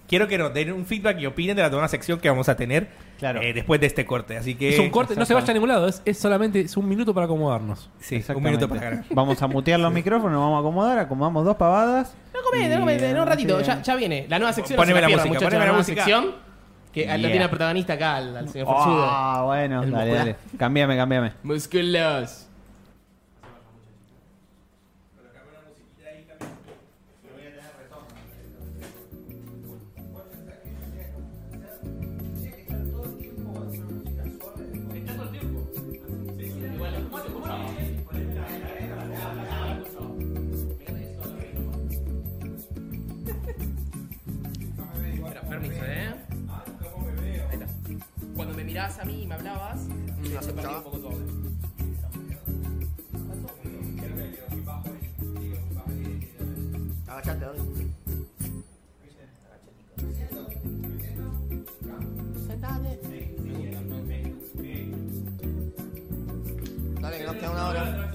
quiero 0.09 0.27
que 0.27 0.37
nos 0.37 0.53
den 0.53 0.73
un 0.73 0.85
feedback 0.85 1.19
y 1.21 1.25
opinen 1.27 1.55
de 1.55 1.61
la 1.61 1.69
nueva 1.69 1.87
sección 1.87 2.19
que 2.19 2.27
vamos 2.29 2.49
a 2.49 2.57
tener 2.57 2.89
Claro. 3.19 3.41
eh, 3.41 3.53
después 3.53 3.79
de 3.79 3.87
este 3.87 4.05
corte. 4.05 4.35
Así 4.37 4.55
que. 4.55 4.69
Es 4.73 4.79
un 4.79 4.89
corte, 4.89 5.15
no 5.15 5.25
se 5.25 5.33
vaya 5.33 5.49
a 5.49 5.53
ningún 5.53 5.69
lado. 5.69 5.87
Es, 5.87 6.01
es 6.03 6.17
solamente 6.17 6.59
es 6.61 6.75
un 6.75 6.87
minuto 6.89 7.13
para 7.13 7.25
acomodarnos. 7.25 7.89
Sí, 7.99 8.21
un 8.35 8.43
minuto 8.43 8.67
para 8.67 8.81
ganar. 8.81 9.05
Vamos 9.11 9.41
a 9.41 9.47
mutear 9.47 9.79
los 9.79 9.93
micrófonos, 9.93 10.31
nos 10.33 10.41
vamos 10.41 10.57
a 10.57 10.59
acomodar, 10.59 10.99
acomodamos 10.99 11.45
dos 11.45 11.55
pavadas. 11.55 12.13
No 12.33 12.41
comete, 12.41 12.65
Y, 12.65 12.69
no 12.73 12.79
comete, 12.79 13.13
no, 13.13 13.21
un 13.21 13.27
ratito, 13.27 13.61
ya, 13.61 13.81
ya 13.81 13.95
viene. 13.95 14.25
La 14.29 14.39
nueva 14.39 14.51
sección 14.53 14.75
Poneme 14.77 14.99
no 14.99 15.01
la 15.01 15.07
pierdan, 15.07 15.27
música, 15.27 15.45
muchachos, 15.45 15.45
poneme 15.47 15.59
la 15.59 15.71
nueva 15.71 15.77
música. 15.79 16.03
sección 16.03 16.49
que 16.91 17.01
Yeah. 17.03 17.17
lo 17.19 17.27
tiene 17.27 17.43
el 17.43 17.49
protagonista 17.49 17.93
acá, 17.93 18.15
al, 18.15 18.35
al 18.35 18.49
señor 18.49 18.65
Forzudo. 18.67 19.05
Ah, 19.07 19.43
bueno, 19.45 19.83
El 19.83 19.91
dale, 19.91 20.11
dale. 20.13 20.35
Cambiame, 20.57 20.97
cambiame. 20.97 21.33
Musculos. 21.43 22.47
Mirabas 48.79 48.99
a 48.99 49.03
mí 49.03 49.23
y 49.23 49.27
me 49.27 49.35
hablabas, 49.35 49.79
un 49.81 50.83
poco 50.83 50.99
todo. 50.99 51.11
Agachate, 57.07 57.45
dale. 57.45 57.59
Sentate. 62.47 62.99
Dale, 67.01 67.17
que 67.17 67.25
nos 67.25 67.35
queda 67.35 67.51
una 67.51 67.67
hora. 67.67 68.08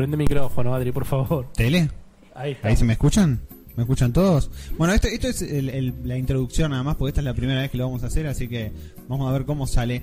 Prende 0.00 0.16
micrófono, 0.16 0.74
Adri, 0.74 0.92
por 0.92 1.04
favor. 1.04 1.52
¿Tele? 1.54 1.90
Ahí 2.34 2.52
está. 2.52 2.68
¿Ahí 2.68 2.76
se 2.76 2.86
me 2.86 2.94
escuchan? 2.94 3.38
¿Me 3.76 3.82
escuchan 3.82 4.14
todos? 4.14 4.50
Bueno, 4.78 4.94
esto, 4.94 5.08
esto 5.08 5.28
es 5.28 5.42
el- 5.42 5.68
el- 5.68 5.94
la 6.04 6.16
introducción 6.16 6.70
nada 6.70 6.82
más, 6.82 6.96
porque 6.96 7.10
esta 7.10 7.20
es 7.20 7.26
la 7.26 7.34
primera 7.34 7.60
vez 7.60 7.70
que 7.70 7.76
lo 7.76 7.84
vamos 7.84 8.02
a 8.02 8.06
hacer, 8.06 8.26
así 8.26 8.48
que 8.48 8.72
vamos 9.08 9.28
a 9.28 9.32
ver 9.34 9.44
cómo 9.44 9.66
sale. 9.66 10.00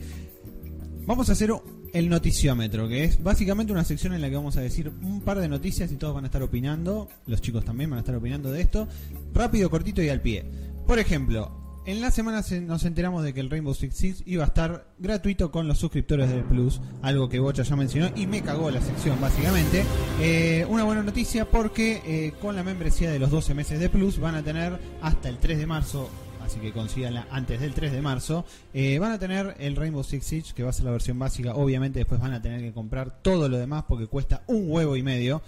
Vamos 1.08 1.30
a 1.30 1.32
hacer 1.32 1.52
el 1.94 2.10
noticiómetro, 2.10 2.88
que 2.88 3.06
es 3.06 3.24
básicamente 3.24 3.74
una 3.74 3.84
sección 3.84 4.14
en 4.14 4.22
la 4.22 4.30
que 4.30 4.36
vamos 4.36 4.56
a 4.56 4.62
decir 4.62 4.92
un 5.02 5.22
par 5.22 5.40
de 5.40 5.48
noticias 5.50 5.92
y 5.92 5.96
todos 5.96 6.14
van 6.14 6.26
a 6.26 6.28
estar 6.28 6.44
opinando, 6.44 7.10
los 7.26 7.42
chicos 7.42 7.66
también 7.66 7.90
van 7.90 7.98
a 7.98 8.02
estar 8.02 8.14
opinando 8.16 8.52
de 8.52 8.62
esto, 8.62 8.88
rápido, 9.34 9.68
cortito 9.72 10.04
y 10.04 10.10
al 10.10 10.22
pie. 10.22 10.46
Por 10.86 11.00
ejemplo, 11.00 11.57
En 11.88 12.02
la 12.02 12.12
semana 12.12 12.44
se- 12.44 12.60
nos 12.60 12.84
enteramos 12.84 13.24
de 13.24 13.34
que 13.34 13.40
el 13.40 13.50
Rainbow 13.50 13.74
Six 13.74 13.96
Siege 13.96 14.24
iba 14.26 14.44
a 14.44 14.48
estar 14.48 14.88
gratuito 15.00 15.52
con 15.52 15.70
los 15.70 15.78
suscriptores 15.80 16.30
del 16.30 16.44
Plus, 16.44 16.82
algo 17.02 17.30
que 17.30 17.40
Bocha 17.40 17.64
ya 17.64 17.78
mencionó 17.78 18.10
y 18.14 18.28
me 18.28 18.42
cagó 18.42 18.70
la 18.70 18.82
sección 18.82 19.20
básicamente. 19.22 19.86
Eh, 20.20 20.66
una 20.70 20.84
buena 20.84 21.02
noticia 21.02 21.50
porque 21.50 22.02
eh, 22.06 22.34
con 22.42 22.58
la 22.58 22.64
membresía 22.64 23.10
de 23.10 23.20
los 23.20 23.32
12 23.32 23.54
meses 23.54 23.80
de 23.80 23.88
Plus 23.90 24.20
van 24.20 24.36
a 24.36 24.44
tener 24.44 24.78
hasta 25.02 25.30
el 25.30 25.38
3 25.38 25.58
de 25.60 25.66
marzo, 25.66 26.10
así 26.46 26.60
que 26.60 26.74
consíganla 26.74 27.26
antes 27.32 27.62
del 27.62 27.74
3 27.74 27.94
de 27.94 28.02
marzo, 28.02 28.44
eh, 28.74 29.00
van 29.00 29.14
a 29.14 29.20
tener 29.20 29.56
el 29.58 29.78
Rainbow 29.78 30.04
Six 30.04 30.26
Siege 30.26 30.54
que 30.54 30.64
va 30.64 30.72
a 30.72 30.74
ser 30.74 30.84
la 30.84 30.92
versión 30.92 31.18
básica, 31.18 31.56
obviamente 31.56 32.00
después 32.00 32.20
van 32.20 32.34
a 32.34 32.42
tener 32.42 32.60
que 32.60 32.74
comprar 32.74 33.22
todo 33.22 33.48
lo 33.48 33.58
demás 33.58 33.86
porque 33.88 34.08
cuesta 34.08 34.44
un 34.48 34.70
huevo 34.70 34.98
y 34.98 35.04
medio. 35.04 35.42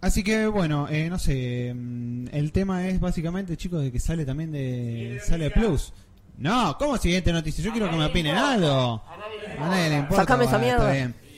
Así 0.00 0.22
que 0.22 0.46
bueno, 0.46 0.88
eh, 0.88 1.08
no 1.10 1.18
sé, 1.18 1.72
mm, 1.74 2.26
el 2.32 2.52
tema 2.52 2.86
es 2.88 3.00
básicamente, 3.00 3.56
chicos, 3.56 3.82
de 3.82 3.90
que 3.90 3.98
sale 3.98 4.24
también 4.24 4.52
de 4.52 5.20
sale 5.26 5.50
Plus. 5.50 5.92
No, 6.38 6.76
¿cómo 6.78 6.96
siguiente 6.96 7.32
noticia? 7.32 7.64
Yo 7.64 7.72
quiero 7.72 7.90
que 7.90 7.96
me 7.96 8.04
opinen 8.04 8.36
algo. 8.36 9.02
A 9.58 9.68
nadie 9.68 9.90
le 9.90 9.98
importa. 9.98 10.22
Sácame 10.22 10.44
esa 10.44 10.58
bueno, 10.58 10.66
mierda. 10.66 10.92
está 10.92 11.08
bien. 11.08 11.28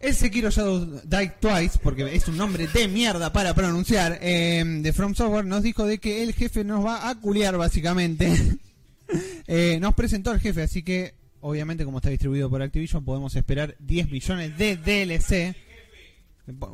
El 0.00 0.14
Sekiro 0.14 0.50
Shadow 0.50 1.00
Die 1.04 1.32
Twice, 1.40 1.78
porque 1.82 2.14
es 2.14 2.28
un 2.28 2.36
nombre 2.36 2.68
de 2.68 2.86
mierda 2.86 3.32
para 3.32 3.54
pronunciar, 3.54 4.18
eh, 4.20 4.62
de 4.64 4.92
From 4.92 5.14
Software, 5.14 5.44
nos 5.44 5.62
dijo 5.62 5.86
de 5.86 5.98
que 5.98 6.22
el 6.22 6.34
jefe 6.34 6.62
nos 6.62 6.84
va 6.84 7.08
a 7.08 7.14
culiar 7.20 7.56
básicamente. 7.56 8.30
Eh, 9.46 9.78
nos 9.80 9.94
presentó 9.94 10.32
el 10.32 10.38
jefe, 10.38 10.60
así 10.60 10.82
que 10.82 11.14
obviamente 11.40 11.86
como 11.86 11.96
está 11.96 12.10
distribuido 12.10 12.50
por 12.50 12.60
Activision 12.60 13.06
podemos 13.06 13.34
esperar 13.36 13.74
10 13.78 14.10
millones 14.10 14.58
de 14.58 14.76
DLC. 14.76 15.56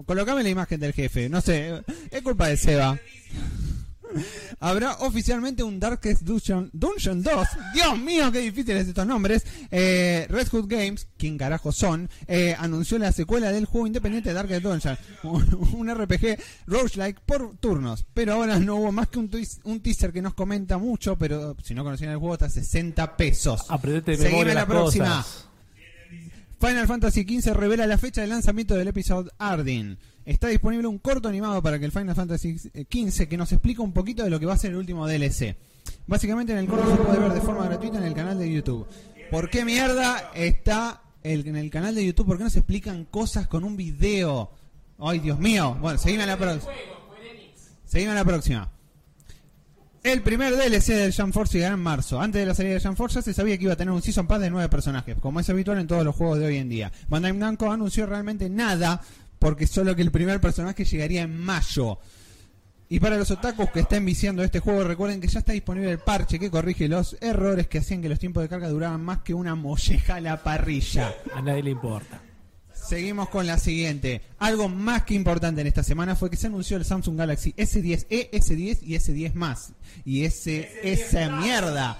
Colocame 0.06 0.42
la 0.42 0.48
imagen 0.48 0.80
del 0.80 0.92
jefe, 0.92 1.28
no 1.28 1.40
sé, 1.40 1.82
es 2.10 2.22
culpa 2.22 2.48
de 2.48 2.56
Seba. 2.56 2.98
Habrá 4.60 4.94
oficialmente 5.00 5.62
un 5.62 5.80
Darkest 5.80 6.22
Dungeon, 6.22 6.70
Dungeon 6.72 7.22
2. 7.22 7.48
Dios 7.74 7.98
mío, 7.98 8.30
qué 8.30 8.40
difíciles 8.40 8.86
estos 8.86 9.06
nombres. 9.06 9.44
Eh, 9.70 10.26
Red 10.28 10.48
Hood 10.48 10.66
Games, 10.68 11.08
quien 11.16 11.36
carajo 11.36 11.72
son, 11.72 12.08
eh, 12.26 12.54
anunció 12.58 12.98
la 12.98 13.12
secuela 13.12 13.50
del 13.50 13.66
juego 13.66 13.86
independiente 13.86 14.32
Darkest 14.32 14.62
Dungeon. 14.62 14.98
Un, 15.24 15.68
un 15.74 15.94
RPG 15.94 16.38
roguelike 16.66 17.20
por 17.20 17.56
turnos. 17.58 18.06
Pero 18.14 18.34
ahora 18.34 18.58
no 18.58 18.76
hubo 18.76 18.92
más 18.92 19.08
que 19.08 19.18
un, 19.18 19.80
teaser 19.80 20.12
que 20.12 20.22
nos 20.22 20.34
comenta 20.34 20.78
mucho, 20.78 21.16
pero 21.18 21.56
si 21.62 21.74
no 21.74 21.82
conocían 21.82 22.10
el 22.10 22.18
juego 22.18 22.34
está 22.34 22.46
a 22.46 22.50
60 22.50 23.16
pesos. 23.16 23.62
Aprendete 23.68 24.12
de 24.12 24.16
Seguime 24.18 24.32
memoria 24.32 24.54
la 24.54 24.60
las 24.60 24.68
próxima. 24.68 25.16
cosas. 25.16 25.48
Final 26.66 26.86
Fantasy 26.86 27.22
XV 27.24 27.52
revela 27.52 27.86
la 27.86 27.98
fecha 27.98 28.22
de 28.22 28.26
lanzamiento 28.26 28.74
del 28.74 28.88
episodio 28.88 29.30
Ardyn. 29.38 29.98
Está 30.24 30.48
disponible 30.48 30.86
un 30.88 30.98
corto 30.98 31.28
animado 31.28 31.62
para 31.62 31.78
que 31.78 31.84
el 31.84 31.92
Final 31.92 32.14
Fantasy 32.14 32.56
XV 32.58 33.28
que 33.28 33.36
nos 33.36 33.52
explica 33.52 33.82
un 33.82 33.92
poquito 33.92 34.24
de 34.24 34.30
lo 34.30 34.40
que 34.40 34.46
va 34.46 34.54
a 34.54 34.58
ser 34.58 34.70
el 34.70 34.76
último 34.78 35.06
DLC. 35.06 35.56
Básicamente 36.06 36.52
en 36.52 36.58
el 36.60 36.66
corto 36.66 36.90
se 36.90 37.02
puede 37.02 37.18
ver 37.18 37.32
de 37.34 37.40
forma 37.42 37.66
gratuita 37.66 37.98
en 37.98 38.04
el 38.04 38.14
canal 38.14 38.38
de 38.38 38.50
YouTube. 38.50 38.86
¿Por 39.30 39.50
qué 39.50 39.64
mierda 39.64 40.30
está 40.34 41.02
el- 41.22 41.46
en 41.46 41.56
el 41.56 41.70
canal 41.70 41.94
de 41.94 42.06
YouTube? 42.06 42.26
¿Por 42.26 42.38
qué 42.38 42.44
no 42.44 42.50
se 42.50 42.60
explican 42.60 43.04
cosas 43.04 43.46
con 43.46 43.62
un 43.64 43.76
video? 43.76 44.50
Ay, 44.98 45.18
Dios 45.18 45.38
mío. 45.38 45.76
Bueno, 45.80 45.98
seguime 45.98 46.22
a 46.22 46.26
la 46.26 46.38
próxima. 46.38 46.72
Seguime 47.84 48.12
a 48.12 48.14
la 48.14 48.24
próxima. 48.24 48.70
El 50.04 50.20
primer 50.20 50.54
DLC 50.54 50.88
del 50.88 51.14
Jump 51.14 51.32
Force 51.32 51.54
llegará 51.54 51.72
en 51.72 51.80
marzo. 51.80 52.20
Antes 52.20 52.42
de 52.42 52.44
la 52.44 52.54
salida 52.54 52.74
de 52.74 52.80
Jump 52.80 52.98
Force 52.98 53.14
ya 53.14 53.22
se 53.22 53.32
sabía 53.32 53.56
que 53.56 53.64
iba 53.64 53.72
a 53.72 53.76
tener 53.76 53.90
un 53.90 54.02
Season 54.02 54.26
Pass 54.26 54.38
de 54.38 54.50
nueve 54.50 54.68
personajes, 54.68 55.16
como 55.18 55.40
es 55.40 55.48
habitual 55.48 55.78
en 55.78 55.86
todos 55.86 56.04
los 56.04 56.14
juegos 56.14 56.38
de 56.38 56.44
hoy 56.44 56.58
en 56.58 56.68
día. 56.68 56.92
Bandai 57.08 57.32
Namco 57.32 57.72
anunció 57.72 58.04
realmente 58.04 58.50
nada, 58.50 59.00
porque 59.38 59.66
solo 59.66 59.96
que 59.96 60.02
el 60.02 60.10
primer 60.10 60.42
personaje 60.42 60.84
llegaría 60.84 61.22
en 61.22 61.40
mayo. 61.40 62.00
Y 62.90 63.00
para 63.00 63.16
los 63.16 63.30
otakus 63.30 63.70
que 63.70 63.80
estén 63.80 64.04
viciando 64.04 64.44
este 64.44 64.60
juego, 64.60 64.84
recuerden 64.84 65.22
que 65.22 65.28
ya 65.28 65.38
está 65.38 65.52
disponible 65.54 65.90
el 65.90 66.00
parche 66.00 66.38
que 66.38 66.50
corrige 66.50 66.86
los 66.86 67.16
errores 67.22 67.66
que 67.68 67.78
hacían 67.78 68.02
que 68.02 68.10
los 68.10 68.18
tiempos 68.18 68.42
de 68.42 68.50
carga 68.50 68.68
duraban 68.68 69.02
más 69.02 69.20
que 69.20 69.32
una 69.32 69.54
molleja 69.54 70.16
a 70.16 70.20
la 70.20 70.42
parrilla. 70.42 71.14
A 71.34 71.40
nadie 71.40 71.62
le 71.62 71.70
importa. 71.70 72.20
Seguimos 72.86 73.28
con 73.28 73.46
la 73.46 73.58
siguiente. 73.58 74.20
Algo 74.38 74.68
más 74.68 75.04
que 75.04 75.14
importante 75.14 75.60
en 75.60 75.66
esta 75.66 75.82
semana 75.82 76.16
fue 76.16 76.30
que 76.30 76.36
se 76.36 76.46
anunció 76.48 76.76
el 76.76 76.84
Samsung 76.84 77.16
Galaxy 77.16 77.52
S10e, 77.56 78.30
S10 78.30 78.78
y 78.82 78.94
S10 78.94 79.34
más. 79.34 79.72
Y 80.04 80.24
ese 80.24 80.70
esa 80.82 81.30
mierda. 81.30 81.98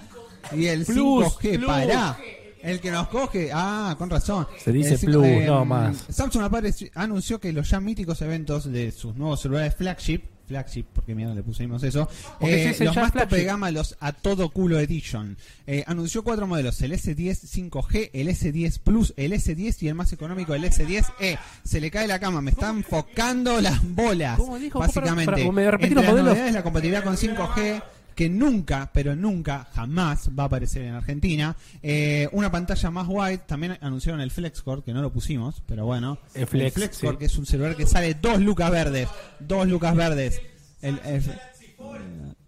Y 0.55 0.67
el 0.67 0.85
Plus, 0.85 1.25
5G, 1.25 1.55
Plus. 1.57 1.65
pará. 1.65 2.17
El 2.61 2.79
que 2.79 2.89
nos 2.91 3.07
coge, 3.09 3.49
ah, 3.53 3.95
con 3.97 4.09
razón. 4.09 4.47
Se 4.63 4.71
dice 4.71 4.97
Plus, 4.97 5.25
no 5.45 5.65
más. 5.65 6.03
Samsung 6.09 6.43
apareció- 6.43 6.89
anunció 6.95 7.39
que 7.39 7.51
los 7.53 7.69
ya 7.69 7.79
míticos 7.79 8.21
eventos 8.21 8.71
de 8.71 8.91
sus 8.91 9.15
nuevos 9.15 9.41
celulares 9.41 9.75
flagship, 9.75 10.21
flagship, 10.47 10.85
porque 10.93 11.15
mierda 11.15 11.33
le 11.35 11.43
pusimos 11.43 11.83
eso, 11.83 12.07
eh, 12.41 12.67
dice 12.69 12.85
los 12.85 12.95
más 12.95 13.11
tope 13.11 13.19
de 13.23 13.27
flagship. 13.27 13.45
gama, 13.47 13.71
los 13.71 13.97
a 13.99 14.11
todo 14.13 14.49
culo 14.49 14.79
edition. 14.79 15.37
Eh, 15.67 15.83
anunció 15.87 16.23
cuatro 16.23 16.47
modelos, 16.47 16.81
el 16.81 16.91
S10 16.93 17.35
5G, 17.71 18.09
el 18.13 18.27
S10 18.29 18.79
Plus, 18.79 19.13
el 19.17 19.33
S10 19.33 19.81
y 19.83 19.87
el 19.87 19.95
más 19.95 20.13
económico, 20.13 20.53
el 20.53 20.63
S10e. 20.63 21.37
Se 21.63 21.81
le 21.81 21.91
cae 21.91 22.07
la 22.07 22.19
cama, 22.19 22.41
me 22.41 22.51
está 22.51 22.69
enfocando 22.69 23.59
las 23.61 23.81
bolas. 23.95 24.37
¿Cómo 24.37 24.57
dijo? 24.59 24.79
Básicamente, 24.79 25.25
Para- 25.25 25.37
para- 25.37 25.51
¿me 25.51 25.63
Entre 25.65 25.89
los 25.89 26.03
las 26.03 26.11
modelos? 26.11 26.29
novedades, 26.33 26.53
la 26.53 26.63
compatibilidad 26.63 27.03
con 27.03 27.17
5G, 27.17 27.81
que 28.15 28.29
nunca, 28.29 28.89
pero 28.93 29.15
nunca, 29.15 29.67
jamás 29.73 30.29
va 30.37 30.43
a 30.43 30.45
aparecer 30.47 30.83
en 30.83 30.93
Argentina. 30.95 31.55
Eh, 31.83 32.29
una 32.31 32.51
pantalla 32.51 32.89
más 32.89 33.07
wide, 33.09 33.39
también 33.39 33.77
anunciaron 33.81 34.21
el 34.21 34.31
FlexCore, 34.31 34.81
que 34.83 34.93
no 34.93 35.01
lo 35.01 35.11
pusimos, 35.11 35.61
pero 35.67 35.85
bueno. 35.85 36.17
El 36.33 36.47
Flex, 36.47 36.73
FlexCore, 36.73 37.11
sí. 37.13 37.17
que 37.19 37.25
es 37.25 37.37
un 37.37 37.45
celular 37.45 37.75
que 37.75 37.85
sale 37.85 38.13
dos 38.15 38.39
lucas 38.39 38.71
verdes. 38.71 39.09
Dos 39.39 39.67
lucas 39.67 39.95
verdes. 39.95 40.41
El, 40.81 40.99
el- 41.05 41.21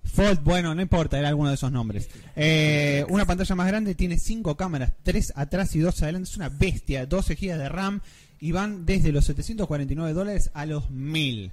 Fold, 0.03 0.41
bueno, 0.43 0.73
no 0.73 0.81
importa, 0.81 1.19
era 1.19 1.27
alguno 1.27 1.49
de 1.49 1.55
esos 1.55 1.71
nombres. 1.71 2.09
Eh, 2.35 3.05
una 3.09 3.25
pantalla 3.25 3.53
más 3.53 3.67
grande, 3.67 3.93
tiene 3.93 4.17
cinco 4.17 4.55
cámaras, 4.57 4.93
tres 5.03 5.31
atrás 5.35 5.75
y 5.75 5.79
dos 5.79 6.01
adelante. 6.01 6.29
Es 6.29 6.37
una 6.37 6.49
bestia, 6.49 7.05
12 7.05 7.35
GB 7.35 7.57
de 7.57 7.69
RAM 7.69 8.01
y 8.39 8.51
van 8.51 8.85
desde 8.85 9.11
los 9.11 9.25
749 9.25 10.13
dólares 10.13 10.49
a 10.53 10.65
los 10.65 10.89
1000. 10.89 11.51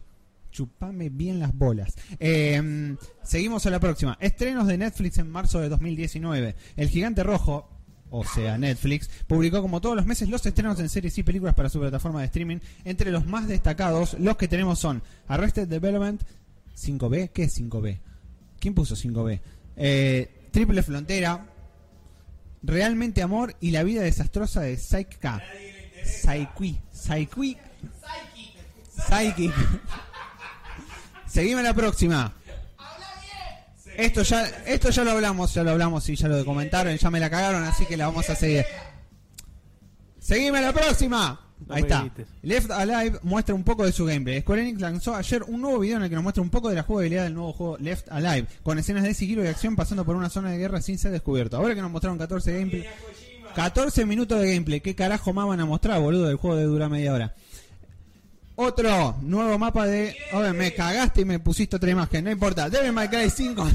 Chupame 0.54 1.08
bien 1.10 1.40
las 1.40 1.52
bolas. 1.52 1.96
Eh, 2.20 2.96
seguimos 3.24 3.66
a 3.66 3.70
la 3.70 3.80
próxima. 3.80 4.16
Estrenos 4.20 4.68
de 4.68 4.78
Netflix 4.78 5.18
en 5.18 5.28
marzo 5.28 5.58
de 5.58 5.68
2019. 5.68 6.54
El 6.76 6.88
gigante 6.88 7.24
rojo, 7.24 7.68
o 8.08 8.24
sea, 8.24 8.56
Netflix, 8.56 9.10
publicó 9.26 9.60
como 9.62 9.80
todos 9.80 9.96
los 9.96 10.06
meses 10.06 10.28
los 10.28 10.46
estrenos 10.46 10.78
en 10.78 10.88
series 10.88 11.18
y 11.18 11.24
películas 11.24 11.56
para 11.56 11.68
su 11.68 11.80
plataforma 11.80 12.20
de 12.20 12.26
streaming. 12.26 12.58
Entre 12.84 13.10
los 13.10 13.26
más 13.26 13.48
destacados, 13.48 14.14
los 14.20 14.36
que 14.36 14.46
tenemos 14.46 14.78
son 14.78 15.02
Arrested 15.26 15.66
Development 15.66 16.22
5B. 16.76 17.30
¿Qué 17.32 17.42
es 17.42 17.60
5B? 17.60 17.98
¿Quién 18.60 18.74
puso 18.74 18.94
5B? 18.94 19.40
Eh, 19.76 20.48
Triple 20.52 20.84
Frontera, 20.84 21.48
Realmente 22.62 23.22
Amor 23.22 23.56
y 23.60 23.72
la 23.72 23.82
vida 23.82 24.02
desastrosa 24.02 24.60
de 24.60 24.76
Psych 24.76 25.18
K. 25.18 25.42
Psyche. 26.04 26.80
Psyche. 26.92 27.58
Psychic. 29.08 29.52
Seguime 31.34 31.62
a 31.62 31.64
la 31.64 31.74
próxima. 31.74 32.32
Esto 33.96 34.22
ya, 34.22 34.46
esto 34.66 34.90
ya 34.90 35.02
lo 35.02 35.10
hablamos, 35.10 35.52
ya 35.52 35.64
lo 35.64 35.72
hablamos 35.72 36.08
y 36.08 36.14
ya 36.14 36.28
lo 36.28 36.44
comentaron, 36.44 36.96
ya 36.96 37.10
me 37.10 37.18
la 37.18 37.28
cagaron, 37.28 37.64
así 37.64 37.84
que 37.86 37.96
la 37.96 38.06
vamos 38.06 38.30
a 38.30 38.36
seguir. 38.36 38.64
Seguime 40.20 40.58
a 40.58 40.60
la 40.60 40.72
próxima. 40.72 41.40
No 41.66 41.74
Ahí 41.74 41.82
está. 41.82 42.02
grites. 42.02 42.28
Left 42.42 42.70
Alive 42.70 43.18
muestra 43.22 43.52
un 43.52 43.64
poco 43.64 43.84
de 43.84 43.90
su 43.90 44.04
gameplay. 44.04 44.42
Square 44.42 44.62
Enix 44.62 44.80
lanzó 44.80 45.16
ayer 45.16 45.42
un 45.42 45.60
nuevo 45.60 45.80
video 45.80 45.96
en 45.96 46.04
el 46.04 46.08
que 46.08 46.14
nos 46.14 46.22
muestra 46.22 46.40
un 46.40 46.50
poco 46.50 46.68
de 46.68 46.76
la 46.76 46.84
jugabilidad 46.84 47.24
del 47.24 47.34
nuevo 47.34 47.52
juego 47.52 47.78
Left 47.78 48.12
Alive, 48.12 48.46
con 48.62 48.78
escenas 48.78 49.02
de 49.02 49.12
sigilo 49.12 49.44
y 49.44 49.48
acción 49.48 49.74
pasando 49.74 50.04
por 50.04 50.14
una 50.14 50.30
zona 50.30 50.52
de 50.52 50.58
guerra 50.58 50.80
sin 50.82 50.98
ser 50.98 51.10
descubierto. 51.10 51.56
Ahora 51.56 51.74
que 51.74 51.82
nos 51.82 51.90
mostraron 51.90 52.16
14 52.16 52.52
gameplay, 52.52 52.84
14 53.56 54.06
minutos 54.06 54.40
de 54.40 54.52
gameplay, 54.52 54.80
¿qué 54.80 54.94
carajo 54.94 55.32
más 55.32 55.48
van 55.48 55.58
a 55.58 55.66
mostrar, 55.66 56.00
boludo? 56.00 56.30
El 56.30 56.36
juego 56.36 56.54
de 56.54 56.64
dura 56.64 56.88
media 56.88 57.12
hora. 57.12 57.34
Otro 58.56 59.16
nuevo 59.22 59.58
mapa 59.58 59.86
de. 59.86 60.14
Me 60.54 60.72
cagaste 60.72 61.22
y 61.22 61.24
me 61.24 61.38
pusiste 61.40 61.76
otra 61.76 61.90
imagen. 61.90 62.24
No 62.24 62.30
importa. 62.30 62.70
Devil 62.70 62.92
May 62.92 63.08
Cry 63.08 63.28
5. 63.28 63.66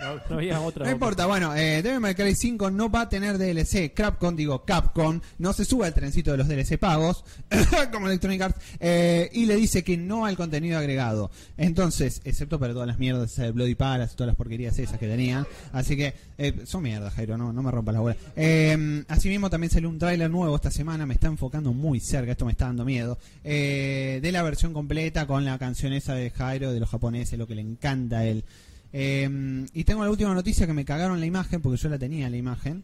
No, 0.00 0.14
no 0.30 0.36
había 0.36 0.60
otra. 0.60 0.86
No 0.86 0.92
importa, 0.92 1.26
bueno, 1.26 1.54
eh, 1.54 1.82
Devil 1.82 2.00
May 2.00 2.14
Cry 2.14 2.34
5 2.34 2.70
no 2.70 2.90
va 2.90 3.02
a 3.02 3.08
tener 3.08 3.36
DLC. 3.36 3.92
Capcom, 3.92 4.34
digo, 4.34 4.64
Capcom, 4.64 5.20
no 5.38 5.52
se 5.52 5.64
sube 5.64 5.86
al 5.86 5.94
trencito 5.94 6.30
de 6.30 6.38
los 6.38 6.48
DLC 6.48 6.78
pagos, 6.78 7.24
como 7.92 8.06
Electronic 8.06 8.40
Arts, 8.40 8.60
eh, 8.80 9.28
y 9.32 9.46
le 9.46 9.56
dice 9.56 9.84
que 9.84 9.96
no 9.96 10.24
al 10.24 10.36
contenido 10.36 10.78
agregado. 10.78 11.30
Entonces, 11.56 12.22
excepto 12.24 12.58
para 12.58 12.72
todas 12.72 12.88
las 12.88 12.98
mierdas 12.98 13.36
de 13.36 13.50
Bloody 13.50 13.74
Palace 13.74 14.14
y 14.14 14.16
todas 14.16 14.28
las 14.28 14.36
porquerías 14.36 14.78
esas 14.78 14.98
que 14.98 15.06
tenían. 15.06 15.46
Así 15.72 15.96
que, 15.96 16.14
eh, 16.38 16.62
son 16.64 16.82
mierdas, 16.82 17.12
Jairo, 17.14 17.36
no, 17.36 17.52
no 17.52 17.62
me 17.62 17.70
rompas 17.70 17.94
la 17.94 18.00
bola. 18.00 18.16
Eh, 18.36 19.04
asimismo, 19.08 19.50
también 19.50 19.70
salió 19.70 19.88
un 19.88 19.98
tráiler 19.98 20.30
nuevo 20.30 20.56
esta 20.56 20.70
semana, 20.70 21.06
me 21.06 21.14
está 21.14 21.28
enfocando 21.28 21.72
muy 21.72 22.00
cerca, 22.00 22.32
esto 22.32 22.46
me 22.46 22.52
está 22.52 22.66
dando 22.66 22.84
miedo, 22.84 23.18
eh, 23.44 24.20
de 24.22 24.32
la 24.32 24.42
versión 24.42 24.72
completa 24.72 25.26
con 25.26 25.44
la 25.44 25.58
canción 25.58 25.92
esa 25.92 26.14
de 26.14 26.30
Jairo, 26.30 26.72
de 26.72 26.80
los 26.80 26.88
japoneses, 26.88 27.38
lo 27.38 27.46
que 27.46 27.54
le 27.54 27.62
encanta 27.62 28.18
a 28.18 28.24
él. 28.24 28.44
Eh, 28.92 29.66
y 29.72 29.84
tengo 29.84 30.04
la 30.04 30.10
última 30.10 30.34
noticia 30.34 30.66
que 30.66 30.72
me 30.72 30.84
cagaron 30.84 31.20
la 31.20 31.26
imagen, 31.26 31.60
porque 31.62 31.76
yo 31.80 31.88
la 31.88 31.98
tenía 31.98 32.28
la 32.30 32.36
imagen. 32.36 32.82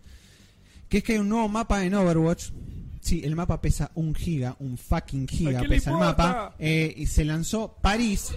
Que 0.89 0.99
es 0.99 1.05
que 1.05 1.15
hay 1.15 1.19
un 1.19 1.29
nuevo 1.29 1.49
mapa 1.49 1.85
en 1.85 1.95
Overwatch. 1.95 2.51
Sí, 3.01 3.23
el 3.25 3.37
mapa 3.37 3.61
pesa 3.61 3.91
un 3.95 4.15
giga, 4.15 4.57
un 4.59 4.77
fucking 4.77 5.29
giga 5.29 5.59
¿A 5.59 5.63
qué 5.63 5.69
le 5.69 5.77
pesa 5.77 5.91
el 5.91 5.97
mapa. 5.99 6.55
eh, 6.59 6.93
y 6.97 7.07
se 7.07 7.25
lanzó 7.25 7.77
París. 7.81 8.33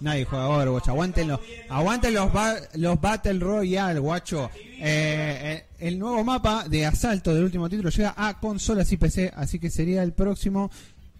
Nadie 0.00 0.24
juega 0.24 0.48
Overwatch. 0.48 0.88
Aguanten 0.88 1.26
los, 1.28 1.40
aguanten 1.68 2.14
los, 2.14 2.32
ba- 2.32 2.56
los 2.74 3.00
Battle 3.00 3.40
Royale, 3.40 3.98
guacho. 3.98 4.50
Eh, 4.56 4.80
eh, 4.80 5.64
el 5.80 5.98
nuevo 5.98 6.22
mapa 6.22 6.68
de 6.68 6.86
asalto 6.86 7.34
del 7.34 7.44
último 7.44 7.68
título 7.68 7.90
llega 7.90 8.14
a 8.16 8.38
consolas 8.38 8.90
y 8.92 8.96
PC, 8.96 9.32
así 9.34 9.58
que 9.58 9.70
sería 9.70 10.04
el 10.04 10.12
próximo 10.12 10.70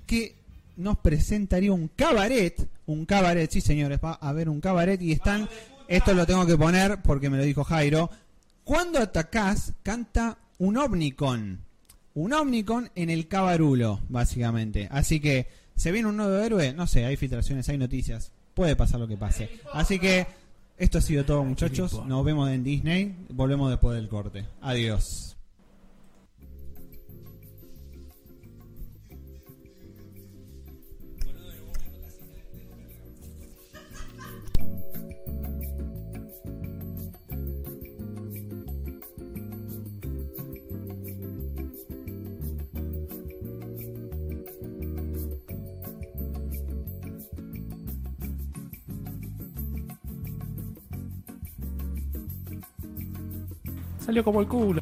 que 0.06 0.36
nos 0.78 0.98
presentaría 0.98 1.72
un 1.72 1.88
cabaret. 1.88 2.66
Un 2.86 3.04
cabaret, 3.04 3.50
sí 3.50 3.60
señores, 3.60 3.98
va 4.02 4.18
a 4.20 4.30
haber 4.30 4.48
un 4.48 4.60
cabaret 4.60 5.00
y 5.02 5.12
están. 5.12 5.48
Esto 5.88 6.14
lo 6.14 6.26
tengo 6.26 6.46
que 6.46 6.56
poner 6.56 7.02
porque 7.02 7.28
me 7.28 7.36
lo 7.36 7.44
dijo 7.44 7.64
Jairo. 7.64 8.10
Cuando 8.64 8.98
atacás, 8.98 9.74
canta 9.82 10.38
un 10.58 10.76
Omnicon. 10.76 11.60
Un 12.14 12.32
Omnicon 12.32 12.90
en 12.94 13.10
el 13.10 13.28
cabarulo, 13.28 14.00
básicamente. 14.08 14.88
Así 14.90 15.20
que, 15.20 15.48
¿se 15.76 15.92
viene 15.92 16.08
un 16.08 16.16
nuevo 16.16 16.36
héroe? 16.36 16.72
No 16.72 16.86
sé, 16.86 17.04
hay 17.04 17.16
filtraciones, 17.16 17.68
hay 17.68 17.78
noticias. 17.78 18.32
Puede 18.54 18.76
pasar 18.76 19.00
lo 19.00 19.08
que 19.08 19.16
pase. 19.16 19.50
Así 19.72 19.98
que, 19.98 20.26
esto 20.78 20.98
ha 20.98 21.00
sido 21.00 21.24
todo, 21.24 21.44
muchachos. 21.44 22.04
Nos 22.06 22.24
vemos 22.24 22.50
en 22.50 22.62
Disney. 22.62 23.14
Volvemos 23.30 23.70
después 23.70 23.96
del 23.96 24.08
corte. 24.08 24.44
Adiós. 24.60 25.27
Salió 54.08 54.24
como 54.24 54.40
el 54.40 54.48
culo. 54.48 54.80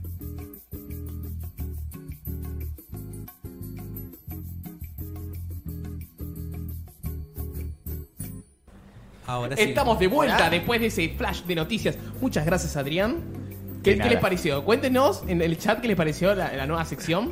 Ahora 9.26 9.56
sí. 9.56 9.62
Estamos 9.64 9.98
de 9.98 10.06
vuelta 10.06 10.48
después 10.48 10.80
de 10.80 10.86
ese 10.86 11.08
flash 11.08 11.42
de 11.42 11.56
noticias. 11.56 11.98
Muchas 12.20 12.46
gracias, 12.46 12.76
Adrián. 12.76 13.35
¿Qué, 13.94 14.08
les 14.10 14.18
pareció? 14.20 14.64
Cuéntenos 14.64 15.22
en 15.28 15.42
el 15.42 15.58
chat 15.58 15.80
qué 15.80 15.88
les 15.88 15.96
pareció 15.96 16.34
la, 16.34 16.52
la 16.52 16.66
nueva 16.66 16.84
sección. 16.84 17.30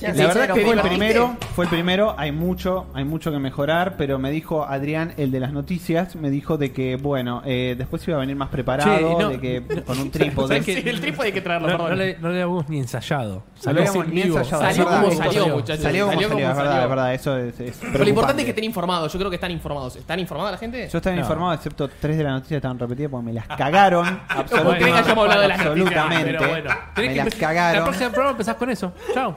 La 0.00 0.12
sí, 0.14 0.20
verdad 0.20 0.52
que 0.54 0.64
fue 0.64 0.74
el 0.74 0.80
primero, 0.80 1.36
fue 1.54 1.64
el 1.66 1.70
primero, 1.70 2.14
hay 2.18 2.32
mucho, 2.32 2.86
hay 2.94 3.04
mucho 3.04 3.30
que 3.30 3.38
mejorar, 3.38 3.96
pero 3.96 4.18
me 4.18 4.30
dijo 4.30 4.64
Adrián, 4.64 5.14
el 5.16 5.30
de 5.30 5.40
las 5.40 5.52
noticias, 5.52 6.16
me 6.16 6.30
dijo 6.30 6.58
de 6.58 6.72
que, 6.72 6.96
bueno, 6.96 7.42
eh, 7.44 7.74
después 7.78 8.06
iba 8.08 8.16
a 8.16 8.20
venir 8.20 8.36
más 8.36 8.48
preparado, 8.48 9.18
Che, 9.18 9.22
no. 9.22 9.28
de 9.30 9.40
que 9.40 9.82
con 9.86 9.98
un 9.98 10.10
trípode. 10.10 10.62
Sí, 10.62 10.82
el 10.84 11.00
trípode 11.00 11.28
hay 11.28 11.32
que 11.32 11.40
traerlo, 11.40 11.68
No, 11.68 11.74
perdón. 11.76 11.90
no 11.90 11.96
le, 11.96 12.18
no 12.18 12.28
le 12.30 12.42
habíamos 12.42 12.68
ni 12.68 12.78
ensayado. 12.78 13.44
No 13.56 13.62
Salió 13.62 14.04
ni 14.04 14.22
ensayado, 14.22 14.62
Salió 14.62 14.84
como 14.86 15.10
salió, 15.12 15.48
muchachos. 15.48 15.82
Salió 15.82 16.06
como 16.06 16.20
Salió 16.20 16.28
salió, 16.28 16.28
como 16.28 16.40
es 16.40 16.46
verdad, 16.56 16.64
salió. 16.64 16.82
es 16.82 16.88
verdad, 16.88 17.14
eso 17.14 17.38
es, 17.38 17.60
es 17.60 17.80
Pero 17.92 18.04
lo 18.04 18.10
importante 18.10 18.42
es 18.42 18.44
que 18.46 18.50
estén 18.50 18.64
informados. 18.64 19.12
Yo 19.12 19.18
creo 19.18 19.30
que 19.30 19.36
están 19.36 19.50
informados. 19.50 19.96
¿Están 19.96 20.18
informada 20.20 20.50
la 20.52 20.58
gente? 20.58 20.88
Yo 20.92 20.98
estaba 20.98 21.16
No. 21.16 21.22
informado, 21.22 21.52
excepto 21.54 21.88
tres 21.88 22.16
de 22.18 22.24
las 22.24 22.32
noticias 22.34 22.56
estaban 22.58 22.78
repetidas 22.78 23.10
porque 23.10 23.26
me 23.26 23.32
las 23.32 23.46
cagaron. 23.46 24.04
¿Cómo 24.28 24.40
absolutamente. 24.40 24.78
creen 24.80 24.94
que 24.94 25.00
hayamos 25.00 25.22
hablado 25.24 25.40
de 25.42 25.48
las 25.48 25.58
noticias? 25.64 25.83
Absolutamente. 25.86 26.24
Pero 26.38 26.48
bueno, 26.48 26.70
tenés 26.94 27.10
me 27.10 27.14
que 27.16 27.24
las 27.24 27.26
empe- 27.34 27.40
La 27.40 27.46
cagaron. 27.48 27.84
próxima 27.84 28.08
programa 28.10 28.30
empezás 28.32 28.54
con 28.56 28.70
eso. 28.70 28.92
Chao. 29.12 29.36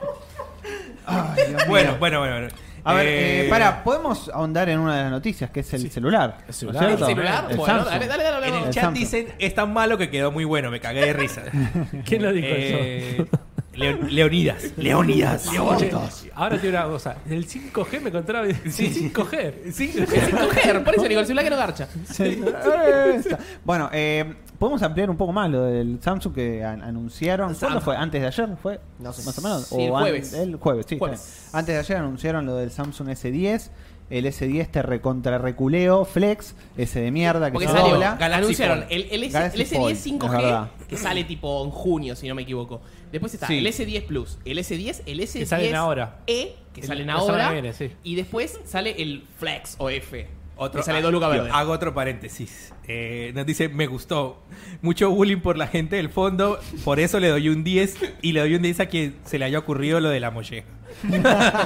Ay, 1.05 1.35
Dios 1.35 1.49
mío. 1.49 1.65
Bueno, 1.67 1.95
bueno, 1.99 2.19
bueno. 2.19 2.33
bueno. 2.35 2.47
A 2.83 2.93
ver, 2.93 3.05
Eh, 3.07 3.45
eh, 3.45 3.49
para, 3.49 3.83
podemos 3.83 4.29
ahondar 4.33 4.69
en 4.69 4.79
una 4.79 4.95
de 4.95 5.01
las 5.03 5.11
noticias, 5.11 5.49
que 5.51 5.59
es 5.59 5.73
el 5.73 5.91
celular. 5.91 6.37
El 6.41 6.47
¿no 6.47 6.53
celular. 6.53 6.83
¿El 6.91 6.97
celular? 6.97 7.45
El 7.49 7.57
Bueno, 7.57 7.73
Samsung. 7.73 7.89
dale, 7.91 8.07
dale, 8.07 8.23
dale. 8.23 8.35
En 8.37 8.41
dale. 8.43 8.57
el 8.61 8.67
El 8.67 8.73
chat 8.73 8.83
Samsung. 8.85 8.99
dicen, 9.03 9.27
es 9.39 9.55
tan 9.55 9.73
malo 9.73 9.97
que 9.97 10.09
quedó 10.09 10.31
muy 10.31 10.45
bueno, 10.45 10.71
me 10.71 10.79
cagué 10.79 11.01
de 11.05 11.13
risa. 11.13 11.43
¿Quién 12.05 12.21
lo 12.23 12.31
dijo 12.31 12.47
Eh, 12.49 13.15
eso? 13.19 13.27
Leo- 13.73 13.99
Leonidas. 14.09 14.63
Leonidas. 14.77 15.47
Oye, 15.49 15.91
ahora 16.33 16.57
tiene 16.59 16.77
una 16.77 16.87
cosa. 16.87 17.17
El 17.29 17.45
5G 17.45 17.99
me 18.01 18.07
encontraba. 18.09 18.47
Sí, 18.69 19.11
5G. 19.13 19.71
Sí, 19.73 19.93
Es 19.95 20.29
coger, 20.33 20.83
por 20.83 20.95
eso 20.95 21.03
digo, 21.09 21.19
el 21.19 21.25
celular 21.27 21.43
que 21.43 21.49
no 21.51 21.57
garcha. 21.57 21.87
Sí. 22.09 22.41
Bueno, 23.65 23.89
eh, 23.91 24.33
podemos 24.59 24.81
ampliar 24.81 25.09
un 25.09 25.17
poco 25.17 25.31
más 25.33 25.49
lo 25.49 25.63
del 25.63 25.99
Samsung 26.01 26.33
que 26.33 26.63
an- 26.63 26.81
anunciaron. 26.81 27.47
¿Cuándo 27.47 27.59
Samsung. 27.79 27.83
fue? 27.83 27.95
¿Antes 27.97 28.21
de 28.21 28.27
ayer? 28.27 28.49
¿Fue? 28.61 28.79
No 28.99 29.13
sé. 29.13 29.23
Más 29.25 29.37
o 29.37 29.41
menos. 29.41 29.67
Sí, 29.67 29.75
el 29.83 29.93
an- 29.95 30.01
jueves. 30.01 30.33
El 30.33 30.55
jueves, 30.57 30.85
sí. 30.89 30.97
Jueves. 30.99 31.49
Antes 31.53 31.75
de 31.75 31.79
ayer 31.79 31.97
anunciaron 31.97 32.45
lo 32.45 32.55
del 32.55 32.71
Samsung 32.71 33.09
S10. 33.09 33.69
El 34.09 34.25
S10 34.25 34.71
te 34.71 34.81
recontra 34.81 35.37
reculeo, 35.37 36.05
flex, 36.05 36.55
ese 36.77 37.01
de 37.01 37.11
mierda 37.11 37.47
que 37.47 37.55
Porque 37.55 37.67
se 37.67 37.73
salió, 37.73 37.95
dobla. 37.95 38.17
Anunciaron 38.21 38.85
el, 38.89 39.05
el, 39.11 39.23
S, 39.23 39.37
el 39.37 39.51
S10 39.65 39.75
Fold, 39.75 39.91
es 39.91 40.05
5G, 40.07 40.31
verdad. 40.31 40.71
que 40.87 40.95
sale 40.95 41.25
tipo 41.25 41.65
en 41.65 41.71
junio, 41.71 42.15
si 42.15 42.25
no 42.29 42.33
me 42.33 42.43
equivoco. 42.43 42.79
Después 43.11 43.33
está 43.33 43.47
Sí. 43.47 43.57
el 43.57 43.67
S10 43.67 44.05
Plus, 44.05 44.37
el 44.45 44.59
S10, 44.59 45.01
el 45.07 45.19
S10 45.19 45.45
salen 45.45 45.75
ahora. 45.75 46.19
E, 46.25 46.55
que 46.73 46.79
El- 46.79 46.87
salen 46.87 47.09
ahora. 47.09 47.47
que 47.49 47.53
viene, 47.55 47.73
sí. 47.73 47.91
Y 48.03 48.15
después 48.15 48.57
sale 48.63 48.95
el 49.01 49.25
Flex 49.39 49.75
o 49.77 49.89
F. 49.89 50.29
Otro, 50.57 50.81
que 50.81 50.85
sale 50.85 50.99
ah, 50.99 51.03
2 51.03 51.11
lucas 51.11 51.29
yo 51.29 51.43
verde. 51.43 51.49
Hago 51.53 51.71
otro 51.71 51.93
paréntesis. 51.93 52.73
Eh, 52.87 53.31
nos 53.35 53.45
dice, 53.45 53.69
me 53.69 53.87
gustó. 53.87 54.43
Mucho 54.81 55.09
bullying 55.11 55.39
por 55.39 55.57
la 55.57 55.67
gente 55.67 55.97
del 55.97 56.09
fondo. 56.09 56.59
Por 56.83 56.99
eso 56.99 57.19
le 57.19 57.29
doy 57.29 57.49
un 57.49 57.63
10. 57.63 57.97
Y 58.21 58.31
le 58.31 58.39
doy 58.41 58.55
un 58.55 58.61
10 58.61 58.79
a 58.79 58.85
quien 58.87 59.15
se 59.25 59.37
le 59.37 59.45
haya 59.45 59.59
ocurrido 59.59 59.99
lo 59.99 60.09
de 60.09 60.19
la 60.19 60.31
molleja. 60.31 60.67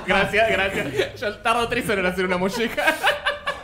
gracias, 0.08 0.50
gracias. 0.50 1.20
Yo 1.20 1.38
tardo 1.38 1.68
3 1.68 1.90
horas 1.90 2.00
en 2.00 2.06
hacer 2.06 2.26
una 2.26 2.38
molleja. 2.38 2.84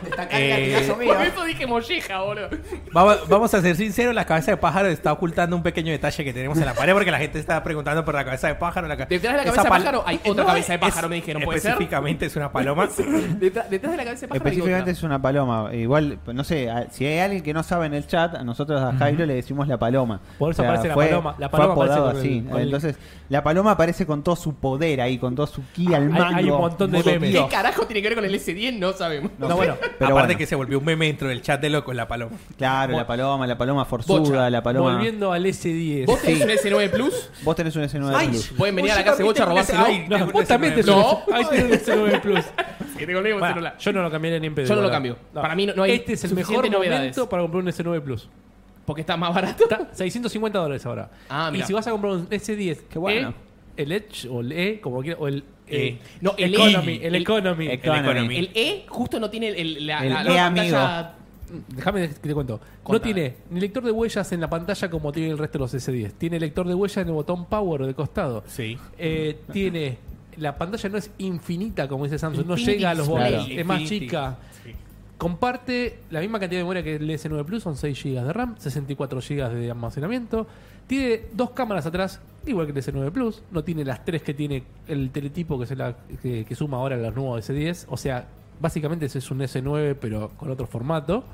Destacar 0.02 0.40
Eh, 0.40 0.44
el 0.66 0.72
gatillazo 0.72 0.96
mío. 0.98 1.14
Por 1.14 1.26
eso 1.26 1.44
dije 1.44 1.66
molleja, 1.66 2.20
boludo. 2.22 2.48
Vamos, 2.92 3.28
vamos 3.28 3.54
a 3.54 3.60
ser 3.60 3.76
sinceros, 3.76 4.14
la 4.14 4.24
cabeza 4.24 4.50
de 4.52 4.56
pájaro 4.56 4.88
está 4.88 5.12
ocultando 5.12 5.56
un 5.56 5.62
pequeño 5.62 5.92
detalle 5.92 6.24
que 6.24 6.32
tenemos 6.32 6.58
en 6.58 6.64
la 6.66 6.74
pared 6.74 6.92
porque 6.92 7.10
la 7.10 7.18
gente 7.18 7.38
está 7.38 7.62
preguntando 7.62 8.04
por 8.04 8.14
la 8.14 8.24
cabeza 8.24 8.48
de 8.48 8.54
pájaro. 8.54 8.86
La 8.88 8.96
ca- 8.96 9.06
Detrás 9.06 9.32
de 9.34 9.38
la 9.38 9.44
cabeza 9.44 9.62
de 9.64 9.68
pájaro 9.70 10.02
hay 10.06 10.16
otra 10.24 10.42
No, 10.44 10.46
cabeza 10.46 10.72
de 10.72 10.74
es- 10.76 10.80
pájaro, 10.80 11.08
me 11.08 11.16
dijeron, 11.16 11.42
¿puede 11.42 11.60
ser? 11.60 11.72
Específicamente 11.72 12.26
es 12.26 12.36
una 12.36 12.50
paloma. 12.52 12.88
Detrás, 13.38 13.70
detrás 13.70 13.92
de 13.92 13.96
la 13.98 14.04
cabeza 14.04 14.20
de 14.22 14.28
pájaro 14.28 14.44
Específicamente 14.48 14.90
es 14.90 15.02
una 15.02 15.20
paloma. 15.20 15.74
Igual, 15.74 16.18
no 16.32 16.44
sé, 16.44 16.68
si 16.90 17.04
hay 17.06 17.18
alguien 17.20 17.42
que 17.42 17.52
no 17.54 17.62
sabe 17.62 17.86
en 17.86 17.94
el 17.94 18.06
chat, 18.06 18.34
a 18.34 18.44
nosotros 18.44 18.80
a 18.82 18.92
Jairo 18.96 19.26
le 19.26 19.34
decimos 19.34 19.68
la 19.68 19.78
paloma. 19.78 20.20
Por 20.38 20.52
eso 20.52 20.62
aparece 20.62 20.88
la 20.88 20.94
fue- 20.94 21.06
paloma. 21.08 21.34
La 21.38 21.48
fue 21.48 21.58
paloma 21.58 21.74
aparece 21.74 21.94
apodado 21.98 22.12
con 22.12 22.20
el- 22.26 22.28
así. 22.28 22.44
el- 22.56 22.62
Entonces, 22.64 22.96
la 23.28 23.42
paloma 23.42 23.70
aparece 23.72 24.06
con 24.06 24.22
todo 24.22 24.36
su 24.36 24.54
poder 24.54 25.00
ahí, 25.00 25.18
con 25.18 25.34
todo 25.34 25.46
su 25.46 25.62
ki 25.72 25.94
al 25.94 26.02
Hay- 26.04 26.08
mango. 26.08 26.36
hay 26.36 26.50
un 26.50 26.58
montón 26.60 26.90
de 26.90 27.02
memes. 27.02 27.30
¿Qué 27.36 27.46
carajo 27.48 27.86
tiene 27.86 28.02
que 28.02 28.08
ver 28.08 28.16
con 28.16 28.24
el 28.24 28.34
S10? 28.34 28.78
No 28.78 28.92
sabemos. 28.92 29.32
No 29.38 29.48
No, 29.48 29.54
sé, 29.54 29.56
bueno, 29.56 29.76
pero 29.98 30.10
Aparte 30.12 30.26
bueno. 30.34 30.38
que 30.38 30.46
se 30.46 30.54
volvió 30.56 30.78
un 30.78 30.84
meme 30.84 31.06
dentro 31.06 31.28
del 31.28 31.40
chat 31.42 31.60
de 31.60 31.70
locos 31.70 31.94
la 31.94 32.06
paloma. 32.08 32.36
Claro, 32.56 32.96
la 32.96 33.06
paloma, 33.06 33.46
la 33.46 33.56
paloma 33.58 33.84
forzuda, 33.84 34.18
Bocha. 34.20 34.50
la 34.50 34.62
paloma. 34.62 34.94
Volviendo 34.94 35.32
al 35.32 35.44
S10. 35.46 36.06
¿Vos 36.06 36.20
tenés 36.22 36.42
un 36.42 36.50
S9 36.50 36.90
Plus? 36.90 37.30
Vos 37.44 37.56
tenés 37.56 37.76
un 37.76 37.82
S9 37.84 38.12
Ay, 38.14 38.28
Plus. 38.28 38.48
Pueden 38.56 38.76
venir 38.76 38.92
a 38.92 38.96
la 38.96 39.04
casa 39.04 39.18
de 39.18 39.24
Bocha 39.24 39.42
a 39.42 39.46
robárselo. 39.46 39.84
No, 40.08 40.26
vos 40.26 40.46
también 40.46 40.72
tenés 40.74 40.86
No. 40.86 41.22
un- 41.26 41.34
Ahí 41.34 41.44
tenés 41.50 41.64
un 41.88 41.94
S9 41.94 42.20
Plus. 42.20 42.44
Que 42.98 43.06
te 43.06 43.12
colgué 43.14 43.32
un 43.32 43.38
Bueno, 43.38 43.54
celular. 43.54 43.76
yo 43.78 43.92
no 43.92 44.02
lo 44.02 44.10
cambiaría 44.10 44.40
ni 44.40 44.46
en 44.48 44.54
pedo. 44.54 44.66
Yo 44.66 44.74
no 44.74 44.80
lo 44.82 44.88
¿verdad? 44.88 44.96
cambio. 44.96 45.16
Para 45.32 45.54
mí 45.54 45.66
no- 45.66 45.74
no 45.74 45.82
hay 45.84 45.92
Este 45.92 46.14
es 46.14 46.24
el 46.24 46.34
mejor 46.34 46.68
novedades. 46.70 46.98
momento 46.98 47.28
para 47.28 47.42
comprar 47.42 47.62
un 47.62 47.68
S9 47.68 48.00
Plus. 48.02 48.28
Porque 48.84 49.02
está 49.02 49.16
más 49.16 49.34
barato. 49.34 49.64
Está 49.64 49.88
650 49.92 50.58
dólares 50.58 50.84
ahora. 50.86 51.10
Ah, 51.28 51.46
y 51.50 51.52
mira. 51.52 51.66
si 51.66 51.72
vas 51.74 51.86
a 51.86 51.90
comprar 51.90 52.14
un 52.14 52.26
S10, 52.30 52.78
Qué 52.88 52.98
bueno. 52.98 53.34
E, 53.76 53.82
el 53.82 53.92
Edge 53.92 54.26
o 54.28 54.40
el 54.40 54.50
E, 54.52 54.80
como 54.80 55.00
quieras, 55.02 55.20
o 55.20 55.28
el 55.28 55.44
E. 55.70 55.98
No, 56.20 56.34
el 56.36 56.54
Economy, 56.54 56.92
E. 56.94 57.06
el, 57.06 57.14
Economy. 57.16 57.66
El 57.66 57.72
Economy. 57.72 57.98
Economy. 58.08 58.36
El 58.36 58.50
E 58.54 58.84
justo 58.88 59.18
no 59.20 59.30
tiene 59.30 59.48
el, 59.48 59.86
la, 59.86 60.04
El 60.04 60.12
la- 60.12 60.20
E 60.22 60.24
la 60.24 60.46
amigo. 60.46 60.64
pantalla- 60.76 61.14
Déjame 61.68 62.08
que 62.08 62.14
te 62.28 62.34
cuento. 62.34 62.60
No 62.88 63.00
tiene 63.00 63.36
ni 63.50 63.60
lector 63.60 63.82
de 63.82 63.90
huellas 63.90 64.30
en 64.32 64.40
la 64.42 64.50
pantalla 64.50 64.90
como 64.90 65.10
tiene 65.12 65.30
el 65.30 65.38
resto 65.38 65.56
de 65.58 65.62
los 65.62 65.74
S10. 65.74 66.12
Tiene 66.18 66.38
lector 66.38 66.66
de 66.68 66.74
huellas 66.74 66.98
en 66.98 67.08
el 67.08 67.14
botón 67.14 67.46
Power 67.46 67.86
de 67.86 67.94
costado. 67.94 68.44
Sí. 68.46 68.76
Eh, 68.98 69.38
tiene. 69.52 69.96
La 70.36 70.56
pantalla 70.58 70.88
no 70.90 70.98
es 70.98 71.10
infinita 71.18 71.88
como 71.88 72.04
dice 72.04 72.18
Samsung, 72.18 72.46
no 72.46 72.56
llega 72.56 72.90
a 72.90 72.94
los 72.94 73.08
bordes, 73.08 73.46
es 73.48 73.64
más 73.66 73.82
chica. 73.84 74.36
Sí. 74.62 74.72
Comparte 75.16 75.98
la 76.10 76.20
misma 76.20 76.38
cantidad 76.38 76.60
de 76.60 76.64
memoria 76.64 76.82
que 76.84 76.94
el 76.96 77.10
S9 77.10 77.44
Plus, 77.44 77.62
son 77.64 77.76
6 77.76 78.00
GB 78.04 78.22
de 78.24 78.32
RAM, 78.32 78.54
64 78.56 79.20
GB 79.20 79.48
de 79.54 79.70
almacenamiento. 79.70 80.46
Tiene 80.86 81.22
dos 81.32 81.50
cámaras 81.50 81.86
atrás, 81.86 82.20
igual 82.50 82.66
que 82.66 82.72
el 82.72 82.84
S9 82.84 83.10
Plus. 83.10 83.42
No 83.50 83.64
tiene 83.64 83.84
las 83.84 84.04
tres 84.04 84.22
que 84.22 84.34
tiene 84.34 84.64
el 84.86 85.10
teletipo 85.10 85.58
que, 85.58 85.66
se 85.66 85.76
la, 85.76 85.96
que, 86.22 86.44
que 86.44 86.54
suma 86.54 86.78
ahora 86.78 86.96
los 86.96 87.14
nuevos 87.14 87.48
S10. 87.48 87.86
O 87.88 87.96
sea, 87.96 88.26
básicamente 88.60 89.06
ese 89.06 89.18
es 89.18 89.30
un 89.30 89.40
S9 89.40 89.96
pero 90.00 90.30
con 90.36 90.50
otro 90.50 90.66
formato. 90.66 91.24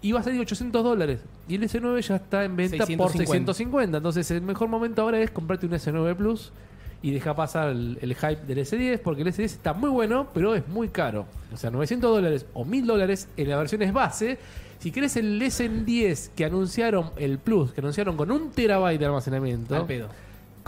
Y 0.00 0.12
va 0.12 0.20
a 0.20 0.22
salir 0.22 0.40
800 0.40 0.84
dólares. 0.84 1.20
Y 1.48 1.56
el 1.56 1.62
S9 1.64 2.00
ya 2.00 2.16
está 2.16 2.44
en 2.44 2.56
venta 2.56 2.78
por 2.78 3.10
650. 3.10 3.52
650. 3.52 3.96
Entonces 3.96 4.30
el 4.30 4.42
mejor 4.42 4.68
momento 4.68 5.02
ahora 5.02 5.20
es 5.20 5.30
comprarte 5.30 5.66
un 5.66 5.72
S9 5.72 6.14
Plus 6.16 6.52
y 7.00 7.12
deja 7.12 7.34
pasar 7.34 7.70
el, 7.70 7.98
el 8.00 8.14
hype 8.14 8.44
del 8.46 8.58
S10 8.58 9.00
porque 9.00 9.22
el 9.22 9.28
S10 9.28 9.44
está 9.44 9.72
muy 9.72 9.90
bueno, 9.90 10.28
pero 10.32 10.54
es 10.54 10.66
muy 10.68 10.88
caro. 10.88 11.26
O 11.52 11.56
sea, 11.56 11.70
900 11.70 12.10
dólares 12.10 12.46
o 12.54 12.64
1000 12.64 12.86
dólares 12.86 13.28
en 13.36 13.48
la 13.48 13.56
versión 13.56 13.82
es 13.82 13.92
base. 13.92 14.38
Si 14.78 14.92
querés 14.92 15.16
el 15.16 15.40
S10 15.40 16.30
que 16.36 16.44
anunciaron, 16.44 17.10
el 17.16 17.38
Plus, 17.38 17.72
que 17.72 17.80
anunciaron 17.80 18.16
con 18.16 18.30
un 18.30 18.50
terabyte 18.50 19.00
de 19.00 19.06
almacenamiento, 19.06 19.74
Al 19.74 19.86
pedo. 19.86 20.08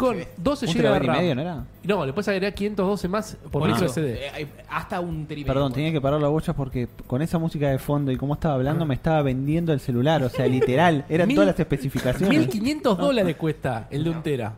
Con 0.00 0.16
12 0.36 0.66
Un 0.66 0.72
GB 0.72 0.76
de 0.76 0.82
terabyte 0.82 1.02
y 1.02 1.06
RAM. 1.06 1.16
medio, 1.18 1.34
¿no 1.34 1.40
era? 1.42 1.64
No, 1.84 2.06
le 2.06 2.12
puedes 2.12 2.28
agregar 2.28 2.54
512 2.54 3.08
más 3.08 3.36
por, 3.42 3.50
Por 3.50 3.68
micro 3.68 3.86
eso, 3.86 3.94
SD. 4.00 4.26
eh, 4.26 4.30
hay 4.34 4.48
hasta 4.68 5.00
un 5.00 5.26
teri 5.26 5.44
Perdón, 5.44 5.72
tenía 5.72 5.92
que 5.92 6.00
parar 6.00 6.20
la 6.20 6.28
bocha 6.28 6.54
porque 6.54 6.88
con 7.06 7.22
esa 7.22 7.38
música 7.38 7.68
de 7.68 7.78
fondo 7.78 8.10
y 8.10 8.16
cómo 8.16 8.34
estaba 8.34 8.54
hablando 8.54 8.86
me 8.86 8.94
estaba 8.94 9.22
vendiendo 9.22 9.72
el 9.72 9.80
celular. 9.80 10.22
O 10.22 10.28
sea, 10.28 10.46
literal, 10.48 11.04
eran 11.08 11.28
Mil- 11.28 11.36
todas 11.36 11.48
las 11.48 11.60
especificaciones. 11.60 12.28
1500 12.38 12.98
dólares 12.98 13.36
cuesta 13.36 13.86
el 13.90 14.04
de 14.04 14.10
un 14.10 14.22
tera. 14.22 14.52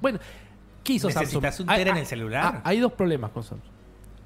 Bueno, 0.00 0.18
¿qué 0.82 0.94
hizo 0.94 1.08
¿Necesitas 1.08 1.56
Samsung? 1.56 1.68
un 1.70 1.76
tera 1.76 1.90
Hay- 1.90 1.96
en 1.96 1.96
el 1.98 2.06
celular? 2.06 2.44
ah, 2.56 2.60
hay 2.64 2.80
dos 2.80 2.92
problemas 2.92 3.30
con 3.30 3.42
Samsung. 3.42 3.68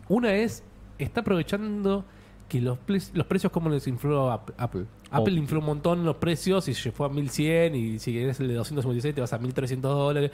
Una 0.09 0.35
es, 0.35 0.62
está 0.99 1.20
aprovechando 1.20 2.05
que 2.59 2.61
los, 2.64 2.78
los 3.14 3.26
precios 3.26 3.52
como 3.52 3.68
les 3.68 3.86
infló 3.86 4.30
Ap- 4.30 4.50
Apple. 4.59 4.84
Apple 5.11 5.34
Oh. 5.34 5.38
infló 5.38 5.61
un 5.61 5.66
montón 5.66 6.05
los 6.05 6.16
precios 6.16 6.66
y 6.68 6.74
se 6.74 6.90
fue 6.92 7.07
a 7.07 7.09
1100 7.11 7.74
y 7.74 7.98
si 7.98 8.12
querés 8.12 8.40
el 8.40 8.48
de 8.48 8.55
256 8.55 9.14
te 9.14 9.20
vas 9.20 9.32
a 9.32 9.38
1300 9.38 9.94
dólares. 9.94 10.30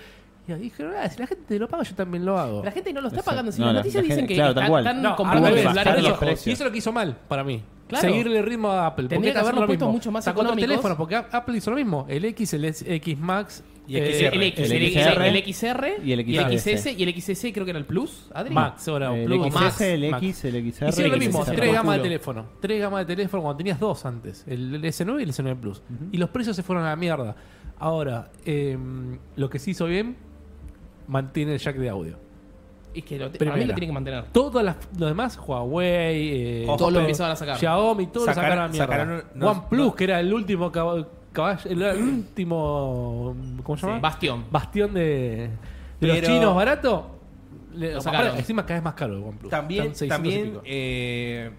Y 0.48 0.52
dijeron, 0.54 0.94
ah, 1.00 1.08
si 1.08 1.18
la 1.20 1.26
gente 1.28 1.58
lo 1.58 1.68
paga 1.68 1.84
yo 1.84 1.94
también 1.94 2.24
lo 2.24 2.36
hago. 2.38 2.64
La 2.64 2.72
gente 2.72 2.92
no 2.92 3.00
lo 3.00 3.06
está 3.08 3.18
Exacto. 3.20 3.30
pagando. 3.30 3.52
Si 3.52 3.60
No, 3.60 3.66
las 3.66 3.74
la- 3.74 3.80
noticias 3.80 4.02
la 4.02 4.06
dicen 4.06 4.18
gente- 4.20 4.28
que 4.28 4.34
claro, 4.34 4.50
están, 4.50 4.78
están 4.78 5.02
No, 5.02 5.16
comprando. 5.16 5.48
Y 5.50 5.60
eso 5.60 6.50
es 6.52 6.60
lo 6.60 6.72
que 6.72 6.78
hizo 6.78 6.92
mal 6.92 7.16
para 7.28 7.44
mí. 7.44 7.62
Claro. 7.88 8.08
Seguirle 8.08 8.38
el 8.38 8.44
ritmo 8.46 8.68
a 8.70 8.86
Apple. 8.86 9.08
Tendría 9.08 9.32
que 9.32 9.38
haberlo 9.40 9.60
lo 9.62 9.66
puesto 9.66 9.84
mismo. 9.86 9.92
mucho 9.98 10.10
más 10.12 10.24
Sacó 10.24 10.40
económicos. 10.42 10.68
teléfonos 10.68 10.96
porque 10.96 11.16
Apple 11.16 11.56
hizo 11.56 11.70
lo 11.70 11.76
mismo. 11.76 12.06
El 12.08 12.24
X, 12.24 12.54
el 12.54 12.64
X 12.64 13.18
Max 13.18 13.62
Y 13.90 13.96
eh, 13.96 14.12
XR. 14.30 14.34
El 14.36 14.42
X, 14.44 14.70
El 14.70 14.72
el, 14.82 14.92
XR, 14.92 15.26
el 15.26 15.54
XR 15.54 15.86
y 16.04 16.12
el 16.12 16.28
y 16.28 16.36
el 16.38 16.58
XS. 16.60 16.86
Y 16.98 17.02
el 17.02 17.20
XS 17.20 17.40
creo 17.52 17.64
que 17.64 17.70
era 17.70 17.78
el 17.80 17.86
Plus, 17.86 18.30
Adri. 18.32 18.54
Max, 18.54 18.86
ahora 18.88 19.14
El 19.16 19.24
Plus, 19.24 19.46
XS, 19.52 19.80
el 19.80 20.10
Max. 20.10 20.22
X, 20.22 20.44
el 20.44 20.52
XR. 20.72 20.88
Hicieron 20.88 21.08
lo 21.10 21.14
el 21.14 21.20
mismo, 21.20 21.44
XR. 21.44 21.56
tres 21.56 21.72
gamas 21.72 21.96
de 21.96 22.02
teléfono. 22.02 22.46
Tres 22.60 22.80
gamas 22.80 23.06
de 23.06 23.16
teléfono 23.16 23.42
cuando 23.42 23.56
tenías 23.58 23.80
dos 23.80 24.06
antes. 24.06 24.44
El 24.46 24.80
S9 24.82 25.18
y 25.20 25.22
el 25.24 25.30
S9 25.32 25.56
Plus. 25.56 25.82
Y 26.12 26.18
los 26.18 26.30
precios 26.30 26.54
se 26.54 26.62
fueron 26.62 26.84
a 26.84 26.90
la 26.90 26.96
mierda. 26.96 27.34
Ahora, 27.80 28.30
eh, 28.44 28.78
lo 29.36 29.50
que 29.50 29.58
sí 29.58 29.72
hizo 29.72 29.86
bien, 29.86 30.16
mantiene 31.08 31.54
el 31.54 31.58
jack 31.58 31.76
de 31.76 31.88
audio. 31.88 32.16
Es 32.94 33.04
que 33.04 33.18
lo, 33.18 33.30
mí 33.30 33.36
lo 33.38 33.74
tiene 33.74 33.86
que 33.86 33.92
mantener. 33.92 34.24
Todos 34.32 34.62
las- 34.64 34.76
los 34.98 35.08
demás, 35.10 35.38
Huawei, 35.38 36.62
eh, 36.62 36.64
Ojo, 36.66 36.76
Todo 36.76 36.90
lo 36.90 37.00
empezaban 37.00 37.32
a 37.32 37.36
sacar. 37.36 37.56
Xiaomi, 37.56 38.06
todos 38.08 38.26
lo 38.26 38.34
sacaron 38.34 38.58
a 38.58 38.66
la 38.66 38.72
Sacaron- 38.72 39.08
mierda. 39.08 39.22
sacaron 39.32 39.58
OnePlus, 39.58 39.86
no- 39.86 39.94
que 39.94 40.04
era 40.04 40.20
el 40.20 40.34
último 40.34 40.72
cab- 40.72 41.06
caballo, 41.32 41.70
el, 41.70 41.82
último, 42.02 43.36
¿cómo 43.62 43.76
se 43.78 43.86
llama? 43.86 44.00
Bastión. 44.00 44.44
Bastión 44.50 44.94
de, 44.94 45.50
de 46.00 46.06
los 46.06 46.16
Pero- 46.18 46.26
chinos 46.26 46.54
barato. 46.54 47.16
Le- 47.74 47.94
Lo 47.94 48.00
sacaron. 48.00 48.26
aparte, 48.28 48.40
encima 48.40 48.62
cada 48.66 48.74
vez 48.80 48.84
más 48.84 48.94
caro 48.94 49.16
el 49.16 49.22
OnePlus. 49.22 49.50
También, 49.50 49.92
Están 49.92 49.96
600 49.96 50.06
y 50.06 50.08
también 50.08 50.50
pico. 50.50 50.62
eh, 50.66 51.50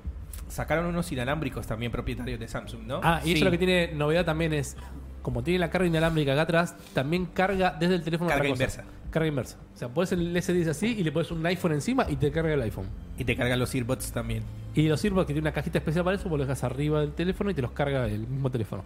sacaron 0.49 0.85
unos 0.87 1.09
inalámbricos 1.11 1.65
también 1.65 1.91
propietarios 1.91 2.37
de 2.39 2.47
Samsung, 2.49 2.81
¿no? 2.85 2.99
Ah, 3.01 3.21
y 3.23 3.27
Sí. 3.27 3.33
eso 3.35 3.45
lo 3.45 3.51
que 3.51 3.57
tiene 3.57 3.91
novedad 3.93 4.25
también 4.25 4.53
es, 4.53 4.75
como 5.21 5.41
tiene 5.41 5.59
la 5.59 5.69
carga 5.69 5.87
inalámbrica 5.87 6.33
acá 6.33 6.41
atrás, 6.41 6.75
también 6.93 7.27
carga 7.27 7.77
desde 7.79 7.95
el 7.95 8.03
teléfono 8.03 8.29
Carga 8.29 8.41
otra 8.43 8.49
cosa. 8.49 8.63
inversa. 8.81 8.83
Carga 9.09 9.27
inversa. 9.27 9.57
O 9.73 9.77
sea, 9.77 9.87
pones 9.89 10.11
el 10.11 10.35
S10 10.35 10.67
así 10.69 10.87
y 10.97 11.03
le 11.03 11.11
pones 11.13 11.31
un 11.31 11.45
iPhone 11.45 11.71
encima 11.73 12.05
y 12.09 12.15
te 12.17 12.29
carga 12.31 12.53
el 12.53 12.61
iPhone. 12.61 12.87
Y 13.17 13.23
te 13.23 13.35
cargan 13.37 13.57
los 13.59 13.73
earbuds 13.73 14.11
también. 14.11 14.43
Y 14.75 14.87
los 14.89 15.03
earbuds 15.05 15.27
que 15.27 15.33
tiene 15.33 15.47
una 15.47 15.53
cajita 15.53 15.77
especial 15.77 16.03
para 16.03 16.17
eso, 16.17 16.27
vos 16.29 16.37
lo 16.39 16.45
dejas 16.45 16.63
arriba 16.65 16.99
del 17.01 17.13
teléfono 17.13 17.49
y 17.49 17.53
te 17.53 17.61
los 17.61 17.71
carga 17.71 18.05
el 18.07 18.27
mismo 18.27 18.49
teléfono. 18.49 18.83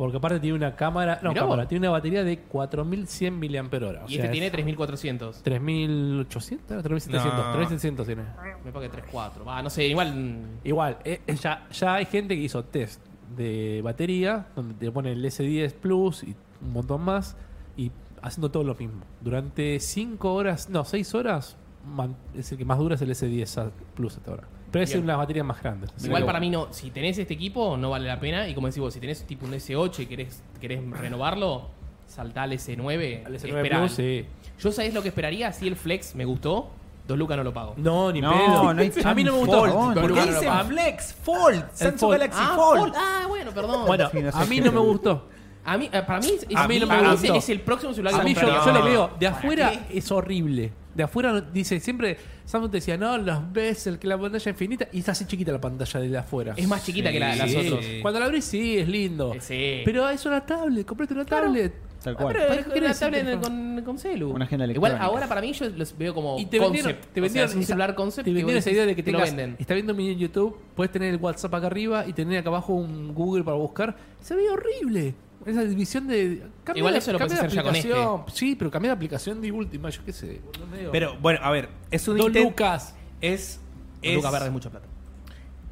Porque 0.00 0.16
aparte 0.16 0.40
tiene 0.40 0.56
una 0.56 0.74
cámara, 0.76 1.20
no, 1.22 1.28
Mirá 1.28 1.42
cámara, 1.42 1.62
vos. 1.64 1.68
tiene 1.68 1.86
una 1.86 1.90
batería 1.92 2.24
de 2.24 2.38
4100 2.38 3.34
mAh. 3.38 4.04
Y 4.08 4.14
este 4.16 4.28
tiene 4.30 4.50
3400. 4.50 5.42
3800, 5.42 6.82
3700, 6.82 7.44
No. 7.46 7.52
3700 7.52 8.06
tiene. 8.06 8.22
Me 8.64 8.72
parece 8.72 8.90
que 8.90 8.96
34. 8.96 9.44
Va, 9.44 9.62
no 9.62 9.68
sé, 9.68 9.86
igual. 9.86 10.14
mm, 10.14 10.66
Igual, 10.66 10.96
eh, 11.04 11.20
eh, 11.26 11.34
ya, 11.34 11.66
ya 11.70 11.94
hay 11.96 12.06
gente 12.06 12.34
que 12.34 12.40
hizo 12.42 12.64
test 12.64 13.02
de 13.36 13.82
batería, 13.84 14.46
donde 14.56 14.74
te 14.74 14.90
pone 14.90 15.12
el 15.12 15.22
S10 15.22 15.74
Plus 15.74 16.22
y 16.24 16.34
un 16.62 16.72
montón 16.72 17.02
más, 17.02 17.36
y 17.76 17.90
haciendo 18.22 18.50
todo 18.50 18.64
lo 18.64 18.74
mismo. 18.74 19.02
Durante 19.20 19.78
5 19.80 20.32
horas, 20.32 20.70
no, 20.70 20.84
6 20.86 21.14
horas, 21.14 21.56
man- 21.86 22.16
es 22.34 22.50
el 22.52 22.56
que 22.56 22.64
más 22.64 22.78
dura 22.78 22.94
es 22.94 23.02
el 23.02 23.10
S10 23.10 23.70
Plus 23.94 24.16
hasta 24.16 24.30
ahora. 24.30 24.44
Pero 24.70 24.84
es 24.84 24.92
Bien. 24.92 25.04
unas 25.04 25.16
baterías 25.18 25.44
más 25.46 25.60
grandes. 25.62 25.90
Igual 26.04 26.24
para 26.24 26.38
bueno. 26.38 26.40
mí 26.40 26.50
no. 26.50 26.72
Si 26.72 26.90
tenés 26.90 27.18
este 27.18 27.34
equipo, 27.34 27.76
no 27.76 27.90
vale 27.90 28.06
la 28.06 28.20
pena. 28.20 28.48
Y 28.48 28.54
como 28.54 28.66
decís 28.68 28.80
vos, 28.80 28.94
si 28.94 29.00
tenés 29.00 29.24
tipo 29.26 29.46
un 29.46 29.52
S8 29.52 30.00
y 30.00 30.06
querés, 30.06 30.42
querés 30.60 30.80
renovarlo, 30.90 31.68
saltá 32.06 32.44
al 32.44 32.52
S9. 32.52 33.26
Al 33.26 33.34
S9 33.34 33.56
esperá. 33.56 33.78
Plus, 33.80 33.92
sí. 33.92 34.24
Yo 34.60 34.70
sabés 34.72 34.94
lo 34.94 35.02
que 35.02 35.08
esperaría 35.08 35.52
si 35.52 35.66
el 35.68 35.76
Flex 35.76 36.14
me 36.14 36.24
gustó. 36.24 36.70
Dos 37.08 37.18
lucas 37.18 37.36
no 37.36 37.42
lo 37.42 37.52
pago. 37.52 37.74
No, 37.76 38.12
ni 38.12 38.20
No, 38.20 38.30
pedo. 38.30 38.72
no 38.74 38.80
hay 38.80 38.92
a 39.04 39.14
mí 39.14 39.24
no 39.24 39.32
me 39.32 39.38
gustó. 39.38 39.66
Fold. 39.66 40.00
¿Por 40.00 40.14
qué 40.14 40.20
dicen. 40.26 40.52
Flex? 40.68 41.14
Fold. 41.14 41.64
Samsung 41.72 41.98
Fold. 41.98 42.12
Galaxy 42.12 42.40
Ah, 42.40 42.52
Fold. 42.54 42.80
Fold. 42.80 42.94
Ah, 42.96 43.24
bueno, 43.26 43.50
perdón. 43.50 43.86
Bueno, 43.86 44.08
Sí, 44.12 44.22
no 44.22 44.30
sé 44.30 44.38
a 44.38 44.44
mí 44.44 44.60
no 44.60 44.70
me 44.70 44.78
gustó. 44.78 45.26
A 45.64 45.76
mí, 45.78 45.88
eh, 45.92 46.02
para 46.06 46.20
mí, 46.20 46.28
es, 46.28 46.46
A 46.56 46.66
mí 46.68 46.78
no 46.78 46.86
me 46.86 46.94
para 46.96 47.12
gustó. 47.12 47.34
es 47.34 47.48
el 47.48 47.60
próximo 47.60 47.92
celular 47.92 48.14
que 48.14 48.20
A 48.20 48.24
mí 48.24 48.34
yo, 48.34 48.72
No. 48.72 48.84
veo 48.84 49.10
de 49.18 49.26
¿Para 49.26 49.38
afuera 49.38 49.70
qué? 49.88 49.98
es 49.98 50.10
horrible. 50.10 50.72
De 50.94 51.04
afuera 51.04 51.40
dice 51.40 51.78
siempre 51.78 52.16
Samsung 52.44 52.70
te 52.72 52.78
decía, 52.78 52.96
"No, 52.96 53.16
los 53.16 53.52
ves 53.52 53.86
el 53.86 53.98
que 54.00 54.08
la 54.08 54.18
pantalla 54.18 54.50
infinita" 54.50 54.88
y 54.92 54.98
está 54.98 55.12
así 55.12 55.24
chiquita 55.24 55.52
la 55.52 55.60
pantalla 55.60 56.00
de 56.00 56.08
de 56.08 56.18
afuera. 56.18 56.54
Es 56.56 56.66
más 56.66 56.84
chiquita 56.84 57.08
Sí, 57.08 57.14
que 57.14 57.20
la, 57.20 57.36
las 57.36 57.50
sí. 57.50 57.56
otras. 57.56 57.84
Cuando 58.02 58.18
la 58.20 58.26
abrís 58.26 58.44
sí, 58.44 58.76
es 58.78 58.88
lindo. 58.88 59.32
Eh, 59.34 59.40
sí. 59.40 59.82
Pero 59.84 60.08
es 60.08 60.26
una 60.26 60.44
tablet, 60.44 60.84
comprate 60.86 61.14
una 61.14 61.24
Claro. 61.24 61.46
tablet. 61.46 61.72
Tal 62.02 62.14
Ah, 62.14 62.16
cual. 62.18 62.32
pero 62.34 62.48
¿Para 62.48 62.60
es 62.60 62.66
qué 62.66 62.78
una 62.80 62.94
tablet 62.94 63.26
el 63.28 63.38
con, 63.40 63.82
con 63.84 63.98
celu. 63.98 64.30
Una 64.32 64.46
agenda 64.46 64.66
Igual 64.66 64.96
ahora 64.98 65.28
para 65.28 65.42
mí 65.42 65.52
yo 65.52 65.68
los 65.68 65.96
veo 65.96 66.12
como 66.14 66.38
Y 66.38 66.46
te 66.46 66.58
vendieron, 66.58 66.96
te 67.12 67.20
O 67.20 67.22
vendieron 67.22 67.32
sea, 67.50 67.54
es 67.54 67.54
un 67.56 67.64
celular 67.64 67.94
concept. 67.94 68.24
Te 68.24 68.32
vendieron 68.32 68.56
esa 68.58 68.70
idea 68.70 68.86
de 68.86 68.96
que 68.96 69.02
te 69.02 69.12
lo 69.12 69.20
venden. 69.20 69.56
está 69.60 69.74
viendo 69.74 69.92
en 69.92 70.18
YouTube, 70.18 70.56
puedes 70.74 70.90
tener 70.90 71.12
el 71.14 71.20
WhatsApp 71.20 71.54
acá 71.54 71.66
arriba 71.68 72.04
y 72.06 72.14
tener 72.14 72.38
acá 72.38 72.48
abajo 72.48 72.72
un 72.72 73.14
Google 73.14 73.44
para 73.44 73.56
buscar. 73.58 73.94
Se 74.20 74.34
ve 74.34 74.48
horrible. 74.50 75.14
Esa 75.46 75.64
división 75.64 76.06
de. 76.06 76.42
Cambia 76.64 76.80
Igual 76.80 76.92
la- 76.94 76.98
eso 76.98 77.12
lo 77.12 77.18
cambia 77.18 77.38
puedes 77.38 77.42
la 77.42 77.46
hacer 77.48 77.56
ya 77.56 77.62
con 77.62 77.76
este. 77.76 77.88
aplicación. 77.92 78.24
Sí, 78.36 78.56
pero 78.56 78.70
cambia 78.70 78.88
la 78.90 78.94
aplicación 78.94 79.40
de 79.40 79.50
última, 79.52 79.88
yo 79.90 80.04
qué 80.04 80.12
sé. 80.12 80.40
boludo, 80.44 80.66
medio- 80.66 80.90
Pero 80.92 81.16
bueno, 81.18 81.40
a 81.42 81.50
ver, 81.50 81.68
es 81.90 82.06
un 82.08 82.18
intent- 82.18 82.42
lucas. 82.44 82.94
Es, 83.20 83.60
Lucas 84.02 84.32
Verde 84.32 84.46
es 84.46 84.52
mucha 84.52 84.70
plata. 84.70 84.86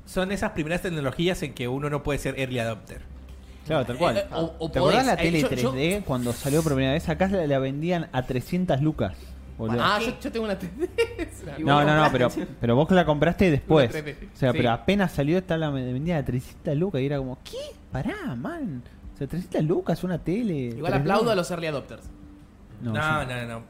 son 0.06 0.32
esas 0.32 0.52
primeras 0.52 0.80
tecnologías 0.82 1.42
en 1.42 1.52
que 1.54 1.68
uno 1.68 1.90
no 1.90 2.02
puede 2.02 2.18
ser 2.18 2.38
early 2.40 2.58
adopter. 2.60 3.02
Claro, 3.66 3.84
tal 3.84 3.98
cual. 3.98 4.16
Eh, 4.16 4.20
eh, 4.20 4.34
o- 4.34 4.54
o 4.58 4.70
¿Te 4.70 4.78
acordás 4.78 5.04
la 5.04 5.12
eh, 5.14 5.16
tele 5.18 5.40
yo- 5.42 5.50
yo- 5.50 5.72
3D 5.72 6.02
cuando 6.04 6.32
salió 6.32 6.62
por 6.62 6.72
primera 6.72 6.94
vez? 6.94 7.06
Acá 7.10 7.28
la, 7.28 7.46
la 7.46 7.58
vendían 7.58 8.08
a 8.12 8.22
300 8.24 8.80
lucas. 8.80 9.14
boludo. 9.58 9.78
Ah, 9.82 9.98
yo, 10.00 10.18
yo 10.20 10.30
tengo 10.32 10.44
una 10.46 10.58
tendencia. 10.58 10.96
no, 11.58 11.84
no, 11.84 11.94
no, 11.96 12.10
pero, 12.12 12.30
pero 12.60 12.76
vos 12.76 12.86
que 12.88 12.94
la 12.94 13.04
compraste 13.04 13.50
después. 13.50 13.90
Una 13.90 14.00
3D. 14.00 14.14
O 14.32 14.36
sea, 14.36 14.52
Sí. 14.52 14.56
pero 14.56 14.70
apenas 14.70 15.12
salió 15.12 15.36
esta 15.36 15.56
la 15.58 15.68
vendía 15.70 16.16
a 16.18 16.24
300 16.24 16.76
lucas 16.76 17.00
y 17.02 17.06
era 17.06 17.18
como, 17.18 17.38
¿qué? 17.44 17.56
Pará, 17.92 18.34
man. 18.36 18.82
O 19.18 19.20
sea, 19.20 19.26
300 19.26 19.64
lucas, 19.64 20.04
una 20.04 20.18
tele. 20.18 20.54
Igual 20.76 20.92
3D. 20.92 21.00
aplaudo 21.00 21.30
a 21.32 21.34
los 21.34 21.50
early 21.50 21.66
adopters. 21.66 22.04
No, 22.80 22.92
No, 22.92 23.00
sí. 23.22 23.26
no, 23.28 23.46
no. 23.48 23.62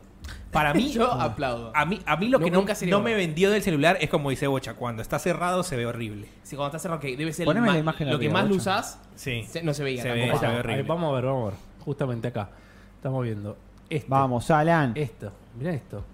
Para 0.52 0.74
mí, 0.74 0.88
yo 0.92 1.10
aplaudo. 1.10 1.72
a 1.74 1.86
mí, 1.86 2.00
a 2.04 2.16
mí 2.18 2.28
lo 2.28 2.38
No, 2.38 2.44
que 2.44 2.50
no, 2.50 2.58
nunca 2.58 2.74
no 2.74 2.78
bueno. 2.80 3.00
me 3.00 3.14
vendió 3.14 3.50
del 3.50 3.62
celular 3.62 3.96
es 4.00 4.10
como 4.10 4.28
dice 4.28 4.46
Bocha, 4.46 4.74
cuando 4.74 5.00
está 5.00 5.18
cerrado 5.18 5.62
se 5.62 5.76
ve 5.76 5.86
horrible. 5.86 6.28
Si 6.42 6.54
cuando 6.54 6.68
está 6.76 6.78
cerrado, 6.78 7.00
que 7.00 7.16
debe 7.16 7.32
ser 7.32 7.46
Poneme 7.46 7.68
la 7.72 7.78
imagen 7.78 8.10
lo 8.10 8.18
que 8.18 8.28
más 8.28 8.46
lo 8.48 8.56
usás, 8.56 9.00
Sí. 9.14 9.44
se- 9.48 9.62
no 9.62 9.72
se 9.72 9.82
veía 9.84 10.02
Se 10.02 10.10
ve, 10.12 10.30
se 10.38 10.46
horrible. 10.46 10.74
Ahí, 10.74 10.82
vamos 10.82 11.10
a 11.10 11.14
ver, 11.16 11.24
vamos 11.24 11.42
a 11.42 11.50
ver. 11.50 11.58
Justamente 11.84 12.28
acá. 12.28 12.50
Estamos 12.96 13.24
viendo. 13.24 13.56
Este, 13.88 14.06
Vamos, 14.10 14.50
Alan. 14.50 14.92
Esto. 14.94 15.32
Mirá 15.58 15.72
esto. 15.72 16.04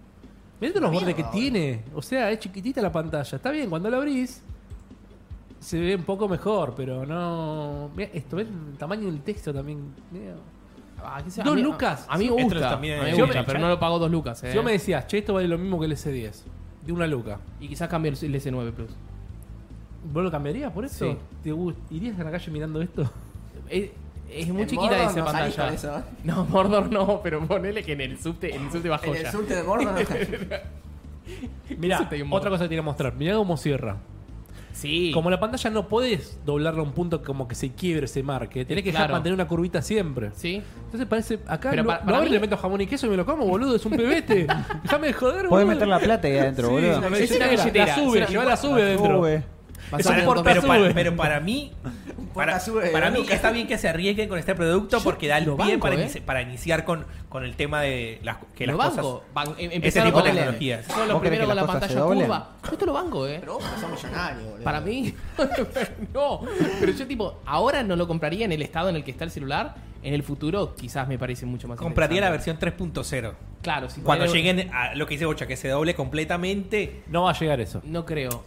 Mirá 0.60 0.78
los 0.80 0.92
bordes 0.92 1.14
que 1.16 1.24
tiene. 1.24 1.82
O 1.92 2.00
sea, 2.02 2.30
es 2.30 2.38
chiquitita 2.38 2.80
la 2.80 2.92
pantalla. 2.92 3.36
Está 3.36 3.50
bien, 3.50 3.68
cuando 3.68 3.90
la 3.90 3.96
abrís 3.96 4.42
se 5.64 5.80
ve 5.80 5.96
un 5.96 6.02
poco 6.04 6.28
mejor, 6.28 6.74
pero 6.76 7.06
no. 7.06 7.90
Mirá 7.96 8.10
esto, 8.12 8.36
¿ves 8.36 8.46
el 8.48 8.76
tamaño 8.76 9.06
del 9.06 9.20
texto 9.22 9.52
también? 9.54 9.94
Mirá. 10.10 10.34
Ah, 11.02 11.20
qué 11.22 11.30
Dos 11.42 11.52
a 11.52 11.56
mí- 11.56 11.62
lucas. 11.62 12.06
A, 12.08 12.14
a 12.14 12.18
mí 12.18 12.24
me 12.30 12.36
Esto 12.42 12.54
gusta. 12.54 12.70
también 12.70 12.98
a 13.00 13.02
mí 13.02 13.08
es 13.08 13.12
me 13.14 13.18
Yo 13.18 13.24
gusta, 13.26 13.40
me- 13.40 13.46
pero 13.46 13.58
no 13.58 13.68
lo 13.68 13.78
pago 13.80 13.98
dos 13.98 14.10
lucas. 14.10 14.42
Eh. 14.44 14.50
Si 14.50 14.56
vos 14.56 14.64
me 14.64 14.72
decías, 14.72 15.06
che, 15.06 15.18
esto 15.18 15.34
vale 15.34 15.48
lo 15.48 15.58
mismo 15.58 15.78
que 15.80 15.86
el 15.86 15.92
S10. 15.92 16.32
De 16.86 16.92
una 16.92 17.06
luca. 17.06 17.38
Y 17.60 17.68
quizás 17.68 17.88
cambie 17.88 18.12
el, 18.12 18.18
el 18.22 18.34
S9 18.40 18.72
Plus. 18.72 18.90
¿Vos 20.12 20.22
lo 20.22 20.30
cambiarías 20.30 20.70
por 20.72 20.84
eso? 20.84 21.12
Sí. 21.12 21.18
¿Te 21.42 21.52
gust- 21.52 21.76
¿Irías 21.90 22.18
a 22.20 22.24
la 22.24 22.30
calle 22.30 22.50
mirando 22.50 22.80
esto? 22.82 23.10
Es, 23.70 23.90
es 24.30 24.48
muy 24.48 24.62
En 24.62 24.68
chiquita 24.68 24.90
Mordor 24.90 25.10
esa 25.10 25.18
no 25.18 25.24
pantalla. 25.24 25.68
eso, 25.72 25.98
¿eh? 25.98 26.02
No, 26.24 26.44
Mordor 26.44 26.90
no, 26.92 27.20
pero 27.22 27.46
ponele 27.46 27.82
que 27.82 27.92
en 27.92 28.00
el 28.02 28.18
subte, 28.18 28.54
en 28.54 28.64
el 28.66 28.70
subte 28.72 28.88
bajo 28.90 29.06
En 29.06 29.14
ya. 29.14 29.20
el 29.20 29.26
surte 29.32 29.54
de 29.56 29.62
Mordor 29.62 29.92
no 29.92 29.98
Mirá, 31.78 32.08
otra 32.30 32.50
cosa 32.50 32.64
que 32.64 32.66
te 32.66 32.68
quería 32.70 32.82
mostrar. 32.82 33.14
Mirá 33.14 33.36
cómo 33.36 33.56
cierra. 33.56 33.96
Sí. 34.74 35.12
Como 35.14 35.30
la 35.30 35.38
pantalla 35.40 35.70
no 35.70 35.88
podés 35.88 36.38
doblarla 36.44 36.80
a 36.80 36.82
un 36.82 36.92
punto 36.92 37.22
como 37.22 37.46
que 37.48 37.54
se 37.54 37.70
quiebre, 37.70 38.06
se 38.08 38.22
marque. 38.22 38.64
Tenés 38.64 38.82
que 38.84 38.90
dejar 38.90 39.04
Claro. 39.06 39.14
mantener 39.14 39.34
una 39.34 39.46
curvita 39.48 39.80
siempre. 39.80 40.30
Sí. 40.34 40.60
Entonces 40.86 41.06
parece. 41.08 41.38
Acá 41.46 41.70
Pero 41.70 41.84
pa- 41.84 42.00
lo 42.00 42.04
para 42.06 42.20
mí- 42.22 42.28
le 42.28 42.40
meto 42.40 42.56
jamón 42.56 42.80
y 42.80 42.86
queso 42.86 43.06
y 43.06 43.10
me 43.10 43.16
lo 43.16 43.24
como, 43.24 43.46
boludo. 43.46 43.76
Es 43.76 43.86
un 43.86 43.92
pebete. 43.92 44.46
Déjame 44.82 45.06
de 45.06 45.12
joder, 45.12 45.46
Podés 45.48 45.64
boludo. 45.64 45.66
meter 45.66 45.88
la 45.88 45.98
plata 46.00 46.26
ahí 46.28 46.38
adentro, 46.38 46.66
Sí, 46.68 46.72
boludo. 46.74 46.88
la 46.88 46.94
Es 46.94 46.98
una 47.30 47.48
billetera, 47.48 47.86
La 47.86 47.94
sube, 47.94 48.06
es 48.08 48.16
una- 48.16 48.26
lleva 48.26 48.44
la 48.44 48.56
sube 48.56 48.82
adentro. 48.82 49.16
Sube. 49.18 49.44
Es 49.98 50.06
un 50.06 50.12
Pero, 50.14 50.24
dos- 50.24 50.24
porta- 50.24 50.42
pero, 50.44 50.62
para, 50.62 50.94
pero 50.94 51.16
para 51.16 51.40
mí, 51.40 51.72
para, 52.34 52.60
para 52.92 53.10
mí 53.10 53.26
está 53.30 53.50
bien 53.50 53.66
que 53.66 53.78
se 53.78 53.88
arriesguen 53.88 54.28
con 54.28 54.38
este 54.38 54.54
producto 54.54 55.00
porque 55.02 55.28
da 55.28 55.38
el 55.38 55.44
lo 55.44 55.56
pie 55.56 55.72
banco, 55.76 55.80
para, 55.88 55.94
¿eh? 55.96 56.06
inici- 56.08 56.20
para 56.22 56.42
iniciar 56.42 56.84
con, 56.84 57.04
con 57.28 57.44
el 57.44 57.54
tema 57.56 57.80
de 57.80 58.18
las, 58.22 58.38
que 58.56 58.66
las 58.66 58.74
lo 58.76 58.78
cosas... 58.82 58.96
banco. 58.96 59.24
Ban- 59.34 59.48
em- 59.58 59.66
Ese 59.66 59.74
empezaron 59.76 60.08
tipo 60.08 60.22
de 60.22 60.28
con- 60.30 60.36
tecnologías. 60.36 60.86
Son 60.86 60.98
los 61.00 61.12
¿Vos 61.14 61.22
querés 61.22 61.38
primeros 61.38 61.46
con 61.46 61.56
la 61.56 61.80
pantalla 61.80 62.04
curva. 62.04 62.50
Yo 62.64 62.70
esto 62.72 62.86
lo 62.86 62.92
banco, 62.92 63.26
eh. 63.28 63.36
Pero 63.40 63.54
vos 63.54 63.64
sos 63.80 63.90
millonario, 63.90 64.44
boludo. 64.46 64.64
Para 64.64 64.80
mí, 64.80 65.14
no. 66.14 66.40
Pero 66.80 66.92
yo, 66.92 67.06
tipo, 67.06 67.40
ahora 67.46 67.82
no 67.82 67.96
lo 67.96 68.06
compraría 68.06 68.44
en 68.44 68.52
el 68.52 68.62
estado 68.62 68.88
en 68.88 68.96
el 68.96 69.04
que 69.04 69.10
está 69.10 69.24
el 69.24 69.30
celular. 69.30 69.74
En 70.02 70.12
el 70.12 70.22
futuro, 70.22 70.74
quizás 70.74 71.08
me 71.08 71.18
parece 71.18 71.46
mucho 71.46 71.66
más 71.66 71.78
Compraría 71.78 72.20
la 72.20 72.28
versión 72.28 72.58
3.0. 72.58 73.32
Claro, 73.62 73.88
si 73.88 74.02
Cuando 74.02 74.26
lleguen 74.26 74.70
a 74.74 74.94
lo 74.94 75.06
que 75.06 75.14
dice 75.14 75.24
Bocha, 75.24 75.46
que 75.46 75.56
se 75.56 75.68
doble 75.68 75.94
completamente. 75.94 77.02
No 77.06 77.22
va 77.22 77.30
a 77.30 77.38
llegar 77.38 77.58
eso. 77.62 77.80
No 77.84 78.04
creo. 78.04 78.44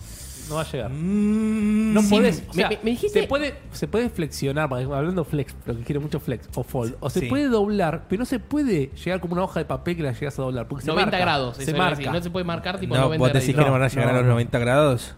No 0.50 0.56
va 0.56 0.62
a 0.62 0.72
llegar. 0.72 0.90
Mm, 0.92 1.94
No 1.94 2.02
Sí, 2.02 2.10
podés. 2.10 2.44
me- 2.44 2.50
o 2.50 2.54
sea, 2.54 2.70
me- 2.70 2.80
me 2.84 2.92
dijiste- 2.92 3.22
Se 3.22 3.28
puede, 3.28 3.56
se 3.72 3.88
puede 3.88 4.10
flexionar, 4.10 4.70
hablando 4.72 5.24
flex, 5.26 5.56
lo 5.66 5.76
que 5.78 5.84
quiere 5.84 6.00
mucho 6.00 6.20
flex 6.20 6.48
o 6.56 6.64
fold. 6.64 6.96
O 7.00 7.10
se 7.10 7.22
Sí. 7.22 7.26
puede 7.28 7.48
doblar, 7.48 8.06
pero 8.10 8.20
no 8.20 8.26
se 8.26 8.40
puede 8.40 8.92
llegar 9.04 9.20
como 9.20 9.34
una 9.34 9.44
hoja 9.44 9.60
de 9.60 9.66
papel 9.66 9.96
que 9.98 10.04
la 10.04 10.12
llegas 10.14 10.38
a 10.40 10.42
doblar. 10.44 10.68
Porque 10.68 10.84
se 10.86 10.92
90 10.92 11.12
marca, 11.12 11.18
grados. 11.26 11.56
Se 11.58 11.62
decir. 11.62 11.78
marca. 11.78 12.12
No 12.12 12.22
se 12.22 12.30
puede 12.30 12.46
marcar 12.46 12.80
tipo 12.80 12.96
No, 12.96 13.02
90 13.02 13.20
vos 13.24 13.34
decís 13.34 13.48
que 13.48 13.54
grados. 13.54 13.68
no 13.70 13.74
van 13.74 13.84
a 13.84 13.88
llegar 13.88 14.06
No, 14.06 14.12
a 14.12 14.14
los 14.16 14.24
no. 14.24 14.30
90 14.32 14.60
grados. 14.60 15.16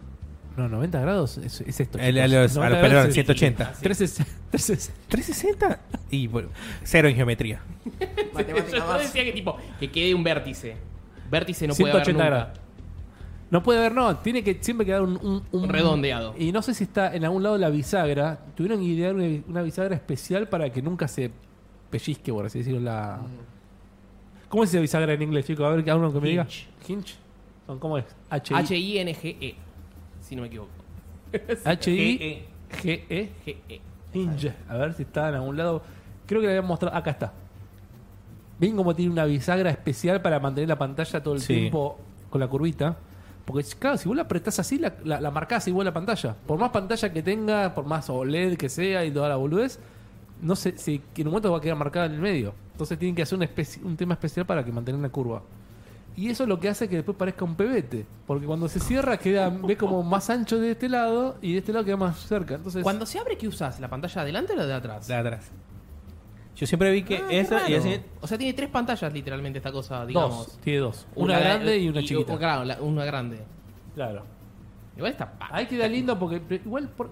No, 0.57 0.67
90 0.67 0.99
grados 0.99 1.37
es, 1.37 1.61
es 1.61 1.79
esto. 1.79 1.97
El- 1.99 2.15
chicos. 2.15 2.23
a 2.23 2.27
los- 2.27 2.51
a 2.51 2.55
90 2.55 2.59
los- 2.59 2.59
grados 2.59 2.81
perdón, 2.89 3.07
es- 3.07 3.13
180. 3.13 3.71
360. 3.81 4.31
360. 4.51 4.99
360 5.07 5.79
y 6.09 6.27
bueno, 6.27 6.49
cero 6.83 7.07
en 7.07 7.15
geometría. 7.15 7.61
Matemática 8.33 8.77
Yo 8.77 8.85
más. 8.87 8.99
decía 9.01 9.23
que 9.23 9.31
tipo, 9.31 9.57
que 9.79 9.89
quede 9.89 10.13
un 10.13 10.23
vértice. 10.23 10.75
Vértice 11.31 11.67
no 11.67 11.75
puede 11.75 11.91
haber 11.93 12.05
180 12.05 12.23
nunca. 12.23 12.35
grados. 12.35 12.59
No 13.51 13.63
puede 13.63 13.79
haber, 13.79 13.93
no. 13.93 14.15
Tiene 14.17 14.43
que 14.43 14.57
siempre 14.61 14.85
quedar 14.85 15.01
un, 15.01 15.17
un, 15.23 15.43
un- 15.51 15.69
Redondeado. 15.69 16.35
Y 16.37 16.51
no 16.51 16.61
sé 16.61 16.73
si 16.73 16.83
está 16.83 17.15
en 17.15 17.25
algún 17.25 17.41
lado 17.43 17.57
la 17.57 17.69
bisagra. 17.69 18.39
Tuvieron 18.55 18.79
que 18.79 18.85
idear 18.85 19.15
una, 19.15 19.25
una 19.47 19.61
bisagra 19.63 19.95
especial 19.95 20.47
para 20.47 20.71
que 20.71 20.81
nunca 20.81 21.07
se 21.07 21.31
pellizque, 21.89 22.31
por 22.31 22.45
así 22.45 22.59
decirlo. 22.59 22.79
La... 22.79 23.19
¿Cómo 24.49 24.63
se 24.65 24.71
dice 24.71 24.81
bisagra 24.81 25.13
en 25.13 25.21
inglés, 25.21 25.45
chicos? 25.45 25.65
A 25.65 25.69
ver, 25.69 25.89
alguno 25.89 26.13
que 26.13 26.19
me 26.19 26.29
diga. 26.29 26.47
Hinge. 26.87 27.15
¿Cómo 27.79 27.97
es? 27.97 28.05
H-I-N-G-E. 28.29 29.37
E, 29.47 29.55
Si 30.21 30.35
no 30.35 30.41
me 30.43 30.47
equivoco. 30.47 30.69
H 31.65 31.91
I 31.91 32.43
GE. 32.81 33.05
E 33.09 33.29
G-E. 33.45 33.81
Hinge. 34.13 34.53
A 34.67 34.77
ver 34.77 34.93
si 34.93 35.03
está 35.03 35.29
en 35.29 35.35
algún 35.35 35.55
lado. 35.57 35.81
Creo 36.25 36.41
que 36.41 36.47
le 36.47 36.53
había 36.57 36.67
mostrado. 36.67 36.95
Acá 36.95 37.11
está. 37.11 37.33
Ven 38.59 38.75
cómo 38.75 38.95
tiene 38.95 39.11
una 39.11 39.25
bisagra 39.25 39.69
especial 39.69 40.21
para 40.21 40.39
mantener 40.39 40.67
la 40.67 40.77
pantalla 40.77 41.21
todo 41.23 41.35
el 41.35 41.45
tiempo 41.45 41.97
con 42.29 42.39
la 42.41 42.47
curvita. 42.47 42.97
Porque, 43.49 43.67
claro, 43.79 43.97
si 43.97 44.07
vos 44.07 44.15
la 44.15 44.23
apretás 44.23 44.59
así, 44.59 44.77
la, 44.77 44.93
la, 45.03 45.19
la 45.19 45.31
marcás 45.31 45.67
igual 45.67 45.85
la 45.85 45.93
pantalla. 45.93 46.35
Por 46.45 46.59
más 46.59 46.69
pantalla 46.69 47.11
que 47.11 47.23
tenga, 47.23 47.73
por 47.73 47.83
más 47.83 48.07
OLED 48.07 48.57
que 48.57 48.69
sea 48.69 49.03
y 49.03 49.11
toda 49.11 49.27
la 49.27 49.37
boludez, 49.37 49.79
no 50.39 50.55
sé 50.55 50.77
si 50.77 51.01
en 51.15 51.27
un 51.27 51.31
momento 51.33 51.51
va 51.51 51.57
a 51.57 51.61
quedar 51.61 51.75
marcada 51.75 52.05
en 52.05 52.13
el 52.13 52.19
medio. 52.19 52.53
Entonces 52.73 52.99
tienen 52.99 53.15
que 53.15 53.23
hacer 53.23 53.39
una 53.39 53.49
un 53.83 53.97
tema 53.97 54.13
especial 54.13 54.45
para 54.45 54.63
que 54.63 54.71
mantenga 54.71 54.99
la 55.01 55.09
curva. 55.09 55.41
Y 56.15 56.29
eso 56.29 56.43
es 56.43 56.49
lo 56.49 56.59
que 56.59 56.69
hace 56.69 56.87
que 56.87 56.97
después 56.97 57.17
parezca 57.17 57.43
un 57.43 57.55
pebete. 57.55 58.05
Porque 58.27 58.45
cuando 58.45 58.67
se 58.67 58.79
cierra, 58.79 59.17
queda 59.17 59.49
ve 59.49 59.75
como 59.75 60.03
más 60.03 60.29
ancho 60.29 60.59
de 60.59 60.71
este 60.71 60.87
lado 60.89 61.37
y 61.41 61.53
de 61.53 61.59
este 61.59 61.73
lado 61.73 61.85
queda 61.85 61.97
más 61.97 62.19
cerca. 62.19 62.53
Entonces, 62.55 62.83
Cuando 62.83 63.07
se 63.07 63.17
abre, 63.17 63.35
¿qué 63.35 63.47
usas? 63.47 63.79
¿La 63.79 63.89
pantalla 63.89 64.13
de 64.15 64.21
adelante 64.21 64.53
o 64.53 64.55
la 64.57 64.65
de 64.65 64.73
atrás? 64.73 65.07
De 65.07 65.15
atrás. 65.15 65.49
Yo 66.59 66.67
siempre 66.67 66.91
vi 66.91 67.03
que 67.03 67.17
Ah, 67.17 67.27
esa 67.31 67.69
y 67.69 67.73
así. 67.75 67.99
O 68.19 68.27
sea, 68.27 68.37
tiene 68.37 68.53
tres 68.53 68.67
pantallas 68.69 69.13
literalmente 69.13 69.59
esta 69.59 69.71
cosa, 69.71 70.05
digamos. 70.05 70.47
dos, 70.47 70.57
tiene 70.59 70.79
dos. 70.79 71.07
Una, 71.15 71.39
grande 71.39 71.77
y 71.77 71.87
una 71.87 72.01
chiquita. 72.03 72.37
Claro, 72.37 72.65
la- 72.65 72.81
una 72.81 73.05
grande. 73.05 73.39
Claro. 73.95 74.25
Igual 74.97 75.11
está 75.13 75.31
pa- 75.31 75.47
Ahí 75.51 75.65
queda 75.67 75.87
lindo 75.87 76.19
porque 76.19 76.41
pero 76.41 76.61
igual 76.65 76.89
por 76.89 77.11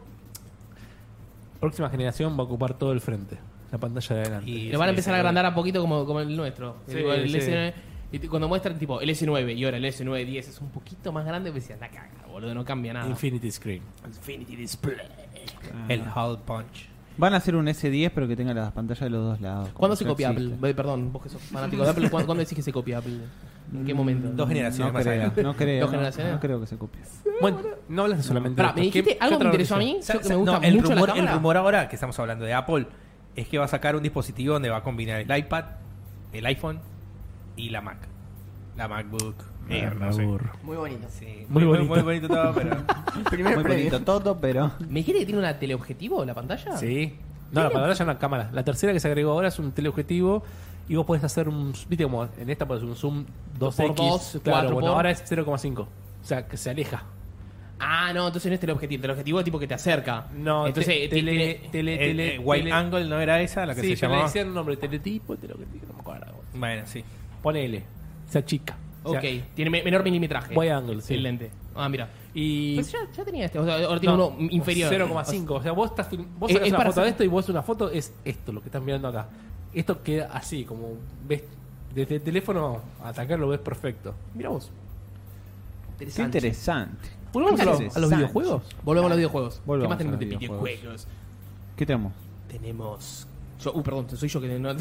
próxima 1.62 1.90
generación 1.90 2.34
va 2.38 2.42
a 2.42 2.46
ocupar 2.46 2.74
todo 2.78 2.92
el 2.92 3.00
frente, 3.02 3.38
la 3.72 3.78
pantalla 3.78 4.16
de 4.16 4.22
adelante. 4.22 4.50
Y- 4.52 4.70
Le 4.70 4.78
van 4.78 4.88
a 4.88 4.90
empezar 4.90 5.14
a 5.14 5.18
agrandar 5.18 5.46
a 5.46 5.56
poquito 5.56 5.80
como, 5.82 6.06
como 6.06 6.20
el 6.20 6.36
nuestro. 6.36 6.78
Sí, 6.88 6.96
Digo, 6.98 7.14
el 7.14 7.30
sí. 7.30 7.38
S9, 7.38 7.74
y 8.12 8.20
cuando 8.28 8.48
muestran 8.50 8.78
tipo 8.78 9.00
el 9.02 9.10
S9 9.10 9.56
y 9.56 9.64
ahora 9.64 9.78
el 9.78 9.86
S9 9.86 10.26
10 10.26 10.48
es 10.50 10.60
un 10.62 10.70
poquito 10.70 11.12
más 11.14 11.26
grande, 11.26 11.52
pues 11.52 11.64
decían, 11.64 11.80
la 11.80 11.90
caga, 11.90 12.28
boludo, 12.30 12.54
no 12.54 12.64
cambia 12.66 12.94
nada. 12.94 13.08
Infinity 13.10 13.50
Screen. 13.52 13.82
Infinity 14.06 14.56
Display. 14.58 14.98
El 15.90 16.02
Hull 16.02 16.38
Punch. 16.46 16.90
Van 17.18 17.34
a 17.34 17.38
hacer 17.38 17.56
un 17.56 17.66
S10 17.68 18.12
pero 18.14 18.28
que 18.28 18.36
tenga 18.36 18.54
las 18.54 18.72
pantallas 18.72 19.02
de 19.02 19.10
los 19.10 19.24
dos 19.26 19.42
lados. 19.42 19.70
¿Cuándo 19.74 19.96
se 19.96 20.06
copia 20.06 20.30
existe. 20.30 20.54
Apple? 20.56 20.70
Eh, 20.70 20.74
Perdón, 20.74 21.12
vos 21.12 21.24
que 21.24 21.30
sos 21.30 21.42
fanático 21.42 21.84
de 21.84 21.90
Apple, 21.90 22.10
¿cuándo, 22.10 22.26
cuándo 22.28 22.44
decís 22.44 22.56
que 22.56 22.62
se 22.62 22.72
copia 22.72 23.00
Apple? 23.00 23.18
¿En 23.74 23.86
qué 23.86 23.94
momento? 23.94 24.30
Dos 24.30 24.48
generaciones 24.48 24.88
No 24.88 24.94
más 24.94 25.04
creo, 25.06 25.32
no 25.44 25.56
creo. 25.56 25.82
¿Dos 25.82 25.92
generaciones? 25.92 26.34
No 26.34 26.40
creo 26.40 26.62
que 26.62 26.68
se 26.68 26.78
copie. 26.78 27.02
Bueno, 27.42 27.60
no 27.90 28.04
hablas 28.04 28.26
solamente 28.26 28.62
de 28.62 28.64
¿me 28.64 28.70
esto. 28.70 28.76
¿Qué- 28.76 28.82
dijiste 29.02 29.18
algo 29.20 29.38
que 29.40 29.44
me 29.44 29.50
interesó 29.50 29.76
a 29.76 29.80
mí? 29.80 30.00
Yo 30.02 30.20
que 30.20 30.24
sa- 30.24 30.30
me 30.30 30.36
gusta 30.36 30.60
no, 30.60 30.64
el 30.64 30.76
mucho 30.76 30.90
rumor, 30.90 31.08
la 31.10 31.14
el 31.14 31.20
cámara. 31.20 31.36
rumor 31.36 31.58
ahora 31.58 31.90
que 31.90 31.96
estamos 31.96 32.18
hablando 32.20 32.46
de 32.46 32.54
Apple 32.54 32.88
es 33.36 33.48
que 33.48 33.58
va 33.58 33.66
a 33.66 33.68
sacar 33.68 33.96
un 33.96 34.04
dispositivo 34.04 34.54
donde 34.54 34.70
va 34.70 34.78
a 34.78 34.84
combinar 34.84 35.20
el 35.20 35.38
iPad, 35.38 35.66
el 36.34 36.46
iPhone 36.46 36.80
y 37.58 37.70
la 37.70 37.82
Mac. 37.82 38.08
La 38.78 38.88
MacBook 38.88 39.36
Air, 39.70 39.96
no 39.96 40.14
sé. 40.14 40.26
Muy 40.64 40.78
bonito. 40.78 41.08
Sí, 41.10 41.46
Muy 41.50 41.64
muy, 41.66 41.78
bonito. 41.78 41.94
muy 41.94 42.02
bonito 42.04 42.28
todo, 42.28 42.54
pero 42.54 42.78
Primer 43.30 43.56
Muy 43.56 43.64
premio. 43.64 43.90
bonito 43.90 44.02
todo, 44.02 44.38
pero. 44.40 44.72
¿Me 44.88 45.00
dijiste 45.00 45.20
que 45.20 45.26
tiene 45.26 45.40
una 45.40 45.58
teleobjetivo 45.60 46.24
la 46.26 46.34
pantalla? 46.34 46.78
Sí. 46.78 47.16
No, 47.52 47.64
la 47.64 47.70
pantalla 47.70 47.94
es 47.94 48.00
una 48.02 48.18
cámara. 48.20 48.50
La 48.54 48.64
tercera 48.64 48.92
que 48.94 49.00
se 49.00 49.08
agregó 49.08 49.32
ahora 49.32 49.48
es 49.48 49.58
un 49.60 49.72
teleobjetivo 49.72 50.44
y 50.90 50.96
vos 50.96 51.06
podés 51.06 51.24
hacer 51.24 51.48
un. 51.50 51.74
Viste 51.90 52.04
como 52.04 52.28
en 52.38 52.50
esta 52.50 52.66
podés 52.68 52.84
un 52.84 52.96
zoom 52.96 53.26
2x. 53.60 53.96
dos, 53.96 54.40
claro, 54.44 54.72
bueno, 54.74 54.80
por- 54.88 54.90
ahora 54.98 55.12
es 55.12 55.24
0,5. 55.30 55.80
O 55.82 55.88
sea, 56.24 56.48
que 56.48 56.58
se 56.58 56.70
aleja. 56.70 57.04
Ah, 57.80 58.12
no, 58.12 58.26
entonces 58.28 58.50
no 58.50 58.56
es 58.56 58.60
teleobjetivo. 58.60 59.02
Teleobjetivo 59.02 59.40
es 59.40 59.46
tipo 59.46 59.60
que 59.60 59.68
te 59.68 59.76
acerca. 59.76 60.26
No, 60.36 60.66
entonces 60.68 60.94
te- 60.94 61.08
tele, 61.10 61.62
tele, 61.72 61.94
el, 61.94 62.00
tele, 62.00 62.36
el 62.36 62.40
Wide 62.44 62.64
tele- 62.64 62.72
Angle 62.74 63.06
no 63.08 63.20
era 63.22 63.40
esa 63.40 63.66
la 63.68 63.76
que 63.76 63.82
sí, 63.82 63.90
se 63.90 63.96
pero 64.02 64.08
le 64.10 64.14
llamaba. 64.16 64.28
decían 64.30 64.48
un 64.50 64.54
nombre, 64.56 64.78
teletipo, 64.78 65.36
teleobjetivo, 65.38 65.86
no 65.90 65.94
me 65.94 66.00
acuerdo. 66.00 66.26
Bueno, 66.56 66.82
sí. 66.88 67.04
Ponele, 67.44 67.84
se 68.30 68.40
achica. 68.40 68.76
O 69.08 69.12
sea, 69.12 69.20
Ok, 69.20 69.26
tiene 69.56 69.72
me- 69.72 69.84
menor 69.84 70.04
milimetraje. 70.04 70.56
Wide 70.58 70.72
angle, 70.72 71.02
sí. 71.02 71.14
El 71.16 71.24
lente. 71.24 71.52
Ah, 71.76 71.88
mira. 71.90 72.10
Y. 72.34 72.76
Pues 72.76 72.92
ya, 72.92 73.00
ya 73.16 73.24
tenía 73.26 73.46
este. 73.46 73.60
O 73.60 73.66
sea, 73.66 73.76
ahora 73.86 74.00
tiene 74.00 74.16
No, 74.18 74.28
uno 74.30 74.48
inferior. 74.52 74.92
0,5. 74.92 75.52
O 75.56 75.62
sea, 75.64 75.72
vos, 75.72 75.90
estás 75.92 76.08
film- 76.10 76.28
vos 76.38 76.50
Es- 76.50 76.56
sacás 76.56 76.68
es 76.68 76.72
una 76.74 76.78
para 76.78 76.90
foto 76.92 77.02
de 77.04 77.10
esto 77.10 77.24
y 77.24 77.28
vos 77.28 77.50
una 77.50 77.64
foto 77.64 77.90
es 77.92 78.14
esto, 78.26 78.52
lo 78.52 78.62
que 78.62 78.68
estás 78.68 78.82
mirando 78.82 79.08
acá. 79.08 79.28
Esto 79.74 80.02
queda 80.04 80.30
así, 80.34 80.64
como 80.66 80.90
ves 81.28 81.44
desde 81.94 82.16
el 82.16 82.22
teléfono 82.22 82.82
a 83.04 83.10
atacar 83.10 83.40
lo 83.40 83.48
ves 83.48 83.60
perfecto. 83.60 84.14
Mira 84.36 84.50
vos. 84.50 84.70
Qué 85.98 86.22
interesante. 86.22 87.10
¿Volvemos 87.34 87.60
a, 87.60 87.66
los- 87.66 87.96
a 87.98 88.00
los 88.00 88.10
videojuegos? 88.10 88.64
Volvemos 88.84 89.06
a 89.08 89.10
los 89.10 89.18
videojuegos. 89.18 89.62
Volvamos 89.66 89.84
¿Qué 89.84 89.90
más 89.90 89.96
a 89.96 89.98
tenemos 89.98 90.14
los 90.14 90.20
de 90.20 90.26
videojuegos. 90.38 90.64
videojuegos? 90.70 91.08
¿Qué 91.76 91.86
tenemos? 91.86 92.14
Tenemos. 92.48 93.28
Yo, 93.64 93.74
uh, 93.74 93.84
perdón, 93.84 94.08
soy 94.16 94.30
yo 94.30 94.40
que 94.42 94.60
no. 94.60 94.76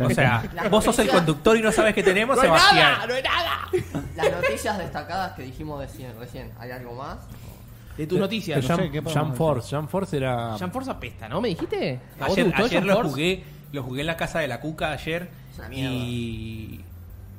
O 0.00 0.10
sea, 0.10 0.42
vos 0.70 0.82
sos 0.84 0.98
el 1.00 1.08
conductor 1.08 1.56
y 1.56 1.62
no 1.62 1.70
sabes 1.72 1.94
qué 1.94 2.02
tenemos, 2.02 2.36
¡No 2.36 2.42
hay 2.42 2.48
Sebastián. 2.48 2.92
nada! 2.92 3.06
¡No 3.06 3.14
hay 3.14 3.22
nada! 3.22 3.68
Las 4.16 4.32
noticias 4.32 4.78
destacadas 4.78 5.32
que 5.32 5.42
dijimos 5.42 5.78
recién, 5.80 6.12
recién. 6.18 6.50
¿Hay 6.58 6.70
algo 6.70 6.94
más? 6.94 7.18
De 7.96 8.06
tus 8.06 8.18
noticias. 8.18 8.62
no 8.62 8.68
Jam, 8.76 9.30
sé. 9.30 9.36
Force. 9.36 9.70
Jam 9.70 9.88
Force 9.88 10.16
era. 10.16 10.56
Jam 10.58 10.70
Force 10.70 10.90
apesta, 10.90 11.28
¿no? 11.28 11.40
¿Me 11.40 11.48
dijiste? 11.48 12.00
¿A 12.18 12.26
vos 12.26 12.34
te 12.34 12.40
Ayer, 12.40 12.44
gustó 12.46 12.64
ayer 12.64 12.78
Jam 12.80 12.88
lo 12.88 12.94
Force? 12.94 13.10
jugué, 13.10 13.44
lo 13.72 13.82
jugué 13.82 14.00
en 14.00 14.06
la 14.06 14.16
casa 14.16 14.38
de 14.38 14.48
la 14.48 14.60
Cuca 14.60 14.92
ayer 14.92 15.28
Es 15.52 15.58
una 15.58 15.68
mierda. 15.68 15.92
y 15.94 16.84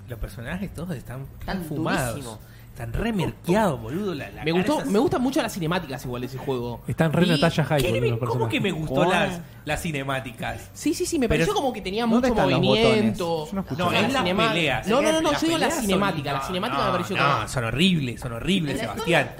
los 0.07 0.19
personajes 0.19 0.71
todos 0.73 0.91
están, 0.95 1.25
Están 1.39 1.63
fumados. 1.63 2.37
Están 2.71 2.93
remerqueados, 2.93 3.79
boludo. 3.81 4.15
La, 4.15 4.31
la 4.31 4.43
Me 4.45 4.51
gustó, 4.53 4.83
me 4.85 4.97
gustan 4.97 5.21
mucho 5.21 5.41
las 5.41 5.53
cinemáticas 5.53 6.03
igual 6.05 6.21
de 6.21 6.27
ese 6.27 6.37
juego. 6.37 6.81
Están 6.87 7.11
re 7.11 7.27
Natalia 7.27 7.63
High. 7.65 7.81
¿Qué 7.81 7.87
boludo, 7.89 8.01
me- 8.01 8.09
los 8.09 8.19
¿Cómo 8.19 8.29
personajes. 8.31 8.51
que 8.53 8.61
me 8.61 8.71
gustó 8.71 9.05
las, 9.05 9.41
las 9.65 9.81
cinemáticas? 9.81 10.69
Sí, 10.73 10.93
sí, 10.93 11.05
sí, 11.05 11.19
me 11.19 11.27
pareció 11.27 11.53
como 11.53 11.73
que 11.73 11.81
tenía 11.81 12.05
¿Dónde 12.05 12.29
mucho 12.29 12.41
movimiento. 12.41 13.47
no 13.51 13.65
No, 13.77 13.91
es 13.91 14.13
las 14.13 14.23
cinema- 14.23 14.47
peleas. 14.53 14.87
No, 14.87 15.01
no, 15.01 15.11
no, 15.11 15.21
no, 15.21 15.31
Las 15.33 15.41
yo 15.41 15.47
digo 15.47 15.57
la 15.59 15.65
peleas 15.65 15.75
son- 15.75 15.85
cinemática. 15.85 16.31
La 16.33 16.39
no, 16.39 16.45
cinemática 16.47 16.79
no, 16.79 16.85
me 16.85 16.91
pareció 16.93 17.17
no, 17.17 17.33
como. 17.35 17.47
son 17.49 17.63
horribles, 17.65 18.21
son 18.21 18.31
horribles, 18.33 18.79
Sebastián. 18.79 19.31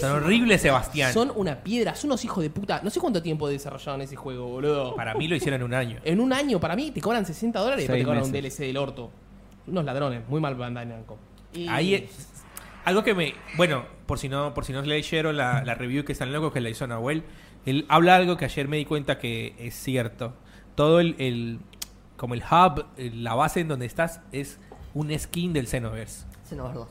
Son 0.00 0.12
horribles, 0.12 0.62
Sebastián. 0.62 1.12
Son 1.12 1.32
una 1.34 1.56
piedra, 1.56 1.94
son 1.96 2.10
unos 2.10 2.24
hijos 2.24 2.42
de 2.44 2.50
puta. 2.50 2.80
No 2.84 2.90
sé 2.90 3.00
cuánto 3.00 3.20
tiempo 3.20 3.48
desarrollaron 3.48 4.00
ese 4.02 4.14
juego, 4.16 4.46
boludo. 4.46 4.94
Para 4.94 5.12
mí 5.14 5.26
lo 5.28 5.34
hicieron 5.34 5.60
en 5.60 5.64
un 5.66 5.74
año. 5.74 5.98
En 6.04 6.20
un 6.20 6.32
año, 6.32 6.60
para 6.60 6.76
mí, 6.76 6.92
te 6.92 7.00
cobran 7.00 7.26
60 7.26 7.58
dólares 7.58 7.84
y 7.84 7.88
te 7.88 8.04
cobran 8.04 8.22
un. 8.22 8.32
DLC 8.32 8.60
del 8.64 8.76
orto. 8.76 9.10
Unos 9.66 9.84
ladrones, 9.84 10.22
muy 10.28 10.40
mal 10.40 10.54
Bandai 10.54 10.86
Namco. 10.86 11.18
Y- 11.52 11.66
Ahí 11.68 11.94
es- 11.94 12.28
algo 12.86 13.02
que 13.04 13.14
me 13.14 13.34
bueno 13.58 13.84
por 14.06 14.18
si 14.18 14.28
no 14.30 14.54
por 14.54 14.64
si 14.64 14.72
no 14.72 14.80
leyeron 14.80 15.36
la, 15.36 15.62
la 15.64 15.74
review 15.74 16.04
que 16.04 16.12
está 16.12 16.24
en 16.24 16.32
loco 16.32 16.52
que 16.52 16.60
la 16.62 16.70
hizo 16.70 16.86
Nahuel 16.86 17.24
él 17.66 17.84
habla 17.88 18.16
algo 18.16 18.36
que 18.38 18.44
ayer 18.46 18.66
me 18.68 18.78
di 18.78 18.84
cuenta 18.86 19.18
que 19.18 19.54
es 19.58 19.74
cierto 19.74 20.32
todo 20.74 21.00
el, 21.00 21.14
el- 21.18 21.58
como 22.16 22.32
el 22.34 22.42
hub 22.50 22.86
el- 22.96 23.22
la 23.24 23.34
base 23.34 23.60
en 23.60 23.68
donde 23.68 23.84
estás 23.86 24.20
es 24.32 24.58
un 24.94 25.16
skin 25.18 25.52
del 25.52 25.66
Xenoverse 25.66 26.24
Xenoverse 26.48 26.78
2. 26.78 26.88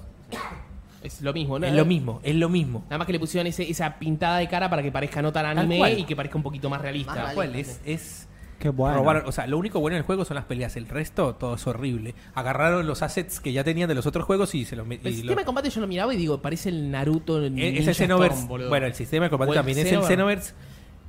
Es 1.01 1.21
lo 1.21 1.33
mismo, 1.33 1.59
¿no? 1.59 1.65
es 1.67 1.73
lo 1.73 1.85
mismo 1.85 2.19
es 2.23 2.35
lo 2.35 2.49
mismo 2.49 2.83
Nada 2.85 2.97
más 2.97 3.07
que 3.07 3.13
le 3.13 3.19
pusieron 3.19 3.47
ese- 3.47 3.69
esa 3.69 3.97
pintada 3.97 4.37
de 4.39 4.47
cara 4.47 4.69
para 4.69 4.81
que 4.83 4.91
parezca 4.91 5.21
no 5.21 5.31
tan 5.31 5.45
anime 5.45 5.79
y 5.99 6.03
que 6.03 6.15
parezca 6.15 6.37
un 6.37 6.43
poquito 6.43 6.69
más 6.69 6.81
realista. 6.81 7.13
Más 7.15 7.25
Tal 7.25 7.35
cual, 7.35 7.55
es, 7.55 7.79
es 7.85 8.27
Qué 8.65 8.69
bueno. 8.71 8.97
robar- 8.97 9.23
o 9.27 9.31
sea 9.31 9.45
lo 9.47 9.57
único 9.59 9.79
bueno 9.79 9.95
del 9.95 10.03
juego 10.03 10.25
son 10.25 10.35
las 10.35 10.45
peleas 10.45 10.75
el 10.75 10.87
resto 10.87 11.35
todo 11.35 11.53
es 11.55 11.67
horrible 11.67 12.15
agarraron 12.33 12.87
los 12.87 13.03
assets 13.03 13.39
que 13.39 13.53
ya 13.53 13.63
tenían 13.63 13.87
de 13.87 13.93
los 13.95 14.05
otros 14.07 14.25
juegos 14.25 14.55
y 14.55 14.65
se 14.65 14.75
los 14.75 14.83
El 14.85 14.89
metieron 14.89 15.13
sistema 15.13 15.41
de 15.41 15.45
combate 15.45 15.69
yo 15.69 15.81
lo 15.81 15.87
miraba 15.87 16.13
y 16.13 16.17
digo, 16.17 16.41
parece 16.41 16.69
el 16.69 16.89
Naruto 16.89 17.43
en 17.45 17.59
Es 17.59 17.87
el 17.87 17.93
Xenoverse. 17.95 18.33
Storm, 18.35 18.47
boludo. 18.47 18.69
bueno, 18.69 18.87
el 18.87 18.93
sistema 18.95 19.25
de 19.25 19.29
combate 19.29 19.49
O 19.51 19.53
el 19.53 19.59
también 19.59 19.77
es 19.77 19.91
el 19.91 20.01
Xenoverse. 20.03 20.53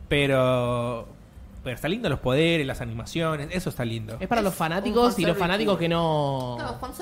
Pero. 0.09 1.09
Pero 1.65 1.74
está 1.74 1.89
lindo 1.89 2.09
los 2.09 2.20
poderes, 2.20 2.65
las 2.66 2.81
animaciones. 2.81 3.49
Eso 3.51 3.70
está 3.70 3.85
lindo. 3.85 4.16
Es 4.20 4.28
para 4.28 4.41
los 4.41 4.55
fanáticos 4.55 5.19
y 5.19 5.24
los 5.24 5.37
fanáticos 5.37 5.77
que 5.78 5.89
no, 5.89 6.57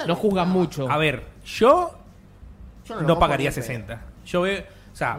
no 0.07 0.15
juzgan 0.17 0.49
mucho. 0.49 0.91
A 0.91 0.97
ver, 0.97 1.23
yo 1.45 1.91
Yo 2.87 3.01
no, 3.03 3.19
pagaría 3.19 3.51
ni 3.51 3.57
en 3.57 3.63
60. 3.63 4.03
Yo 4.25 4.41
veo. 4.43 4.63
O 4.93 4.97
sea, 4.97 5.19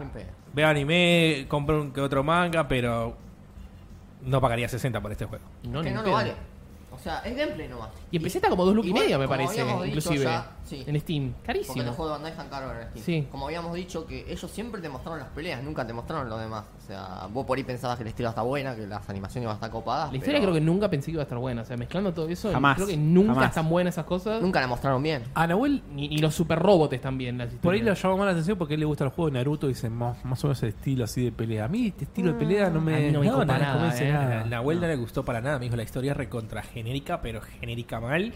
veo 0.52 0.66
anime, 0.66 1.46
compro 1.48 1.80
un 1.80 1.92
que 1.92 2.00
otro 2.00 2.24
manga, 2.24 2.66
pero. 2.66 3.16
No 4.22 4.40
pagaría 4.40 4.68
60 4.68 5.00
por 5.00 5.12
este 5.12 5.24
juego. 5.26 5.44
No, 5.64 5.82
que 5.82 5.90
no 5.90 6.02
lo 6.02 6.12
vale. 6.12 6.34
O 7.06 7.08
sea, 7.08 7.18
es 7.20 7.36
gameplay 7.36 7.68
nomás. 7.68 7.90
Y 8.10 8.16
empecé 8.16 8.38
está 8.38 8.48
como 8.48 8.64
dos 8.64 8.74
lucas 8.74 8.90
y 8.90 8.94
medio, 8.94 9.16
me 9.16 9.28
parece, 9.28 9.64
inclusive. 9.86 10.24
ya, 10.24 10.50
sí. 10.64 10.82
En 10.84 10.98
Steam. 10.98 11.30
Porque 11.34 11.46
Carísimo. 11.46 11.82
los 11.84 11.94
juegos 11.94 12.06
de 12.06 12.12
Bandai 12.14 12.32
están 12.32 12.48
caros 12.48 12.72
en 12.82 12.88
Steam. 12.88 13.04
Sí. 13.04 13.28
Como 13.30 13.46
habíamos 13.46 13.74
dicho 13.74 14.06
que 14.08 14.24
ellos 14.28 14.50
siempre 14.50 14.80
te 14.80 14.88
mostraron 14.88 15.20
las 15.20 15.28
peleas, 15.28 15.62
nunca 15.62 15.86
te 15.86 15.92
mostraron 15.92 16.28
lo 16.28 16.36
demás. 16.36 16.64
O 16.82 16.86
sea, 16.86 17.28
vos 17.32 17.46
por 17.46 17.58
ahí 17.58 17.62
pensabas 17.62 17.96
que 17.98 18.02
la 18.02 18.10
historia 18.10 18.30
está 18.30 18.42
buena, 18.42 18.74
que 18.74 18.88
las 18.88 19.08
animaciones 19.08 19.44
iban 19.44 19.52
a 19.52 19.54
estar 19.54 19.70
copadas. 19.70 20.10
La 20.10 20.16
historia 20.18 20.40
pero 20.40 20.50
creo 20.50 20.54
que 20.54 20.66
nunca 20.66 20.90
pensé 20.90 21.06
que 21.06 21.12
iba 21.12 21.22
a 21.22 21.24
estar 21.24 21.38
buena. 21.38 21.62
O 21.62 21.64
sea, 21.64 21.76
mezclando 21.76 22.12
todo 22.12 22.28
eso, 22.28 22.50
Jamás, 22.50 22.74
creo 22.74 22.88
que 22.88 22.96
nunca 22.96 23.34
jamás. 23.34 23.48
están 23.50 23.68
buenas 23.68 23.94
esas 23.94 24.04
cosas. 24.04 24.42
nunca 24.42 24.60
la 24.60 24.66
mostraron 24.66 25.00
bien. 25.00 25.22
A 25.34 25.46
Nahuel, 25.46 25.82
Ni, 25.92 26.08
ni 26.08 26.18
los 26.18 26.34
super 26.34 26.58
robots 26.58 26.92
están 26.94 27.16
bien 27.18 27.38
las 27.38 27.50
por 27.54 27.74
ahí 27.74 27.82
le 27.82 27.94
llamó 27.94 28.16
más 28.16 28.26
la 28.26 28.32
atención 28.32 28.58
porque 28.58 28.74
a 28.74 28.76
él 28.76 28.80
le 28.80 28.86
gusta 28.86 29.04
el 29.04 29.10
juego 29.10 29.30
de 29.30 29.38
Naruto 29.38 29.66
y 29.66 29.74
dice 29.74 29.88
más, 29.90 30.24
más 30.24 30.42
o 30.42 30.48
menos 30.48 30.60
el 30.64 30.70
estilo 30.70 31.04
así 31.04 31.24
de 31.24 31.30
pelea. 31.30 31.66
A 31.66 31.68
mí 31.68 31.86
este 31.86 32.04
estilo 32.04 32.32
de 32.32 32.38
pelea 32.38 32.68
no 32.68 32.80
me, 32.80 32.96
A 32.96 32.98
mí 32.98 33.10
no 33.12 33.20
me 33.20 33.46
nada, 33.46 33.96
eh. 33.96 34.12
nada. 34.12 34.44
Nahuel 34.44 34.80
no 34.80 34.88
le 34.88 34.96
gustó 34.96 35.24
para 35.24 35.40
nada, 35.40 35.58
me 35.58 35.66
dijo 35.66 35.76
la 35.76 35.84
historia 35.84 36.10
es 36.10 36.16
recontra 36.16 36.62
genérica, 36.96 37.20
pero 37.20 37.40
genérica 37.60 38.00
mal. 38.00 38.32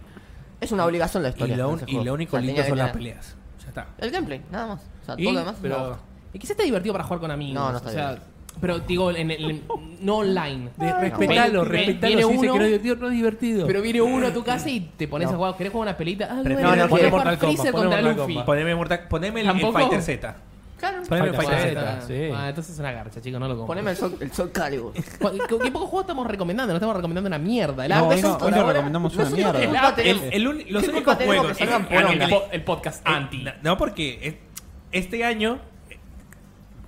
Es 0.61 0.73
una 0.73 0.85
obligación 0.85 1.23
la 1.23 1.31
Y 1.31 1.33
historia. 1.33 1.57
lo, 1.57 1.79
y 1.87 2.05
lo 2.05 2.13
único 2.15 2.37
O 2.37 2.41
sea, 2.41 2.47
lindo 2.47 2.63
son 2.65 2.79
las 2.79 2.93
peleas. 2.93 3.37
Ya 3.63 3.69
está. 3.69 3.87
El 3.99 4.11
gameplay, 4.11 4.43
nada 4.51 4.67
más. 4.69 4.83
O 5.03 5.05
sea, 5.07 5.15
Y- 5.19 5.25
todo 5.25 5.33
lo 5.35 5.39
demás. 5.41 5.57
pero- 5.63 5.79
no. 5.91 5.99
Y 6.33 6.39
quizás 6.39 6.51
está 6.53 6.63
divertido 6.65 6.93
para 6.93 7.05
jugar 7.05 7.21
con 7.21 7.31
amigos. 7.31 7.55
No, 7.55 7.71
no 7.73 7.79
está 7.79 7.89
o 7.89 7.93
sea, 7.93 8.09
bien. 8.11 8.23
pero 8.61 8.79
digo, 8.81 9.11
en 9.11 9.31
el, 9.31 9.51
en- 9.51 9.63
no 10.03 10.19
online. 10.19 10.71
De- 10.77 10.93
respetalo, 10.93 11.65
respetalo. 11.65 12.07
viene 12.17 12.23
Si 12.23 12.33
dice 12.33 12.39
uno- 12.45 12.53
que 12.53 12.59
no 12.59 12.65
es 12.65 12.71
divertido, 12.71 12.97
no 12.97 13.07
es 13.09 13.13
divertido. 13.15 13.67
Pero 13.67 13.83
viene 13.83 14.03
uno 14.03 14.27
a 14.27 14.33
tu 14.33 14.45
casa 14.45 14.69
y 14.69 14.81
te 14.81 15.09
pones 15.09 15.29
No. 15.29 15.35
a 15.35 15.37
jugar. 15.39 15.57
¿Querés 15.57 15.73
jugar 15.73 15.89
una 15.89 15.97
pelita? 15.97 16.29
Ah, 16.31 16.43
bueno, 16.43 16.61
No, 16.61 16.77
no. 16.77 18.45
Poneme, 18.45 18.75
Mortal- 18.75 19.09
poneme 19.09 19.41
el. 19.41 19.61
Fighter 19.73 20.03
Z. 20.03 20.37
Claro. 20.81 21.03
Poneme 21.09 21.31
sí. 22.07 22.31
Ah, 22.35 22.49
entonces 22.49 22.73
es 22.75 22.79
una 22.81 22.91
garcha, 22.93 23.21
chicos, 23.21 23.39
no 23.39 23.47
lo 23.47 23.55
compro. 23.55 23.67
Poneme 23.67 23.91
el 23.91 23.97
Sol, 23.99 24.17
el 24.19 24.33
Sol 24.33 24.51
Calibur. 24.51 24.93
¿Cu- 25.21 25.31
¿Qué, 25.33 25.59
qué 25.63 25.71
pocos 25.71 25.89
juegos 25.91 26.01
estamos 26.01 26.27
recomendando? 26.27 26.73
No 26.73 26.77
estamos 26.79 26.97
recomendando 26.97 27.29
una 27.29 27.39
mierda. 27.39 27.85
El 27.85 27.91
No, 27.91 28.09
hoy 28.09 28.23
no, 28.23 28.37
hoy 28.37 28.51
recomendamos 28.53 29.15
una 29.15 29.25
es 29.25 29.31
mierda. 29.31 29.63
El 29.63 30.33
El- 30.33 30.73
los 30.73 30.83
¿Qué 30.85 30.91
únicos 30.91 31.17
juegos 31.17 31.57
que 31.59 31.65
el- 31.65 32.23
el, 32.23 32.31
po- 32.31 32.45
el 32.51 32.65
podcast 32.65 33.07
Eh, 33.07 33.11
anti. 33.13 33.45
no, 33.63 33.77
porque 33.77 34.41
este 34.91 35.23
año, 35.25 35.59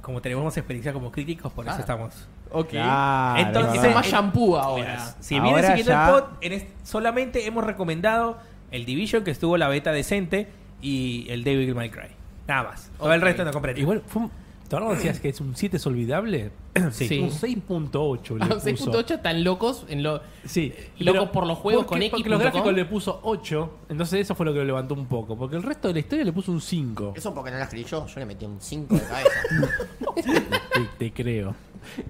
como 0.00 0.20
tenemos 0.22 0.56
experiencia 0.56 0.92
como 0.92 1.12
críticos, 1.12 1.52
por 1.52 1.64
eso 1.66 1.76
Claro. 1.76 1.80
estamos. 2.08 2.28
Ok. 2.50 2.68
Claro, 2.70 3.40
Entonces, 3.40 3.80
verdad. 3.82 3.94
más 3.94 4.06
shampoo 4.06 4.56
ahora. 4.58 5.14
Si 5.20 5.36
Ahora 5.36 5.44
vienen 5.44 5.64
siguiendo 5.66 5.92
ya- 5.92 6.06
el 6.08 6.12
pod, 6.14 6.24
en 6.40 6.52
est- 6.52 6.68
solamente 6.82 7.46
hemos 7.46 7.64
recomendado 7.64 8.38
el 8.70 8.84
Division, 8.84 9.22
que 9.24 9.30
estuvo 9.30 9.56
la 9.56 9.68
beta 9.68 9.92
decente, 9.92 10.48
y 10.80 11.26
el 11.30 11.44
Devil 11.44 11.74
May 11.74 11.90
Cry. 11.90 12.08
Nada 12.46 12.62
más. 12.64 12.90
Todo 12.98 13.12
el 13.12 13.20
Ok. 13.20 13.24
resto 13.24 13.44
no 13.44 13.52
compré. 13.52 13.78
Igual, 13.80 14.02
fue 14.06 14.22
un- 14.22 14.30
¿te 14.68 14.80
decías 14.94 15.20
que 15.20 15.28
es 15.28 15.38
un 15.40 15.54
7 15.54 15.76
es 15.76 15.86
olvidable? 15.86 16.50
Sí. 16.92 17.06
Sí. 17.06 17.18
Un 17.18 17.30
6.8 17.30 18.38
le 18.38 18.44
A 18.44 18.48
puso. 18.48 18.60
6.8 18.90 19.20
tan 19.20 19.44
locos 19.44 19.84
en 19.90 20.02
lo. 20.02 20.22
Sí, 20.46 20.72
Locos 20.98 21.20
pero 21.20 21.32
por 21.32 21.46
los 21.46 21.58
juegos 21.58 21.84
porque- 21.84 22.08
con 22.08 22.18
Porque 22.18 22.30
los 22.30 22.40
gráficos 22.40 22.72
le 22.72 22.84
puso 22.86 23.20
8, 23.24 23.78
entonces 23.90 24.20
eso 24.22 24.34
fue 24.34 24.46
lo 24.46 24.52
que 24.54 24.60
lo 24.60 24.64
levantó 24.64 24.94
un 24.94 25.04
poco. 25.04 25.36
Porque 25.36 25.56
el 25.56 25.62
resto 25.62 25.88
de 25.88 25.94
la 25.94 26.00
historia 26.00 26.24
le 26.24 26.32
puso 26.32 26.50
un 26.50 26.62
5. 26.62 27.12
Eso 27.14 27.34
porque 27.34 27.50
no 27.50 27.58
la 27.58 27.64
escribí 27.64 27.84
yo. 27.84 28.06
Yo 28.06 28.20
le 28.20 28.24
metí 28.24 28.46
un 28.46 28.58
5 28.58 28.94
de 28.94 29.00
cabeza. 29.02 29.30
Te, 30.72 30.80
te 30.98 31.12
creo. 31.12 31.54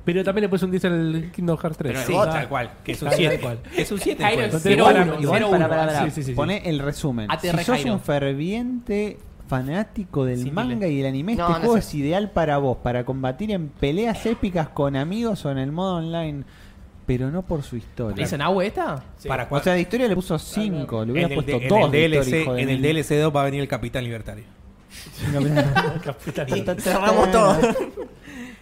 Pero 0.04 0.22
también 0.22 0.42
le 0.42 0.48
puso 0.48 0.66
un 0.66 0.70
10 0.70 0.84
al 0.84 1.30
Kingdom 1.34 1.56
Hearts 1.58 1.78
3. 1.78 1.98
Sí, 2.06 2.12
Ah, 2.16 2.28
tal 2.30 2.48
cual. 2.48 2.70
Que 2.84 2.92
es 2.92 3.02
un 3.02 3.08
Tal 3.08 3.16
7. 3.18 3.40
cual. 3.40 3.58
Es 3.76 3.90
un 3.90 3.98
7. 3.98 4.22
Jairo, 4.22 4.42
pues. 4.42 4.54
es 4.54 4.62
Cero 4.62 4.84
cero 4.86 5.00
uno, 5.04 5.12
uno, 5.14 5.22
Igual, 5.22 5.42
para, 5.50 5.68
para, 5.68 5.86
para. 5.86 6.04
Sí, 6.04 6.10
sí, 6.10 6.14
sí, 6.22 6.22
sí. 6.30 6.34
Pone 6.34 6.68
el 6.68 6.78
resumen. 6.78 7.28
ATR 7.30 7.58
si 7.58 7.64
sos 7.64 7.84
un 7.86 8.00
ferviente 8.00 9.18
fanático 9.56 10.24
del 10.24 10.50
manga 10.50 10.86
y 10.86 10.96
del 10.96 11.06
anime, 11.06 11.36
No, 11.36 11.42
este 11.46 11.52
no 11.52 11.58
juego 11.60 11.76
es 11.76 11.86
es 11.88 11.94
ideal 11.94 12.30
para 12.30 12.56
vos, 12.56 12.78
para 12.78 13.04
combatir 13.04 13.50
en 13.50 13.68
peleas 13.68 14.24
épicas 14.24 14.68
con 14.70 14.96
amigos 14.96 15.44
o 15.44 15.50
en 15.50 15.58
el 15.58 15.70
modo 15.72 15.96
online, 15.96 16.44
pero 17.06 17.30
no 17.30 17.42
por 17.42 17.62
su 17.62 17.76
historia. 17.76 18.24
¿Es 18.24 18.32
en 18.32 18.40
agua 18.40 18.64
esta? 18.64 19.04
Para 19.28 19.46
O 19.50 19.60
sea, 19.60 19.74
de 19.74 19.82
historia 19.82 20.08
le 20.08 20.14
puso 20.14 20.38
5, 20.38 21.04
le 21.04 21.12
hubiera 21.12 21.26
en 21.26 21.32
el, 21.32 21.36
puesto 21.44 21.58
de- 21.58 21.64
en 21.64 21.68
2 21.68 21.84
el 21.84 21.90
DLC, 22.10 22.38
historia, 22.38 22.62
en 22.62 22.68
el. 22.70 22.80
DLC 22.82 23.08
2 23.20 23.36
va 23.36 23.42
a 23.42 23.44
venir 23.44 23.60
el 23.60 23.68
Capitán 23.68 24.04
Libertario. 24.04 24.44
Y 26.48 26.80
cerramos 26.80 27.30
todo. 27.30 27.56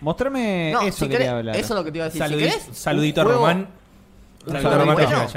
Mostrame 0.00 0.70
No, 0.72 0.82
eso 0.82 0.92
si 0.98 1.04
quería 1.04 1.18
querés, 1.18 1.32
hablar. 1.32 1.56
eso 1.56 1.74
es 1.74 1.78
lo 1.78 1.84
que 1.84 1.92
te 1.92 1.98
iba 1.98 2.04
a 2.06 2.08
decir. 2.08 2.22
Saludito, 2.22 2.50
si 2.50 2.58
querés, 2.60 2.76
saludito 2.78 3.20
a 3.20 3.24
Román. 3.24 3.68
Saludito 4.44 4.68
a 4.70 4.78
Román 4.78 4.96
que 4.96 5.04
bueno. 5.06 5.28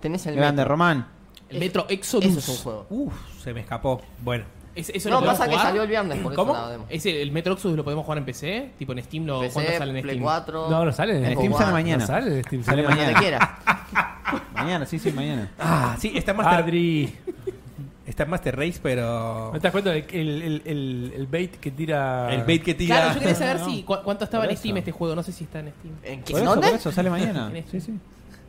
Tenés 0.00 0.26
el 0.26 0.34
Grande 0.36 0.62
Metro. 0.62 0.68
Román. 0.70 1.06
El 1.48 1.58
Metro 1.60 1.82
Eso 1.88 1.92
Exodus. 2.18 2.36
es 2.36 2.48
un 2.48 2.56
juego. 2.56 2.86
Uf, 2.90 3.14
se 3.42 3.54
me 3.54 3.60
escapó. 3.60 4.02
Bueno. 4.22 4.44
¿Es- 4.74 4.88
¿Eso 4.90 5.10
No, 5.10 5.20
lo 5.20 5.26
pasa 5.26 5.44
que 5.44 5.50
jugar? 5.50 5.66
salió 5.66 5.82
el 5.82 5.88
viernes, 5.88 6.18
por 6.20 6.34
¿Cómo? 6.34 6.52
eso 6.54 6.62
la 6.62 6.70
demo. 6.70 6.86
¿Ese, 6.88 7.20
¿El 7.22 7.30
Metro 7.30 7.52
Exodus 7.52 7.76
lo 7.76 7.84
podemos 7.84 8.04
jugar 8.04 8.18
en 8.18 8.24
PC? 8.24 8.70
Tipo 8.78 8.92
en 8.92 9.02
Steam, 9.02 9.26
lo, 9.26 9.38
¿cuánto 9.38 9.60
PC, 9.60 9.78
sale 9.78 9.90
en 9.98 10.02
Play 10.02 10.14
Steam? 10.16 10.22
4. 10.24 10.70
No, 10.70 10.84
no 10.86 10.92
sale 10.92 11.18
en 11.18 11.24
En 11.26 11.36
Steam 11.36 11.52
sale 11.54 11.72
mañana. 11.72 12.00
No 12.02 12.06
sale 12.06 12.36
en 12.38 12.44
Steam. 12.44 12.64
Sale 12.64 12.82
Sale 12.82 12.88
mañana. 12.88 13.12
Donde 13.12 13.20
quieras. 13.20 13.48
Mañana, 14.54 14.86
sí, 14.86 14.98
sí, 14.98 15.12
mañana. 15.12 15.50
Ah, 15.58 15.96
sí, 15.98 16.12
está 16.14 16.30
en 16.30 16.36
Master, 16.38 16.58
Adri. 16.60 17.14
está 18.06 18.22
en 18.22 18.30
Master 18.30 18.56
Race, 18.56 18.80
pero. 18.82 19.50
¿No 19.52 19.58
te 19.58 19.58
das 19.60 19.72
cuenta 19.72 19.94
el, 19.94 20.04
el, 20.10 20.62
el, 20.64 21.12
el 21.16 21.26
bait 21.26 21.56
que 21.56 21.70
tira? 21.70 22.32
El 22.32 22.44
bait 22.44 22.62
que 22.62 22.72
tira. 22.74 22.96
Claro, 22.96 23.14
yo 23.14 23.20
quería 23.20 23.34
saber 23.34 23.58
No, 23.60 23.66
si, 23.66 23.82
cu- 23.82 23.98
cuánto 24.02 24.24
estaba 24.24 24.44
por 24.44 24.50
en 24.52 24.56
Steam 24.56 24.76
eso. 24.76 24.78
este 24.80 24.92
juego. 24.92 25.14
No 25.16 25.22
sé 25.22 25.32
si 25.32 25.44
está 25.44 25.58
en 25.60 25.72
Steam. 25.72 25.94
¿En 26.04 26.22
qué? 26.22 26.32
Por 26.32 26.40
eso, 26.42 26.50
¿Dónde? 26.50 26.66
por 26.68 26.76
eso, 26.76 26.92
sale 26.92 27.10
mañana. 27.10 27.52
Sí, 27.70 27.80
sí. 27.80 27.92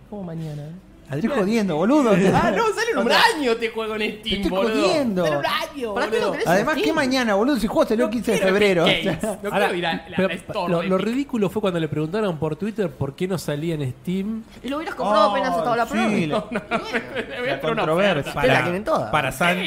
¿Cómo 0.10 0.24
mañana? 0.24 0.64
Estoy 1.12 1.30
jodiendo, 1.30 1.76
boludo. 1.76 2.12
Ah, 2.34 2.52
no, 2.56 2.64
sale 2.74 2.92
en 2.94 2.98
un 2.98 3.12
año 3.12 3.52
este 3.52 3.70
juego 3.70 3.96
en 3.96 4.20
Steam, 4.20 4.36
estoy 4.42 4.50
boludo. 4.50 4.82
jodiendo. 4.88 5.26
Sale 5.26 5.38
un 5.38 5.46
año, 5.46 5.94
¿Para 5.94 6.06
qué 6.08 6.12
boludo. 6.12 6.26
lo 6.28 6.32
querés? 6.34 6.48
Además, 6.48 6.76
Sí. 6.76 6.82
¿qué 6.82 6.94
mañana, 6.94 7.36
boludo? 7.36 7.56
Si 7.58 7.64
el 7.64 7.68
juego 7.70 7.88
salió 7.90 8.06
el 8.06 8.12
15 8.12 8.32
de 8.32 8.38
febrero. 8.40 8.86
Games. 8.86 9.18
O 9.18 9.22
sea, 9.22 9.40
No 9.44 9.50
Ahora, 9.52 9.66
quiero 9.68 9.76
ir 9.76 9.86
a 9.86 9.94
la, 9.94 10.04
pero 10.16 10.28
la 10.28 10.34
store 10.34 10.72
lo, 10.72 10.80
de 10.82 10.88
lo 10.88 10.96
Epic. 10.96 11.08
ridículo 11.08 11.50
fue 11.50 11.62
cuando 11.62 11.80
le 11.80 11.88
preguntaron 11.88 12.38
por 12.38 12.56
Twitter 12.56 12.90
por 12.90 13.16
qué 13.16 13.28
no 13.28 13.38
salía 13.38 13.76
en 13.76 13.92
Steam. 14.02 14.44
Y 14.64 14.70
lo 14.70 14.78
hubieras 14.78 14.96
comprado 14.96 15.30
apenas 15.32 15.56
estaba 15.58 15.78
la 15.78 15.86
sí, 15.86 15.92
prueba. 15.92 16.10
le- 16.10 16.18
Y 16.18 16.28
bueno, 16.30 16.44
Me 16.52 17.40
voy 17.40 17.50
a 17.50 17.52
La 17.52 17.54
una 17.54 17.62
controversia. 17.62 18.42
Te 18.42 18.48
la 18.48 18.64
quieren 18.64 18.84
toda. 18.84 19.12
Para 19.12 19.32
San. 19.32 19.58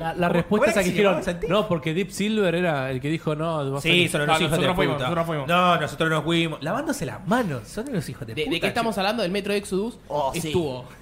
La, 0.00 0.14
la 0.14 0.26
¿Cómo- 0.28 0.32
respuesta 0.32 0.70
esa 0.70 0.82
que 0.82 0.88
dijeron, 0.90 1.20
no, 1.48 1.68
porque 1.68 1.92
Deep 1.94 2.10
Silver 2.10 2.54
era 2.54 2.90
el 2.90 3.00
que 3.00 3.08
dijo 3.08 3.36
no. 3.36 3.70
va 3.70 3.78
a 3.78 3.80
Sí, 3.82 3.88
salir". 3.90 4.10
son 4.10 4.20
No, 4.22 4.26
los 4.26 4.40
hijos 4.40 4.50
de 4.50 4.56
nosotros 4.56 4.76
fuimos, 4.76 4.94
puta. 4.96 5.04
nosotros 5.04 5.26
fuimos. 5.26 5.48
No, 5.48 5.80
nosotros 5.80 6.10
nos 6.10 6.24
fuimos. 6.24 6.62
Lavándose 6.62 7.06
las 7.06 7.28
manos. 7.28 7.68
Son 7.68 7.84
los 7.92 8.08
hijos 8.08 8.26
de, 8.26 8.34
¿De, 8.34 8.42
puta. 8.44 8.54
de 8.54 8.60
qué 8.60 8.66
estamos 8.66 8.96
hablando? 8.98 9.22
Del 9.22 9.30
Metro 9.30 9.52
Exodus. 9.52 9.98
Oh, 10.08 10.32
sí. 10.32 10.38
Estuvo. 10.48 10.84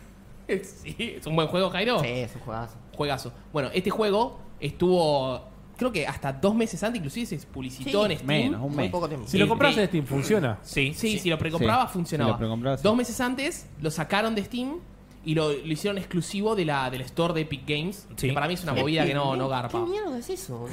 Sí, 0.48 0.96
es 1.18 1.26
un 1.26 1.36
buen 1.36 1.46
juego, 1.48 1.68
Jairo. 1.70 2.00
Sí, 2.00 2.06
es 2.08 2.34
un 2.34 2.40
juegazo. 2.40 2.74
Juegazo. 2.96 3.32
Bueno, 3.52 3.68
este 3.74 3.90
juego 3.90 4.40
estuvo. 4.60 5.46
Creo 5.76 5.92
que 5.92 6.06
hasta 6.06 6.32
dos 6.32 6.54
meses 6.54 6.82
antes, 6.82 6.98
inclusive 6.98 7.26
se 7.26 7.46
publicitó 7.46 8.06
Sí, 8.06 8.12
en 8.12 8.18
Steam. 8.18 8.26
menos, 8.26 8.60
un 8.62 8.68
Muy 8.74 8.84
mes. 8.84 8.90
poco 8.90 9.08
tiempo. 9.08 9.28
Si 9.28 9.38
lo 9.38 9.46
compras 9.46 9.76
de- 9.76 9.82
en 9.82 9.88
Steam, 9.88 10.06
funciona. 10.06 10.58
Sí, 10.62 10.92
Sí, 10.94 11.18
si 11.18 11.28
lo 11.30 11.38
precompraba 11.38 11.86
Sí, 11.86 11.92
funcionaba. 11.92 12.30
si 12.30 12.32
lo 12.32 12.38
precomprabas, 12.38 12.80
sí. 12.80 12.84
Dos 12.84 12.96
meses 12.96 13.20
antes 13.20 13.68
lo 13.80 13.90
sacaron 13.90 14.34
de 14.34 14.42
Steam 14.44 14.78
y 15.30 15.34
lo, 15.34 15.48
lo 15.52 15.72
hicieron 15.72 15.98
exclusivo 15.98 16.56
de 16.56 16.64
la, 16.64 16.88
del 16.90 17.02
store 17.02 17.34
de 17.34 17.42
Epic 17.42 17.62
Games. 17.66 18.06
Sí. 18.16 18.28
Que 18.28 18.32
para 18.32 18.48
mí 18.48 18.55
es 18.55 18.62
una 18.62 18.72
movida 18.72 19.05
que 19.05 19.12
no, 19.14 19.36
no 19.36 19.48
garpa. 19.48 19.78
¿Qué 19.84 19.90
mierda 19.90 20.16
es 20.18 20.30
eso? 20.30 20.66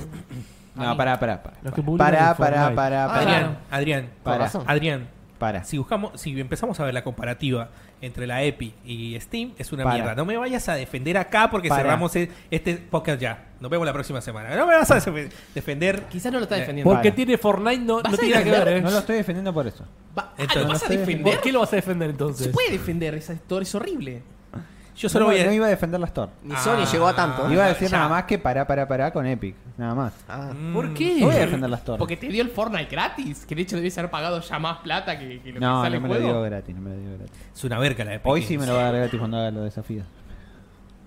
No, 0.76 0.95
pará, 0.98 1.19
pará, 1.19 1.41
pará. 1.44 1.57
Los 1.64 1.73
que 1.73 1.82
publican 1.82 2.11
Pará, 2.11 2.36
pará, 2.38 2.65
Ah, 2.68 2.76
pará. 2.76 3.06
Adrián. 3.15 3.57
Adrián, 3.72 4.10
Para. 4.23 4.52
Adrián. 4.65 5.07
Para. 5.40 5.64
Si 5.65 5.77
buscamos, 5.77 6.19
si 6.19 6.40
empezamos 6.40 6.80
a 6.80 6.86
ver 6.86 6.94
la 6.94 7.03
comparativa 7.03 7.69
entre 8.02 8.27
la 8.27 8.41
Epic 8.44 8.73
y 8.86 9.19
Steam, 9.19 9.52
es 9.57 9.72
una 9.73 9.84
Para. 9.84 9.95
mierda. 9.95 10.15
No 10.15 10.23
me 10.26 10.38
vayas 10.38 10.68
a 10.69 10.76
defender 10.76 11.18
acá 11.18 11.49
porque 11.49 11.68
Para. 11.68 11.82
cerramos 11.82 12.15
e- 12.15 12.30
este 12.52 12.76
podcast 12.77 13.19
ya. 13.22 13.45
Nos 13.60 13.69
vemos 13.69 13.86
la 13.86 13.91
próxima 13.94 14.22
semana. 14.22 14.56
No 14.56 14.65
me 14.68 14.76
vas 14.76 14.90
a 14.91 14.95
def- 14.95 15.34
defender. 15.53 16.03
Quizás 16.10 16.32
no 16.32 16.40
lo 16.40 16.44
está 16.44 16.56
defendiendo. 16.56 16.90
Porque 16.90 17.10
Para. 17.10 17.15
tiene 17.15 17.38
Fortnite, 17.38 17.80
no, 17.84 18.02
¿Vas 18.02 18.11
no 18.14 18.18
tiene 18.18 18.34
nada 18.36 18.44
que 18.45 18.52
ver, 18.52 18.68
¿eh? 18.69 18.82
No 18.82 18.91
lo 18.91 18.99
estoy 18.99 19.15
defendiendo 19.18 19.53
por 19.53 19.68
eso. 19.68 19.84
Va- 20.18 20.30
ah, 20.30 20.34
Entonces, 20.38 20.64
¿lo 20.64 20.69
vas 20.69 20.84
a 20.84 20.86
no 20.90 20.91
defender? 20.99 21.34
¿Por 21.34 21.41
qué 21.44 21.52
lo 21.52 21.60
vas 21.60 21.73
a 21.73 21.76
defender 21.77 22.07
Se 22.07 22.11
entonces? 22.11 22.48
puede 22.49 22.72
defender 22.72 23.15
esa 23.15 23.34
store, 23.34 23.64
es 23.64 23.76
horrible. 23.76 24.22
Yo 24.96 25.10
solo 25.10 25.26
no, 25.26 25.32
voy 25.32 25.42
a. 25.42 25.46
no 25.46 25.52
iba 25.52 25.66
a 25.66 25.70
defender 25.70 26.00
la 26.00 26.06
Store. 26.08 26.32
Ni 26.44 26.56
Sony 26.56 26.86
llegó 26.92 27.08
a 27.08 27.16
tanto. 27.16 27.52
Iba 27.52 27.66
a 27.66 27.68
decir 27.68 27.90
ya. 27.90 27.98
nada 27.98 28.10
más 28.10 28.24
que 28.24 28.40
pará, 28.40 28.66
pará, 28.66 28.88
pará 28.88 29.12
con 29.12 29.26
Epic. 29.26 29.56
Nada 29.78 29.94
más. 29.94 30.14
Ah. 30.30 30.52
¿Por 30.74 30.94
qué? 30.94 31.18
No 31.20 31.28
voy 31.28 31.36
a 31.36 31.40
defender 31.40 31.70
la 31.70 31.78
Store. 31.78 32.00
Porque 32.00 32.16
te 32.18 32.28
dio 32.28 32.42
el 32.42 32.50
Fortnite 32.50 32.86
gratis, 32.90 33.46
que 33.46 33.56
de 33.56 33.62
hecho 33.64 33.76
debes 33.76 33.98
haber 33.98 34.10
pagado 34.10 34.40
ya 34.40 34.58
más 34.60 34.78
plata 34.78 35.20
que, 35.20 35.40
que 35.42 35.50
lo 35.50 35.54
que 35.56 35.60
No, 35.60 35.82
sale 35.82 36.00
no 36.00 36.06
el 36.06 36.10
me 36.12 36.16
lo 36.20 36.22
juego. 36.24 36.40
dio 36.40 36.50
gratis, 36.50 36.76
no 36.76 36.82
me 36.82 36.90
lo 36.92 36.96
dio 36.98 37.18
gratis. 37.18 37.36
Es 37.54 37.64
una 37.64 37.80
verga 37.80 38.06
la 38.06 38.14
Epic. 38.16 38.28
Hoy 38.32 38.42
sí 38.42 38.58
me 38.58 38.66
lo 38.66 38.74
va 38.76 38.80
a 38.80 38.84
dar 38.86 38.96
gratis 38.96 39.20
cuando 39.20 39.38
haga 39.38 39.52
los 39.52 39.64
desafíos. 39.66 40.06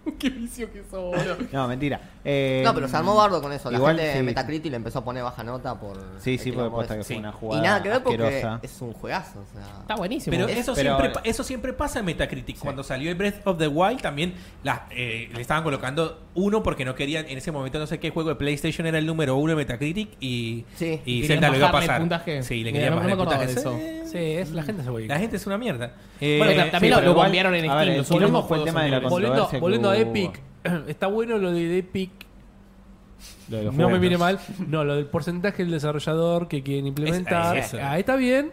Qué 0.18 0.30
vicio 0.30 0.72
que 0.72 0.82
sos, 0.82 0.92
boludo. 1.16 1.36
No, 1.52 1.68
mentira. 1.68 2.00
Eh, 2.24 2.62
No, 2.64 2.74
pero 2.74 2.88
se 2.88 2.96
armó 2.96 3.14
bardo 3.14 3.40
con 3.40 3.52
eso. 3.52 3.70
La 3.70 3.78
igual 3.78 3.96
gente 3.96 4.12
de 4.12 4.18
sí. 4.18 4.22
Metacritic 4.24 4.70
le 4.70 4.76
empezó 4.76 4.98
a 5.00 5.04
poner 5.04 5.22
baja 5.22 5.42
nota 5.44 5.74
por. 5.78 5.96
Sí, 6.20 6.32
el 6.34 6.38
sí, 6.38 6.52
porque 6.52 6.70
posta 6.70 6.96
que 6.96 7.04
fue 7.04 7.14
Sí. 7.14 7.20
una 7.20 7.30
Y 7.30 7.32
jugada 7.32 7.62
nada 7.62 7.82
que 7.82 7.88
ver 7.88 8.02
porque 8.02 8.22
asquerosa. 8.22 8.60
es 8.62 8.80
un 8.82 8.92
juegazo. 8.92 9.40
O 9.40 9.46
sea. 9.52 9.80
Está 9.80 9.94
buenísimo. 9.96 10.36
Pero 10.36 10.48
Es- 10.48 10.58
eso, 10.58 10.74
pero- 10.74 10.96
siempre, 10.98 11.10
pa- 11.14 11.20
eso 11.24 11.42
siempre 11.44 11.72
pasa 11.72 11.98
en 12.00 12.04
Metacritic. 12.04 12.58
Cuando 12.58 12.82
salió 12.84 13.10
el 13.10 13.16
Breath 13.16 13.46
of 13.46 13.58
the 13.58 13.68
Wild 13.68 14.00
también 14.00 14.34
la- 14.62 14.86
eh, 14.90 15.30
le 15.34 15.40
estaban 15.40 15.62
colocando 15.64 16.27
uno 16.38 16.62
porque 16.62 16.84
no 16.84 16.94
querían 16.94 17.26
en 17.28 17.36
ese 17.38 17.52
momento 17.52 17.78
no 17.78 17.86
sé 17.86 17.98
qué 18.00 18.10
juego 18.10 18.30
de 18.30 18.34
PlayStation 18.36 18.86
era 18.86 18.98
el 18.98 19.06
número 19.06 19.36
uno 19.36 19.50
de 19.50 19.56
Metacritic 19.56 20.08
y, 20.20 20.64
Sí. 20.76 21.00
y 21.04 21.20
Querían 21.22 21.26
Zelda 21.40 21.48
lo 21.50 21.56
iba 21.56 21.68
a 21.68 21.72
pasar. 21.72 22.00
puntaje. 22.00 22.42
Sí, 22.42 22.64
le 22.64 22.72
querían 22.72 22.90
no- 22.94 22.96
no 22.96 23.02
bajar 23.02 23.10
el 23.12 23.16
puntaje. 23.44 23.52
eso. 23.60 23.78
Sí, 24.10 24.18
es, 24.18 24.50
la 24.52 24.62
gente 24.62 24.82
se 24.82 24.90
vuelve. 24.90 25.08
La 25.08 25.18
gente 25.18 25.36
es 25.36 25.46
una 25.46 25.58
mierda. 25.58 25.94
Eh, 26.20 26.36
Bueno, 26.38 26.52
también 26.70 26.80
sí, 26.80 26.88
lo, 26.88 26.94
pero 26.96 27.06
lo 27.06 27.10
igual- 27.12 27.26
bombearon 27.28 27.54
en 27.54 27.62
ver, 27.62 27.70
Steam. 27.70 27.88
el 27.90 27.96
Los 27.98 28.06
quilombo 28.08 28.24
últimos 28.26 28.48
fue 28.48 28.56
el 28.56 28.62
juegos 28.62 28.66
tema 28.66 28.84
de 28.84 28.90
la 28.90 29.00
son 29.00 29.10
Volviendo, 29.10 29.48
volviendo 29.60 29.90
a. 29.90 29.96
Epic, 29.98 30.40
está 30.88 31.06
bueno 31.08 31.38
lo 31.38 31.52
de 31.52 31.78
Epic. 31.78 32.10
Lo 33.50 33.56
de 33.56 33.64
los 33.64 33.74
No 33.74 33.88
me 33.90 33.98
mire 33.98 34.18
mal. 34.18 34.38
No, 34.66 34.84
lo 34.84 34.94
del 34.96 35.06
porcentaje 35.06 35.62
del 35.64 35.72
desarrollador 35.72 36.48
que 36.48 36.62
quieren 36.62 36.86
implementar. 36.86 37.56
Es- 37.56 37.66
eso. 37.74 37.78
Ah, 37.82 37.98
está 37.98 38.16
bien. 38.16 38.50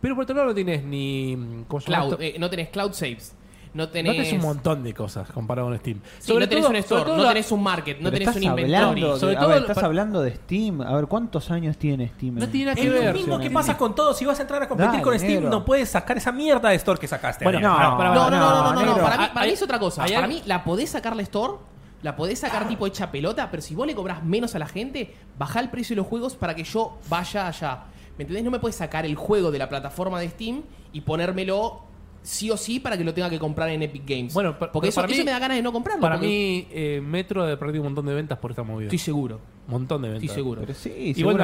Pero 0.00 0.14
por 0.14 0.24
otro 0.24 0.34
lado 0.34 0.48
no 0.48 0.54
tienes 0.54 0.82
ni. 0.82 1.32
eh, 1.34 2.36
no 2.38 2.48
tenés 2.50 2.68
cloud 2.70 2.92
saves. 2.92 3.36
No 3.72 3.84
No 3.84 3.88
tenés, 3.88 4.32
un 4.32 4.40
montón 4.40 4.82
de 4.82 4.92
cosas 4.92 5.30
comparado 5.30 5.68
con 5.68 5.78
Steam. 5.78 6.00
Sí, 6.18 6.34
no 6.36 6.48
tenés 6.48 6.66
un 6.66 6.74
store, 6.76 7.16
no 7.16 7.28
tenés 7.28 7.52
un 7.52 7.62
market, 7.62 8.00
no 8.00 8.10
tenés 8.10 8.34
un 8.34 8.42
inventory. 8.42 9.00
de- 9.00 9.18
Sobre 9.20 9.36
a 9.36 9.38
todo 9.38 9.48
ver, 9.50 9.58
estás 9.58 9.74
para- 9.76 9.86
hablando 9.86 10.20
de 10.22 10.34
Steam. 10.34 10.80
A 10.80 10.96
ver, 10.96 11.06
¿cuántos 11.06 11.50
años 11.52 11.76
tiene 11.76 12.08
Steam? 12.08 12.34
No 12.34 12.48
tiene 12.48 12.66
nada 12.72 12.74
que 12.74 12.86
Es 12.88 12.92
ver. 12.92 13.04
lo 13.06 13.12
mismo 13.12 13.38
que 13.38 13.50
pasa 13.50 13.76
con 13.76 13.94
todo. 13.94 14.12
Si 14.12 14.24
vas 14.24 14.38
a 14.40 14.42
entrar 14.42 14.60
a 14.62 14.68
competir 14.68 14.90
Dale, 14.90 15.02
con 15.02 15.16
Steam, 15.16 15.34
negro. 15.34 15.50
no 15.50 15.64
puedes 15.64 15.88
sacar 15.88 16.16
esa 16.16 16.32
mierda 16.32 16.68
de 16.70 16.74
store 16.76 16.98
que 16.98 17.06
sacaste. 17.06 17.44
Bueno, 17.44 17.60
no, 17.60 17.76
para- 17.96 18.12
No, 18.14 18.28
no, 18.28 18.30
no, 18.30 18.40
no, 18.40 18.62
no, 18.64 18.72
no, 18.72 18.80
negro. 18.80 19.02
Para 19.04 19.18
mí, 19.18 19.24
para 19.32 19.46
mí 19.46 19.52
es 19.52 19.62
otra 19.62 19.78
cosa. 19.78 20.04
Para 20.04 20.26
mí 20.26 20.42
la 20.46 20.64
podés 20.64 20.90
sacar 20.90 21.14
la 21.14 21.22
store, 21.22 21.54
la 22.02 22.16
podés 22.16 22.40
sacar 22.40 22.66
tipo 22.66 22.86
hecha 22.88 23.12
pelota, 23.12 23.48
pero 23.52 23.62
si 23.62 23.74
vos 23.76 23.86
le 23.86 23.94
cobrás 23.94 24.24
menos 24.24 24.54
a 24.56 24.58
la 24.58 24.66
gente, 24.66 25.14
bajá 25.38 25.60
el 25.60 25.68
precio 25.70 25.94
de 25.94 25.98
los 25.98 26.08
juegos 26.08 26.34
para 26.34 26.56
que 26.56 26.64
yo 26.64 26.98
vaya 27.08 27.46
allá. 27.46 27.84
¿Me 28.18 28.22
entendés? 28.24 28.42
No 28.44 28.50
me 28.50 28.58
puedes 28.58 28.74
sacar 28.76 29.06
el 29.06 29.14
juego 29.14 29.50
de 29.52 29.58
la 29.58 29.68
plataforma 29.68 30.18
de 30.18 30.28
Steam 30.28 30.62
y 30.92 31.02
ponérmelo 31.02 31.82
sí 32.22 32.50
o 32.50 32.56
sí 32.56 32.80
para 32.80 32.98
que 32.98 33.04
lo 33.04 33.14
tenga 33.14 33.30
que 33.30 33.38
comprar 33.38 33.68
en 33.70 33.82
Epic 33.82 34.02
Games. 34.06 34.34
Bueno, 34.34 34.58
porque 34.58 34.70
pero 34.72 34.86
eso, 34.88 34.96
para 34.96 35.08
mí- 35.08 35.14
eso 35.14 35.24
me 35.24 35.30
da 35.30 35.38
ganas 35.38 35.56
de 35.56 35.62
no 35.62 35.72
comprarlo. 35.72 36.00
Para 36.02 36.16
porque 36.16 36.26
mí, 36.28 36.66
eh, 36.70 37.00
Metro 37.02 37.44
ha 37.44 37.58
perdido 37.58 37.82
un 37.82 37.88
montón 37.88 38.06
de 38.06 38.14
ventas 38.14 38.38
por 38.38 38.50
esta 38.50 38.62
movida. 38.62 38.86
Estoy 38.88 38.98
seguro. 38.98 39.40
montón 39.66 40.02
de 40.02 40.08
ventas. 40.08 40.24
Estoy 40.24 40.34
seguro. 40.36 40.60
Pero 40.62 40.74
sí, 40.74 40.90
Igual. 41.16 41.36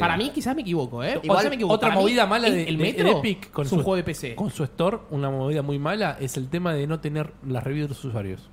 Para 0.00 0.16
mí 0.16 0.30
quizás 0.30 0.54
me 0.54 0.62
equivoco, 0.62 1.02
¿eh? 1.02 1.18
Igual, 1.22 1.48
me 1.48 1.54
equivoco. 1.56 1.74
otra 1.74 1.88
Para 1.88 1.98
mí, 2.00 2.02
movida 2.04 2.26
mala 2.26 2.48
de, 2.50 2.64
el 2.68 2.78
Metro 2.78 3.04
de 3.04 3.18
Epic 3.18 3.50
con 3.50 3.64
es 3.64 3.68
su, 3.70 3.76
un 3.76 3.82
juego 3.82 3.96
de 3.96 4.04
PC. 4.04 4.34
Con 4.36 4.50
su 4.50 4.62
store, 4.64 4.98
una 5.10 5.28
movida 5.30 5.62
muy 5.62 5.78
mala 5.78 6.16
es 6.20 6.36
el 6.36 6.48
tema 6.48 6.72
de 6.72 6.86
no 6.86 7.00
tener 7.00 7.32
las 7.46 7.64
reviews 7.64 7.88
de 7.88 7.94
los 7.94 8.04
usuarios. 8.04 8.48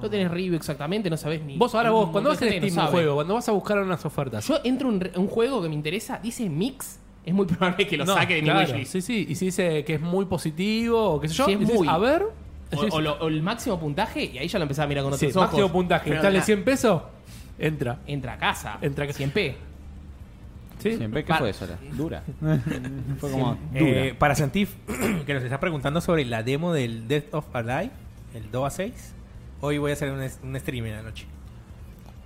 No 0.00 0.08
tenés 0.08 0.30
review 0.30 0.54
exactamente, 0.54 1.10
no 1.10 1.18
sabés 1.18 1.44
ni. 1.44 1.58
Vos 1.58 1.74
ahora 1.74 1.90
vos, 1.90 2.06
un 2.06 2.12
cuando 2.12 2.30
vas 2.30 2.38
gente 2.38 2.56
Steam 2.70 2.74
no 2.76 2.82
un 2.86 2.88
juego, 2.88 3.14
cuando 3.16 3.34
vas 3.34 3.46
a 3.48 3.52
buscar 3.52 3.78
unas 3.78 4.02
ofertas. 4.06 4.48
Yo 4.48 4.58
entro 4.64 4.88
en 4.88 5.00
re- 5.00 5.12
un 5.16 5.28
juego 5.28 5.60
que 5.62 5.68
me 5.68 5.74
interesa, 5.74 6.18
dice 6.22 6.48
Mix, 6.48 6.98
es 7.24 7.32
muy 7.34 7.46
probable 7.46 7.86
que 7.86 7.96
lo 7.96 8.04
No, 8.04 8.14
saque 8.14 8.34
de 8.34 8.42
mi 8.42 8.48
claro, 8.48 8.60
wishlist. 8.60 8.92
Sí, 8.92 9.00
sí. 9.02 9.26
Y 9.28 9.34
si 9.36 9.46
dice 9.46 9.84
que 9.84 9.94
es 9.94 10.00
muy 10.00 10.24
positivo 10.26 11.10
o 11.14 11.20
qué 11.20 11.28
sé 11.28 11.34
yo, 11.34 11.44
Si 11.46 11.52
es 11.52 11.60
decís, 11.60 11.74
muy. 11.74 11.88
a 11.88 11.98
ver. 11.98 12.22
O, 12.74 12.80
decís, 12.80 12.94
o 12.94 13.00
lo- 13.00 13.14
o 13.20 13.28
el 13.28 13.42
máximo 13.42 13.78
puntaje, 13.78 14.24
y 14.24 14.38
ahí 14.38 14.48
ya 14.48 14.58
lo 14.58 14.62
empezás 14.64 14.84
a 14.84 14.88
mirar 14.88 15.04
con 15.04 15.12
sí, 15.18 15.26
otros 15.26 15.36
ojos. 15.36 15.52
máximo 15.52 15.72
puntaje. 15.72 16.10
Pero 16.10 16.22
Dale 16.22 16.38
la- 16.38 16.44
100 16.44 16.64
pesos, 16.64 17.02
entra. 17.58 17.98
Entra 18.06 18.32
a 18.34 18.38
casa. 18.38 18.78
Entra 18.80 19.04
a 19.04 19.06
casa. 19.08 19.18
100p. 19.18 19.54
¿Sí? 20.78 20.96
Siempre, 20.96 21.22
¿qué 21.22 21.28
Para- 21.28 21.38
fue 21.40 21.50
eso? 21.50 21.66
Dura. 21.92 22.22
fue 23.20 23.30
como 23.30 23.56
Eh, 23.74 24.04
dura. 24.08 24.18
para 24.18 24.34
Santif, 24.34 24.74
que 25.26 25.34
nos 25.34 25.44
está 25.44 25.60
preguntando 25.60 26.00
sobre 26.00 26.24
la 26.24 26.42
demo 26.42 26.72
del 26.72 27.06
Death 27.06 27.32
of 27.34 27.44
Alive, 27.54 27.90
el 28.34 28.50
2 28.50 28.66
a 28.66 28.70
6. 28.70 29.14
Hoy 29.60 29.78
voy 29.78 29.90
a 29.92 29.94
hacer 29.94 30.10
un, 30.10 30.20
un 30.20 30.58
stream 30.58 30.86
en 30.86 30.96
la 30.96 31.02
noche. 31.02 31.26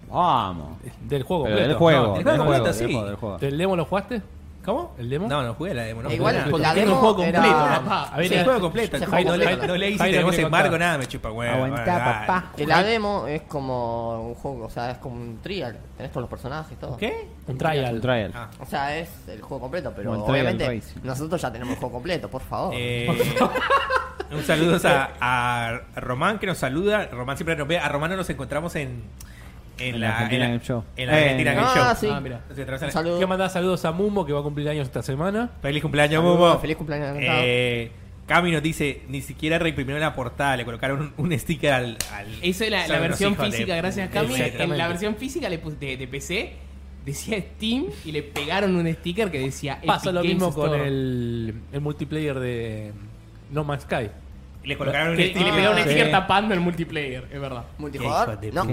Vamos. 0.08 0.78
Del 1.08 1.22
juego 1.24 1.44
del 1.48 1.54
juego. 1.54 1.54
No, 1.54 1.56
del 1.56 1.68
del 1.68 1.76
juego 1.76 1.98
juego, 1.98 2.14
completo, 2.14 2.64
del 2.64 2.74
sí. 2.74 2.84
juego, 2.94 3.06
del 3.06 3.16
juego. 3.16 3.38
¿Del 3.38 3.58
demo 3.58 3.76
lo 3.76 3.84
jugaste? 3.84 4.22
¿Cómo? 4.66 4.94
¿El 4.98 5.08
demo? 5.08 5.28
No, 5.28 5.42
no 5.42 5.54
jugué 5.54 5.72
la 5.72 5.84
demo. 5.84 6.02
No 6.02 6.08
E 6.10 6.10
jugué 6.10 6.16
igual 6.16 6.34
nada. 6.34 6.46
la 6.46 6.74
Tengo 6.74 6.74
demo 6.74 6.92
el 6.92 6.98
juego 6.98 7.16
completo, 7.16 7.38
era- 7.46 7.80
papá. 7.82 8.02
A 8.12 8.16
ver, 8.18 8.28
Sí, 8.28 8.34
el 8.34 8.44
juego 8.44 8.60
completo. 8.60 8.98
No, 8.98 9.06
juego 9.06 9.30
no, 9.30 9.36
le- 9.36 9.44
completo. 9.46 9.66
no 9.68 9.76
le 9.76 9.86
Jairo 9.86 10.04
tenemos 10.04 10.30
quiere 10.32 10.42
embargo, 10.44 10.70
contar. 10.70 10.80
nada, 10.86 10.98
me 10.98 11.06
chupa 11.06 11.30
huevo. 11.30 11.54
Aguantá, 11.64 11.96
Ah, 11.96 12.26
papá. 12.26 12.52
Que 12.56 12.66
la 12.66 12.82
demo 12.82 13.26
es 13.28 13.42
como 13.42 14.20
un 14.28 14.34
juego, 14.34 14.66
o 14.66 14.70
sea, 14.70 14.90
es 14.90 14.98
como 14.98 15.14
un 15.14 15.38
trial. 15.40 15.78
Tenés 15.96 16.12
todos 16.12 16.22
los 16.22 16.30
personajes 16.30 16.72
y 16.72 16.76
todo. 16.76 16.96
¿Qué? 16.98 17.28
Un 17.46 17.56
trial. 17.56 17.94
Un 17.94 18.00
trial. 18.00 18.32
Ah. 18.34 18.50
O 18.60 18.66
sea, 18.66 18.98
es 18.98 19.08
el 19.28 19.40
juego 19.40 19.60
completo, 19.62 19.92
pero 19.96 20.10
Como 20.10 20.24
el 20.26 20.30
Trial 20.32 20.46
obviamente 20.46 20.66
Racing. 20.80 21.00
nosotros 21.06 21.40
ya 21.40 21.52
tenemos 21.52 21.72
el 21.74 21.78
juego 21.78 21.92
completo, 21.94 22.28
por 22.28 22.42
favor. 22.42 22.74
Eh, 22.76 23.08
un 24.32 24.42
saludo 24.42 24.78
a, 24.88 25.10
a 25.20 25.80
Román 26.00 26.38
que 26.40 26.46
nos 26.46 26.58
saluda. 26.58 27.06
Román 27.06 27.36
siempre 27.36 27.54
nos 27.56 27.68
ve. 27.68 27.78
A 27.78 27.88
Román 27.88 28.16
nos 28.16 28.28
encontramos 28.30 28.74
en, 28.74 29.04
en, 29.78 29.94
En 29.96 30.00
la, 30.00 30.10
Argentina 30.12 30.44
en 30.44 30.50
la- 30.50 30.56
Game 30.56 30.64
Show. 30.64 30.84
En 30.96 31.06
la 31.06 31.12
Eh, 31.18 31.22
Argentina 31.22 31.52
Game 31.54 31.66
ah, 31.68 31.74
Show. 31.74 31.96
sí. 32.00 32.08
Ah, 32.14 32.20
mira. 32.20 32.40
Saludo. 32.90 33.14
Quiero 33.16 33.28
mandar 33.28 33.50
saludos 33.50 33.84
a 33.84 33.92
Mumbo 33.92 34.24
que 34.26 34.32
va 34.32 34.40
a 34.40 34.42
cumplir 34.42 34.68
años 34.68 34.86
esta 34.86 35.02
semana. 35.02 35.50
Feliz 35.62 35.82
cumpleaños, 35.82 36.22
Saludos, 36.22 36.38
Momo. 36.38 36.58
Feliz 36.60 36.76
cumpleaños. 36.76 37.16
Eh, 37.20 37.90
Cami 38.26 38.50
nos 38.50 38.62
dice, 38.62 39.02
ni 39.08 39.20
siquiera 39.22 39.58
reimprimieron 39.58 40.00
la 40.00 40.14
portada, 40.14 40.56
le 40.56 40.64
colocaron 40.64 41.12
un, 41.16 41.26
un 41.26 41.38
sticker 41.38 41.72
al... 41.72 41.96
al 42.12 42.26
Esa 42.42 42.64
es 42.64 42.70
la, 42.88 42.98
versión 42.98 43.32
hijos 43.34 43.44
de- 43.46 43.50
física, 43.52 43.76
gracias 43.76 44.08
a 44.08 44.10
Cami. 44.10 44.34
En 44.36 44.76
la 44.76 44.88
versión 44.88 45.14
física 45.16 45.48
le 45.48 45.62
puse- 45.62 45.78
de, 45.78 45.96
de 45.96 46.08
PC 46.08 46.52
decía 47.04 47.38
Steam 47.38 47.84
y 48.04 48.10
le 48.10 48.24
pegaron 48.24 48.74
un 48.74 48.92
sticker 48.92 49.30
que 49.30 49.38
decía 49.38 49.74
Epic 49.74 49.86
Pasa 49.86 50.10
lo 50.10 50.22
Games 50.22 50.34
mismo 50.34 50.52
con 50.52 50.74
el, 50.74 51.54
el 51.70 51.80
multiplayer 51.80 52.40
de 52.40 52.92
No 53.52 53.62
Man's 53.62 53.84
Sky. 53.84 54.10
Y 54.64 54.68
le 54.68 54.76
colocaron 54.76 55.10
un 55.10 55.14
y 55.14 55.18
le 55.18 55.30
sticker. 55.30 55.54
pegaron 55.54 55.76
un 55.78 55.84
Sí. 55.84 55.90
sticker 55.90 56.10
tapando 56.10 56.52
el 56.54 56.60
multiplayer, 56.60 57.28
es 57.32 57.40
verdad. 57.40 57.64
¿Multijugador? 57.78 58.40
No. 58.52 58.64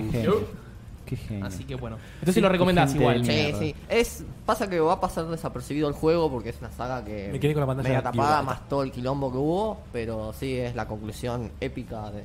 Qué 1.16 1.28
genio. 1.28 1.46
Así 1.46 1.64
que 1.64 1.76
bueno. 1.76 1.98
Entonces 2.20 2.42
lo 2.42 2.50
recomendás 2.50 2.94
igual. 2.96 3.26
Sí, 3.26 3.54
sí. 3.60 3.76
Es, 3.90 4.24
pasa 4.46 4.70
que 4.70 4.80
va 4.80 4.94
a 4.94 5.00
pasar 5.02 5.26
desapercibido 5.28 5.88
el 5.88 5.94
juego 5.94 6.32
porque 6.32 6.50
es 6.50 6.60
una 6.60 6.72
saga 6.72 7.04
que 7.04 7.30
Me 7.32 7.40
quedé 7.40 7.54
con 7.54 7.62
la 7.62 7.68
pantalla 7.68 7.90
media 7.90 8.02
tapada 8.04 8.42
más 8.42 8.68
todo 8.68 8.84
el 8.84 8.92
quilombo 8.92 9.32
que 9.32 9.38
hubo, 9.38 9.78
pero 9.92 10.34
sí 10.34 10.58
es 10.58 10.76
la 10.76 10.88
conclusión 10.88 11.52
épica 11.62 12.12
de, 12.12 12.24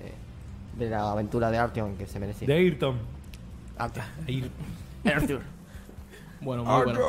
de 0.79 0.91
la 0.91 1.11
aventura 1.13 1.51
de 1.51 1.59
Artyom 1.59 1.97
que 1.97 2.07
se 2.07 2.19
merecía. 2.19 2.47
De 2.49 2.55
Ayrton. 2.55 2.97
Artyom. 3.79 4.07
Ahí- 4.27 4.51
Arthur. 5.05 5.41
Bueno, 6.41 6.65
muy 6.65 6.85
bueno. 6.85 7.01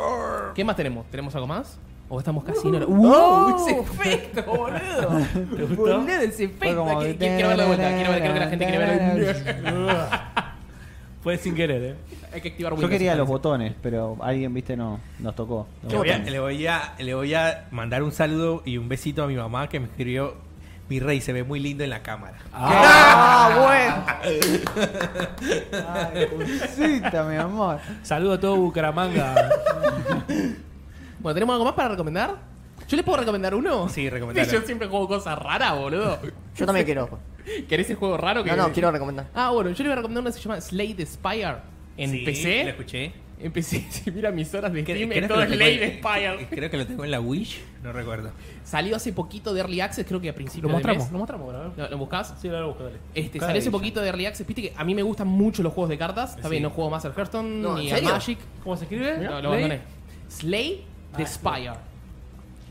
¿Qué 0.56 0.64
más 0.64 0.76
tenemos? 0.76 1.06
¿Tenemos 1.08 1.34
algo 1.36 1.48
más? 1.48 1.78
¿O 2.12 2.18
estamos 2.18 2.44
casi 2.44 2.68
en 2.68 2.76
hora? 2.76 2.86
¡Wow! 2.90 3.56
¡Ese 3.68 3.80
efecto, 3.80 4.44
boludo! 4.44 5.26
¿Te 5.56 5.64
gustó? 5.64 6.02
Ese 6.08 6.44
efecto. 6.46 6.58
Quiero 6.60 7.48
verlo 7.48 7.64
de 7.64 7.68
vuelta. 7.68 7.90
Quiero 7.96 8.10
ver, 8.12 8.20
quiero 8.20 8.34
que 8.34 8.40
la 8.40 8.48
gente 8.48 8.66
quiere 8.66 8.78
verlo. 8.80 9.90
Fue 11.22 11.38
sin 11.38 11.54
querer, 11.54 11.84
eh. 11.84 11.96
Hay 12.34 12.40
que 12.42 12.50
activar 12.50 12.72
Yo 12.72 12.76
Windows, 12.78 12.92
quería 12.92 13.12
los 13.16 13.28
parece. 13.28 13.32
botones, 13.32 13.74
pero 13.82 14.18
alguien, 14.22 14.54
viste, 14.54 14.78
no 14.78 15.00
nos 15.20 15.36
tocó. 15.36 15.68
Los 15.84 15.92
Le 15.92 15.98
voy, 15.98 16.10
a, 16.10 16.14
botones. 16.14 16.32
le, 16.32 16.40
voy 16.40 16.68
a, 16.68 16.94
le 17.00 17.14
voy 17.14 17.34
a 17.34 17.68
mandar 17.72 18.04
un 18.04 18.12
saludo 18.14 18.62
y 18.66 18.78
un 18.78 18.88
besito 18.88 19.24
a 19.24 19.28
mi 19.28 19.36
mamá 19.36 19.68
que 19.68 19.80
me 19.82 19.88
escribió, 19.88 20.36
mi 20.88 21.00
rey 21.00 21.20
se 21.22 21.34
ve 21.34 21.44
muy 21.44 21.60
lindo 21.60 21.84
en 21.84 21.90
la 21.90 22.02
cámara. 22.02 22.38
¡Ah, 22.54 24.06
bueno! 24.24 24.30
Ay, 25.88 26.28
cosita, 26.28 27.24
mi 27.24 27.36
amor. 27.36 27.80
Saludo 28.04 28.34
a 28.34 28.40
todo 28.40 28.56
Bucaramanga. 28.56 29.50
Bueno, 31.20 31.34
¿tenemos 31.34 31.54
algo 31.54 31.66
más 31.66 31.74
para 31.74 31.90
recomendar? 31.90 32.36
¿Yo 32.88 32.96
les 32.96 33.06
puedo 33.06 33.20
recomendar 33.20 33.54
uno? 33.54 33.90
Sí, 33.90 34.10
recomendalo. 34.10 34.50
Yo 34.52 34.62
siempre 34.62 34.88
juego 34.88 35.08
cosas 35.08 35.38
raras, 35.38 35.76
boludo. 35.78 36.18
Yo 36.56 36.66
también 36.66 36.86
quiero. 36.86 37.10
¿Querés 37.70 37.90
el 37.90 37.96
juego 37.96 38.18
raro? 38.18 38.44
que 38.44 38.50
No, 38.52 38.56
no, 38.68 38.72
quiero 38.74 38.92
recomendar. 38.92 39.28
Ah, 39.34 39.52
bueno, 39.52 39.70
yo 39.72 39.78
les 39.78 39.86
voy 39.88 39.92
a 39.94 39.96
recomendar 39.96 40.22
uno 40.24 40.32
que 40.32 40.38
se 40.38 40.44
llama 40.44 40.60
Slay 40.62 40.94
the 40.94 41.06
Spire. 41.06 41.56
En 41.98 42.12
Sí, 42.12 42.20
PC. 42.26 42.64
Lo 42.64 42.70
escuché. 42.70 43.12
En 43.42 43.54
PC, 43.54 43.86
si 43.90 44.12
mira 44.12 44.32
mis 44.32 44.54
horas 44.54 44.74
de 44.74 44.82
Steam, 44.84 45.10
que 45.10 45.22
todo 45.22 45.38
lo 45.38 45.44
tengo 45.44 45.56
Slay 45.56 45.74
en- 45.76 45.80
the 45.80 45.98
Spire. 46.00 46.48
Creo 46.50 46.70
que 46.70 46.78
lo 46.78 46.86
tengo 46.88 47.06
en 47.06 47.12
la 47.12 47.22
Wish, 47.22 47.62
no 47.84 47.94
recuerdo. 47.94 48.32
Salió 48.66 48.98
hace 48.98 49.14
poquito 49.14 49.54
de 49.54 49.62
Early 49.62 49.80
Access, 49.80 50.06
creo 50.06 50.20
que 50.20 50.28
a 50.30 50.36
principios 50.36 50.64
Lo 50.64 50.78
de 50.78 50.84
mostramos, 50.84 51.04
mes. 51.06 51.12
lo 51.14 51.18
mostramos 51.20 51.56
a. 51.56 51.82
¿Lo, 51.82 51.90
lo 51.90 51.98
buscás? 51.98 52.36
Sí, 52.42 52.50
lo 52.50 52.68
busco, 52.68 52.84
dale. 52.84 52.98
Este, 53.16 53.40
Cada 53.40 53.52
salió 53.52 53.62
hace 53.62 53.72
poquito 53.72 54.02
de 54.02 54.08
Early 54.10 54.26
Access. 54.26 54.46
Viste 54.46 54.62
que 54.64 54.74
a 54.76 54.84
mí 54.84 54.94
me 54.94 55.04
gustan 55.04 55.30
mucho 55.30 55.64
los 55.64 55.72
juegos 55.72 55.90
de 55.90 55.98
cartas. 55.98 56.32
Está 56.32 56.44
Sí. 56.44 56.50
bien, 56.52 56.64
no 56.64 56.70
juego 56.72 56.90
más 56.90 57.06
al 57.06 57.14
Hearthstone 57.14 57.62
No, 57.62 57.78
ni 57.78 57.90
¿en 57.90 57.96
serio? 57.96 58.10
Magic. 58.10 58.40
¿Cómo 58.62 58.76
se 58.76 58.84
escribe? 58.84 59.18
No, 59.20 59.42
lo 59.42 59.48
abandoné. 59.50 59.80
Slay 60.28 60.84
the 61.16 61.24
Ah, 61.24 61.28
Spire. 61.28 61.74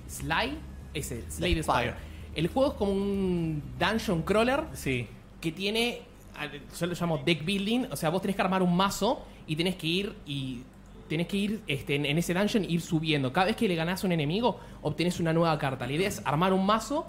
Slay, 0.09 0.59
ese, 0.95 1.23
Slay 1.31 1.55
the 1.55 1.63
The 1.63 1.63
Spire. 1.65 1.95
El 2.39 2.47
juego 2.47 2.71
es 2.71 2.75
como 2.79 2.93
un 2.93 3.61
dungeon 3.81 4.23
crawler 4.23 4.63
Sí. 4.73 5.09
que 5.41 5.51
tiene, 5.51 6.03
yo 6.79 6.87
lo 6.87 6.95
llamo 6.95 7.19
deck 7.19 7.45
building, 7.45 7.87
o 7.91 7.97
sea, 7.97 8.11
vos 8.11 8.23
tenés 8.23 8.37
que 8.37 8.43
armar 8.43 8.63
un 8.63 8.77
mazo 8.77 9.25
y 9.49 9.57
tenés 9.57 9.75
que 9.75 9.89
ir 9.89 10.15
y 10.25 10.61
tenés 11.09 11.27
que 11.27 11.37
ir 11.37 11.61
este, 11.67 11.97
en, 11.97 12.07
en 12.07 12.17
ese 12.17 12.35
dungeon 12.35 12.65
ir 12.71 12.81
subiendo. 12.81 13.33
Cada 13.33 13.47
vez 13.47 13.57
que 13.57 13.67
le 13.67 13.75
ganás 13.75 14.05
a 14.05 14.07
un 14.07 14.13
enemigo, 14.13 14.61
obtenés 14.83 15.19
una 15.19 15.33
nueva 15.33 15.59
carta. 15.59 15.85
La 15.87 15.95
idea 15.95 16.07
es 16.07 16.23
armar 16.25 16.53
un 16.53 16.65
mazo 16.65 17.07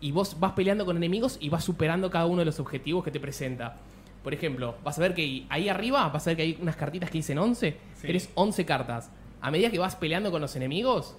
y 0.00 0.10
vos 0.10 0.40
vas 0.40 0.52
peleando 0.54 0.84
con 0.84 0.96
enemigos 0.96 1.38
y 1.40 1.50
vas 1.50 1.62
superando 1.62 2.10
cada 2.10 2.26
uno 2.26 2.40
de 2.40 2.46
los 2.46 2.58
objetivos 2.58 3.04
que 3.04 3.12
te 3.12 3.20
presenta. 3.20 3.76
Por 4.24 4.34
ejemplo, 4.34 4.74
vas 4.82 4.98
a 4.98 5.02
ver 5.02 5.14
que 5.14 5.44
ahí 5.50 5.68
arriba, 5.68 6.08
vas 6.08 6.26
a 6.26 6.30
ver 6.30 6.36
que 6.36 6.42
hay 6.42 6.58
unas 6.60 6.74
cartitas 6.74 7.10
que 7.10 7.18
dicen 7.18 7.38
11. 7.38 7.76
Sí. 7.94 8.06
Tenés 8.08 8.28
11 8.34 8.64
cartas. 8.64 9.08
A 9.40 9.52
medida 9.52 9.70
que 9.70 9.78
vas 9.78 9.94
peleando 9.94 10.32
con 10.32 10.40
los 10.40 10.56
enemigos, 10.56 11.14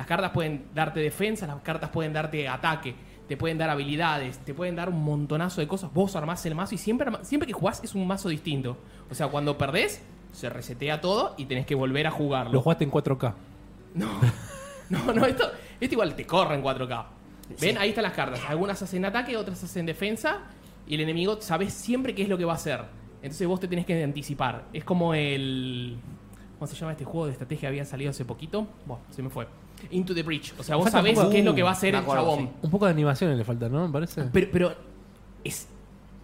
las 0.00 0.06
cartas 0.06 0.30
pueden 0.30 0.64
darte 0.74 0.98
defensa, 0.98 1.46
las 1.46 1.60
cartas 1.60 1.90
pueden 1.90 2.14
darte 2.14 2.48
ataque, 2.48 2.94
te 3.28 3.36
pueden 3.36 3.58
dar 3.58 3.68
habilidades, 3.68 4.38
te 4.38 4.54
pueden 4.54 4.74
dar 4.74 4.88
un 4.88 5.04
montonazo 5.04 5.60
de 5.60 5.68
cosas. 5.68 5.92
Vos 5.92 6.16
armás 6.16 6.46
el 6.46 6.54
mazo 6.54 6.74
y 6.74 6.78
siempre, 6.78 7.10
siempre 7.20 7.46
que 7.46 7.52
jugás 7.52 7.84
es 7.84 7.94
un 7.94 8.06
mazo 8.06 8.30
distinto. 8.30 8.78
O 9.10 9.14
sea, 9.14 9.28
cuando 9.28 9.58
perdés, 9.58 10.02
se 10.32 10.48
resetea 10.48 11.02
todo 11.02 11.34
y 11.36 11.44
tenés 11.44 11.66
que 11.66 11.74
volver 11.74 12.06
a 12.06 12.10
jugarlo. 12.10 12.50
Lo 12.50 12.62
jugaste 12.62 12.84
en 12.84 12.90
4K. 12.90 13.34
No, 13.96 14.08
no, 14.88 15.12
no, 15.12 15.26
esto, 15.26 15.44
esto 15.78 15.94
igual 15.94 16.14
te 16.14 16.24
corre 16.24 16.54
en 16.54 16.64
4K. 16.64 17.04
¿Ven? 17.60 17.76
Ahí 17.76 17.90
están 17.90 18.04
las 18.04 18.14
cartas. 18.14 18.40
Algunas 18.48 18.80
hacen 18.80 19.04
ataque, 19.04 19.36
otras 19.36 19.62
hacen 19.62 19.84
defensa. 19.84 20.38
Y 20.86 20.94
el 20.94 21.02
enemigo 21.02 21.42
sabes 21.42 21.74
siempre 21.74 22.14
qué 22.14 22.22
es 22.22 22.28
lo 22.30 22.38
que 22.38 22.46
va 22.46 22.52
a 22.52 22.56
hacer. 22.56 22.80
Entonces 23.20 23.46
vos 23.46 23.60
te 23.60 23.68
tenés 23.68 23.84
que 23.84 24.02
anticipar. 24.02 24.64
Es 24.72 24.82
como 24.82 25.12
el. 25.12 25.98
¿Cómo 26.58 26.66
se 26.66 26.74
llama 26.74 26.92
este 26.92 27.04
juego 27.04 27.26
de 27.26 27.32
estrategia 27.32 27.68
había 27.68 27.84
salido 27.84 28.12
hace 28.12 28.24
poquito? 28.24 28.66
Bueno, 28.86 29.02
se 29.10 29.22
me 29.22 29.28
fue. 29.28 29.46
Into 29.90 30.14
the 30.14 30.22
Breach. 30.22 30.52
O 30.58 30.62
sea, 30.62 30.76
vos 30.76 30.90
sabés 30.90 31.18
qué 31.30 31.38
es 31.40 31.44
lo 31.44 31.54
que 31.54 31.62
va 31.62 31.70
a 31.70 31.72
hacer 31.72 31.94
el 31.94 32.00
acuerdo, 32.00 32.24
chabón. 32.24 32.38
sí. 32.46 32.50
Un 32.62 32.70
poco 32.70 32.84
de 32.86 32.92
animaciones 32.92 33.36
le 33.38 33.44
falta, 33.44 33.68
¿no? 33.68 33.86
Me 33.86 33.92
parece. 33.92 34.24
Pero, 34.32 34.48
pero 34.52 34.74
es 35.44 35.68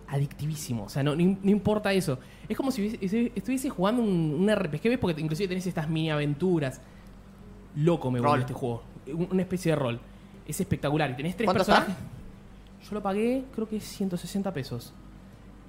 adictivísimo. 0.08 0.84
O 0.84 0.88
sea, 0.88 1.02
no, 1.02 1.16
no, 1.16 1.36
no 1.42 1.50
importa 1.50 1.92
eso. 1.92 2.18
Es 2.48 2.56
como 2.56 2.70
si 2.70 2.82
hubiese- 2.82 3.32
estuviese 3.34 3.68
jugando 3.70 4.02
un, 4.02 4.08
un 4.38 4.54
RPG, 4.54 4.82
¿ves? 4.88 4.98
Porque 4.98 5.20
inclusive 5.20 5.48
tenés 5.48 5.66
estas 5.66 5.88
mini 5.88 6.10
aventuras. 6.10 6.80
Loco 7.76 8.10
me 8.10 8.20
vuelve 8.20 8.32
Rol. 8.34 8.40
este 8.40 8.54
juego. 8.54 8.82
Un- 9.08 9.28
Una 9.32 9.42
especie 9.42 9.72
de 9.72 9.76
rol. 9.76 10.00
Es 10.46 10.60
espectacular. 10.60 11.10
Y 11.10 11.14
tenés 11.14 11.36
tres 11.36 11.46
¿Cuánto 11.46 11.64
personajes. 11.64 11.94
Yo 12.88 12.94
lo 12.94 13.02
pagué, 13.02 13.44
creo 13.54 13.68
que 13.68 13.80
160 13.80 14.52
pesos. 14.52 14.92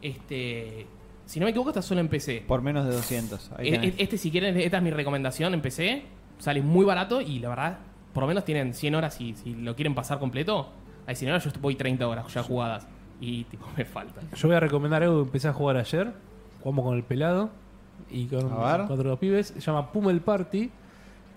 Este. 0.02 0.86
Si 1.26 1.40
no 1.40 1.46
me 1.46 1.50
equivoco, 1.50 1.72
está 1.72 1.82
solo 1.82 2.00
en 2.00 2.08
PC. 2.08 2.44
Por 2.48 2.62
menos 2.62 2.86
de 2.86 2.94
200. 2.94 3.52
Ahí 3.58 3.68
E- 3.68 3.72
tenés. 3.72 4.00
e- 4.00 4.04
Este, 4.04 4.18
si 4.18 4.32
quieren, 4.32 4.56
esta 4.58 4.78
es 4.78 4.84
mi 4.84 4.92
recomendación 4.92 5.54
en 5.54 5.62
PC. 5.62 6.04
Sale 6.40 6.62
muy 6.62 6.86
barato 6.86 7.22
y 7.22 7.40
la 7.40 7.50
verdad, 7.50 7.78
por 8.14 8.24
lo 8.24 8.28
menos 8.28 8.46
tienen 8.46 8.74
100 8.74 8.96
horas 8.96 9.20
y 9.22 9.36
si 9.36 9.56
lo 9.56 9.76
quieren 9.76 9.96
pasar 9.96 10.20
completo. 10.20 10.70
Hay 11.06 11.16
100 11.16 11.32
horas, 11.32 11.46
yo 11.46 11.52
voy 11.62 11.76
30 11.76 12.08
horas 12.08 12.34
ya 12.34 12.44
jugadas. 12.44 12.88
Y 13.20 13.46
tipo, 13.46 13.66
me 13.78 13.86
falta. 13.86 14.22
Yo 14.36 14.48
voy 14.48 14.58
a 14.58 14.60
recomendar 14.60 15.04
algo 15.04 15.18
que 15.18 15.28
empecé 15.28 15.48
a 15.48 15.54
jugar 15.54 15.78
ayer. 15.78 16.14
Jugamos 16.62 16.86
con 16.86 16.98
el 16.98 17.04
pelado 17.04 17.50
y 18.10 18.26
con 18.28 18.50
cuatro 18.50 19.18
pibes. 19.18 19.48
Se 19.48 19.62
llama 19.62 19.92
Pummel 19.92 20.22
Party. 20.22 20.72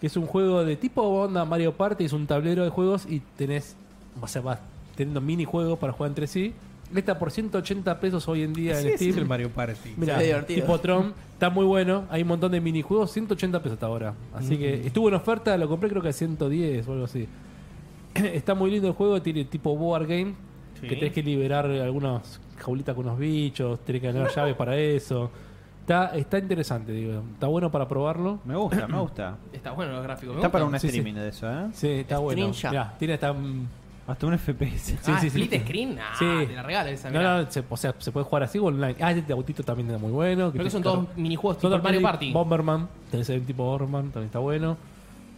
Que 0.01 0.07
es 0.07 0.17
un 0.17 0.27
juego 0.27 0.65
de 0.65 0.77
tipo 0.77 1.03
onda 1.03 1.45
Mario 1.45 1.75
Party. 1.75 2.05
Es 2.05 2.13
un 2.13 2.27
tablero 2.27 2.65
de 2.65 2.71
juegos 2.71 3.07
y 3.07 3.21
tenés. 3.21 3.77
O 4.21 4.27
sea, 4.27 4.43
vas 4.43 4.61
teniendo 4.97 5.21
minijuegos 5.21 5.79
para 5.79 5.93
jugar 5.93 6.11
entre 6.11 6.27
sí. 6.27 6.55
Está 6.95 7.19
por 7.19 7.31
180 7.31 8.01
pesos 8.01 8.27
hoy 8.29 8.43
en 8.43 8.53
día 8.53 8.75
Sí, 8.77 8.89
en 8.89 8.95
es 8.95 9.01
Steam. 9.01 9.19
el 9.19 9.27
Mario 9.27 9.51
Party. 9.51 9.95
Mira, 9.97 10.45
tipo 10.47 10.79
Tron, 10.81 11.15
está 11.35 11.49
muy 11.51 11.65
bueno. 11.65 12.05
Hay 12.11 12.23
un 12.23 12.29
montón 12.29 12.51
de 12.53 12.61
minijuegos, 12.61 13.13
180 13.13 13.59
pesos 13.63 13.75
hasta 13.75 13.87
ahora. 13.87 14.15
Así 14.35 14.57
que 14.59 14.87
estuvo 14.87 15.09
en 15.09 15.15
oferta, 15.15 15.57
lo 15.57 15.69
compré 15.69 15.89
creo 15.89 16.03
que 16.03 16.09
a 16.09 16.13
110 16.13 16.89
o 16.89 16.93
algo 16.93 17.05
así. 17.05 17.29
está 18.15 18.55
muy 18.55 18.71
lindo 18.71 18.89
el 18.89 18.95
juego, 18.95 19.21
tiene 19.23 19.45
tipo 19.45 19.77
board 19.77 20.07
game, 20.07 20.35
Sí. 20.81 20.89
que 20.89 20.97
tenés 20.97 21.13
que 21.13 21.23
liberar 21.23 21.67
algunas 21.67 22.41
jaulitas 22.57 22.95
con 22.95 23.05
unos 23.07 23.19
bichos, 23.19 23.81
tenés 23.85 24.01
que 24.01 24.13
ganar 24.13 24.31
llaves 24.35 24.57
para 24.57 24.77
eso. 24.79 25.31
Está, 25.83 26.17
está 26.17 26.39
interesante, 26.39 26.93
digo. 26.93 27.23
Está 27.35 27.49
bueno 27.49 27.71
para 27.71 27.87
probarlo. 27.87 28.39
Me 28.45 28.57
gusta, 28.57 28.87
me 28.89 28.99
gusta. 29.01 29.37
Está 29.53 29.73
bueno 29.73 29.93
los 29.93 30.03
gráficos. 30.03 30.35
me 30.37 30.41
Está 30.41 30.51
para 30.53 30.65
un. 30.65 30.79
Sí, 30.81 30.87
streaming 30.87 31.15
de 31.15 31.29
eso, 31.29 31.51
¿eh? 31.51 31.67
Sí, 31.73 31.89
está 31.89 32.19
bueno. 32.19 32.39
Screenshot. 32.41 32.71
Mirá, 32.71 32.95
tiene 32.99 33.15
hasta... 33.15 33.33
mm, 33.33 33.67
Hasta 34.11 34.27
un 34.27 34.37
FPS. 34.39 34.99
Sí, 35.03 35.11
ah, 35.13 35.21
sí, 35.21 35.31
sí. 35.31 35.41
split 35.43 35.63
screen. 35.65 35.99
Ah, 36.01 36.13
Sí. 36.19 36.25
te 36.49 36.55
la 36.55 36.63
regalan 36.63 36.93
esa. 36.93 37.11
No, 37.11 37.19
mirá. 37.19 37.43
no, 37.43 37.51
se, 37.51 37.63
o 37.69 37.77
sea, 37.77 37.95
se 37.99 38.11
puede 38.13 38.25
jugar 38.25 38.43
así 38.43 38.59
o 38.59 38.65
online. 38.65 38.97
Ah, 39.01 39.13
este 39.13 39.33
autito 39.33 39.63
también 39.63 39.89
está 39.89 39.99
muy 39.99 40.11
bueno. 40.13 40.51
Creo 40.51 40.65
que 40.65 40.71
son 40.71 40.83
todos 40.83 41.07
minijuegos 41.17 41.59
tipo 41.59 41.75
el 41.75 41.83
Mario 41.83 42.03
Party. 42.03 42.33
Bomberman. 42.33 42.89
Tenés 43.11 43.31
el 43.31 43.43
tipo 43.47 43.65
Bomberman, 43.65 44.11
también 44.11 44.27
está 44.27 44.39
bueno. 44.41 44.73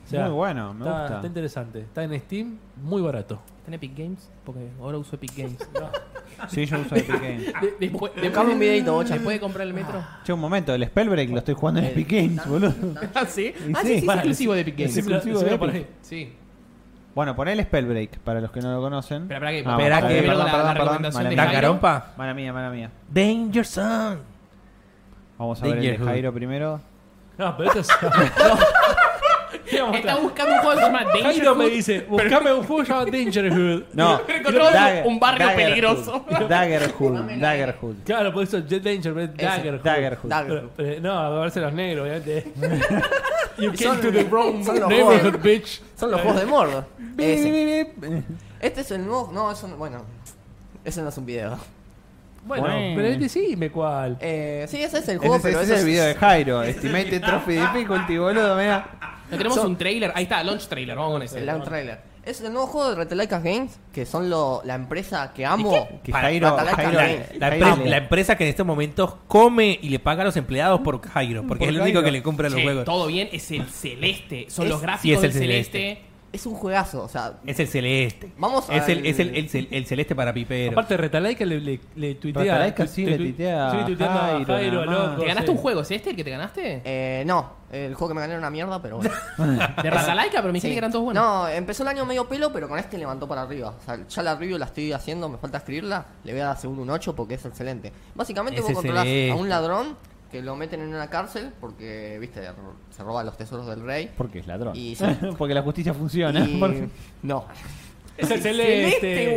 O 0.04 0.08
sea, 0.08 0.24
Muy 0.26 0.32
bueno, 0.34 0.74
me 0.74 0.80
está, 0.84 0.98
gusta. 1.00 1.14
está 1.16 1.26
interesante. 1.28 1.80
Está 1.80 2.02
en 2.02 2.18
Steam, 2.20 2.58
muy 2.82 3.00
barato. 3.00 3.38
¿Está 3.58 3.68
en 3.68 3.74
Epic 3.74 3.96
Games? 3.96 4.28
Porque 4.44 4.60
ahora 4.80 4.98
uso 4.98 5.14
Epic 5.16 5.36
Games. 5.36 5.58
Sí, 6.48 6.64
yo 6.66 6.80
uso 6.80 6.96
Epic 6.96 7.08
Games. 7.20 7.46
De- 7.60 7.74
después, 7.78 8.10
Buscame 8.20 8.54
un 8.54 8.58
videito, 8.58 8.94
bocha. 8.94 9.14
¿Se 9.14 9.20
puede 9.20 9.38
comprar 9.38 9.66
el 9.66 9.74
metro? 9.74 10.02
Che, 10.24 10.32
un 10.32 10.40
momento, 10.40 10.74
el 10.74 10.84
Spellbreak 10.86 11.30
lo 11.30 11.38
estoy 11.38 11.54
jugando 11.54 11.80
en 11.80 11.86
Eh, 11.86 11.90
Epic 11.90 12.10
Games, 12.10 12.46
boludo. 12.48 12.74
¿Ah, 13.14 13.26
sí? 13.26 13.52
Ah, 13.54 13.80
sí. 13.82 13.88
sí, 13.88 14.00
sí, 14.00 14.06
es 14.08 14.14
exclusivo 14.14 14.54
de 14.54 14.60
Epic 14.62 14.76
Games. 14.78 14.90
es 14.92 14.96
exclusivo 14.98 15.38
Sí, 15.40 15.44
de 15.44 15.54
Epic. 15.54 15.86
Sí. 16.00 16.32
Bueno, 17.14 17.36
poné 17.36 17.52
el 17.52 17.62
Spellbreak 17.62 18.18
para 18.20 18.40
los 18.40 18.50
que 18.50 18.60
no 18.60 18.72
lo 18.74 18.80
conocen. 18.80 19.22
Espera, 19.24 19.50
espera 19.50 19.50
que- 19.52 19.68
Ah, 19.68 19.72
espera 19.98 20.08
que- 20.08 20.22
perdón, 20.28 20.38
la- 20.38 20.44
perdón, 20.52 20.66
la 20.66 20.72
perdón, 20.72 20.86
recomendación 20.86 21.22
mala 21.24 21.28
de 21.30 21.36
mía. 21.36 21.44
Mala 22.16 22.34
mía, 22.34 22.52
mala 22.52 22.70
mía. 22.70 22.90
Danger 23.10 23.66
Zone. 23.66 24.16
Vamos 25.38 25.62
a 25.62 25.66
ver 25.66 25.76
el 25.78 25.82
de 25.82 26.04
Jairo 26.04 26.32
primero. 26.32 26.80
No, 27.38 27.56
pero 27.56 27.70
esto 27.72 27.80
es. 27.80 27.88
¿Qué 29.72 29.80
vamos 29.80 29.96
a 29.96 29.98
Está 29.98 30.16
buscando 30.16 30.52
un 30.54 30.58
juego 30.60 30.70
que 30.72 30.76
se 30.76 30.86
llama 30.86 30.98
Jairo 30.98 31.22
Dangerhood. 31.24 31.56
me 31.56 31.68
dice: 31.70 32.00
Buscame 32.08 32.52
un 32.52 32.62
juego 32.64 32.82
llamado 32.82 33.06
Dangerhood. 33.06 33.82
No, 33.94 34.20
Encontró 34.28 34.70
Dagger- 34.70 35.06
un 35.06 35.18
barrio 35.20 35.46
Daggerhood. 35.46 35.68
peligroso. 35.68 36.24
Daggerhood, 36.48 37.20
Daggerhood. 37.40 37.94
Claro, 38.04 38.32
por 38.32 38.42
eso 38.44 38.58
Jet 38.60 38.82
Danger, 38.82 39.14
pero 39.14 39.24
es 39.26 39.30
Ese, 39.34 39.44
Daggerhood. 39.44 39.80
Daggerhood. 39.82 40.28
Dagger. 40.30 40.52
Pero, 40.54 40.70
pero, 40.76 41.00
no, 41.00 41.18
a 41.18 41.40
verse 41.40 41.60
los 41.60 41.72
negros, 41.72 42.02
obviamente. 42.06 42.52
you 43.58 43.76
Son- 43.76 43.98
came 43.98 44.02
to 44.02 44.12
the 44.12 44.24
wrong 44.24 44.64
son 44.64 44.80
los 44.80 44.88
neighborhood, 44.88 45.38
bitch. 45.42 45.80
Son 45.96 46.10
los 46.10 46.20
juegos 46.20 46.40
de 46.40 46.46
Mordor. 46.46 46.84
Ese. 47.18 47.92
Este 48.60 48.80
es 48.82 48.90
el 48.90 49.04
nuevo. 49.06 49.30
No, 49.32 49.50
eso 49.50 49.66
no- 49.68 49.76
bueno. 49.76 50.04
Ese 50.84 51.00
no 51.02 51.08
es 51.08 51.16
un 51.18 51.26
video. 51.26 51.58
Bueno, 52.44 52.64
Bueno. 52.64 52.96
pero 52.96 53.18
decime 53.20 53.70
cuál. 53.70 54.16
Eh, 54.20 54.66
sí, 54.68 54.82
ese 54.82 54.98
es 54.98 55.08
el 55.08 55.16
Ese, 55.16 55.18
juego, 55.18 55.36
es- 55.36 55.42
pero 55.42 55.60
ese 55.60 55.64
ese 55.64 55.74
es 55.74 55.80
el 55.80 55.86
video 55.86 56.04
de 56.06 56.14
Jairo. 56.16 56.62
Estimated 56.64 57.20
Trophy 57.22 57.52
Difficulty, 57.52 58.18
boludo, 58.18 58.56
mira. 58.56 58.84
No 59.32 59.38
tenemos 59.38 59.56
Son- 59.58 59.66
un 59.66 59.76
trailer. 59.76 60.12
Ahí 60.14 60.24
está, 60.24 60.42
launch 60.44 60.66
trailer. 60.68 60.96
Vamos 60.96 61.12
con 61.12 61.22
ese. 61.22 61.38
El 61.38 61.46
Launch 61.46 61.64
Trailer. 61.64 62.12
Es 62.24 62.40
el 62.40 62.52
nuevo 62.52 62.68
juego 62.68 62.90
de 62.90 62.94
Retelicas 62.94 63.42
Games, 63.42 63.80
que 63.92 64.06
son 64.06 64.30
lo, 64.30 64.62
la 64.64 64.76
empresa 64.76 65.32
que 65.34 65.44
amo. 65.44 65.88
Que 66.04 66.12
Jairo, 66.12 66.56
Jairo. 66.56 67.00
La, 67.40 67.50
Jairo- 67.50 67.84
la 67.84 67.96
empresa 67.96 68.36
que 68.36 68.44
en 68.44 68.50
estos 68.50 68.64
momentos 68.64 69.16
come 69.26 69.76
y 69.82 69.88
le 69.88 69.98
paga 69.98 70.22
a 70.22 70.26
los 70.26 70.36
empleados 70.36 70.80
por 70.82 71.00
Jairo, 71.04 71.42
porque 71.48 71.64
Por 71.64 71.68
es 71.68 71.74
el 71.74 71.80
único 71.80 71.96
Jairo. 71.96 72.04
que 72.04 72.12
le 72.12 72.22
compra 72.22 72.48
los 72.48 72.58
Che, 72.58 72.62
juegos. 72.62 72.84
todo 72.84 73.08
bien, 73.08 73.28
es 73.32 73.50
el 73.50 73.66
celeste. 73.66 74.46
Son 74.48 74.66
Es- 74.66 74.70
los 74.70 74.78
sí, 74.80 74.86
gráficos 74.86 75.18
es 75.18 75.24
el 75.24 75.32
del 75.32 75.40
celeste. 75.42 75.78
celeste. 75.78 76.11
Es 76.32 76.46
un 76.46 76.54
juegazo, 76.54 77.02
o 77.04 77.08
sea, 77.08 77.34
Es 77.46 77.60
el 77.60 77.68
celeste. 77.68 78.32
Vamos 78.38 78.64
es 78.70 78.88
el, 78.88 79.04
es 79.04 79.18
el, 79.18 79.36
el 79.36 79.50
cel- 79.50 79.68
el 79.70 79.84
celeste 79.84 80.14
para 80.14 80.32
piperos. 80.32 80.72
Aparte, 80.72 80.96
Retalaika 80.96 81.44
le, 81.44 81.60
le, 81.60 81.78
le 81.94 82.14
tuitea. 82.14 82.42
Retalaika 82.42 82.86
sí 82.86 83.04
le 83.04 83.16
tu- 83.18 83.22
tuitea 83.24 83.70
sí, 83.70 83.76
a 83.76 83.84
tuiteando 83.86 84.18
a 84.18 84.22
Jairo, 84.22 84.46
Jairo, 84.54 84.80
a 84.80 84.84
loco, 84.86 85.20
¿Te 85.20 85.26
ganaste 85.26 85.50
sí. 85.50 85.56
un 85.56 85.58
juego? 85.62 85.80
¿Es 85.82 85.90
este 85.90 86.10
el 86.10 86.16
que 86.16 86.24
te 86.24 86.30
ganaste? 86.30 86.80
eh, 86.86 87.22
no, 87.26 87.50
el 87.70 87.94
juego 87.94 88.08
que 88.08 88.14
me 88.14 88.20
gané 88.22 88.32
era 88.32 88.38
una 88.38 88.48
mierda, 88.50 88.80
pero 88.80 88.96
bueno. 88.96 89.10
De 89.82 89.90
Ratalaika, 89.90 90.38
pero 90.40 90.44
me 90.46 90.52
dijiste 90.54 90.68
Sí. 90.68 90.72
que 90.74 90.78
eran 90.78 90.90
todos 90.90 91.04
buenos. 91.04 91.22
No, 91.22 91.48
empezó 91.48 91.82
el 91.82 91.90
año 91.90 92.06
medio 92.06 92.26
pelo, 92.26 92.50
pero 92.50 92.66
con 92.66 92.78
este 92.78 92.96
levantó 92.96 93.28
para 93.28 93.42
arriba. 93.42 93.74
O 93.78 93.84
sea, 93.84 93.98
ya 94.08 94.22
la 94.22 94.34
review 94.34 94.56
la 94.56 94.64
estoy 94.66 94.90
haciendo, 94.92 95.28
me 95.28 95.36
falta 95.36 95.58
escribirla. 95.58 96.06
Le 96.24 96.32
voy 96.32 96.40
a 96.40 96.46
dar 96.46 96.56
segundo 96.58 96.80
un 96.82 96.88
8 96.88 97.14
porque 97.14 97.34
es 97.34 97.44
excelente. 97.44 97.92
Básicamente 98.14 98.60
Es 98.60 98.64
vos 98.66 98.72
controlás 98.72 99.04
excelente. 99.04 99.32
a 99.32 99.34
un 99.34 99.48
ladrón 99.50 99.96
que 100.32 100.42
lo 100.42 100.56
meten 100.56 100.80
en 100.80 100.88
una 100.88 101.08
cárcel 101.08 101.52
porque, 101.60 102.18
viste, 102.18 102.40
se 102.90 103.02
roba 103.04 103.22
los 103.22 103.36
tesoros 103.36 103.66
del 103.66 103.82
rey. 103.82 104.10
Porque 104.16 104.40
es 104.40 104.46
ladrón. 104.46 104.74
Y 104.74 104.94
sí. 104.96 105.04
Porque 105.38 105.54
la 105.54 105.62
justicia 105.62 105.94
funciona. 105.94 106.40
Y- 106.40 106.90
No. 107.22 107.44
Es 108.16 108.30
el 108.30 108.42
celeste. 108.42 109.34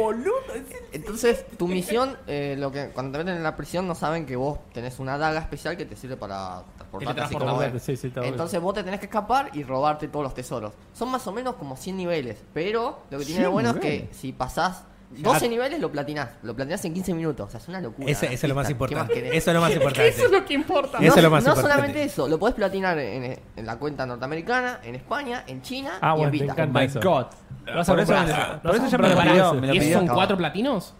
Entonces, 0.92 1.46
tu 1.58 1.68
misión, 1.68 2.18
eh, 2.28 2.56
lo 2.58 2.72
que 2.72 2.90
cuando 2.90 3.14
te 3.14 3.24
meten 3.24 3.38
en 3.38 3.44
la 3.44 3.56
prisión 3.56 3.88
no 3.88 3.96
saben 3.96 4.26
que 4.26 4.36
vos 4.36 4.60
tenés 4.74 5.00
una 5.00 5.18
daga 5.18 5.40
especial 5.40 5.78
que 5.78 5.86
te 5.86 5.96
sirve 5.96 6.18
para 6.18 6.62
transportarte 6.78 7.22
así 7.22 7.36
como 7.36 7.62
sí. 7.62 7.98
Entonces 8.24 8.62
vos 8.62 8.74
te 8.74 8.84
tenés 8.84 9.00
que 9.00 9.06
escapar 9.06 9.52
y 9.54 9.64
robarte 9.64 10.08
todos 10.08 10.24
los 10.24 10.34
tesoros. 10.34 10.74
Son 10.94 11.10
más 11.10 11.26
o 11.28 11.32
menos 11.32 11.56
como 11.56 11.76
100 11.78 11.98
niveles, 11.98 12.38
pero 12.54 13.00
lo 13.10 13.20
que 13.20 13.26
tiene 13.26 13.42
de 13.42 13.46
100 13.46 13.52
bueno 13.52 13.70
es 13.72 13.76
que 13.78 14.10
si 14.12 14.32
pasás 14.34 14.84
12 15.12 15.48
niveles 15.50 15.80
lo 15.80 15.92
platinás. 15.92 16.30
Lo 16.44 16.56
platinás 16.56 16.84
en 16.86 16.94
15 16.94 17.14
minutos, 17.14 17.48
o 17.48 17.50
sea, 17.52 17.60
es 17.60 17.68
una 17.68 17.80
locura. 17.82 18.10
Ese- 18.12 18.26
eso 18.34 18.46
es 18.46 18.50
lo 18.50 18.56
más 18.56 18.68
¿Qué 18.68 18.74
importante. 18.74 19.38
Eso 19.38 19.50
es 19.52 19.54
lo 19.56 19.62
más 19.62 19.72
importante. 19.74 20.08
Eso 20.10 20.26
es 20.26 20.32
lo 20.32 20.46
que 20.46 20.54
importa. 20.54 20.98
Eso 21.00 21.16
es 21.18 21.24
lo 21.24 21.30
más 21.30 21.44
no 21.44 21.50
importante. 21.52 21.74
solamente 21.76 22.04
eso, 22.04 22.28
lo 22.28 22.40
podés 22.40 22.56
platinar 22.56 22.98
en, 23.00 23.40
en 23.56 23.66
la 23.66 23.78
cuenta 23.78 24.06
norteamericana, 24.06 24.80
en 24.84 24.96
España, 24.96 25.44
en 25.48 25.62
China 25.62 26.00
Ah, 26.02 26.10
y 26.16 26.18
bueno, 26.18 26.26
en 26.26 26.32
Vita. 26.32 26.46
encanta 26.54 26.80
My 26.80 26.86
eso. 26.86 27.00
God. 27.02 27.26
Lo 27.66 27.76
vas 27.76 27.90
a 27.90 27.92
Por 27.94 28.00
eso, 28.02 28.14
me- 28.14 28.20
Lo 28.28 28.62
por 28.62 28.76
eso 28.76 28.88
ya 28.88 28.98
me 28.98 29.10
lo 29.10 29.16
para 29.16 29.32
pidió. 29.32 29.54
Me 29.54 29.68
lo 29.68 29.74
¿Y 29.74 29.78
esos 29.78 29.86
pidió. 29.88 29.98
son 30.00 30.08
cuatro 30.08 30.38
platinos? 30.38 30.94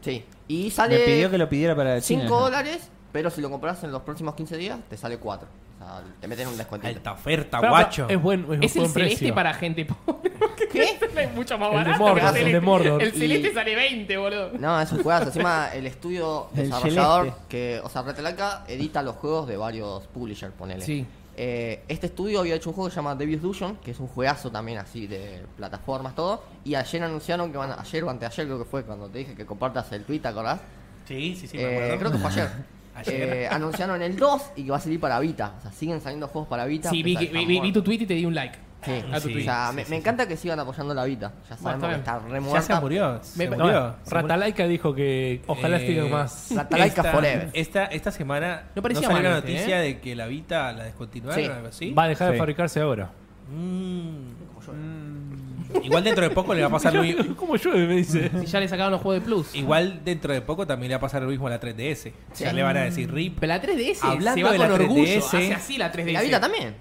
Sí. 0.00 0.24
Y 0.48 0.64
Me 0.64 0.70
sale 0.70 0.98
pidió 1.00 1.30
que 1.30 1.38
lo 1.38 1.48
pidiera 1.48 1.76
para 1.76 2.00
China. 2.00 2.22
5 2.22 2.40
dólares, 2.40 2.88
pero 3.12 3.30
si 3.30 3.40
lo 3.40 3.50
compras 3.50 3.82
en 3.84 3.92
los 3.92 4.02
próximos 4.02 4.34
15 4.34 4.56
días, 4.56 4.78
te 4.90 4.96
sale 4.96 5.18
4. 5.18 5.48
Sea, 5.82 6.02
te 6.20 6.28
meten 6.28 6.48
un 6.48 6.56
descuentito. 6.56 6.94
Alta 6.96 7.12
oferta, 7.12 7.60
Pero, 7.60 7.72
guacho. 7.72 8.06
Es 8.08 8.20
buen, 8.22 8.40
es 8.62 8.70
Es 8.70 8.76
el 8.76 8.82
buen 8.82 8.92
celeste 8.92 9.16
precio. 9.18 9.34
para 9.34 9.54
gente 9.54 9.84
pobre. 9.84 10.32
¿Qué? 10.72 10.98
es 11.22 11.34
mucho 11.34 11.58
más 11.58 11.68
El 11.70 11.78
de 11.78 11.84
barato. 11.84 11.98
Mordor, 12.02 12.32
que 12.34 12.40
el 12.42 12.52
de. 12.52 12.60
Mordor. 12.60 13.02
El 13.02 13.12
celeste 13.12 13.48
Y- 13.50 13.54
sale 13.54 13.74
20, 13.74 14.16
boludo. 14.16 14.50
No, 14.58 14.80
es 14.80 14.92
un 14.92 15.02
juegazo. 15.02 15.26
Encima, 15.26 15.68
el 15.74 15.86
estudio 15.86 16.48
El 16.54 16.64
desarrollador, 16.64 17.24
celeste. 17.24 17.44
que, 17.48 17.80
o 17.82 17.88
sea, 17.88 18.02
Retalaika 18.02 18.64
edita 18.68 19.02
los 19.02 19.16
juegos 19.16 19.46
de 19.48 19.56
varios 19.56 20.06
publishers, 20.08 20.52
ponele. 20.54 20.84
Sí. 20.84 21.06
Eh, 21.34 21.82
este 21.88 22.06
estudio 22.08 22.40
había 22.40 22.54
hecho 22.56 22.68
un 22.70 22.74
juego 22.74 22.88
que 22.88 22.94
se 22.94 22.96
llama 22.96 23.14
Devious 23.14 23.42
Illusion, 23.42 23.76
que 23.76 23.92
es 23.92 23.98
un 24.00 24.06
juegazo 24.06 24.50
también 24.50 24.76
así 24.78 25.06
de 25.06 25.42
plataformas, 25.56 26.14
todo. 26.14 26.44
Y 26.64 26.74
ayer 26.74 27.02
anunciaron 27.02 27.50
que 27.50 27.56
van 27.58 27.70
a, 27.70 27.80
ayer 27.80 28.04
o 28.04 28.10
anteayer 28.10 28.46
creo 28.46 28.58
que 28.58 28.64
fue, 28.66 28.84
cuando 28.84 29.08
te 29.08 29.18
dije 29.20 29.34
que 29.34 29.46
compartas 29.46 29.90
el 29.92 30.04
tweet, 30.04 30.20
¿te 30.20 30.28
acordás? 30.28 30.60
Sí, 31.08 31.34
sí, 31.34 31.48
sí, 31.48 31.56
me 31.56 31.62
Eh, 31.64 31.74
acuerdo. 31.76 31.98
creo 31.98 32.12
que 32.12 32.18
fue 32.18 32.30
ayer. 32.30 32.48
Ayer. 32.94 33.32
Eh, 33.34 33.48
anunciaron 33.48 34.02
el 34.02 34.16
2 34.16 34.52
y 34.56 34.64
que 34.64 34.70
va 34.70 34.76
a 34.76 34.80
salir 34.80 35.00
para 35.00 35.18
Vita. 35.20 35.54
O 35.58 35.62
sea, 35.62 35.72
siguen 35.72 36.00
saliendo 36.00 36.28
juegos 36.28 36.48
para 36.48 36.64
Vita. 36.66 36.90
Sí, 36.90 37.02
vi, 37.02 37.16
que- 37.16 37.26
vi, 37.26 37.44
vi- 37.46 37.60
vi 37.60 37.72
tu 37.72 37.82
tweet 37.82 37.98
y 38.02 38.06
te 38.06 38.14
di 38.14 38.24
un 38.26 38.34
like. 38.34 38.58
Sí. 38.84 38.90
tu 39.00 39.18
Sí. 39.28 39.38
O 39.38 39.40
sea, 39.44 39.68
sí, 39.70 39.76
me, 39.76 39.84
sí, 39.84 39.90
me 39.90 39.96
sí. 39.96 40.00
encanta 40.00 40.26
que 40.26 40.36
sigan 40.36 40.58
apoyando 40.58 40.92
la 40.92 41.04
Vita. 41.04 41.32
Ya 41.48 41.56
sabemos 41.56 41.88
que 41.88 41.94
está 41.96 42.18
re 42.18 42.32
Ya 42.34 42.40
muerta. 42.40 42.74
se 42.74 42.80
murió. 42.80 43.18
Se 43.22 43.38
Me- 43.48 43.56
No, 43.56 43.64
murió. 43.64 43.96
Ratalaika 44.10 44.66
dijo 44.66 44.92
que 44.94 45.40
ojalá 45.46 45.76
Eh, 45.76 45.86
siga 45.86 46.04
más. 46.06 46.48
Ratalaika 46.54 47.00
esta, 47.02 47.12
Forever. 47.12 47.50
Esta, 47.52 47.84
esta 47.86 48.10
semana 48.10 48.64
No 48.74 48.82
parecía 48.82 49.06
salió 49.06 49.22
la 49.22 49.28
mal 49.30 49.38
este, 49.38 49.52
noticia 49.52 49.78
de 49.78 50.00
que 50.00 50.16
la 50.16 50.26
Vita 50.26 50.72
la 50.72 50.82
descontinuaron 50.84 51.40
Sí. 51.44 51.48
o 51.48 51.54
algo 51.54 51.68
así. 51.68 51.92
Va 51.92 52.02
a 52.04 52.08
dejar 52.08 52.28
Sí. 52.28 52.32
de 52.32 52.38
fabricarse 52.38 52.80
ahora. 52.80 53.10
Mm. 53.48 54.32
Igual 55.82 56.04
dentro 56.04 56.24
de 56.28 56.30
poco 56.30 56.54
le 56.54 56.60
va 56.62 56.68
a 56.68 56.70
pasar 56.72 56.94
lo 56.94 57.02
mismo. 57.02 57.36
¿Cómo 57.36 57.56
llueve? 57.56 57.86
Me 57.86 57.96
dice. 57.96 58.30
Si 58.40 58.46
ya 58.46 58.60
le 58.60 58.68
sacaron 58.68 58.92
los 58.92 59.00
juegos 59.00 59.22
de 59.22 59.26
Plus. 59.26 59.54
Igual 59.54 60.04
dentro 60.04 60.32
de 60.32 60.40
poco 60.42 60.66
también 60.66 60.90
le 60.90 60.94
va 60.96 60.98
a 60.98 61.00
pasar 61.00 61.22
lo 61.22 61.28
mismo 61.28 61.46
a 61.46 61.50
la 61.50 61.60
3DS. 61.60 62.12
Ya 62.38 62.52
le 62.52 62.62
van 62.62 62.76
a 62.76 62.80
decir 62.82 63.12
RIP. 63.12 63.38
Pero 63.40 63.52
la 63.52 63.62
3DS 63.62 63.98
Hablando 64.02 64.34
se 64.34 64.42
va 64.42 64.52
de 64.52 64.58
con 64.58 64.68
la 64.68 64.74
orgullo. 64.74 65.04
3DS, 65.04 65.24
Hace 65.24 65.54
así 65.54 65.78
la 65.78 65.92
3DS. 65.92 66.08
Y 66.08 66.12
la 66.12 66.20
Vita 66.22 66.40
también. 66.40 66.74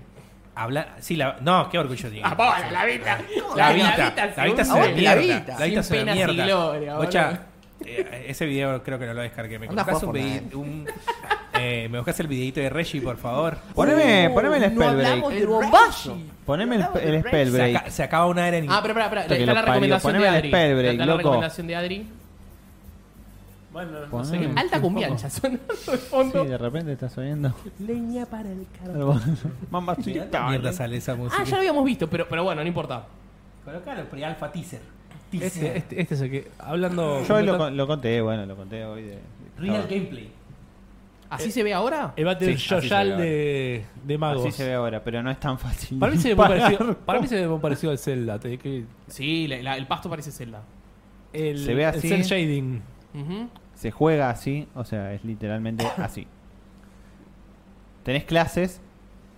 Habla, 0.54 0.96
sí, 1.00 1.16
la, 1.16 1.38
no, 1.42 1.70
qué 1.70 1.80
orgullo 1.80 2.10
tiene. 2.10 2.22
Ah, 2.26 2.36
la 2.72 2.86
Vita. 2.86 3.20
La 3.56 3.72
Vita, 3.72 4.34
la 4.36 4.44
Vita 4.46 4.62
es 4.64 4.70
una 4.70 4.88
mierda. 4.90 5.16
Vita. 5.22 5.60
La 5.60 5.66
Vita 5.66 5.80
es 5.80 5.86
Sin 5.88 5.96
una 6.02 6.12
penas 6.14 6.16
y 6.16 6.18
mierda. 6.18 6.46
gloria, 6.46 6.98
boludo. 6.98 7.51
Eh, 7.86 8.26
ese 8.28 8.46
video 8.46 8.82
creo 8.84 8.98
que 9.00 9.06
no 9.08 9.14
lo 9.14 9.22
descargué. 9.22 9.60
Me 9.60 9.68
Anda 9.68 9.84
contás 9.86 10.04
un, 10.04 10.18
un- 10.56 10.88
Eh, 11.54 11.88
¿Me 11.92 12.00
buscas 12.00 12.20
el 12.20 12.28
videito 12.28 12.60
de 12.60 12.70
Reggie, 12.70 13.02
por 13.02 13.18
favor? 13.18 13.58
Poneme, 13.76 14.30
poneme 14.34 14.58
el 14.58 14.62
no 14.64 14.70
spell 14.82 14.88
hablamos 14.90 15.28
break. 15.30 15.42
El 15.42 15.48
bombazo. 15.48 16.18
Poneme 16.46 16.76
el, 16.78 16.82
el 17.02 17.20
spell 17.22 17.52
Se, 17.52 17.58
break. 17.58 17.76
aca- 17.76 17.92
se 17.92 18.04
acaba 18.04 18.26
una 18.28 18.48
era 18.48 18.58
en 18.58 18.72
Ah, 18.72 18.80
pero 18.82 18.94
espera, 19.00 19.06
espera. 19.06 19.22
Puta 19.24 19.36
que 19.36 19.42
Está 19.42 19.52
lo 19.54 19.56
la 19.60 19.62
parió. 19.62 19.74
recomendación 19.74 20.14
de 20.14 20.18
Poneme 20.20 20.28
el 20.30 20.36
Adri. 20.36 20.50
spell 20.50 20.76
break, 20.76 20.92
Está 20.94 21.06
la 21.06 21.12
loco. 21.12 21.18
recomendación 21.18 21.68
de 21.68 21.76
Adri. 21.76 22.08
Bueno, 23.72 23.92
no 24.12 24.26
sé 24.26 24.40
qué. 24.40 24.50
Alta 24.56 24.82
cumbiancha 24.82 25.30
sonando 25.30 25.64
de 25.68 25.76
Sí, 25.78 25.98
fondo. 26.10 26.44
de 26.44 26.58
repente 26.58 26.92
estás 26.94 27.18
oyendo. 27.18 27.54
Leña 27.80 28.26
para 28.26 28.50
el 28.52 28.66
carbón. 28.84 29.22
Mamacita. 29.70 30.48
mierda 30.50 30.74
sale 30.74 30.98
esa 30.98 31.16
música. 31.16 31.42
Ah, 31.42 31.46
ya 31.46 31.52
lo 31.52 31.58
habíamos 31.58 31.86
visto, 31.86 32.10
pero, 32.10 32.28
pero 32.28 32.44
bueno, 32.44 32.62
no 32.62 32.68
importa. 32.68 33.04
Colocalo, 33.64 34.04
pre-alpha 34.06 34.52
teaser. 34.52 34.82
Este, 35.32 35.78
este, 35.78 36.02
este 36.02 36.14
es 36.16 36.22
el 36.22 36.32
que. 36.32 36.52
Hablando. 36.60 37.24
Yo 37.26 37.36
hoy 37.36 37.46
lo, 37.46 37.58
con- 37.58 37.78
lo 37.78 37.88
conté, 37.88 38.20
bueno, 38.22 38.46
lo 38.46 38.56
conté 38.56 38.84
hoy 38.86 39.04
de. 39.04 39.20
Real 39.58 39.88
gameplay. 39.90 40.32
¿Así 41.30 41.50
se 41.50 41.64
ve 41.64 41.74
ahora? 41.74 42.12
El 42.18 42.26
Battle 42.26 42.48
Sí, 42.48 42.54
así 42.56 42.68
se 42.68 42.76
Royale 42.76 43.16
ve 43.16 43.22
de, 43.24 43.86
de 44.04 44.18
magos. 44.18 44.46
Así 44.48 44.52
se 44.58 44.66
ve 44.68 44.74
ahora, 44.74 45.02
pero 45.02 45.24
no 45.24 45.32
es 45.32 45.40
tan 45.40 45.58
fácil. 45.58 45.98
Para 45.98 46.12
mí 46.12 46.18
se 46.18 46.30
ve 46.30 46.36
muy 46.36 46.46
parecido, 46.46 46.98
para 47.06 47.22
mí 47.22 47.28
se 47.28 47.36
ve 47.36 47.48
muy 47.48 47.60
parecido 47.60 47.92
al 47.92 47.98
Zelda. 48.00 48.38
te- 48.40 48.58
que 48.58 48.84
Sí, 49.08 49.48
la- 49.48 49.62
la- 49.62 49.78
el 49.78 49.88
pasto 49.88 50.10
parece 50.10 50.32
Zelda. 50.32 50.62
el, 51.32 51.60
Se 51.64 51.74
ve 51.74 51.84
el 51.84 51.90
así. 51.90 52.10
cel 52.10 52.24
shading. 52.24 52.82
Ujú. 53.14 53.48
Se 53.76 53.92
juega 53.92 54.30
así, 54.30 54.68
o 54.76 54.84
sea, 54.84 55.14
es 55.14 55.24
literalmente 55.24 55.86
así. 55.98 56.28
Tenés 58.04 58.26
clases 58.26 58.82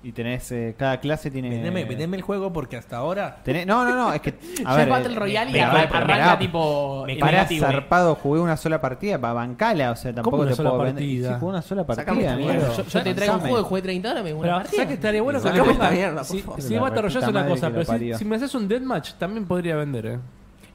y 0.04 0.12
tenés. 0.12 0.52
eh, 0.52 0.76
cada 0.78 1.00
clase 1.00 1.32
tiene. 1.32 1.50
Vendeme, 1.50 1.86
vendeme 1.86 2.18
el 2.18 2.24
juego 2.24 2.52
porque 2.54 2.76
hasta 2.78 2.98
ahora. 2.98 3.42
tenés- 3.46 3.66
no, 3.66 3.84
no, 3.86 3.96
no, 3.96 4.14
es 4.14 4.22
que. 4.22 4.36
A 4.66 4.76
ver, 4.76 4.84
es 4.88 4.90
Battle 4.90 5.14
eh, 5.14 5.18
Royale 5.20 5.50
y 5.50 5.54
pero 5.54 5.66
arranca, 5.66 5.90
pará, 5.90 6.04
arranca 6.06 6.24
pará, 6.26 6.40
tipo. 6.40 7.04
Me 7.08 7.16
negativo. 7.16 7.66
zarpado, 7.66 8.16
jugué 8.16 8.40
una 8.42 8.58
sola 8.58 8.82
partida 8.82 9.20
para 9.20 9.34
bancala, 9.34 9.92
o 9.92 9.96
sea, 9.96 10.14
tampoco 10.14 10.38
una 10.38 10.50
te 10.50 10.56
sola 10.56 10.70
puedo 10.72 10.84
vender. 10.84 11.04
partida? 11.04 11.30
Sí, 11.34 11.40
jugué 11.40 11.50
una 11.52 11.62
sola 11.62 11.86
partida, 11.86 12.36
mierda. 12.36 12.76
Yo, 12.76 12.84
yo 12.84 13.04
te 13.04 13.14
traigo 13.16 13.34
un 13.36 13.40
Sácame. 13.42 13.50
juego 13.62 13.76
de 13.78 13.82
30 13.82 14.12
horas, 14.12 14.24
me 14.24 14.30
digo 14.30 14.40
una 14.40 14.48
Pero, 14.48 14.58
partida. 14.58 14.76
¿sabes 14.76 14.88
qué 14.88 14.94
estaría 14.96 15.22
bueno? 15.22 15.40
que 15.42 15.48
Sacame 15.48 15.66
me 15.68 15.72
esta 15.74 15.92
mierda, 15.92 16.16
por 16.18 16.26
Si, 16.26 16.42
favor. 16.42 16.62
si 16.62 16.74
La 16.74 16.82
Battle 16.82 17.02
Royale 17.02 17.20
es 17.24 17.28
una 17.30 17.40
madre 17.40 17.50
cosa, 17.52 17.68
que 17.68 17.70
lo 17.70 17.74
pero 17.76 17.86
si, 17.86 17.92
parió. 17.92 18.18
si 18.18 18.26
me 18.26 18.36
haces 18.36 18.56
un 18.56 18.68
Deathmatch, 18.68 19.14
también 19.14 19.46
podría 19.48 19.76
vender, 19.78 20.06
¿eh? 20.06 20.20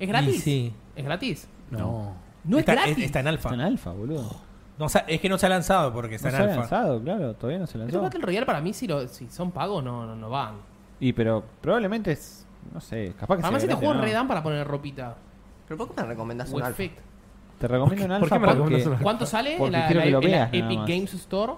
¿Es 0.00 0.08
gratis? 0.08 0.36
Y 0.36 0.38
sí. 0.40 0.74
¿Es 0.96 1.04
gratis? 1.04 1.48
No. 1.70 2.14
No 2.44 2.56
es 2.56 2.60
está, 2.60 2.72
gratis. 2.74 3.04
está 3.04 3.20
en 3.20 3.28
alfa. 3.28 3.48
Está 3.50 3.54
en 3.54 3.60
alfa, 3.68 3.90
boludo. 3.90 4.47
No, 4.78 4.86
o 4.86 4.88
sea, 4.88 5.04
es 5.08 5.20
que 5.20 5.28
no 5.28 5.38
se 5.38 5.46
ha 5.46 5.48
lanzado 5.48 5.92
porque 5.92 6.14
está 6.16 6.30
No 6.30 6.36
en 6.36 6.36
se 6.36 6.42
ha 6.42 6.46
alfa. 6.48 6.60
lanzado, 6.60 7.02
claro, 7.02 7.34
todavía 7.34 7.58
no 7.58 7.66
se 7.66 7.72
Pero 7.74 7.84
lanzó. 7.84 8.00
Battle 8.02 8.20
Royale 8.20 8.46
para 8.46 8.60
mí, 8.60 8.72
si, 8.72 8.86
lo, 8.86 9.06
si 9.08 9.28
son 9.28 9.50
pagos, 9.50 9.82
no, 9.82 10.06
no, 10.06 10.14
no 10.14 10.30
van. 10.30 10.54
Y 11.00 11.12
pero 11.12 11.44
probablemente 11.60 12.12
es. 12.12 12.46
No 12.72 12.80
sé, 12.80 13.12
capaz 13.18 13.36
que 13.36 13.42
Además, 13.42 13.50
sea 13.50 13.56
este 13.56 13.66
gratis, 13.68 13.78
juego 13.78 13.94
¿no? 13.94 14.00
redan 14.02 14.28
para 14.28 14.42
poner 14.42 14.66
ropita. 14.66 15.16
¿Pero 15.66 15.78
por 15.78 15.94
qué 15.94 16.02
me 16.02 16.08
recomendás 16.08 16.52
O 16.52 16.56
un 16.56 16.62
alfa? 16.62 16.82
effect. 16.82 16.98
Te 17.58 17.66
recomiendo 17.66 18.04
un 18.04 18.10
¿Por 18.20 18.22
alfa 18.22 18.36
qué 18.36 18.40
me 18.40 18.46
porque 18.46 18.54
recomiendas 18.58 18.86
un 18.86 18.92
alfa? 18.92 19.02
¿Cuánto 19.02 19.26
sale 19.26 19.52
en 19.52 19.58
Porque 19.58 19.72
la, 19.72 19.86
quiero 19.86 20.00
la- 20.00 20.04
que 20.04 20.10
lo 20.12 20.18
en 20.18 20.24
la 20.24 20.36
veas, 20.38 20.52
nada 20.52 20.64
Epic 20.66 20.78
más. 20.78 20.88
Games 20.88 21.14
Store? 21.14 21.52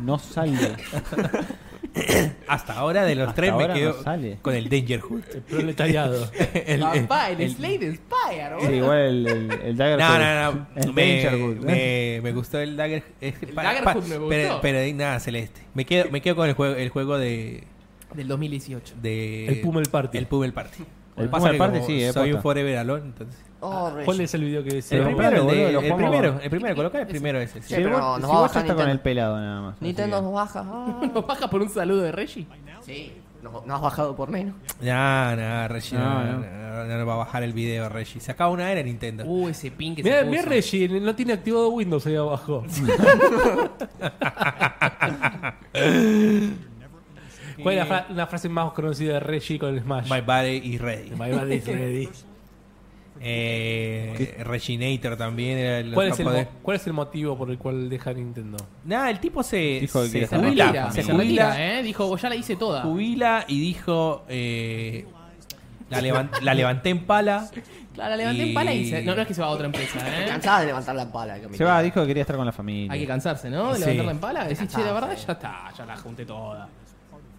No 0.00 0.18
sale. 0.18 0.56
Hasta 2.46 2.74
ahora 2.74 3.04
de 3.04 3.14
los 3.14 3.28
Hasta 3.28 3.36
tres 3.36 3.54
me 3.54 3.62
ahora 3.62 3.74
quedo 3.74 3.94
no 3.96 4.02
sale. 4.02 4.38
con 4.42 4.54
el 4.54 4.68
Dangerhood. 4.68 5.22
El 5.34 5.40
proletariado. 5.42 6.30
el, 6.54 6.80
Papá, 6.80 7.30
el, 7.30 7.40
el- 7.40 7.50
Slade 7.54 7.94
Spire, 7.96 8.50
Sí, 8.66 8.72
igual 8.74 8.98
el, 8.98 9.26
el, 9.26 9.50
el 9.62 9.76
Dagger 9.76 9.98
No, 9.98 10.18
no, 10.18 10.52
no. 10.52 10.66
El 10.76 10.92
Me, 10.92 11.22
Dangerhood. 11.24 11.56
me, 11.64 12.20
me 12.22 12.32
gustó 12.32 12.58
el 12.60 12.76
Dagger. 12.76 13.02
es 13.20 13.34
El 13.42 13.54
Daggerhood 13.54 14.04
me 14.04 14.16
gustó. 14.18 14.28
Pero, 14.28 14.58
pero 14.60 14.94
nada, 14.96 15.20
celeste. 15.20 15.62
Me 15.74 15.86
quedo, 15.86 16.10
me 16.10 16.20
quedo 16.20 16.36
con 16.36 16.48
el 16.48 16.54
juego, 16.54 16.74
el 16.76 16.88
juego 16.90 17.18
de. 17.18 17.64
Del 18.14 18.28
2018. 18.28 18.94
de 19.00 19.46
El 19.48 19.60
Pummel 19.62 19.86
Party. 19.90 20.18
El 20.18 20.26
Pummel 20.26 20.52
Party. 20.52 20.84
El 21.16 21.30
Pasa 21.30 21.46
Pummel 21.46 21.58
Party, 21.58 21.74
como 21.78 21.86
sí, 21.86 22.02
eh, 22.02 22.12
Soy 22.12 22.24
posta. 22.28 22.36
un 22.36 22.42
Forever 22.42 22.76
Alone, 22.76 23.04
entonces. 23.06 23.40
Oh. 23.60 23.90
¿Cuál 24.04 24.20
es 24.20 24.34
el 24.34 24.44
video 24.44 24.62
que 24.62 24.74
dice? 24.76 24.98
El 24.98 25.04
primero, 25.04 25.50
el, 25.50 25.72
de- 25.72 25.94
primero, 25.94 26.38
el 26.42 26.50
primero, 26.50 26.76
coloca 26.76 27.00
el 27.00 27.06
primero 27.06 27.40
ese. 27.40 27.62
sí. 27.62 27.68
Sí, 27.68 27.74
Si 27.76 27.82
pero 27.82 27.98
vos, 27.98 28.20
nos 28.20 28.28
si 28.30 28.34
va 28.34 28.38
a 28.38 28.42
vos 28.42 28.52
ya 28.52 28.60
bajar 28.60 28.62
está 28.62 28.74
con 28.74 28.88
el 28.90 29.00
pelado 29.00 29.40
nada 29.40 29.60
más. 29.62 29.80
Nintendo 29.82 30.20
nos 30.22 30.32
baja. 30.32 30.62
Ah. 30.66 31.00
¿Nos 31.14 31.26
baja 31.26 31.48
por 31.48 31.62
un 31.62 31.70
saludo 31.70 32.02
de 32.02 32.12
Reggie? 32.12 32.46
Sí, 32.82 33.12
nos, 33.42 33.64
nos 33.66 33.76
has 33.76 33.82
bajado 33.82 34.14
por 34.14 34.28
menos. 34.30 34.54
Ya, 34.80 35.34
no, 35.36 35.68
Reggie, 35.68 35.96
no, 35.96 36.04
No, 36.04 36.24
no, 36.24 36.32
no. 36.38 36.40
no, 36.40 36.84
no 36.84 36.98
nos 36.98 37.08
va 37.08 37.14
a 37.14 37.16
bajar 37.16 37.42
el 37.44 37.54
video, 37.54 37.88
Reggie. 37.88 38.20
Se 38.20 38.30
acaba 38.30 38.50
una 38.50 38.70
era 38.70 38.82
Nintendo. 38.82 39.24
Uh, 39.24 39.48
ese 39.48 39.70
pin 39.70 39.96
que 39.96 40.02
Mira, 40.02 40.20
se 40.20 40.26
mira. 40.26 40.42
Reggie, 40.42 40.88
no 41.00 41.14
tiene 41.14 41.32
activado 41.32 41.70
Windows 41.70 42.06
ahí 42.06 42.16
abajo. 42.16 42.62
¿Cuál 47.62 47.74
es 47.74 47.78
la, 47.80 47.86
fra- 47.86 48.06
la 48.10 48.26
frase 48.26 48.48
más 48.48 48.72
conocida 48.72 49.14
de 49.14 49.20
Reggie 49.20 49.58
con 49.58 49.74
el 49.74 49.82
Smash? 49.82 50.10
My 50.10 50.20
body 50.20 50.60
is 50.62 50.80
ready. 50.80 51.10
My 51.10 51.30
body 51.32 51.54
is 51.54 51.66
ready. 51.66 52.08
Eh, 53.20 54.36
Reginator 54.44 55.16
también 55.16 55.58
era 55.58 55.78
el 55.80 55.92
¿Cuál, 55.94 56.08
es 56.08 56.18
el 56.20 56.26
mo- 56.26 56.46
¿Cuál 56.62 56.76
es 56.76 56.86
el 56.86 56.92
motivo 56.92 57.36
por 57.36 57.50
el 57.50 57.58
cual 57.58 57.88
deja 57.88 58.12
Nintendo? 58.12 58.56
Nada, 58.84 59.10
el 59.10 59.18
tipo 59.20 59.42
se, 59.42 59.56
Dijo 59.80 60.02
que 60.02 60.08
se 60.08 60.26
Se 60.26 60.36
jubila, 60.36 60.64
retira, 60.66 60.90
se 60.92 61.02
jubila, 61.02 61.48
retira, 61.50 61.78
¿eh? 61.78 61.82
Dijo, 61.82 62.16
ya 62.16 62.28
la 62.28 62.34
hice 62.36 62.56
toda. 62.56 62.82
jubila 62.82 63.44
y 63.48 63.60
dijo 63.60 64.24
eh, 64.28 65.06
la, 65.90 66.00
levan- 66.00 66.30
la 66.42 66.54
levanté 66.54 66.90
en 66.90 67.04
pala. 67.06 67.48
Claro, 67.94 68.10
la 68.10 68.16
levanté 68.16 68.44
Y- 68.44 68.48
en 68.48 68.54
pala 68.54 68.74
y 68.74 68.90
se... 68.90 69.02
No, 69.02 69.14
no 69.14 69.22
es 69.22 69.28
que 69.28 69.32
se 69.34 69.40
va 69.40 69.46
a 69.46 69.50
otra 69.50 69.66
empresa, 69.66 69.98
¿eh? 70.22 70.26
Cansada 70.28 70.60
de 70.60 70.66
levantar 70.66 70.94
la 70.94 71.10
pala. 71.10 71.38
Se 71.52 71.64
va, 71.64 71.80
dijo 71.82 72.00
que 72.02 72.06
quería 72.08 72.20
estar 72.22 72.36
con 72.36 72.44
la 72.44 72.52
familia. 72.52 72.92
Hay 72.92 73.00
que 73.00 73.06
cansarse, 73.06 73.48
¿no? 73.48 73.72
De 73.72 73.78
Sí. 73.78 73.80
levantarla 73.80 74.10
en 74.12 74.18
pala. 74.18 74.44
Decís, 74.46 74.68
che, 74.68 74.84
la 74.84 74.92
verdad, 74.92 75.16
ya 75.16 75.32
está, 75.32 75.72
ya 75.76 75.86
la 75.86 75.96
junté 75.96 76.26
toda. 76.26 76.68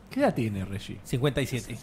¿Qué 0.09 0.21
edad 0.21 0.33
tiene 0.33 0.65
Reggie? 0.65 0.97
57. 1.03 1.77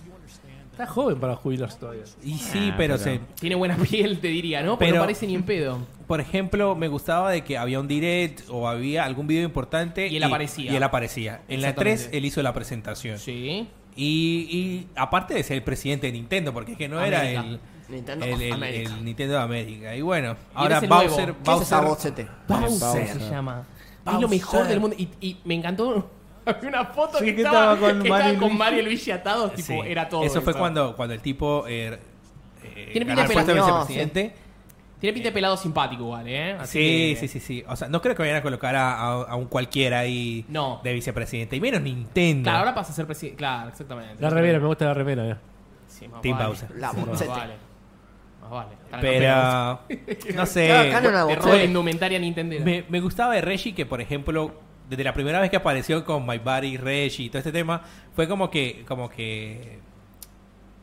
Está 0.75 0.87
joven 0.89 1.21
para 1.21 1.37
jubilarse 1.37 1.79
todavía. 1.79 2.03
Y 2.25 2.35
sí, 2.39 2.71
Ah, 2.73 2.75
pero, 2.77 2.95
pero- 2.95 2.99
se, 2.99 3.21
Tiene 3.39 3.55
buena 3.55 3.77
piel, 3.91 4.19
te 4.21 4.29
diría, 4.29 4.63
¿no? 4.63 4.77
Pero, 4.79 4.89
Pero- 4.89 4.95
no 4.97 5.01
parece 5.03 5.27
ni 5.27 5.35
en 5.37 5.45
pedo. 5.45 5.79
por 6.09 6.21
ejemplo, 6.21 6.75
me 6.75 6.89
gustaba 6.89 7.31
de 7.31 7.45
que 7.45 7.57
había 7.59 7.79
un 7.81 7.87
direct 7.89 8.43
o 8.51 8.69
había 8.69 9.05
algún 9.05 9.27
video 9.29 9.45
importante 9.45 10.09
Y 10.09 10.17
él 10.17 10.25
aparecía. 10.25 10.73
Y 10.73 10.77
él 10.77 10.83
aparecía. 10.83 11.43
En 11.49 11.63
la 11.63 11.69
Exactamente. 11.69 12.03
3 12.07 12.11
él 12.19 12.25
hizo 12.25 12.43
la 12.43 12.53
presentación. 12.53 13.19
Sí. 13.19 13.69
Y, 13.97 14.49
y 14.51 14.89
aparte 14.97 15.35
de 15.35 15.43
ser 15.45 15.57
el 15.59 15.63
presidente 15.63 16.09
de 16.09 16.13
Nintendo, 16.15 16.53
porque 16.53 16.73
es 16.73 16.79
que 16.79 16.89
no 16.89 17.01
era 17.01 17.21
América. 17.21 17.41
el, 17.45 17.61
Nintendo 17.89 18.25
el, 18.27 18.43
el- 18.43 18.53
América. 18.53 18.95
el 18.95 19.05
Nintendo 19.05 19.35
de 19.37 19.41
América. 19.41 19.95
Y 19.97 20.03
bueno, 20.03 20.37
ahora 20.55 20.79
es 20.79 20.83
el 20.83 20.89
Bowser, 20.89 21.11
nuevo. 21.29 21.37
¿Qué 21.45 21.53
es 21.55 21.61
esa 21.63 21.81
Bowser? 21.81 22.13
Bowser, 22.49 22.69
Bowser. 22.81 23.09
se 23.21 23.31
llama. 23.31 23.61
Es 23.61 24.05
Bowser. 24.05 24.21
lo 24.23 24.29
mejor 24.29 24.67
del 24.67 24.81
mundo. 24.81 24.97
Y, 24.99 25.09
y 25.21 25.37
me 25.45 25.55
encantó. 25.55 26.11
Había 26.57 26.69
una 26.69 26.85
foto 26.87 27.19
Sí, 27.19 27.25
que, 27.27 27.35
que 27.37 27.43
estaba, 27.43 27.75
estaba 27.75 27.93
con 27.93 28.03
que 28.03 28.09
y 28.09 28.11
con 28.11 28.41
Luigi. 28.41 28.57
Mario 28.59 28.79
y 28.81 28.83
Luigi 28.85 29.11
atados. 29.11 29.55
Tipo, 29.55 29.67
Sí. 29.83 29.89
era 29.89 30.09
todo. 30.09 30.25
Eso 30.25 30.43
fue 30.43 30.55
cuando, 30.55 30.95
cuando 30.97 31.15
el 31.15 31.21
tipo 31.21 31.65
eh, 31.67 31.99
eh, 32.63 32.89
Tiene 32.93 33.07
pinta 33.07 33.23
de 33.23 33.29
pelado, 33.29 33.55
vicepresidente. 33.55 34.35
Tiene 35.01 35.13
pinta 35.15 35.29
de 35.29 35.33
pelado 35.35 35.57
simpático 35.57 36.03
igual, 36.03 36.27
¿eh? 36.29 36.53
Así 36.53 36.79
Sí, 36.79 37.15
que- 37.15 37.17
sí, 37.21 37.29
sí, 37.29 37.41
sí. 37.41 37.65
O 37.69 37.77
sea, 37.77 37.89
no 37.89 38.01
creo 38.01 38.15
que 38.15 38.23
vayan 38.23 38.37
a 38.39 38.43
colocar 38.43 38.75
a, 38.75 38.95
a- 38.95 39.23
a 39.25 39.37
un 39.37 39.47
cualquiera 39.47 39.99
ahí 39.99 40.45
No. 40.49 40.81
de 40.83 40.93
vicepresidente. 40.95 41.57
Y 41.57 41.61
menos 41.61 41.83
Nintendo. 41.83 42.45
Claro, 42.45 42.59
ahora 42.61 42.75
pasa 42.75 42.93
a 42.93 42.95
ser 42.95 43.07
presidente. 43.07 43.37
Claro, 43.39 43.69
exactamente. 43.69 44.17
La 44.23 44.31
remera, 44.31 44.59
me 44.59 44.67
gusta 44.67 44.87
la 44.87 44.95
remera. 44.95 45.29
eh. 45.31 45.37
Sí, 45.89 46.09
más 46.09 46.23
Team 46.23 46.37
vale. 46.37 46.49
Bowser. 46.49 46.71
La 46.77 46.91
Sí, 46.91 46.97
más 46.97 47.27
vale. 47.29 47.55
Más 48.41 48.51
vale. 48.51 48.71
Pero, 49.01 49.81
no 50.35 50.47
sé. 50.47 50.67
Claro, 50.67 50.89
acá 50.89 51.01
no 51.01 51.09
era 51.09 51.19
De 51.19 51.25
bocete. 51.25 51.43
roba 51.43 51.57
la 51.57 51.65
indumentaria 51.65 52.19
Nintendo. 52.19 52.57
Me, 52.65 52.85
me 52.89 53.01
gustaba 53.01 53.35
de 53.35 53.41
Reggie 53.43 53.75
que, 53.75 53.87
por 53.87 54.01
ejemplo, 54.01 54.55
desde 54.89 55.05
la 55.05 55.15
primera 55.15 55.41
vez 55.41 55.51
que 55.51 55.57
apareció 55.57 56.05
con 56.05 56.27
My 56.27 56.39
Body 56.39 56.77
Reggie 56.77 57.25
y 57.27 57.29
todo 57.29 57.39
este 57.39 57.53
tema, 57.53 57.83
fue 58.15 58.29
como 58.29 58.51
que, 58.51 58.85
como 58.87 59.09
que 59.09 59.79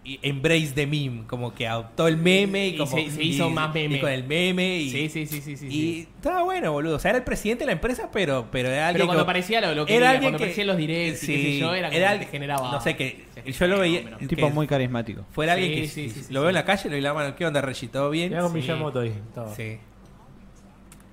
y- 0.04 0.18
embrace 0.24 0.72
the 0.74 0.88
meme, 0.88 1.28
como 1.28 1.54
que 1.54 1.68
adoptó 1.68 2.08
el 2.08 2.18
meme 2.18 2.70
y, 2.70 2.74
Y 2.74 2.78
como, 2.78 2.90
se- 2.98 3.12
se 3.12 3.24
hizo 3.24 3.52
más 3.52 3.72
meme. 3.72 3.98
y 3.98 4.00
con 4.00 4.10
el 4.10 4.24
meme 4.24 4.78
y, 4.80 4.90
Sí, 4.90 5.10
sí, 5.10 5.28
sí, 5.28 5.42
sí, 5.42 5.56
sí. 5.58 5.68
y 5.68 5.70
sí. 5.70 6.08
estaba 6.16 6.42
bueno, 6.42 6.72
boludo. 6.72 6.96
O 6.96 7.00
sea, 7.00 7.10
era 7.12 7.20
el 7.20 7.24
presidente 7.24 7.62
de 7.62 7.66
la 7.68 7.72
empresa, 7.74 8.10
pero, 8.12 8.48
pero 8.52 8.70
era 8.70 8.88
alguien 8.88 9.02
Pero 9.02 9.06
cuando 9.06 9.24
que- 9.24 9.30
aparecía 9.30 9.62
lo, 9.62 9.76
lo 9.76 9.86
que 9.86 9.96
era 9.96 10.08
alguien 10.10 10.24
cuando 10.32 10.38
que 10.40 10.44
aparecían 10.46 10.66
los 10.68 10.78
directs 10.78 11.24
y 11.24 11.28
qué 11.28 11.38
sé 11.44 11.60
yo, 11.60 11.76
era, 11.76 11.92
que 11.92 12.04
alguien- 12.04 12.26
te 12.28 12.32
generaba. 12.32 12.72
no 12.72 12.82
sé 12.82 12.96
que 12.96 13.26
yo 13.46 13.68
lo 13.68 13.78
veía. 13.80 14.02
Un 14.14 14.18
que 14.18 14.28
tipo 14.36 14.50
muy 14.50 14.66
carismático. 14.66 15.24
fuera 15.30 15.54
alguien 15.54 15.74
que 15.76 15.88
sí, 15.88 16.10
si 16.10 16.10
sí, 16.10 16.22
sí, 16.24 16.34
lo 16.34 16.40
sí. 16.40 16.42
veo 16.42 16.50
en 16.50 16.56
la 16.56 16.66
calle 16.66 16.84
le 16.90 16.96
doy 16.96 17.02
la 17.02 17.14
mano 17.14 17.36
¿qué 17.36 17.46
onda 17.46 17.62
Reggie 17.62 17.88
todo 17.90 18.10
bien 18.10 18.34
con 18.34 18.48
Sí. 18.54 18.58
Miyamoto 18.58 19.02
ahí. 19.02 19.14
sí 19.56 19.78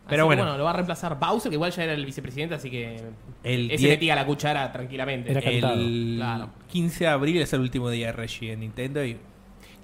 Pero 0.08 0.24
bueno. 0.26 0.56
lo 0.56 0.64
va 0.64 0.70
a 0.70 0.72
reemplazar 0.74 1.18
Bowser, 1.18 1.50
que 1.50 1.56
igual 1.56 1.70
ya 1.70 1.84
era 1.84 1.92
el 1.92 2.04
vicepresidente, 2.06 2.54
así 2.54 2.70
que 2.70 3.00
El 3.44 3.70
ese 3.70 3.76
die- 3.82 3.88
le 3.90 3.96
tira 3.98 4.14
la 4.14 4.24
cuchara 4.26 4.72
tranquilamente. 4.72 5.30
Era 5.32 5.40
el 5.72 6.14
Claro. 6.16 6.50
15 6.68 7.04
de 7.04 7.10
abril 7.10 7.42
es 7.42 7.52
el 7.52 7.60
último 7.60 7.90
día 7.90 8.06
de 8.06 8.12
Reggie 8.12 8.52
en 8.52 8.60
Nintendo 8.60 9.04
y 9.04 9.18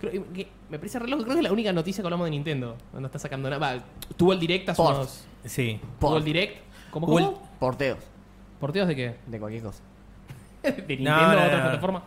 Creo 0.01 0.25
que- 0.33 0.49
me 0.71 0.79
parece 0.79 0.99
re 0.99 1.09
loco, 1.09 1.23
creo 1.23 1.35
que 1.35 1.41
es 1.41 1.45
la 1.45 1.53
única 1.53 1.73
noticia 1.73 2.03
que 2.03 2.07
hablamos 2.07 2.27
de 2.27 2.31
Nintendo. 2.33 2.77
No 2.93 3.07
está 3.07 3.19
sacando 3.19 3.49
nada. 3.49 3.77
Va, 3.77 3.85
tuvo 4.17 4.33
el 4.33 4.41
direct 4.41 4.69
hace 4.69 4.77
Port. 4.83 4.97
unos- 4.97 5.27
sí 5.45 5.81
Tuvo 6.01 6.17
el 6.19 6.25
direct. 6.25 6.57
¿Cómo, 6.91 7.07
Hubo 7.07 7.19
el- 7.19 7.25
cómo? 7.27 7.49
Porteos. 7.59 7.99
¿Porteos 8.61 8.89
de 8.89 8.97
qué? 8.97 9.15
De 9.27 9.39
cualquier 9.39 9.63
cosa. 9.63 9.83
¿De 10.63 10.71
Nintendo 10.97 11.11
No, 11.11 11.17
no, 11.21 11.43
o 11.43 11.45
otra 11.45 11.57
no. 11.57 11.63
plataforma? 11.65 12.03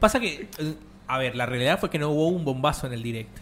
pasa 0.00 0.18
que 0.20 0.48
eh, 0.58 0.74
a 1.06 1.18
ver 1.18 1.36
la 1.36 1.44
realidad 1.46 1.78
fue 1.78 1.90
que 1.90 1.98
no 1.98 2.08
hubo 2.10 2.28
un 2.28 2.44
bombazo 2.44 2.86
en 2.86 2.94
el 2.94 3.02
direct 3.02 3.38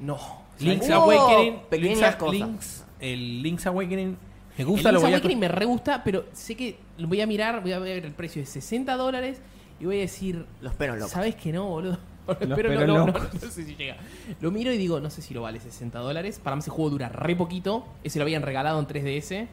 No. 0.00 0.18
Link's 0.60 0.90
Awakening 0.90 1.60
pequeñas 1.70 1.98
Link's, 2.00 2.16
cosas. 2.16 2.34
Link's- 2.40 2.77
el 3.00 3.42
Link's 3.42 3.66
Awakening 3.66 4.16
me 4.56 4.62
El 4.62 4.66
gusta 4.66 4.90
lo 4.90 4.98
Link's 4.98 5.02
voy 5.02 5.12
a 5.12 5.16
Awakening 5.16 5.38
me 5.38 5.48
re 5.48 5.64
gusta, 5.66 6.02
pero 6.04 6.24
sé 6.32 6.56
que 6.56 6.78
lo 6.96 7.08
voy 7.08 7.20
a 7.20 7.26
mirar, 7.26 7.62
voy 7.62 7.72
a 7.72 7.78
ver 7.78 8.04
el 8.04 8.12
precio 8.12 8.42
de 8.42 8.46
60 8.46 8.96
dólares 8.96 9.40
y 9.80 9.84
voy 9.84 9.98
a 9.98 10.00
decir, 10.00 10.44
Los 10.60 10.74
pelos 10.74 10.96
locos. 10.96 11.12
¿sabes 11.12 11.34
que 11.36 11.52
no, 11.52 11.66
boludo? 11.66 11.98
Pero 12.38 12.86
no, 12.86 13.06
no, 13.06 13.14
sé 13.40 13.64
si 13.64 13.74
llega. 13.74 13.96
Lo 14.42 14.50
miro 14.50 14.70
y 14.70 14.76
digo, 14.76 15.00
no 15.00 15.08
sé 15.08 15.22
si 15.22 15.32
lo 15.32 15.40
vale 15.40 15.60
60 15.60 15.98
dólares. 15.98 16.38
Para 16.42 16.56
mí 16.56 16.60
ese 16.60 16.70
juego 16.70 16.90
dura 16.90 17.08
re 17.08 17.34
poquito. 17.34 17.86
Ese 18.04 18.18
lo 18.18 18.24
habían 18.24 18.42
regalado 18.42 18.78
en 18.78 18.86
3DS. 18.86 19.46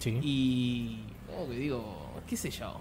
Sí. 0.00 0.18
Y. 0.20 0.98
¿Cómo 1.28 1.48
que 1.48 1.56
digo? 1.56 2.10
¿Qué 2.26 2.36
sé 2.36 2.50
yo? 2.50 2.80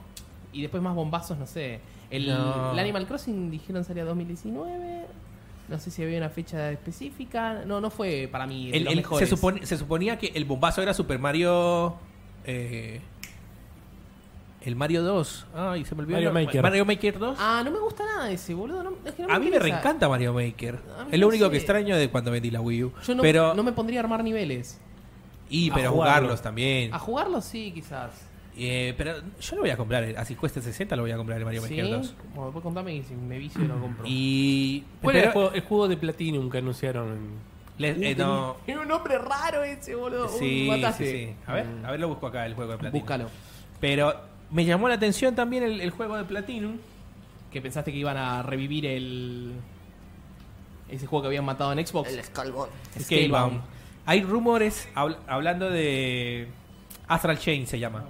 Y 0.51 0.61
después 0.63 0.81
más 0.81 0.95
bombazos, 0.95 1.37
no 1.37 1.45
sé. 1.45 1.79
El, 2.09 2.27
No. 2.27 2.71
el 2.73 2.79
Animal 2.79 3.05
Crossing 3.05 3.51
dijeron 3.51 3.83
salía 3.83 4.03
2019. 4.03 5.05
No 5.69 5.77
sé 5.79 5.91
si 5.91 6.01
había 6.03 6.17
una 6.17 6.29
fecha 6.29 6.71
específica. 6.71 7.63
No, 7.65 7.79
no 7.79 7.89
fue 7.89 8.27
para 8.31 8.47
mí. 8.47 8.71
de 8.71 8.77
El- 8.77 8.83
los 8.85 8.93
el- 8.93 8.97
mejores. 8.97 9.29
se, 9.29 9.35
supone- 9.35 9.65
se 9.65 9.77
suponía 9.77 10.17
que 10.17 10.31
el 10.33 10.45
bombazo 10.45 10.81
era 10.81 10.93
Super 10.93 11.19
Mario. 11.19 11.95
eh, 12.45 13.01
el 14.61 14.75
Mario 14.75 15.03
2. 15.03 15.45
Ay, 15.55 15.85
se 15.85 15.95
me 15.95 16.01
olvidó. 16.01 16.17
Mario. 16.17 16.33
Maker. 16.33 16.61
Mario 16.61 16.85
Maker 16.85 17.19
2. 17.19 17.37
Ah, 17.39 17.61
no 17.63 17.71
me 17.71 17.79
gusta 17.79 18.03
nada 18.05 18.29
ese, 18.31 18.53
boludo. 18.53 18.83
No, 18.83 18.91
es 19.05 19.13
que 19.13 19.21
no 19.21 19.27
me 19.29 19.33
a 19.35 19.39
mí 19.39 19.49
me 19.49 19.57
reencanta 19.59 20.09
Mario 20.09 20.33
Maker. 20.33 20.75
A 20.97 21.03
Es 21.11 21.19
lo 21.19 21.25
no 21.25 21.27
único 21.29 21.45
sé. 21.45 21.51
que 21.51 21.57
extraño 21.57 21.95
de 21.95 22.09
cuando 22.09 22.31
vendí 22.31 22.51
la 22.51 22.59
Wii 22.61 22.83
U. 22.83 22.93
Yo 23.05 23.15
no, 23.15 23.21
pero, 23.21 23.53
no 23.53 23.63
me 23.63 23.71
pondría 23.71 23.99
a 24.01 24.03
armar 24.03 24.23
niveles. 24.23 24.79
y, 25.49 25.69
A 25.71 25.75
pero 25.75 25.91
jugarlo. 25.91 26.13
jugarlos 26.13 26.41
también. 26.41 26.93
A 26.93 26.99
jugarlo 26.99 27.41
sí, 27.41 27.71
quizás. 27.73 28.11
Eh, 28.61 28.93
pero 28.97 29.13
yo 29.39 29.55
lo 29.55 29.61
voy 29.61 29.69
a 29.69 29.77
comprar. 29.77 30.03
eh, 30.03 30.15
Así 30.17 30.35
cueste 30.35 30.61
60, 30.61 30.95
lo 30.97 31.03
voy 31.03 31.11
a 31.11 31.17
comprar 31.17 31.37
el 31.39 31.45
Mario 31.45 31.61
¿Sí? 31.61 31.75
Maker 31.77 31.89
2. 31.97 32.15
Bueno, 32.33 32.43
después 32.45 32.63
contame 32.63 32.95
y 32.95 33.03
si 33.03 33.13
me 33.15 33.37
vicio 33.37 33.61
lo 33.61 33.79
compro. 33.79 34.03
Y. 34.07 34.83
¿Cuál 35.01 35.15
era 35.15 35.27
el 35.27 35.31
pero- 35.33 35.41
juego, 35.45 35.55
el 35.55 35.61
juego 35.61 35.87
de 35.87 35.97
Platinum 35.97 36.49
que 36.49 36.57
anunciaron? 36.57 37.07
en- 37.13 37.49
le- 37.77 38.11
eh, 38.11 38.15
no, 38.15 38.57
Era 38.67 38.81
un 38.81 38.87
nombre 38.89 39.17
raro 39.17 39.63
ese, 39.63 39.95
boludo. 39.95 40.27
sí, 40.27 40.43
Uy, 40.43 40.49
sí, 40.49 40.67
mataste. 40.81 41.11
sí. 41.27 41.35
A 41.47 41.53
ver, 41.53 41.65
a 41.85 41.91
ver, 41.91 41.99
lo 42.01 42.09
busco 42.09 42.27
acá 42.27 42.45
el 42.45 42.53
juego 42.53 42.73
de 42.73 42.77
Platinum. 42.77 43.01
Búscalo. 43.01 43.29
Pero 43.79 44.13
me 44.51 44.65
llamó 44.65 44.89
la 44.89 44.95
atención 44.95 45.33
también 45.35 45.63
el, 45.63 45.79
el 45.79 45.91
juego 45.91 46.17
de 46.17 46.25
Platinum. 46.25 46.77
Que 47.53 47.61
pensaste 47.61 47.91
que 47.93 47.97
iban 47.97 48.17
a 48.17 48.43
revivir 48.43 48.85
el. 48.85 49.53
Ese 50.89 51.05
juego 51.07 51.21
que 51.23 51.27
habían 51.27 51.45
matado 51.45 51.71
en 51.71 51.85
Xbox. 51.87 52.11
El 52.11 52.23
Skullbone. 52.23 52.71
Scalebound. 52.99 53.61
Hay 54.05 54.23
rumores 54.23 54.89
habl- 54.95 55.17
hablando 55.27 55.69
de 55.69 56.47
Astral 57.09 57.37
Chain 57.37 57.67
se 57.67 57.77
llama. 57.79 58.05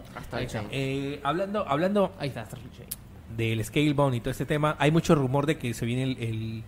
Chain. 0.48 0.68
Eh, 0.72 1.20
hablando 1.24 1.68
hablando 1.68 2.12
Ahí 2.20 2.28
está, 2.30 2.48
Chain. 2.48 2.88
del 3.36 3.64
Scalebound 3.66 4.14
y 4.16 4.20
todo 4.20 4.30
este 4.32 4.46
tema, 4.46 4.76
hay 4.78 4.92
mucho 4.92 5.16
rumor 5.16 5.46
de 5.48 5.58
que 5.58 5.74
se 5.74 5.86
viene 5.86 6.04
el, 6.04 6.18
el, 6.20 6.64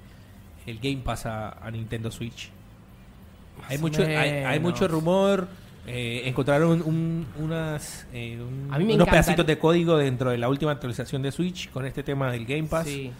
el 0.65 0.79
Game 0.79 1.03
Pass 1.03 1.25
a, 1.27 1.49
a 1.49 1.69
Nintendo 1.71 2.09
Switch. 2.09 2.49
Hay 3.67 3.77
mucho, 3.77 4.01
hay, 4.03 4.59
mucho 4.59 4.87
rumor. 4.87 5.47
eh, 5.87 6.23
encontraron 6.25 6.81
un- 6.83 7.25
unas, 7.39 8.07
eh, 8.13 8.39
un- 8.39 8.73
A 8.73 8.77
mí 8.79 8.85
me 8.85 8.93
unos 8.95 9.07
pedacitos 9.09 9.45
de 9.45 9.57
código 9.59 9.97
dentro 9.97 10.29
de 10.31 10.37
la 10.37 10.47
última 10.49 10.71
actualización 10.71 11.21
de 11.23 11.31
Switch 11.31 11.69
con 11.71 11.85
este 11.85 12.03
tema 12.03 12.31
del 12.31 12.45
Game 12.45 12.63
Pass, 12.63 12.87
Sí. 12.87 13.11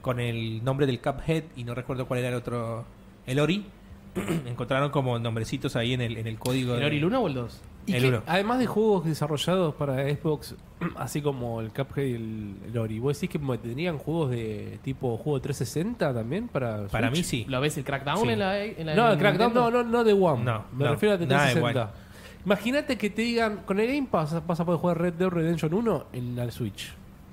con 0.00 0.20
el 0.20 0.64
nombre 0.64 0.86
del 0.86 1.00
Cuphead 1.00 1.44
y 1.56 1.64
no 1.64 1.74
recuerdo 1.74 2.06
cuál 2.06 2.20
era 2.20 2.28
el 2.30 2.34
otro, 2.36 2.84
el 3.26 3.40
Ori. 3.40 3.66
encontraron 4.46 4.90
como 4.90 5.18
nombrecitos 5.18 5.74
ahí 5.76 5.92
en 5.92 6.00
el, 6.00 6.16
en 6.16 6.26
el 6.28 6.38
código. 6.38 6.74
¿El 6.74 6.80
de- 6.80 6.86
Ori 6.86 7.00
Luna 7.00 7.18
o 7.18 7.26
el 7.28 7.34
2? 7.34 7.60
Y 7.86 7.94
El 7.94 8.02
que, 8.02 8.08
uno. 8.08 8.22
además 8.26 8.58
de 8.58 8.66
juegos 8.66 9.04
desarrollados 9.04 9.74
para 9.74 9.96
Xbox, 10.08 10.54
así 10.96 11.20
como 11.20 11.60
el 11.60 11.70
Cuphead 11.70 12.06
y 12.06 12.12
el, 12.14 12.54
el 12.68 12.78
Ori, 12.78 12.98
¿vos 12.98 13.20
decís 13.20 13.30
que 13.30 13.38
tendrían 13.58 13.98
juegos 13.98 14.30
de 14.30 14.78
tipo 14.82 15.16
juego 15.18 15.40
360 15.40 16.14
también 16.14 16.48
para 16.48 16.86
Para 16.88 17.10
mí 17.10 17.22
sí. 17.22 17.44
¿Lo 17.48 17.60
ves 17.60 17.76
el 17.76 17.84
Crackdown 17.84 18.22
Sí. 18.22 18.28
en 18.30 18.38
la, 18.38 18.64
en 18.64 18.86
la 18.86 18.94
No, 18.94 19.12
el 19.12 19.18
Crackdown 19.18 19.52
no, 19.52 19.70
no, 19.70 19.82
no 19.84 20.04
de 20.04 20.12
One. 20.12 20.44
No, 20.44 20.64
Me 20.76 20.84
no, 20.84 20.90
refiero 20.92 21.14
a 21.14 21.18
de 21.18 21.26
nada 21.26 21.46
de 21.46 21.52
360. 21.52 21.92
Imagínate 22.46 22.98
que 22.98 23.10
te 23.10 23.22
digan, 23.22 23.62
con 23.64 23.80
el 23.80 23.86
Game 23.86 24.06
Pass 24.10 24.46
vas 24.46 24.60
a 24.60 24.64
poder 24.64 24.80
jugar 24.80 25.00
Red 25.00 25.14
Dead 25.14 25.28
Redemption 25.28 25.72
1 25.72 26.06
en 26.12 26.36
la 26.36 26.50
Switch. 26.50 26.92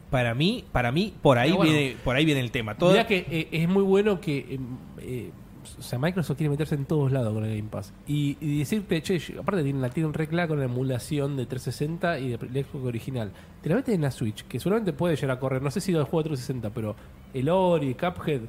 Para 0.09 0.33
mí, 0.33 0.65
para 0.71 0.91
mí, 0.91 1.13
por 1.21 1.37
ahí 1.37 1.51
bueno. 1.53 1.71
viene, 1.71 1.95
por 2.03 2.15
ahí 2.15 2.25
viene 2.25 2.41
el 2.41 2.51
tema. 2.51 2.75
Todo, 2.77 2.91
Mirá 2.91 3.07
que 3.07 3.25
eh, 3.29 3.47
es 3.51 3.69
muy 3.69 3.83
bueno 3.83 4.19
que 4.19 4.37
eh, 4.39 4.59
eh, 4.99 5.31
o 5.79 5.81
sea, 5.81 5.99
Microsoft 5.99 6.37
quiere 6.37 6.49
meterse 6.49 6.75
en 6.75 6.85
todos 6.85 7.11
lados 7.11 7.33
con 7.33 7.43
el 7.45 7.55
Game 7.57 7.69
Pass. 7.69 7.93
Y, 8.07 8.37
y 8.41 8.59
decirte, 8.59 9.01
che, 9.01 9.19
aparte 9.39 9.63
tienen, 9.63 9.81
la 9.81 9.89
tienen 9.89 10.13
re 10.13 10.27
clara 10.27 10.47
con 10.47 10.59
la 10.59 10.65
emulación 10.65 11.37
de 11.37 11.45
360 11.45 12.19
y 12.19 12.29
de 12.29 12.37
del 12.37 12.65
Xbox 12.65 12.85
original. 12.85 13.31
Te 13.61 13.69
la 13.69 13.75
metes 13.75 13.93
en 13.95 14.01
la 14.01 14.11
Switch, 14.11 14.43
que 14.47 14.59
seguramente 14.59 14.93
puede 14.93 15.15
llegar 15.15 15.37
a 15.37 15.39
correr. 15.39 15.61
No 15.61 15.71
sé 15.71 15.81
si 15.81 15.91
del 15.91 16.03
juego 16.03 16.23
de 16.23 16.29
360, 16.29 16.69
pero 16.71 16.95
el 17.33 17.49
Ori, 17.49 17.93
Cuphead, 17.93 18.41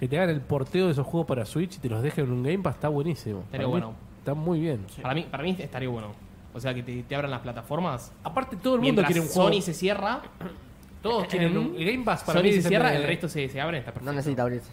que 0.00 0.08
te 0.08 0.16
hagan 0.18 0.30
el 0.30 0.40
porteo 0.40 0.86
de 0.86 0.92
esos 0.92 1.06
juegos 1.06 1.26
para 1.26 1.44
Switch 1.44 1.76
y 1.76 1.78
te 1.78 1.88
los 1.88 2.02
dejen 2.02 2.24
en 2.26 2.32
un 2.32 2.42
Game 2.42 2.58
Pass, 2.60 2.76
está 2.76 2.88
buenísimo. 2.88 3.40
Estaría 3.40 3.66
Para 3.66 3.66
mí 3.66 3.70
bueno. 3.70 3.94
Está 4.20 4.34
muy 4.34 4.60
bien. 4.60 4.80
Para 5.02 5.14
mí, 5.14 5.26
para 5.30 5.42
mí 5.42 5.56
estaría 5.58 5.88
bueno. 5.88 6.12
O 6.54 6.60
sea, 6.60 6.74
que 6.74 6.82
te, 6.82 7.02
te 7.02 7.14
abran 7.14 7.30
las 7.30 7.40
plataformas. 7.40 8.12
Aparte, 8.24 8.56
todo 8.56 8.74
el 8.74 8.80
mundo 8.80 9.02
Mientras 9.02 9.06
quiere 9.06 9.20
un 9.20 9.28
juego. 9.28 9.48
Sony 9.52 9.60
se 9.62 9.74
cierra, 9.74 10.22
todos 11.02 11.26
quieren 11.26 11.56
un... 11.56 11.74
el 11.76 11.84
Game 11.92 12.04
Pass 12.04 12.24
para 12.24 12.38
Sony 12.40 12.44
mí 12.46 12.52
se 12.54 12.62
cierra, 12.68 12.90
de- 12.90 12.96
el 12.96 13.02
resto 13.04 13.28
se, 13.28 13.48
se 13.48 13.60
abre, 13.60 13.78
está 13.78 13.92
No 14.02 14.12
necesita 14.12 14.42
abrirse. 14.42 14.68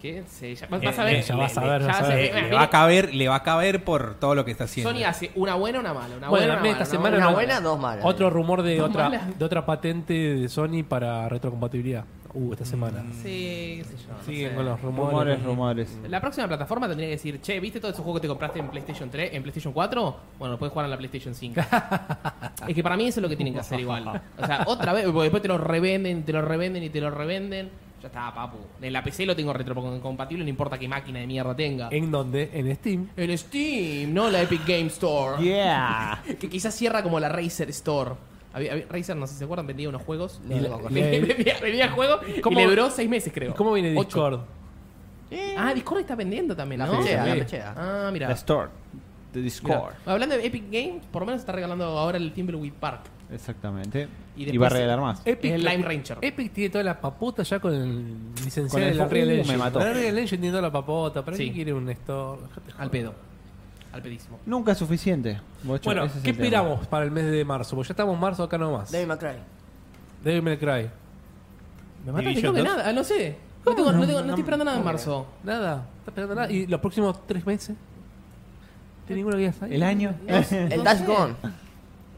¿Qué? 0.00 0.22
Se- 0.28 0.54
ya- 0.54 0.66
Eh, 0.66 0.68
vas 0.84 0.98
a 0.98 1.04
ver. 1.04 1.14
eh, 1.16 1.22
ya 1.22 1.36
vas 1.36 1.56
a 1.56 1.60
ver, 1.64 1.80
ya 1.80 1.86
vas 1.88 2.00
a 2.02 2.08
ver. 2.08 2.18
eh, 2.36 2.42
le 2.50 2.54
va 2.54 2.62
a 2.62 2.70
caber, 2.70 3.14
le 3.14 3.28
va 3.28 3.36
a 3.36 3.42
caber 3.42 3.82
por 3.82 4.14
todo 4.20 4.34
lo 4.34 4.44
que 4.44 4.50
está 4.50 4.64
haciendo. 4.64 4.90
Sony 4.92 5.04
hace 5.04 5.30
una 5.34 5.54
buena 5.54 5.78
o 5.78 5.80
una 5.80 5.94
mala. 5.94 6.16
Una 6.16 6.28
Bueno, 6.28 6.46
buena 6.46 6.60
una 6.60 6.68
esta 6.70 6.78
mala, 6.80 6.84
semana 6.90 7.16
Una 7.16 7.30
buena, 7.30 7.60
dos 7.60 7.78
malas. 7.80 8.04
Otro 8.04 8.28
rumor 8.30 8.62
de 8.62 8.76
Dos 8.76 8.90
otra, 8.90 9.04
malas. 9.04 9.38
de 9.38 9.44
otra 9.44 9.64
patente 9.64 10.12
de 10.12 10.48
Sony 10.48 10.84
para 10.88 11.28
retrocompatibilidad. 11.28 12.04
Uh, 12.34 12.52
esta 12.52 12.66
semana. 12.66 13.02
Sí, 13.22 13.78
qué 13.78 13.84
sé 13.84 13.96
yo. 14.06 14.24
Siguen 14.26 14.54
con 14.54 14.66
los 14.66 14.78
rumores. 14.82 15.42
Rumores, 15.42 15.42
rumores. 15.42 15.98
La 16.10 16.20
próxima 16.20 16.46
plataforma 16.46 16.86
tendría 16.86 17.06
que 17.08 17.12
decir, 17.12 17.40
che, 17.40 17.58
¿viste 17.60 17.80
todos 17.80 17.94
esos 17.94 18.04
juegos 18.04 18.20
que 18.20 18.26
te 18.26 18.28
compraste 18.28 18.58
en 18.58 18.68
PlayStation 18.68 19.08
3, 19.08 19.30
en 19.32 19.42
PlayStation 19.42 19.72
4? 19.72 20.16
Bueno, 20.38 20.52
lo 20.52 20.58
puedes 20.58 20.70
jugar 20.70 20.84
en 20.84 20.90
la 20.90 20.98
PlayStation 20.98 21.34
5. 21.34 21.58
es 22.68 22.74
que 22.74 22.82
para 22.82 22.94
mí 22.98 23.06
eso 23.06 23.20
es 23.20 23.22
lo 23.22 23.28
que 23.30 23.36
tienen 23.36 23.54
que 23.54 23.60
hacer 23.60 23.80
igual. 23.80 24.20
O 24.38 24.44
sea, 24.46 24.64
otra 24.66 24.92
vez, 24.92 25.04
porque 25.06 25.22
después 25.22 25.40
te 25.40 25.48
lo 25.48 25.56
revenden, 25.56 26.24
te 26.24 26.32
lo 26.34 26.42
revenden 26.42 26.82
y 26.82 26.90
te 26.90 27.00
lo 27.00 27.10
revenden. 27.10 27.70
Ya 28.06 28.20
está, 28.20 28.32
papu. 28.34 28.58
En 28.80 28.92
la 28.92 29.02
PC 29.02 29.26
lo 29.26 29.34
tengo 29.34 29.52
retrocompatible, 29.52 30.44
no 30.44 30.48
importa 30.50 30.78
qué 30.78 30.86
máquina 30.86 31.18
de 31.18 31.26
mierda 31.26 31.56
tenga. 31.56 31.88
¿En 31.90 32.10
dónde? 32.10 32.50
En 32.52 32.72
Steam. 32.76 33.08
En 33.16 33.36
Steam, 33.36 34.14
no 34.14 34.30
la 34.30 34.42
Epic 34.42 34.60
Game 34.66 34.86
Store. 34.86 35.42
Yeah. 35.42 36.22
Que 36.38 36.48
quizás 36.48 36.72
cierra 36.74 37.02
como 37.02 37.18
la 37.18 37.28
Razer 37.28 37.68
Store. 37.70 38.12
Había, 38.52 38.72
había- 38.72 38.86
Razer, 38.88 39.16
no 39.16 39.26
sé 39.26 39.32
si 39.32 39.38
se 39.40 39.44
acuerdan, 39.44 39.66
vendía 39.66 39.88
unos 39.88 40.02
juegos. 40.02 40.40
Y 40.48 40.54
la- 40.60 40.76
vendía, 40.90 41.20
vendía- 41.34 41.58
vendía 41.60 41.90
juegos 41.90 42.20
¿Cómo- 42.42 42.60
y 42.60 42.62
le 42.62 42.70
duró 42.70 42.90
seis 42.90 43.08
meses, 43.08 43.32
creo. 43.34 43.50
¿Y 43.50 43.54
cómo 43.54 43.72
viene 43.72 43.90
Ocho. 43.98 44.04
Discord? 44.06 44.40
Ah, 45.58 45.74
Discord 45.74 46.00
está 46.00 46.14
vendiendo 46.14 46.54
también, 46.54 46.78
La 46.78 46.86
¿no? 46.86 46.98
pechea, 47.00 47.24
Sí. 47.24 47.28
la 47.30 47.34
pechea. 47.34 47.74
Ah, 47.76 48.10
mira. 48.12 48.28
La 48.28 48.34
Store. 48.34 48.70
The 49.32 49.40
Discord. 49.40 49.94
Hablando 50.06 50.36
de 50.36 50.46
Epic 50.46 50.64
Games, 50.70 51.04
por 51.10 51.22
lo 51.22 51.26
menos 51.26 51.40
está 51.40 51.50
regalando 51.52 51.84
ahora 51.84 52.16
el 52.18 52.32
Thimbleweed 52.32 52.72
Park. 52.74 53.00
Exactamente. 53.30 54.08
Y 54.36 54.56
va 54.56 54.66
a 54.66 54.70
regalar 54.70 55.00
más. 55.00 55.20
Es 55.24 55.38
el 55.42 55.64
Lime 55.64 55.82
Ranger. 55.84 56.18
Epic 56.22 56.52
tiene 56.52 56.70
toda 56.70 56.84
la 56.84 57.00
papota 57.00 57.42
ya 57.42 57.58
con 57.58 57.74
el 57.74 58.34
licenciado 58.44 58.68
Con 58.70 58.82
el 58.82 58.90
de 58.90 58.94
la 58.94 59.08
Real 59.08 59.28
me 59.28 59.38
Engine. 59.38 59.56
mató. 59.58 59.78
La 59.80 59.92
Real 59.92 60.18
Engine 60.18 60.38
tiene 60.40 60.50
toda 60.50 60.62
la 60.62 60.72
papota. 60.72 61.24
¿Para 61.24 61.36
Sí. 61.36 61.48
qué 61.48 61.52
quiere 61.54 61.72
un 61.72 61.88
store? 61.90 62.40
Al 62.78 62.90
pedo. 62.90 63.14
Al 63.92 64.02
pedísimo. 64.02 64.38
Nunca 64.46 64.72
es 64.72 64.78
suficiente. 64.78 65.40
Bocho, 65.64 65.84
Bueno, 65.84 66.04
es 66.04 66.12
¿qué 66.12 66.32
tema. 66.32 66.44
esperamos 66.44 66.86
para 66.86 67.04
el 67.04 67.10
mes 67.10 67.24
de 67.30 67.44
marzo? 67.44 67.74
Porque 67.74 67.88
ya 67.88 67.92
estamos 67.94 68.14
en 68.14 68.20
marzo 68.20 68.42
acá 68.44 68.58
nomás. 68.58 68.90
Cry. 68.90 69.06
Devil 70.22 70.42
May 70.42 70.58
Cry. 70.58 70.90
Me 72.04 72.12
mataste, 72.12 72.28
Division 72.28 72.52
no 72.52 72.52
de 72.52 72.60
2. 72.68 72.76
nada, 72.76 72.88
ah, 72.88 72.92
no 72.92 73.02
sé. 73.04 73.36
No, 73.64 73.74
tengo- 73.74 73.90
no 73.92 74.06
tengo- 74.06 74.20
no 74.20 74.26
estoy 74.28 74.40
esperando 74.40 74.64
nada 74.64 74.78
en 74.78 74.84
marzo. 74.84 75.26
Nada. 75.42 75.86
¿Estás 75.98 76.08
esperando 76.08 76.34
nada? 76.36 76.52
¿Y 76.52 76.66
los 76.68 76.80
próximos 76.80 77.26
tres 77.26 77.44
meses? 77.44 77.74
¿Tiene 79.06 79.18
ninguno 79.20 79.36
que 79.36 79.44
ya 79.44 79.52
salido? 79.52 79.76
El 79.76 79.82
año. 79.82 80.14
No 80.28 80.36
El 80.36 80.78
no 80.78 80.82
Dash 80.84 80.98
sé. 80.98 81.04
Gone. 81.06 81.34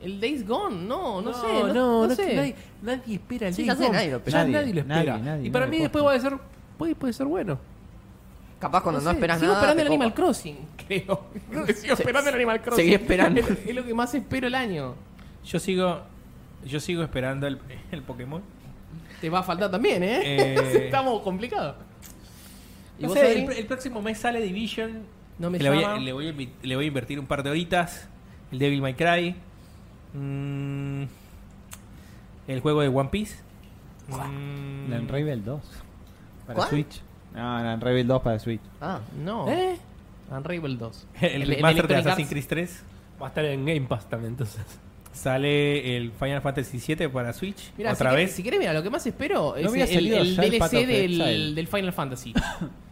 El 0.00 0.20
Days 0.20 0.46
Gone, 0.46 0.76
no, 0.86 1.20
no, 1.20 1.30
No, 1.30 1.32
sé. 1.34 1.46
no, 1.48 1.72
No, 1.74 2.06
no, 2.06 2.14
sé. 2.14 2.34
Nadie, 2.36 2.54
nadie 2.82 3.14
espera 3.16 3.48
el 3.48 3.54
Sí, 3.54 3.66
Days 3.66 3.78
Gone. 3.78 3.90
nadie 3.92 4.10
lo 4.10 4.16
espera. 4.18 4.38
Ya 4.38 4.44
Nadie, 4.44 4.52
nadie 4.54 4.74
lo 4.74 4.80
espera. 4.80 5.12
nadie, 5.12 5.22
nadie, 5.24 5.46
y 5.46 5.50
para 5.50 5.66
mí 5.66 5.78
después 5.78 6.04
va 6.04 6.12
a 6.14 6.20
ser... 6.20 6.34
Puede, 6.78 6.94
puede 6.94 7.12
ser 7.12 7.26
bueno. 7.26 7.58
Capaz 8.60 8.82
cuando 8.82 9.00
no, 9.00 9.10
sé, 9.10 9.14
esperas 9.16 9.38
sigo 9.40 9.52
nada. 9.52 9.60
esperando 9.60 9.82
el 9.82 9.88
te 9.88 9.94
Animal 9.94 10.10
copa. 10.14 10.22
Crossing, 10.22 10.56
creo. 10.86 11.24
Sigo 11.74 11.94
esperando 11.94 12.28
el 12.30 12.36
Animal 12.36 12.60
Crossing. 12.62 12.84
seguí 12.84 12.94
esperando. 12.94 13.40
Es, 13.40 13.50
es 13.66 13.74
lo 13.74 13.84
que 13.84 13.94
más 13.94 14.14
espero 14.14 14.46
el 14.46 14.54
año. 14.54 14.94
Yo 15.44 15.58
sigo, 15.60 16.00
yo 16.64 16.80
sigo 16.80 17.02
esperando 17.02 17.46
el, 17.46 17.58
el 17.92 18.02
Pokémon. 18.02 18.42
Te 19.20 19.30
va 19.30 19.40
a 19.40 19.42
faltar 19.42 19.70
también, 19.70 20.02
¿eh? 20.02 20.20
Eh. 20.24 20.84
Estamos 20.86 21.22
complicados. 21.22 21.74
¿Y 22.98 23.02
No 23.02 23.08
vos, 23.08 23.18
sé, 23.18 23.44
el, 23.44 23.50
el 23.52 23.66
próximo 23.66 24.00
mes 24.02 24.18
sale 24.18 24.40
Division. 24.40 25.02
No 25.38 25.50
me 25.50 25.58
le, 25.58 25.68
voy 25.70 25.78
a, 25.78 25.80
llama. 25.82 25.98
le, 26.00 26.12
voy 26.12 26.28
a, 26.28 26.32
le 26.66 26.76
voy 26.76 26.84
a 26.84 26.88
invertir 26.88 27.20
un 27.20 27.26
par 27.26 27.42
de 27.44 27.50
horitas. 27.50 28.08
El 28.50 28.58
Devil 28.58 28.80
May 28.82 28.94
Cry. 28.94 29.36
Mm, 30.14 31.02
el 32.48 32.60
juego 32.60 32.80
de 32.82 32.88
One 32.88 33.08
Piece. 33.10 33.36
Mm, 34.08 34.90
La 34.90 35.00
Unravel 35.00 35.44
2. 35.44 35.60
Para 36.46 36.54
¿Cuál? 36.56 36.68
Switch. 36.70 37.02
No, 37.34 37.62
la 37.62 37.74
Unravel 37.74 38.06
2 38.06 38.22
para 38.22 38.38
Switch. 38.38 38.60
Ah, 38.80 39.00
No. 39.22 39.48
¿Eh? 39.48 39.76
Unravel 40.30 40.78
2. 40.78 41.06
el, 41.20 41.42
el 41.42 41.48
remaster 41.48 41.86
de 41.88 41.94
Electronic 41.94 42.06
Assassin's 42.06 42.26
Arts. 42.28 42.30
Creed 42.30 42.46
3. 42.48 42.82
Va 43.20 43.26
a 43.26 43.28
estar 43.28 43.44
en 43.44 43.64
Game 43.66 43.82
Pass 43.82 44.08
también, 44.08 44.32
entonces. 44.32 44.62
Sale 45.12 45.96
el 45.96 46.12
Final 46.12 46.40
Fantasy 46.42 46.94
VII 46.94 47.08
para 47.08 47.32
Switch. 47.32 47.72
Mira, 47.76 47.92
otra 47.92 48.10
si 48.10 48.16
vez. 48.16 48.22
querés, 48.24 48.36
si 48.36 48.42
querés, 48.44 48.58
mira, 48.60 48.72
lo 48.72 48.82
que 48.82 48.90
más 48.90 49.04
espero 49.06 49.56
es 49.56 49.66
había 49.66 49.84
el, 49.84 49.90
salido 49.94 50.18
el 50.18 50.36
ya 50.36 50.42
el 50.44 50.58
Path 50.58 50.70
DLC 50.70 50.80
of 50.82 50.86
del, 50.88 51.20
Exile. 51.20 51.54
del 51.54 51.66
Final 51.66 51.92
Fantasy. 51.92 52.34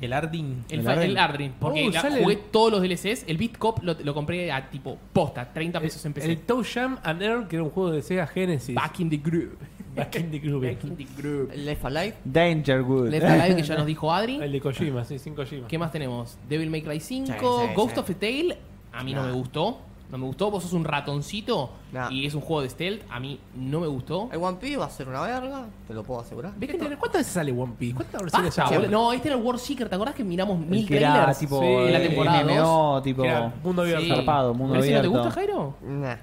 El 0.00 0.12
Ardyn. 0.12 0.64
El, 0.68 0.78
El 0.80 0.84
fa- 0.84 1.02
el. 1.04 1.50
Porque 1.58 1.88
Uh, 1.88 1.90
la- 1.90 2.00
sale 2.02 2.22
jugué 2.22 2.34
el- 2.34 2.40
todos 2.50 2.70
los 2.72 2.82
DLCs. 2.82 3.24
El 3.26 3.36
Beat 3.36 3.58
Cop 3.58 3.82
lo, 3.82 3.94
lo 3.94 4.14
compré 4.14 4.52
a 4.52 4.70
tipo 4.70 4.96
posta, 5.12 5.52
30 5.52 5.80
pesos 5.80 6.04
en 6.06 6.12
PC. 6.12 6.30
El 6.30 6.38
Toe 6.38 6.64
Jam 6.64 6.98
and 7.02 7.20
Earl, 7.22 7.48
que 7.48 7.56
era 7.56 7.62
un 7.64 7.70
juego 7.70 7.90
de 7.90 8.02
Sega 8.02 8.26
Genesis. 8.26 8.74
Back 8.74 9.00
in 9.00 9.10
the 9.10 9.16
Groove. 9.16 9.56
Back 9.96 10.14
in 10.16 10.30
the 10.30 10.38
Groove. 10.38 10.64
Back 10.72 10.84
in 10.84 10.96
the 10.96 11.06
Groove. 11.20 11.52
el 11.52 11.64
Left 11.66 11.84
Alive. 11.84 12.14
Dangerwood. 12.24 13.08
Left 13.10 13.24
Alive 13.26 13.56
que 13.56 13.62
ya 13.64 13.76
nos 13.78 13.86
dijo 13.86 14.12
Adri. 14.12 14.36
El 14.40 14.52
de 14.52 14.60
Kojima, 14.60 15.04
sí, 15.04 15.18
sin 15.18 15.34
Kojima. 15.34 15.66
¿Qué 15.66 15.76
más 15.78 15.90
tenemos? 15.90 16.38
Devil 16.48 16.70
May 16.70 16.82
Cry 16.82 17.00
5, 17.00 17.26
Sí, 17.26 17.32
sí, 17.32 17.74
Ghost 17.74 17.94
sí. 17.94 18.00
of 18.00 18.10
a 18.10 18.14
Tale. 18.14 18.58
A 18.92 19.02
mí 19.02 19.12
no 19.14 19.24
me 19.24 19.32
gustó. 19.32 19.80
No 20.10 20.16
me 20.18 20.24
gustó. 20.26 20.50
Vos 20.50 20.62
sos 20.62 20.72
un 20.72 20.84
ratoncito 20.84 21.70
Nah. 21.92 22.10
y 22.10 22.24
es 22.26 22.34
un 22.34 22.40
juego 22.40 22.62
de 22.62 22.70
stealth. 22.70 23.02
A 23.10 23.20
mí 23.20 23.38
no 23.54 23.80
me 23.80 23.86
gustó. 23.86 24.28
El 24.32 24.42
One 24.42 24.56
Piece 24.58 24.76
va 24.78 24.86
a 24.86 24.90
ser 24.90 25.06
una 25.08 25.20
verga, 25.20 25.66
te 25.86 25.92
lo 25.94 26.02
puedo 26.02 26.20
asegurar. 26.20 26.52
¿Ves 26.56 26.70
que 26.70 26.76
¿Cuántas 26.78 26.88
te- 26.88 26.96
¿Cuántas 26.98 27.20
veces 27.20 27.32
sale 27.34 27.52
One 27.52 27.74
Piece? 27.78 27.94
¿Cuántas 27.94 28.22
versiones 28.22 28.56
boludo. 28.56 28.90
No, 28.90 29.12
este 29.12 29.28
era 29.28 29.36
el 29.36 29.42
World 29.44 29.60
Seeker. 29.60 29.88
¿Te 29.88 29.94
acordás 29.94 30.14
que 30.14 30.24
miramos 30.24 30.58
mil 30.58 30.86
que 30.86 30.96
era 30.96 31.12
trailers 31.12 31.38
tipo 31.38 31.60
Sí, 31.60 31.66
en 31.66 31.92
la 31.92 32.00
temporada 32.00 32.42
MMO, 32.44 32.92
2? 32.94 33.02
tipo 33.02 33.24
era 33.24 33.52
mundo 33.62 33.82
abierto. 33.82 34.04
Sí. 34.04 34.10
zarpado, 34.10 34.54
mundo 34.54 34.72
¿Pero 34.74 34.84
ese 34.84 34.94
no 34.94 35.00
te 35.02 35.08
gusta, 35.08 35.30
Jairo? 35.30 35.74
Nah. 35.82 36.16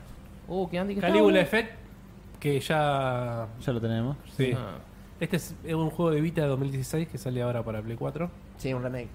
Oh, 0.48 0.70
qué 0.70 0.80
Andy 0.80 0.96
que 0.96 1.02
Calígula 1.02 1.40
Effect, 1.42 1.72
que 2.40 2.60
ya... 2.60 3.48
Ya 3.64 3.72
lo 3.74 3.82
tenemos. 3.82 4.18
Sí. 4.36 4.52
Ah. 4.56 4.78
Este 5.20 5.38
es 5.38 5.56
es 5.64 5.74
un 5.74 5.90
juego 5.92 6.12
de 6.12 6.22
Vita 6.22 6.42
de 6.42 6.48
2016 6.48 7.08
que 7.08 7.18
sale 7.18 7.42
ahora 7.42 7.64
para 7.64 7.82
Play 7.82 7.96
4. 7.98 8.30
Sí, 8.58 8.74
un 8.74 8.84
remake. 8.84 9.08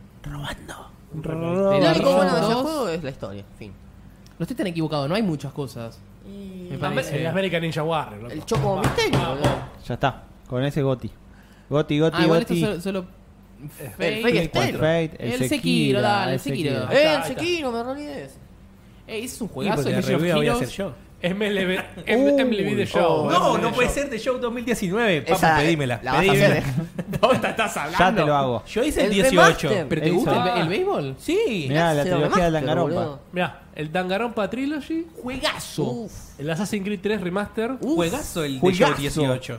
Un 1.13 1.23
De 1.23 1.29
remake. 1.29 1.55
Lo 1.83 1.91
único 1.91 2.15
bueno 2.15 2.35
de 2.35 2.41
ese 2.41 2.55
juego 2.55 2.89
es 2.89 3.03
la 3.05 3.11
historia, 3.11 3.45
fin. 3.59 3.73
No 4.41 4.45
estoy 4.45 4.57
tan 4.57 4.67
equivocado, 4.69 5.07
no 5.07 5.15
hay 5.15 5.23
muchas 5.23 5.53
cosas. 5.53 6.01
Me 6.27 6.79
parece. 6.79 7.21
El 7.21 7.27
American 7.27 7.61
Ninja 7.61 7.83
Warrior. 7.83 8.23
loco. 8.23 8.33
El 8.35 8.45
Choco 8.47 8.79
Misterio, 8.79 9.19
boludo. 9.19 9.59
Ya 9.87 9.95
está. 9.95 10.23
Con 10.49 10.65
ese 10.65 10.81
Goti. 10.83 11.11
Goti, 11.69 11.99
Goti, 12.01 12.17
Ah, 12.19 12.25
igual 12.25 12.41
esto 12.41 12.55
Goti. 12.55 12.65
solo. 12.65 12.81
solo 12.81 13.05
El 13.79 13.91
Fate. 14.23 14.23
Fate 14.23 14.69
El. 14.71 14.77
Fate, 14.79 15.11
el, 15.19 15.33
El 15.43 15.49
Sekiro, 15.49 16.01
dale, 16.01 16.31
el 16.31 16.35
el 16.35 16.41
Sekiro. 16.41 16.73
Eh, 16.73 16.87
el 16.91 16.97
ahí 16.97 17.07
está. 17.17 17.25
Sekiro, 17.27 17.71
me 17.73 17.83
rolé 17.83 18.03
de 18.07 18.25
ese. 18.25 18.35
Eh, 19.07 19.19
ese 19.19 19.25
es 19.27 19.41
un 19.43 19.49
juegazo. 19.49 19.81
of 19.83 19.87
review 20.07 20.37
voy 20.37 20.49
a 20.49 20.53
hacer 20.55 20.69
Heroes. 20.69 20.77
yo. 20.77 20.95
MLB, 21.23 21.79
MLB 22.07 22.77
The 22.77 22.87
Show. 22.87 23.27
oh, 23.27 23.31
No, 23.31 23.53
MLB 23.53 23.63
no 23.63 23.69
The 23.69 23.75
puede 23.75 23.89
ser 23.91 24.09
de 24.09 24.19
Show 24.19 24.39
2019. 24.39 25.21
Papu, 25.21 25.35
Esa, 25.35 25.57
pedímela. 25.59 26.01
La 26.03 26.13
vas 26.13 26.21
a 26.21 26.23
pedímela. 26.33 26.47
hacer. 26.57 26.65
¿Dónde 27.21 27.49
estás 27.49 27.77
hablando? 27.77 27.99
Ya 27.99 28.15
te 28.15 28.21
lo 28.27 28.35
hago. 28.37 28.65
Yo 28.65 28.83
hice 28.85 29.01
el, 29.01 29.07
El 29.09 29.13
18. 29.13 29.69
remaster. 29.69 29.87
¿Pero 29.89 30.01
te 30.01 30.07
Eso. 30.07 30.17
gusta 30.17 30.55
el, 30.55 30.63
el 30.63 30.69
béisbol? 30.69 31.15
Sí. 31.19 31.67
Mirá, 31.69 31.93
la 31.93 32.03
Se 32.05 32.09
lo 32.09 32.17
trilogía 32.17 32.45
de 32.45 32.51
remaster, 32.51 32.53
Danganronpa. 32.53 32.95
boludo. 33.01 33.21
Mirá, 33.33 33.61
el 33.81 33.91
Danganronpa 33.93 34.49
Trilogy, 34.51 35.07
Juegazo. 35.23 35.83
Uf. 35.85 36.13
el 36.39 36.51
Assassin's 36.51 36.85
Creed 36.85 37.01
3 37.03 37.21
Remaster, 37.21 37.73
Uf. 37.81 37.95
Juegazo 37.97 38.45
el 38.45 38.55
de 38.55 38.61
Juegazo. 38.61 38.93
Show 38.93 39.01
18. 39.01 39.59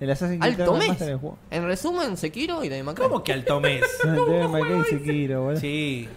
El 0.00 0.10
Assassin's 0.10 0.40
Creed 0.40 0.60
Alto 0.60 0.72
Remaster 0.72 0.90
mes. 0.98 1.06
del 1.06 1.16
juego. 1.18 1.38
En 1.50 1.64
resumen, 1.64 2.16
Sekiro 2.16 2.64
y 2.64 2.68
Devil 2.68 2.84
May 2.84 2.94
Cry. 2.94 3.04
¿Cómo 3.04 3.22
que 3.24 3.32
alto 3.32 3.60
mes? 3.60 3.82
Devil 4.04 4.48
May 4.48 4.62
Cry 4.62 4.80
y 4.80 4.84
Sekiro, 4.98 5.42
boludo. 5.44 5.60
Sí. 5.60 6.08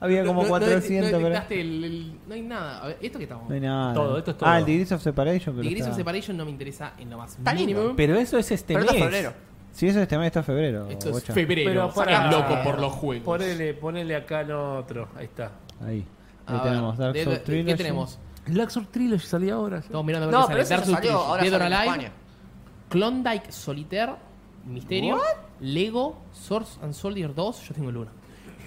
Había 0.00 0.24
como 0.24 0.40
No- 0.42 0.48
no- 0.48 0.48
400, 0.48 1.12
no, 1.12 1.16
pero... 1.18 1.28
detectaste 1.28 1.60
el, 1.60 1.84
el- 1.84 2.12
no 2.26 2.34
hay 2.34 2.42
nada. 2.42 2.82
A 2.82 2.86
ver, 2.88 2.98
¿esto 3.00 3.18
qué 3.18 3.24
estamos? 3.24 3.48
No 3.48 3.54
hay 3.54 3.60
nada. 3.60 3.94
Todo, 3.94 4.18
esto 4.18 4.30
es 4.32 4.36
todo. 4.38 4.48
Ah, 4.50 4.58
el 4.58 4.64
Degrees 4.64 4.90
of 4.90 5.00
Separation. 5.02 5.54
que 5.56 5.62
Degrees 5.62 5.86
of 5.86 5.94
Separation 5.94 6.36
no 6.36 6.44
me 6.44 6.50
interesa 6.50 6.94
en 6.98 7.08
lo 7.10 7.18
más 7.18 7.36
Está 7.38 7.54
mínimo. 7.54 7.92
Pero 7.96 8.16
eso 8.16 8.36
es 8.36 8.50
este 8.50 8.74
Pero 8.74 8.80
mes. 8.86 8.94
esto 8.94 9.04
es 9.04 9.10
febrero. 9.12 9.32
Sí, 9.72 9.86
eso 9.86 9.98
es 10.00 10.02
este 10.02 10.18
mes, 10.18 10.26
esto 10.26 10.40
es 10.40 10.46
febrero. 10.46 10.88
Esto 10.90 11.06
es 11.10 11.12
bocha. 11.14 11.32
febrero. 11.32 11.70
Pero 11.70 11.90
para- 11.94 12.30
loco 12.32 12.58
por 12.64 12.80
los 12.80 12.92
juegos. 12.94 13.24
Ponele, 13.24 13.74
ponele 13.74 14.16
acá 14.16 14.40
en 14.40 14.50
otro. 14.52 15.08
Ahí 15.16 15.24
está. 15.26 15.52
Ahí. 15.86 16.04
Ahí 16.46 16.56
A 16.58 16.62
tenemos 16.62 16.96
ver, 16.96 17.04
Dark 17.06 17.14
de- 17.14 17.24
Souls 17.24 17.38
de- 17.38 17.44
Trilogy. 17.44 17.66
¿Qué 17.70 17.76
tenemos? 17.76 18.18
Souls 18.68 18.88
Trilogy 18.90 19.26
salió 19.26 19.54
ahora. 19.56 19.80
¿sí? 19.80 19.86
Estamos 19.86 20.06
mirando 20.06 20.24
a 20.24 20.30
ver 20.30 20.40
No, 20.40 20.46
qué 20.48 20.52
pero 20.54 20.64
sale. 20.64 20.64
ese 20.64 20.74
Dark 20.74 20.82
ya 20.82 20.86
Souls 20.86 20.96
salió, 20.98 21.10
Trilogy, 21.10 21.28
ahora 21.30 21.42
Dead 21.42 21.52
or 21.54 21.58
sale 21.60 21.66
en 21.74 21.80
Alive, 21.80 21.92
España. 22.06 22.12
Klondike 22.88 23.52
Solitaire, 23.52 24.12
Misterio, 24.66 25.20
Lego, 25.60 26.18
Source 26.32 26.78
and 26.82 26.92
Soldier 26.94 27.34
2. 27.34 27.68
Yo 27.68 27.74
tengo 27.74 27.90
el 27.90 27.96
1. 27.96 28.10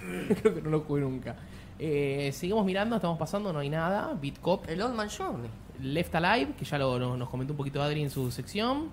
Creo 0.40 0.54
que 0.54 0.62
no 0.62 0.70
lo 0.70 0.80
jugué 0.80 1.00
nunca. 1.02 1.36
Eh, 1.78 2.30
seguimos 2.32 2.64
mirando, 2.64 2.96
estamos 2.96 3.18
pasando, 3.18 3.52
no 3.52 3.58
hay 3.58 3.68
nada. 3.68 4.16
Beat 4.20 4.38
Cop, 4.40 4.68
El 4.68 4.80
Old 4.80 4.94
Man 4.94 5.08
Journey. 5.10 5.50
Left 5.82 6.14
Alive, 6.14 6.54
que 6.58 6.64
ya 6.64 6.78
lo, 6.78 6.98
no- 6.98 7.16
nos 7.16 7.28
comentó 7.28 7.52
un 7.52 7.58
poquito 7.58 7.82
Adri 7.82 8.02
en 8.02 8.08
su 8.10 8.30
sección. 8.30 8.88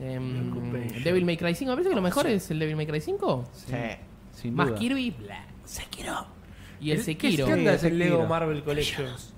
Em. 0.00 1.02
Devil 1.02 1.24
May 1.24 1.36
Cry 1.36 1.54
5, 1.56 1.70
me 1.70 1.74
parece 1.76 1.88
que 1.90 1.96
lo 1.96 2.02
mejor 2.02 2.26
es 2.28 2.48
el 2.52 2.58
Devil 2.60 2.76
May 2.76 2.86
Cry 2.86 3.00
5. 3.00 3.44
Sí. 3.52 3.74
Sin 4.32 4.54
Más 4.54 4.68
duda. 4.68 4.78
Kirby, 4.78 5.10
bla. 5.10 5.44
Sekiro. 5.64 6.24
Y 6.80 6.90
el 6.92 6.98
¿Qué- 6.98 7.04
Sekiro. 7.04 7.46
¿Qué 7.46 7.52
onda 7.54 7.74
es 7.74 7.84
el. 7.84 7.98
Lego 7.98 8.26
Marvel 8.26 8.62
Collections? 8.62 9.34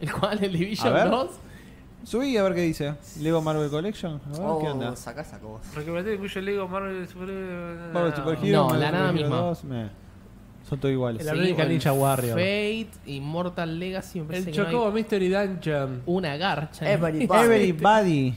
¿El 0.00 0.12
cual? 0.12 0.42
¿El 0.42 0.52
Division 0.52 0.88
A 0.88 1.04
ver. 1.04 1.10
2? 1.10 1.30
Subí 2.04 2.36
a 2.36 2.42
ver 2.42 2.54
qué 2.54 2.62
dice. 2.62 2.94
Lego 3.20 3.40
Marvel 3.40 3.70
Collection. 3.70 4.20
A 4.26 4.30
ver 4.30 4.40
Oh, 4.42 4.58
qué 4.60 4.68
onda. 4.68 4.96
saca 4.96 5.20
esa 5.22 5.38
cosa. 5.38 5.64
Recomendación 5.76 6.14
incluye 6.14 6.42
Lego 6.42 6.66
Marvel 6.66 7.06
Super... 7.08 7.28
Marvel 7.94 8.14
Super 8.16 8.38
Hero, 8.44 8.68
No, 8.68 8.76
la 8.76 8.90
nada 8.90 9.12
misma. 9.12 9.36
2, 9.36 9.64
meh. 9.64 9.88
Son 10.68 10.80
todos 10.80 10.92
iguales. 10.92 11.22
El 11.22 11.28
American 11.28 11.68
Ninja 11.68 11.92
Warrior. 11.92 12.32
Fate, 12.32 12.88
Immortal 13.06 13.78
Legacy, 13.78 14.20
me 14.20 14.38
El 14.38 14.44
que 14.46 14.50
no 14.52 14.64
hay 14.66 14.72
Chocobo 14.72 14.90
Mystery 14.92 15.28
Dungeon. 15.28 16.02
una 16.06 16.36
garcha. 16.36 16.90
Everybody. 16.90 17.24
Everybody. 17.24 18.34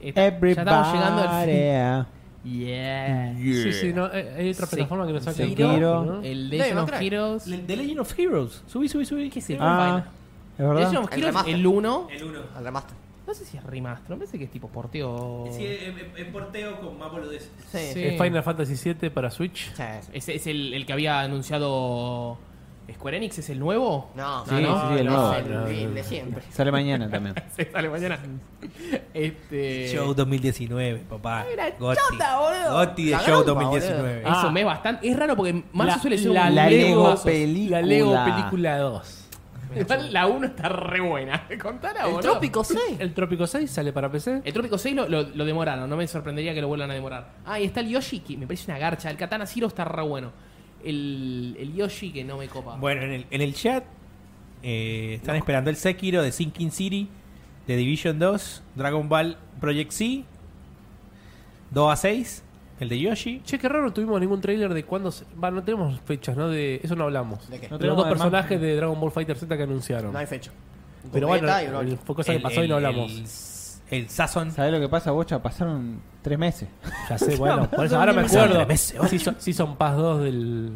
Everybody. 0.00 0.54
Ya 0.54 0.62
estamos 0.62 0.92
llegando 0.94 1.22
al 1.28 1.44
fin. 1.44 2.06
Yeah. 2.44 3.34
Sí, 3.36 3.72
sí, 3.72 3.92
no, 3.94 4.06
eh, 4.12 4.34
hay 4.36 4.50
otra 4.50 4.66
Sí. 4.66 4.76
plataforma 4.76 5.06
que 5.06 5.12
nos 5.14 5.24
saca 5.24 5.36
Sekiro. 5.38 6.04
¿no? 6.04 6.20
El 6.22 6.48
Legend 6.50 6.78
of. 6.78 6.92
Heroes. 7.00 7.46
Le- 7.46 7.58
The 7.58 7.76
Legend 7.76 8.00
of 8.00 8.18
Heroes. 8.18 8.62
Subí, 8.66 8.88
subí, 8.88 9.04
subí. 9.06 9.30
¿Qué 9.30 9.38
es 9.38 9.50
el 9.50 9.58
Ah, 9.60 10.04
es 10.52 10.58
verdad. 10.58 10.74
Legend 10.80 10.96
of 10.98 11.12
El 11.12 11.18
Heroes, 11.18 11.26
remaster. 11.34 11.54
el 11.54 11.66
1. 11.66 12.08
El 12.12 12.24
1. 12.24 12.38
Al 12.56 12.64
remaster. 12.64 12.96
No 13.26 13.32
sé 13.32 13.46
si 13.46 13.56
es 13.56 13.64
remaster, 13.64 14.10
me 14.10 14.16
parece 14.16 14.36
que 14.38 14.44
es 14.44 14.50
tipo 14.50 14.68
porteo. 14.68 15.46
Sí, 15.50 15.66
en 16.16 16.30
porteo 16.32 16.78
con 16.80 16.98
más 16.98 17.10
boludeces. 17.10 17.50
Sí. 17.72 17.78
Sí. 17.94 18.02
El 18.04 18.18
Final 18.22 18.42
Fantasy 18.42 18.92
VII 18.92 19.08
para 19.08 19.30
Switch. 19.30 19.72
Sí. 19.74 19.82
Ese 20.12 20.34
es 20.34 20.46
el, 20.46 20.74
el 20.74 20.84
que 20.84 20.92
había 20.92 21.20
anunciado 21.20 22.36
Square 22.92 23.16
Enix, 23.16 23.38
¿es 23.38 23.48
el 23.50 23.58
nuevo? 23.58 24.10
No, 24.14 24.44
Sí, 24.44 24.50
Ah, 24.54 24.60
¿no? 24.60 24.80
sí, 24.80 24.86
sí, 24.94 25.00
el 25.00 25.06
nuevo. 25.06 25.32
El, 25.32 25.52
el 25.76 25.94
de 25.94 26.02
siempre. 26.04 26.42
Sale 26.50 26.70
mañana 26.70 27.08
también. 27.08 27.34
Se 27.56 27.70
sale 27.70 27.88
mañana. 27.88 28.18
Este. 29.14 29.88
Show 29.92 30.14
2019, 30.14 31.04
papá. 31.08 31.46
Era 31.52 31.70
Gotti. 31.78 32.00
chota, 32.10 32.38
boludo. 32.38 32.72
Gotti 32.78 33.04
de 33.06 33.10
Show 33.18 33.44
gamba, 33.44 33.62
2019. 33.62 34.20
Eso 34.20 34.30
Ah. 34.30 34.50
me 34.50 34.60
es 34.60 34.66
bastante. 34.66 35.08
Es 35.08 35.16
raro 35.16 35.36
porque 35.36 35.64
marzo 35.72 35.96
La- 35.96 36.02
suele 36.02 36.18
ser 36.18 36.30
la, 36.32 36.48
un 36.48 36.54
La 36.54 36.66
Lego, 36.68 37.08
Lego 37.10 37.22
película. 37.22 37.80
La 37.80 37.86
Lego 37.86 38.24
Película 38.24 38.78
2. 38.78 39.20
Igual 39.76 40.12
La 40.12 40.26
1 40.26 40.46
está 40.46 40.68
re 40.68 41.00
buena. 41.00 41.46
Contala, 41.60 42.00
El 42.04 42.06
boludo. 42.12 42.20
Trópico 42.20 42.62
6. 42.64 42.80
El 42.98 43.14
Trópico 43.14 43.46
6 43.46 43.70
sale 43.70 43.92
para 43.92 44.10
PC. 44.10 44.42
El 44.44 44.52
Trópico 44.52 44.78
6 44.78 44.94
lo, 44.94 45.08
lo, 45.08 45.22
lo 45.22 45.44
demoraron, 45.44 45.88
no 45.88 45.96
me 45.96 46.06
sorprendería 46.06 46.54
que 46.54 46.60
lo 46.60 46.68
vuelvan 46.68 46.90
a 46.90 46.94
demorar. 46.94 47.30
Ah, 47.46 47.58
y 47.58 47.64
está 47.64 47.80
el 47.80 47.88
Yoshi, 47.88 48.20
que 48.20 48.36
me 48.36 48.46
parece 48.46 48.70
una 48.70 48.78
garcha. 48.78 49.10
El 49.10 49.16
Katana 49.16 49.46
Zero 49.46 49.66
está 49.68 49.84
re 49.84 50.02
bueno. 50.02 50.32
El, 50.84 51.56
el 51.58 51.74
Yoshi 51.74 52.12
que 52.12 52.24
no 52.24 52.36
me 52.38 52.48
copa. 52.48 52.76
Bueno, 52.76 53.02
en 53.02 53.12
el, 53.12 53.26
en 53.30 53.40
el 53.40 53.54
chat 53.54 53.84
eh, 54.62 55.14
están 55.16 55.36
esperando 55.36 55.70
el 55.70 55.76
Sekiro 55.76 56.22
de 56.22 56.30
Sinking 56.32 56.70
City, 56.70 57.08
de 57.66 57.76
Division 57.76 58.18
2, 58.18 58.62
Dragon 58.74 59.08
Ball 59.08 59.36
Project 59.60 59.90
C, 59.92 60.24
2 61.70 61.92
a 61.92 61.96
6, 61.96 62.44
el 62.80 62.88
de 62.88 63.00
Yoshi. 63.00 63.40
Che, 63.44 63.58
qué 63.58 63.68
raro, 63.68 63.84
no 63.84 63.92
tuvimos 63.92 64.20
ningún 64.20 64.40
trailer 64.40 64.72
de 64.74 64.84
cuándo. 64.84 65.10
se- 65.10 65.24
Va, 65.42 65.50
no 65.50 65.62
tenemos 65.62 65.98
fechas, 66.00 66.36
¿no? 66.36 66.48
De 66.48 66.80
eso 66.82 66.94
no 66.96 67.04
hablamos. 67.04 67.48
¿De 67.48 67.58
qué? 67.60 67.66
No 67.68 67.72
los 67.72 67.80
tenemos 67.80 67.96
dos 67.98 68.06
además- 68.06 68.22
personajes 68.22 68.60
de 68.60 68.76
Dragon 68.76 69.00
Ball 69.00 69.10
Fighter 69.12 69.36
Z 69.38 69.56
que 69.56 69.62
anunciaron. 69.62 70.12
No 70.12 70.18
hay 70.18 70.26
fecha. 70.26 70.50
Pero 71.12 71.28
bueno, 71.28 71.48
el- 71.80 71.98
fue 71.98 72.14
cosa 72.14 72.32
que 72.32 72.36
El- 72.36 72.42
pasó 72.42 72.64
y 72.64 72.68
no 72.68 72.78
el- 72.78 72.84
hablamos. 72.86 73.12
El, 73.90 74.08
Sazon. 74.08 74.50
¿Sabes 74.50 74.72
lo 74.72 74.80
que 74.80 74.88
pasa, 74.88 75.10
Bocha? 75.10 75.40
Pasaron 75.42 76.00
tres 76.22 76.38
meses. 76.38 76.68
Ya 77.08 77.18
sé, 77.18 77.36
bueno, 77.36 77.68
por 77.74 77.84
eso 77.86 77.98
ahora 77.98 78.12
me 78.12 78.22
acuerdo. 78.22 78.66
Season, 79.08 79.36
Season 79.38 79.76
Pass 79.76 79.96
2 79.96 80.22
del, 80.24 80.72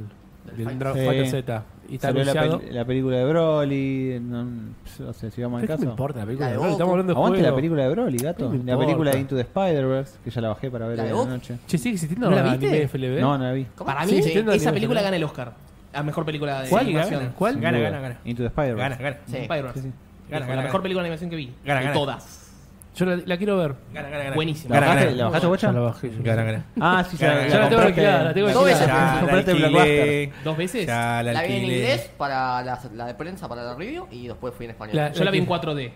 del 0.56 0.78
Dragon 0.78 0.98
Sí. 1.00 1.06
Fighter 1.06 1.26
Z. 1.28 1.64
Y 1.90 1.94
está 1.94 2.08
Salió 2.08 2.22
la, 2.24 2.32
anunciado. 2.32 2.60
pel- 2.60 2.70
la 2.72 2.84
película 2.84 3.16
de 3.16 3.24
Broly. 3.24 4.18
No, 4.20 4.44
no 4.44 5.12
sé 5.14 5.30
si 5.30 5.40
vamos 5.42 5.62
al 5.62 5.66
¿Qué 5.66 5.72
me 5.72 5.78
caso. 5.78 5.90
importa 5.90 6.18
la 6.20 6.26
película? 6.26 6.46
La 6.48 6.52
de 6.52 6.58
Broly? 6.58 6.68
Goku. 6.68 6.72
Estamos 6.76 6.92
hablando 6.92 7.12
de 7.14 7.16
Aguante 7.18 7.38
juego. 7.38 7.50
la 7.50 7.56
película 7.56 7.82
de 7.82 7.88
Broly, 7.88 8.18
gato. 8.18 8.50
¿Qué 8.50 8.58
me 8.58 8.72
La 8.72 8.78
película 8.78 9.10
de 9.12 9.18
Into 9.20 9.34
the 9.36 9.40
Spider-Verse, 9.40 10.18
que 10.22 10.30
ya 10.30 10.40
la 10.42 10.48
bajé 10.48 10.70
para 10.70 10.86
ver 10.86 10.96
¿La 10.98 11.02
de 11.04 11.08
en 11.08 11.14
la 11.14 11.20
Goku? 11.22 11.30
noche. 11.32 11.58
Che, 11.66 11.78
sigue 11.78 11.94
existiendo 11.94 12.28
¿No 12.28 12.36
la 12.36 12.42
la 12.42 12.50
viste? 12.52 12.66
anime 12.68 12.88
FLB. 12.88 13.20
No, 13.22 13.38
no 13.38 13.44
la 13.44 13.52
vi. 13.52 13.64
Para 13.64 14.04
Sí, 14.04 14.12
mí, 14.12 14.18
entiendo 14.18 14.52
el 14.52 14.58
esa 14.60 14.70
película 14.72 15.00
gana 15.00 15.16
el 15.16 15.24
Oscar. 15.24 15.54
La 15.94 16.02
mejor 16.02 16.26
película 16.26 16.60
de 16.60 16.68
¿Cuál? 16.68 16.84
animación. 16.84 17.20
Gana, 17.20 17.32
¿Cuál? 17.34 17.54
Gana, 17.58 17.78
Sin 17.78 17.84
gana, 17.84 17.96
duda. 17.98 18.08
gana. 18.10 18.20
Into 18.26 18.42
the 18.42 18.48
Spider-Verse. 18.48 18.82
Gana, 18.82 18.96
gana. 19.10 19.16
Sí. 19.26 19.36
Spider-Verse. 19.38 19.80
Sí, 19.80 19.88
sí. 19.88 19.94
Gana, 20.28 20.40
la 20.40 20.46
gana, 20.46 20.62
mejor 20.62 20.72
gana. 20.74 20.82
película 20.82 21.02
de 21.02 21.06
animación 21.08 21.30
que 21.30 21.36
vi. 21.36 21.54
Gana, 21.64 21.80
de 21.80 21.86
gana. 21.86 21.98
todas. 21.98 22.47
Yo 22.98 23.06
la, 23.06 23.16
la 23.24 23.36
quiero 23.36 23.56
ver. 23.56 23.74
Gana, 23.94 24.08
gana, 24.08 24.24
gana. 24.24 24.34
Buenísima. 24.36 24.74
Gana, 24.74 24.86
¿La 24.86 24.92
bajaste, 24.92 25.04
gana. 25.10 25.16
la 25.18 25.24
bajaste, 25.26 25.46
Bocha? 25.46 25.66
Ya 25.68 25.72
la 25.72 25.80
bajé. 25.80 26.10
yo. 26.10 26.16
Gana, 26.22 26.42
gana. 26.42 26.64
Ah, 26.80 27.04
sí, 27.08 27.16
Gana, 27.16 27.32
ya, 27.34 27.38
gana. 27.38 27.48
Ya 27.48 27.58
la 27.60 27.68
tengo 27.68 27.80
compraste- 27.82 27.86
alquilada, 27.88 28.24
la 28.24 28.34
tengo 28.34 28.48
Dos 28.50 28.64
veces. 28.64 28.80
compraste- 28.80 28.88
Ya 28.88 29.14
la 29.14 29.20
compraste 29.20 29.50
alquilé. 29.52 29.68
Blockbuster. 29.68 30.44
¿Dos 30.44 30.56
veces? 30.56 30.86
Ya 30.86 31.22
la 31.22 31.32
La 31.32 31.42
vi 31.42 31.46
en 31.48 31.52
alquilé. 31.54 31.76
inglés 31.78 32.10
para 32.18 32.62
la, 32.64 32.80
la 32.94 33.06
de 33.06 33.14
prensa 33.14 33.48
para 33.48 33.62
la 33.62 33.74
review 33.74 34.06
y 34.10 34.26
después 34.28 34.52
fui 34.54 34.64
en 34.66 34.70
español. 34.72 34.96
La- 34.96 35.12
Yo 35.12 35.24
la 35.24 35.30
vi 35.30 35.38
en 35.38 35.46
4D. 35.46 35.92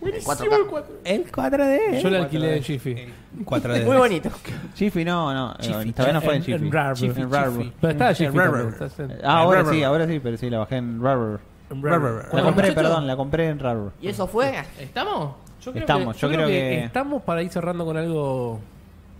En 0.00 0.12
4K. 0.22 0.84
El 1.04 1.32
4D. 1.32 2.00
Yo 2.00 2.10
la 2.10 2.18
alquilé 2.18 2.56
en 2.58 2.62
Jiffy. 2.62 2.90
El 2.92 3.44
4D. 3.44 3.84
Muy 3.84 3.96
bonito. 3.96 4.30
Jiffy 4.76 5.04
no, 5.04 5.34
no. 5.34 5.52
eh, 5.54 5.56
Jiffy, 5.64 5.92
todavía 5.92 6.12
no 6.12 6.20
fue 6.20 6.36
en 6.36 6.42
en- 6.44 6.52
en 6.52 6.58
Jiffy. 6.60 6.70
Rare. 6.70 7.00
En 7.06 7.32
Rare. 7.32 7.72
Pero 7.80 7.90
estaba 7.92 8.14
Jiffy. 8.14 8.38
Rare. 8.38 8.50
también, 8.78 9.10
en- 9.18 9.26
Ah, 9.26 9.38
ahora 9.38 9.64
sí, 9.64 9.82
ahora 9.82 10.06
sí, 10.06 10.20
pero 10.22 10.36
sí, 10.36 10.50
la 10.50 10.58
bajé 10.58 10.76
en 10.76 11.02
Rare. 11.02 11.38
en 11.70 11.82
Rare. 11.82 11.98
Rare. 11.98 12.14
La 12.22 12.28
Bueno, 12.30 12.46
compré, 12.46 12.50
muchachos. 12.68 12.74
perdón, 12.74 13.06
la 13.08 13.16
compré 13.16 13.48
en 13.48 13.58
Rare. 13.58 13.80
Y 14.00 14.06
eso 14.08 14.28
fue. 14.28 14.54
¿Estamos? 14.78 15.34
Yo 15.62 15.72
creo 15.72 15.80
Estamos, 15.82 16.14
que, 16.16 16.20
yo 16.22 16.28
creo 16.28 16.46
que- 16.46 16.84
estamos 16.84 17.22
para 17.22 17.42
ir 17.42 17.50
cerrando 17.50 17.84
con 17.84 17.96
algo. 17.96 18.60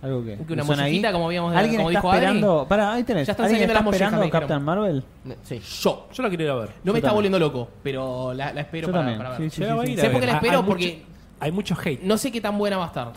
Algo 0.01 0.23
que. 0.23 0.37
Que 0.37 0.53
una 0.53 0.63
mollejita, 0.63 1.11
como 1.11 1.25
habíamos 1.25 1.53
¿Alguien 1.55 1.75
como 1.77 1.89
está 1.89 1.99
dijo 1.99 2.11
Adri? 2.11 2.25
esperando? 2.25 2.65
Pará, 2.69 2.93
ahí 2.93 3.03
tenés. 3.03 3.27
Ya 3.27 3.31
están 3.31 3.45
¿Alguien 3.47 3.61
saliendo 3.69 3.73
está 3.79 3.83
las 3.85 3.93
esperando 3.93 4.23
dijeron. 4.23 4.41
Captain 4.41 4.63
Marvel? 4.63 5.03
Sí. 5.43 5.59
Yo. 5.81 6.07
Yo 6.13 6.23
la 6.23 6.29
quiero 6.29 6.43
ir 6.45 6.49
a 6.51 6.55
ver. 6.55 6.69
No 6.85 6.93
me 6.93 6.99
está 6.99 7.11
volviendo 7.11 7.37
loco, 7.37 7.67
pero 7.83 8.33
la, 8.33 8.53
la 8.53 8.61
espero 8.61 8.87
Yo 8.87 8.93
para, 8.93 9.03
también. 9.03 9.17
para 9.17 9.29
ver. 9.37 9.37
Sí, 9.39 9.43
sí, 9.49 9.63
sí, 9.65 9.85
sí. 9.85 9.91
ir 9.91 9.99
a 9.99 10.03
Sé 10.03 10.09
por 10.09 10.19
qué 10.21 10.27
la 10.27 10.33
espero 10.33 10.59
hay 10.59 10.63
porque 10.65 11.03
Hay 11.41 11.51
mucho 11.51 11.75
hate. 11.83 12.01
no 12.03 12.17
sé 12.17 12.31
qué 12.31 12.39
tan 12.39 12.57
buena 12.57 12.77
va 12.77 12.85
a 12.85 12.87
estar. 12.87 13.11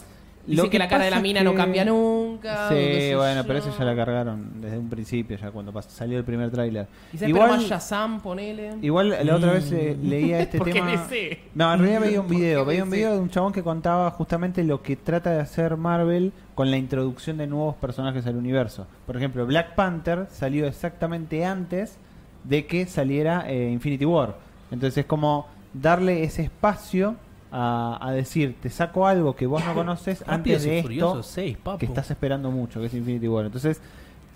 Dice 0.46 0.60
Lo 0.62 0.68
que, 0.70 0.78
la 0.78 0.88
cara 0.88 1.04
de 1.04 1.10
la 1.12 1.20
mina 1.20 1.42
no 1.44 1.54
cambia 1.54 1.84
nunca. 1.84 2.68
Sí, 2.68 2.74
sé 2.74 3.14
bueno, 3.16 3.42
yo. 3.42 3.46
pero 3.46 3.58
eso 3.60 3.72
ya 3.78 3.84
la 3.84 3.94
cargaron 3.94 4.60
desde 4.60 4.76
un 4.76 4.88
principio, 4.90 5.36
ya 5.36 5.52
cuando 5.52 5.72
pas- 5.72 5.86
salió 5.88 6.18
el 6.18 6.24
primer 6.24 6.50
tráiler. 6.50 6.88
Igual, 7.12 7.50
más 7.50 7.62
Shazam, 7.62 8.20
ponele. 8.20 8.72
igual 8.82 9.16
la 9.24 9.36
otra 9.36 9.52
vez 9.52 9.70
eh, 9.70 9.96
leía 10.02 10.40
este 10.40 10.58
tema. 10.64 10.90
DC. 10.90 11.38
No, 11.54 11.72
en 11.72 11.78
realidad 11.78 12.00
veía 12.00 12.20
un 12.20 12.26
¿Por 12.26 12.36
qué 12.36 12.42
video, 12.42 12.64
veía 12.64 12.82
un 12.82 12.90
video 12.90 13.12
de 13.14 13.20
un 13.20 13.30
chabón 13.30 13.52
que 13.52 13.62
contaba 13.62 14.10
justamente 14.10 14.64
lo 14.64 14.82
que 14.82 14.96
trata 14.96 15.30
de 15.30 15.40
hacer 15.40 15.76
Marvel 15.76 16.32
con 16.56 16.70
la 16.72 16.76
introducción 16.76 17.36
de 17.36 17.46
nuevos 17.46 17.76
personajes 17.76 18.26
al 18.26 18.34
universo. 18.36 18.86
Por 19.06 19.16
ejemplo, 19.16 19.46
Black 19.46 19.76
Panther 19.76 20.26
salió 20.30 20.66
exactamente 20.66 21.44
antes 21.44 21.98
de 22.42 22.66
que 22.66 22.86
saliera 22.86 23.44
eh, 23.48 23.70
Infinity 23.70 24.04
War. 24.04 24.34
Entonces 24.72 24.98
es 24.98 25.06
como 25.06 25.46
darle 25.72 26.24
ese 26.24 26.42
espacio 26.42 27.14
a, 27.52 27.98
a 28.00 28.12
decir, 28.12 28.56
te 28.62 28.70
saco 28.70 29.06
algo 29.06 29.36
que 29.36 29.46
vos 29.46 29.62
no 29.64 29.74
conoces 29.74 30.24
antes 30.26 30.64
de 30.64 30.78
esto 30.78 30.88
Furiosos 30.88 31.26
6, 31.26 31.56
papu. 31.58 31.78
que 31.78 31.86
estás 31.86 32.10
esperando 32.10 32.50
mucho, 32.50 32.80
que 32.80 32.86
es 32.86 32.94
Infinity 32.94 33.28
War. 33.28 33.44
Entonces, 33.46 33.80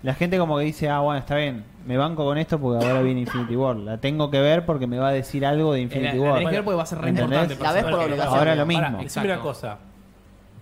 la 0.03 0.13
gente 0.15 0.39
como 0.39 0.59
que 0.59 0.65
dice, 0.65 0.91
ah, 0.91 1.01
bueno, 1.01 1.19
está 1.19 1.37
bien, 1.37 1.65
me 1.87 1.97
banco 1.97 2.25
con 2.25 2.37
esto 2.37 2.59
porque 2.61 2.85
ahora 2.87 3.01
viene 3.03 3.21
Infinity 3.23 3.57
War. 3.57 3.77
La 3.77 3.99
tengo 3.99 4.31
que 4.31 4.39
ver 4.41 4.67
porque 4.67 4.87
me 4.87 4.99
va 4.99 5.09
a 5.09 5.13
decir 5.13 5.47
algo 5.47 5.73
de 5.73 5.81
Eh, 5.81 5.87
la- 5.89 5.95
Infinity 5.97 6.19
la 6.19 6.23
War. 6.23 6.35
tenés 6.39 6.51
que 6.51 6.57
ver 6.57 6.65
porque 6.65 6.77
va 6.77 6.83
a 6.83 6.87
ser 6.87 6.99
re 7.01 7.09
importante. 7.11 7.57
La 7.61 7.73
ves 7.73 7.85
por 7.85 7.95
obligación. 7.95 8.39
Ahora 8.39 8.55
lo 8.55 8.67
mismo. 8.67 8.99
decime 9.03 9.27
una 9.27 9.41
cosa. 9.41 9.79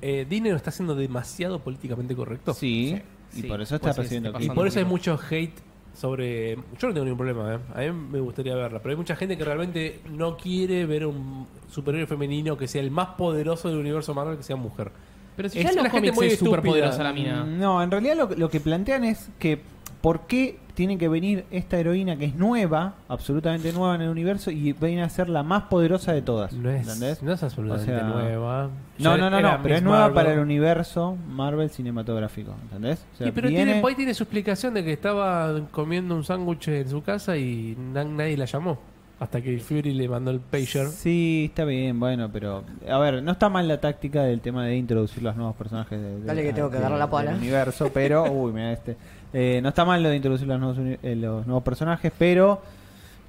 Eh, 0.01 0.26
Disney 0.28 0.51
lo 0.51 0.56
está 0.56 0.70
haciendo 0.70 0.94
demasiado 0.94 1.59
políticamente 1.59 2.14
correcto. 2.14 2.55
Sí, 2.55 3.01
y 3.35 3.40
Sí, 3.40 3.43
por 3.48 3.60
eso 3.60 3.74
está 3.76 3.93
pues 3.94 4.09
sí, 4.09 4.16
está 4.16 4.40
Y 4.40 4.48
por 4.51 4.66
eso 4.68 4.78
hay 4.78 4.85
mucho 4.85 5.18
hate 5.31 5.59
sobre... 5.94 6.55
Yo 6.56 6.89
no 6.89 6.93
tengo 6.94 7.05
ningún 7.05 7.16
problema, 7.18 7.55
¿eh? 7.55 7.59
A 7.74 7.93
mí 7.93 7.98
me 8.12 8.20
gustaría 8.20 8.55
verla. 8.55 8.78
Pero 8.81 8.90
hay 8.90 8.97
mucha 8.97 9.16
gente 9.16 9.36
que 9.39 9.44
realmente 9.44 10.01
no 10.10 10.36
quiere 10.36 10.86
ver 10.86 11.06
un 11.06 11.47
superhéroe 11.74 12.06
femenino 12.06 12.56
que 12.56 12.68
sea 12.68 12.80
el 12.80 12.90
más 12.90 13.09
poderoso 13.18 13.68
del 13.68 13.78
universo 13.78 14.14
Marvel 14.14 14.36
que 14.36 14.42
sea 14.42 14.56
mujer. 14.56 14.90
Pero 15.36 15.48
si 15.48 15.59
Es 15.59 15.64
ya 15.64 15.70
los 15.72 15.82
gente 15.82 15.90
cómics 15.90 16.14
muy 16.14 16.26
es 16.28 16.38
súper 16.38 16.62
poderosa 16.62 17.02
la 17.02 17.12
mina. 17.12 17.44
Mm, 17.44 17.59
No, 17.59 17.82
en 17.82 17.90
realidad 17.90 18.16
lo, 18.16 18.28
lo 18.36 18.48
que 18.48 18.60
plantean 18.60 19.05
es 19.05 19.30
que 19.38 19.60
por 20.01 20.26
qué 20.26 20.59
tiene 20.74 20.98
que 20.98 21.09
venir 21.09 21.44
esta 21.51 21.78
heroína 21.78 22.16
que 22.16 22.24
es 22.26 22.34
nueva, 22.34 22.94
absolutamente 23.09 23.72
nueva 23.72 23.94
en 23.94 24.02
el 24.02 24.09
universo, 24.10 24.51
y 24.51 24.72
viene 24.72 25.02
a 25.02 25.09
ser 25.09 25.28
la 25.28 25.42
más 25.42 25.62
poderosa 25.64 26.12
de 26.12 26.20
todas. 26.20 26.52
No 26.52 26.68
es, 26.70 26.82
¿Entendés? 26.86 27.22
no 27.22 27.32
es 27.32 27.42
absolutamente 27.42 27.92
O 27.92 27.98
sea, 27.98 28.06
nueva. 28.09 28.70
No, 28.98 29.16
no, 29.16 29.30
no, 29.30 29.40
no, 29.40 29.59
pero 29.62 29.76
es 29.76 29.82
nueva 29.82 30.01
Marvel. 30.01 30.14
para 30.14 30.32
el 30.34 30.40
universo 30.40 31.16
Marvel 31.28 31.70
cinematográfico, 31.70 32.55
¿entendés? 32.62 33.05
O 33.14 33.16
sea, 33.18 33.26
Sí, 33.28 33.32
pero 33.34 33.48
viene- 33.48 33.64
tiene, 33.66 33.80
por 33.80 33.90
ahí 33.90 33.96
tiene 33.96 34.14
su 34.14 34.24
explicación 34.24 34.74
de 34.74 34.84
que 34.84 34.92
estaba 34.92 35.60
comiendo 35.70 36.14
un 36.16 36.24
sándwich 36.24 36.68
en 36.68 36.88
su 36.88 37.02
casa 37.02 37.36
y 37.36 37.76
na- 37.78 38.05
nadie 38.05 38.36
la 38.36 38.44
llamó. 38.44 38.78
Hasta 39.20 39.41
que 39.41 39.59
Fury 39.59 39.95
le 39.95 40.09
mandó 40.09 40.31
el 40.32 40.41
pager. 40.41 40.89
Sí, 40.89 41.47
está 41.49 41.65
bien, 41.65 41.99
bueno, 42.01 42.28
pero 42.32 42.65
a 42.89 42.99
ver, 42.99 43.23
no 43.23 43.32
está 43.32 43.49
mal 43.49 43.66
la 43.69 43.81
táctica 43.81 44.23
del 44.24 44.41
tema 44.41 44.66
de 44.66 44.77
introducir 44.77 45.23
los 45.23 45.36
nuevos 45.36 45.55
personajes 45.57 46.01
de, 46.01 46.19
de- 46.20 46.24
Dale 46.27 46.43
que 46.43 46.53
tengo 46.53 46.69
que 46.70 46.78
agarrar 46.78 46.99
la 46.99 47.09
pala. 47.09 47.31
del 47.31 47.41
universo, 47.41 47.91
pero 47.95 48.24
uy, 48.31 48.53
mira 48.53 48.73
este. 48.73 48.97
Eh, 49.32 49.61
no 49.62 49.69
está 49.70 49.85
mal 49.85 50.03
lo 50.03 50.09
de 50.11 50.16
introducir 50.16 50.47
los 50.49 50.59
nuevos 50.61 50.78
eh, 51.03 51.16
los 51.16 51.47
nuevos 51.47 51.62
personajes, 51.62 52.12
pero 52.19 52.61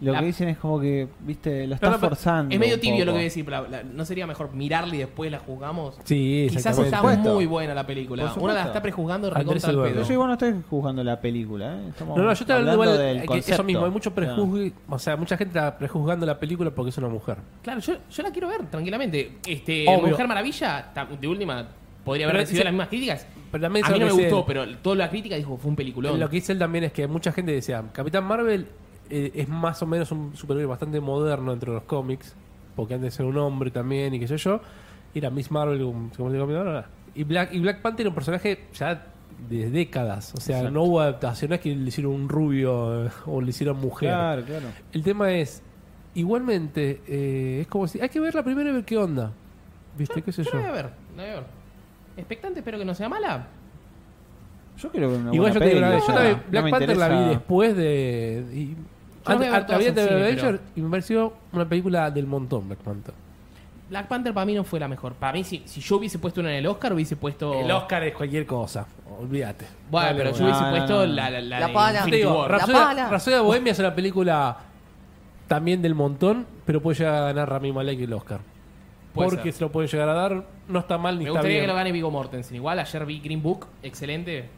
lo 0.01 0.11
La- 0.11 0.19
que 0.19 0.25
dicen 0.25 0.49
es 0.49 0.57
como 0.57 0.79
que, 0.79 1.07
viste, 1.21 1.65
lo 1.67 1.75
está 1.75 1.87
No, 1.87 1.93
no, 1.93 1.99
forzando. 1.99 2.53
Es 2.53 2.59
medio 2.59 2.79
tibio 2.79 3.05
lo 3.05 3.11
que 3.11 3.15
voy 3.15 3.21
a 3.21 3.23
decir, 3.23 3.45
pero 3.45 3.61
la- 3.63 3.69
la- 3.69 3.83
¿no 3.83 4.03
sería 4.05 4.27
mejor 4.27 4.51
mirarla 4.53 4.93
y 4.93 4.97
después 4.99 5.31
la 5.31 5.39
juzgamos? 5.39 5.97
Sí, 6.03 6.47
Quizás 6.49 6.77
está 6.77 7.01
muy 7.01 7.45
buena 7.45 7.73
la 7.73 7.87
película. 7.87 8.33
Una 8.37 8.53
la 8.53 8.63
está 8.65 8.81
prejuzgando 8.81 9.27
Andrés 9.27 9.63
recontra 9.63 9.69
al 9.69 9.93
pedo. 9.93 10.03
yo 10.03 10.13
igual 10.13 10.27
no 10.27 10.33
estoy 10.33 10.55
jugando 10.69 11.03
la 11.03 11.19
película, 11.21 11.75
¿eh? 11.77 11.87
Estamos 11.89 12.17
No, 12.17 12.23
no, 12.23 12.33
yo 12.33 12.45
te 12.45 12.53
hablo 12.53 12.71
hablando 12.71 12.93
igual 12.93 13.17
del 13.19 13.27
que 13.43 13.51
eso 13.51 13.63
mismo. 13.63 13.85
Hay 13.85 13.91
mucho 13.91 14.13
prejuzgue. 14.13 14.73
O 14.89 14.99
sea, 14.99 15.15
mucha 15.15 15.37
gente 15.37 15.57
está 15.57 15.77
prejuzgando 15.77 16.25
la 16.25 16.37
película 16.39 16.71
porque 16.71 16.89
es 16.89 16.97
una 16.97 17.07
mujer. 17.09 17.37
Claro, 17.63 17.79
yo, 17.79 17.93
yo 18.11 18.23
la 18.23 18.31
quiero 18.31 18.47
ver 18.49 18.65
tranquilamente. 18.67 19.37
Este, 19.47 19.85
Obvio. 19.87 20.09
Mujer 20.09 20.27
Maravilla, 20.27 20.91
de 21.19 21.27
última, 21.27 21.67
podría 22.03 22.25
haber 22.25 22.33
Pero 22.35 22.41
recibido 22.43 22.61
sí- 22.61 22.65
las 22.65 22.73
mismas 22.73 22.87
críticas. 22.89 23.27
Pero 23.51 23.61
también 23.61 23.85
A 23.85 23.89
mí 23.89 23.99
no 23.99 24.05
me 24.07 24.11
que 24.11 24.21
gustó, 24.23 24.39
él. 24.39 24.43
pero 24.47 24.77
toda 24.79 24.95
la 24.97 25.09
crítica 25.09 25.35
dijo 25.37 25.57
fue 25.57 25.69
un 25.69 25.75
peliculón. 25.75 26.19
Lo 26.19 26.29
que 26.29 26.35
dice 26.35 26.51
él 26.51 26.59
también 26.59 26.83
es 26.83 26.91
que 26.91 27.07
mucha 27.07 27.31
gente 27.31 27.51
decía, 27.53 27.83
Capitán 27.93 28.25
Marvel 28.25 28.67
eh, 29.09 29.31
es 29.35 29.47
más 29.49 29.81
o 29.81 29.85
menos 29.85 30.11
un 30.11 30.35
superhéroe 30.35 30.67
bastante 30.67 30.99
moderno 30.99 31.53
entre 31.53 31.71
los 31.71 31.83
cómics, 31.83 32.35
porque 32.75 32.95
antes 32.95 33.19
era 33.19 33.27
un 33.27 33.37
hombre 33.37 33.71
también 33.71 34.13
y 34.13 34.19
qué 34.19 34.27
sé 34.27 34.37
yo, 34.37 34.61
y 35.13 35.19
era 35.19 35.29
Miss 35.29 35.51
Marvel, 35.51 35.81
como, 36.15 36.31
digo 36.31 36.43
ahora. 36.43 36.87
Y 37.13 37.23
Black, 37.23 37.53
y 37.53 37.59
Black 37.59 37.81
Panther 37.81 38.01
era 38.05 38.09
un 38.09 38.15
personaje 38.15 38.65
ya 38.73 39.07
de 39.49 39.69
décadas, 39.69 40.33
o 40.33 40.41
sea, 40.41 40.57
Exacto. 40.57 40.73
no 40.73 40.83
hubo 40.83 40.99
adaptaciones 41.01 41.59
que 41.59 41.75
le 41.75 41.87
hicieron 41.87 42.13
un 42.13 42.29
rubio 42.29 43.05
eh, 43.05 43.11
o 43.25 43.41
le 43.41 43.49
hicieron 43.49 43.77
mujer. 43.79 44.09
Claro, 44.09 44.43
claro. 44.43 44.67
El 44.91 45.03
tema 45.03 45.31
es, 45.31 45.61
igualmente, 46.13 47.01
eh, 47.07 47.59
es 47.61 47.67
como 47.67 47.87
si 47.87 48.01
hay 48.01 48.09
que 48.09 48.19
verla 48.19 48.43
primero 48.43 48.69
y 48.69 48.73
ver 48.73 48.85
qué 48.85 48.97
onda. 48.97 49.31
¿Viste? 49.97 50.21
¿Qué 50.21 50.31
sé 50.31 50.43
Yo 50.43 50.51
la 50.53 50.59
voy 50.59 50.69
a 50.69 50.71
ver, 50.71 50.85
la 51.15 51.23
voy 51.23 51.31
a 51.31 51.35
ver. 51.35 51.43
Expectante, 52.17 52.59
espero 52.59 52.77
que 52.77 52.85
no 52.85 52.93
sea 52.93 53.07
mala. 53.07 53.47
Yo 54.77 54.91
quiero 54.91 55.09
ver 55.09 55.19
una 55.19 55.33
Igual 55.33 55.53
yo 55.53 55.59
te 55.59 55.65
digo, 55.65 55.81
peli, 55.81 56.01
yo 56.05 56.13
no 56.13 56.41
Black 56.49 56.69
Panther 56.69 56.97
la 56.97 57.09
vi 57.09 57.29
después 57.29 57.75
de. 57.77 58.45
y- 58.53 58.75
Antes- 59.25 59.53
había 59.73 59.91
de 59.91 60.01
Avenger 60.09 60.59
pero- 60.59 60.63
y 60.75 60.81
me 60.81 60.89
pareció 60.89 61.33
una 61.53 61.67
película 61.67 62.09
del 62.11 62.27
montón, 62.27 62.67
Black 62.67 62.79
Panther. 62.79 63.13
Black 63.89 64.07
Panther 64.07 64.33
para 64.33 64.45
mí 64.45 64.53
no 64.55 64.63
fue 64.63 64.79
la 64.79 64.87
mejor. 64.87 65.13
Para 65.13 65.33
mí, 65.33 65.43
si, 65.43 65.61
si 65.65 65.79
yo 65.79 65.97
hubiese 65.97 66.17
puesto 66.17 66.41
una 66.41 66.49
en 66.51 66.57
el 66.57 66.67
Oscar, 66.67 66.91
hubiese 66.93 67.15
puesto. 67.15 67.53
El 67.53 67.69
Oscar 67.71 68.03
es 68.03 68.15
cualquier 68.15 68.45
cosa, 68.45 68.87
olvídate. 69.19 69.65
Bueno, 69.91 70.07
Dale, 70.07 70.17
pero 70.17 70.29
bueno. 70.31 70.39
yo 70.39 70.45
hubiese 70.51 70.63
No, 70.65 70.69
puesto 70.77 70.93
no. 71.07 71.13
la, 71.13 71.29
la, 71.29 71.41
la 71.41 71.59
La 71.59 71.67
de 71.67 71.73
pala. 71.73 72.05
Digo, 72.05 72.47
Bohemia 73.43 73.71
es 73.73 73.79
una 73.79 73.93
película 73.93 74.57
también 75.47 75.81
del 75.81 75.93
montón, 75.93 76.47
pero 76.65 76.81
puede 76.81 76.97
llegar 76.97 77.13
a 77.15 77.21
ganar 77.27 77.47
Rami 77.49 77.71
Malek 77.71 77.99
el 78.01 78.13
Oscar. 78.13 78.39
Puede 79.13 79.29
porque 79.29 79.43
ser. 79.51 79.53
se 79.53 79.61
lo 79.65 79.71
puede 79.71 79.87
llegar 79.87 80.09
a 80.09 80.13
dar, 80.13 80.43
no 80.67 80.79
está 80.79 80.97
mal 80.97 81.15
ni 81.17 81.23
Me 81.25 81.29
está 81.29 81.39
gustaría 81.39 81.57
bien. 81.57 81.63
que 81.63 81.67
lo 81.67 81.75
gane 81.75 81.91
Vigo 81.91 82.11
Mortensen. 82.11 82.55
Igual 82.55 82.79
ayer 82.79 83.05
vi 83.05 83.19
Green 83.19 83.41
Book, 83.41 83.67
excelente. 83.83 84.49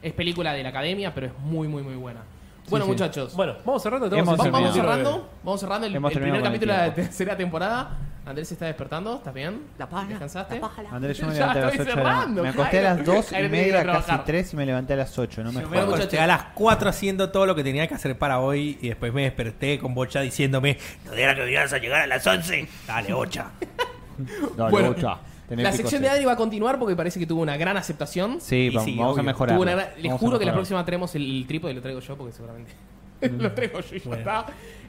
Es 0.00 0.12
película 0.12 0.52
de 0.52 0.62
la 0.62 0.68
academia, 0.70 1.12
pero 1.12 1.26
es 1.26 1.32
muy, 1.40 1.66
muy, 1.68 1.82
muy 1.82 1.96
buena. 1.96 2.20
Bueno, 2.68 2.84
sí. 2.84 2.90
muchachos. 2.90 3.34
Bueno, 3.34 3.54
vamos 3.64 3.82
cerrando. 3.82 4.06
Hemos 4.06 4.36
vamos, 4.36 4.74
cerrando. 4.74 5.30
Vamos 5.42 5.60
cerrando 5.60 5.86
el, 5.86 5.92
primer 5.92 6.34
el 6.36 6.42
capítulo 6.42 6.72
de 6.72 6.78
la 6.78 6.94
tercera 6.94 7.36
temporada. 7.36 7.96
Andrés 8.26 8.48
se 8.48 8.54
está 8.54 8.66
despertando, 8.66 9.18
¿estás 9.18 9.32
bien? 9.32 9.62
La 9.78 9.88
pala. 9.88 10.08
¿Descansaste? 10.08 10.58
La. 10.58 10.90
Andrés, 10.90 11.16
yo 11.16 11.28
me 11.28 11.34
Ya 11.34 11.54
levanté 11.54 11.60
a 11.60 11.62
las 11.62 11.74
estoy 11.74 11.86
8 11.86 11.90
de 11.96 12.02
la 12.02 12.10
cerrando, 12.10 12.42
Me 12.42 12.48
acosté 12.48 12.70
Jairo. 12.76 12.88
a 12.88 12.94
las 12.94 13.06
2 13.06 13.32
y 13.32 13.48
media, 13.48 13.72
casi 13.72 13.84
trabajar. 13.84 14.24
3 14.24 14.52
y 14.52 14.56
me 14.56 14.66
levanté 14.66 14.92
a 14.94 14.96
las 14.96 15.16
8. 15.16 15.44
No 15.44 15.52
me 15.52 15.62
jodas. 15.62 15.86
muchachos. 15.86 16.10
Llegué 16.10 16.22
a 16.24 16.26
las 16.26 16.42
4 16.54 16.88
haciendo 16.90 17.30
todo 17.30 17.46
lo 17.46 17.54
que 17.54 17.62
tenía 17.62 17.86
que 17.86 17.94
hacer 17.94 18.18
para 18.18 18.40
hoy 18.40 18.78
y 18.82 18.88
después 18.88 19.12
me 19.14 19.22
desperté 19.22 19.78
con 19.78 19.94
Bocha 19.94 20.22
diciéndome, 20.22 20.76
no 21.04 21.12
era 21.12 21.36
que 21.36 21.48
ibas 21.48 21.72
a 21.72 21.78
llegar 21.78 22.02
a 22.02 22.06
las 22.08 22.26
11. 22.26 22.68
Dale, 22.88 23.12
Bocha. 23.12 23.46
Dale, 24.56 24.70
Bueno, 24.72 24.88
bocha. 24.92 25.18
La 25.50 25.72
sección 25.72 26.02
de. 26.02 26.08
Adri 26.08 26.24
va 26.24 26.32
a 26.32 26.36
continuar 26.36 26.78
porque 26.78 26.96
parece 26.96 27.18
que 27.20 27.26
tuvo 27.26 27.42
una 27.42 27.56
gran 27.56 27.76
aceptación. 27.76 28.40
Sí, 28.40 28.56
Y 28.56 28.70
vamos, 28.70 28.84
sí, 28.84 28.96
vamos 28.96 29.18
a 29.18 29.22
mejorar. 29.22 29.58
Gran- 29.58 29.78
Les 29.96 30.04
Vamos 30.04 30.20
juro 30.20 30.38
que 30.38 30.44
la 30.44 30.52
próxima 30.52 30.84
traemos 30.84 31.14
el, 31.14 31.22
el 31.42 31.46
trípode, 31.46 31.74
lo 31.74 31.80
traigo 31.82 32.00
yo 32.00 32.16
porque 32.16 32.32
seguramente 32.32 32.72
lo 33.38 33.52
traigo 33.52 33.80
yo 33.80 33.96
y 33.96 34.00
ya 34.00 34.14
está. 34.16 34.46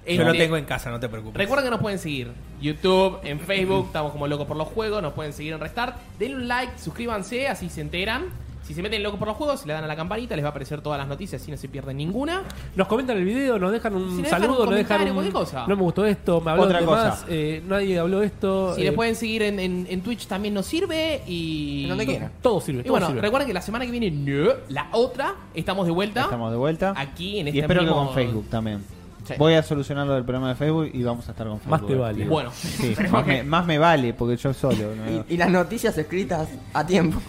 Yo 0.07 0.23
lo 0.23 0.31
Este, 0.31 0.43
tengo 0.43 0.57
en 0.57 0.65
casa, 0.65 0.89
no 0.89 0.99
te 0.99 1.09
preocupes. 1.09 1.38
Recuerden 1.38 1.65
que 1.65 1.71
nos 1.71 1.81
pueden 1.81 1.99
seguir 1.99 2.31
YouTube, 2.61 3.19
en 3.23 3.39
Facebook, 3.41 3.88
estamos 3.88 4.11
como 4.13 4.25
Locos 4.27 4.47
por 4.47 4.55
los 4.57 4.67
Juegos, 4.69 5.01
nos 5.01 5.13
pueden 5.13 5.34
seguir 5.34 5.53
en 5.53 5.59
Restart. 5.59 5.97
Denle 6.17 6.38
un 6.38 6.47
like, 6.47 6.71
suscríbanse, 6.79 7.47
así 7.49 7.69
se 7.69 7.81
enteran. 7.81 8.25
Si 8.68 8.73
se 8.73 8.81
meten 8.81 9.02
Locos 9.02 9.18
por 9.18 9.30
los 9.30 9.38
Juegos, 9.38 9.65
le 9.65 9.72
dan 9.72 9.84
a 9.85 9.88
la 9.88 9.95
campanita, 9.95 10.35
les 10.35 10.44
va 10.44 10.49
a 10.49 10.52
aparecer 10.52 10.81
todas 10.81 10.99
las 10.99 11.07
noticias, 11.07 11.41
así 11.41 11.49
no 11.49 11.56
se 11.56 11.69
pierden 11.69 11.95
ninguna. 11.95 12.44
Nos 12.76 12.88
comentan 12.88 13.15
el 13.18 13.23
video, 13.23 13.57
nos 13.57 13.72
dejan 13.72 13.95
un 13.95 14.02
Si 14.10 14.15
nos 14.15 14.23
dejan 14.23 14.41
saludo, 14.41 14.64
un 14.64 14.65
nos 14.72 14.76
dejan 14.76 14.98
comentario, 14.98 15.14
un, 15.14 15.15
cualquier 15.31 15.34
cosa. 15.34 15.68
No 15.68 15.76
me 15.77 15.81
gustó 15.84 16.06
esto, 16.06 16.41
me 16.41 16.52
habló 16.52 16.64
Otra 16.64 16.80
de 16.81 16.85
cosa. 16.85 17.07
más, 17.10 17.26
eh, 17.30 17.64
nadie 17.65 17.98
habló 17.98 18.22
esto. 18.22 18.76
Si 18.76 18.81
eh, 18.81 18.85
les 18.85 18.94
pueden 18.94 19.15
seguir 19.15 19.44
en, 19.44 19.60
en- 19.61 19.88
en 19.89 20.02
Twitch 20.02 20.27
también 20.27 20.53
nos 20.53 20.65
sirve 20.65 21.22
y... 21.26 21.84
En 21.84 21.89
donde 21.89 22.06
quiera. 22.06 22.30
Todo 22.41 22.60
sirve, 22.60 22.81
Y 22.81 22.84
todo 22.84 22.91
bueno, 22.91 23.07
sirve. 23.07 23.22
recuerden 23.22 23.48
que 23.48 23.53
la 23.53 23.61
semana 23.61 23.85
que 23.85 23.91
viene, 23.91 24.11
no, 24.11 24.49
la 24.68 24.88
otra, 24.91 25.34
estamos 25.53 25.85
de 25.85 25.94
vuelta. 25.94 26.23
Estamos 26.23 26.52
de 26.52 26.57
vuelta. 26.57 26.94
Aquí 26.98 27.39
en 27.39 27.48
y 27.48 27.49
este 27.52 27.61
espero 27.61 27.81
que 27.85 27.88
con 27.91 28.14
Facebook 28.14 28.48
también. 28.49 28.84
Sí. 29.26 29.34
Voy 29.38 29.53
a 29.56 29.64
solucionar 29.64 30.07
lo 30.07 30.14
del 30.14 30.23
problema 30.23 30.49
de 30.49 30.56
Facebook 30.56 30.89
y 30.94 31.03
vamos 31.03 31.27
a 31.27 31.31
estar 31.31 31.48
con 31.48 31.60
Facebook. 31.60 31.72
Más 31.81 31.85
te 31.88 31.95
vale. 31.95 32.11
activo. 32.23 32.30
Bueno, 32.30 32.52
Sí, 32.53 32.95
más, 33.11 33.26
me, 33.26 33.44
más 33.44 33.65
me 33.65 33.77
vale 33.77 34.14
porque 34.14 34.38
yo 34.38 34.53
solo. 34.53 34.77
¿no? 34.95 35.23
Y, 35.27 35.34
y 35.34 35.38
las 35.38 35.49
noticias 35.49 35.98
escritas 35.98 36.48
a 36.73 36.85
tiempo. 36.85 37.19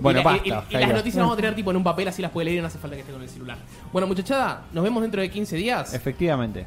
Bueno, 0.00 0.20
y, 0.20 0.24
basta, 0.24 0.64
y, 0.70 0.74
las 0.74 0.92
noticias 0.92 1.16
vamos 1.16 1.34
a 1.34 1.36
tener 1.36 1.54
tipo 1.54 1.70
en 1.70 1.76
un 1.76 1.84
papel, 1.84 2.08
así 2.08 2.22
las 2.22 2.30
puede 2.30 2.46
leer 2.46 2.58
y 2.58 2.60
no 2.60 2.66
hace 2.66 2.78
falta 2.78 2.96
que 2.96 3.00
esté 3.00 3.12
con 3.12 3.22
el 3.22 3.28
celular. 3.28 3.58
Bueno, 3.92 4.06
muchachada, 4.06 4.64
nos 4.72 4.84
vemos 4.84 5.02
dentro 5.02 5.20
de 5.20 5.30
15 5.30 5.56
días. 5.56 5.94
Efectivamente. 5.94 6.66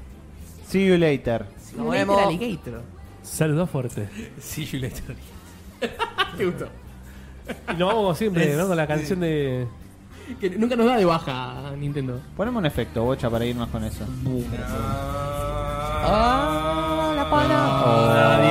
See 0.67 0.87
you 0.87 0.97
later. 0.97 1.45
See. 1.61 2.59
Saludos 3.23 3.69
fuerte. 3.69 4.07
See 4.39 4.65
you 4.65 4.79
later. 4.79 5.15
Te 6.37 6.45
gustó. 6.45 6.67
Y 7.69 7.71
nos 7.71 7.87
vamos 7.87 7.95
como 7.95 8.15
siempre, 8.15 8.55
¿no? 8.55 8.67
Con 8.67 8.77
la 8.77 8.87
canción 8.87 9.19
de. 9.19 9.67
Que 10.39 10.51
nunca 10.51 10.75
nos 10.75 10.85
da 10.85 10.97
de 10.97 11.05
baja 11.05 11.71
Nintendo. 11.77 12.21
Ponemos 12.37 12.59
un 12.59 12.65
efecto, 12.67 13.03
bocha, 13.03 13.29
para 13.29 13.45
irnos 13.45 13.67
con 13.69 13.83
eso. 13.83 14.05
Ah, 16.03 17.13
la 17.15 17.29
pala. 17.29 18.48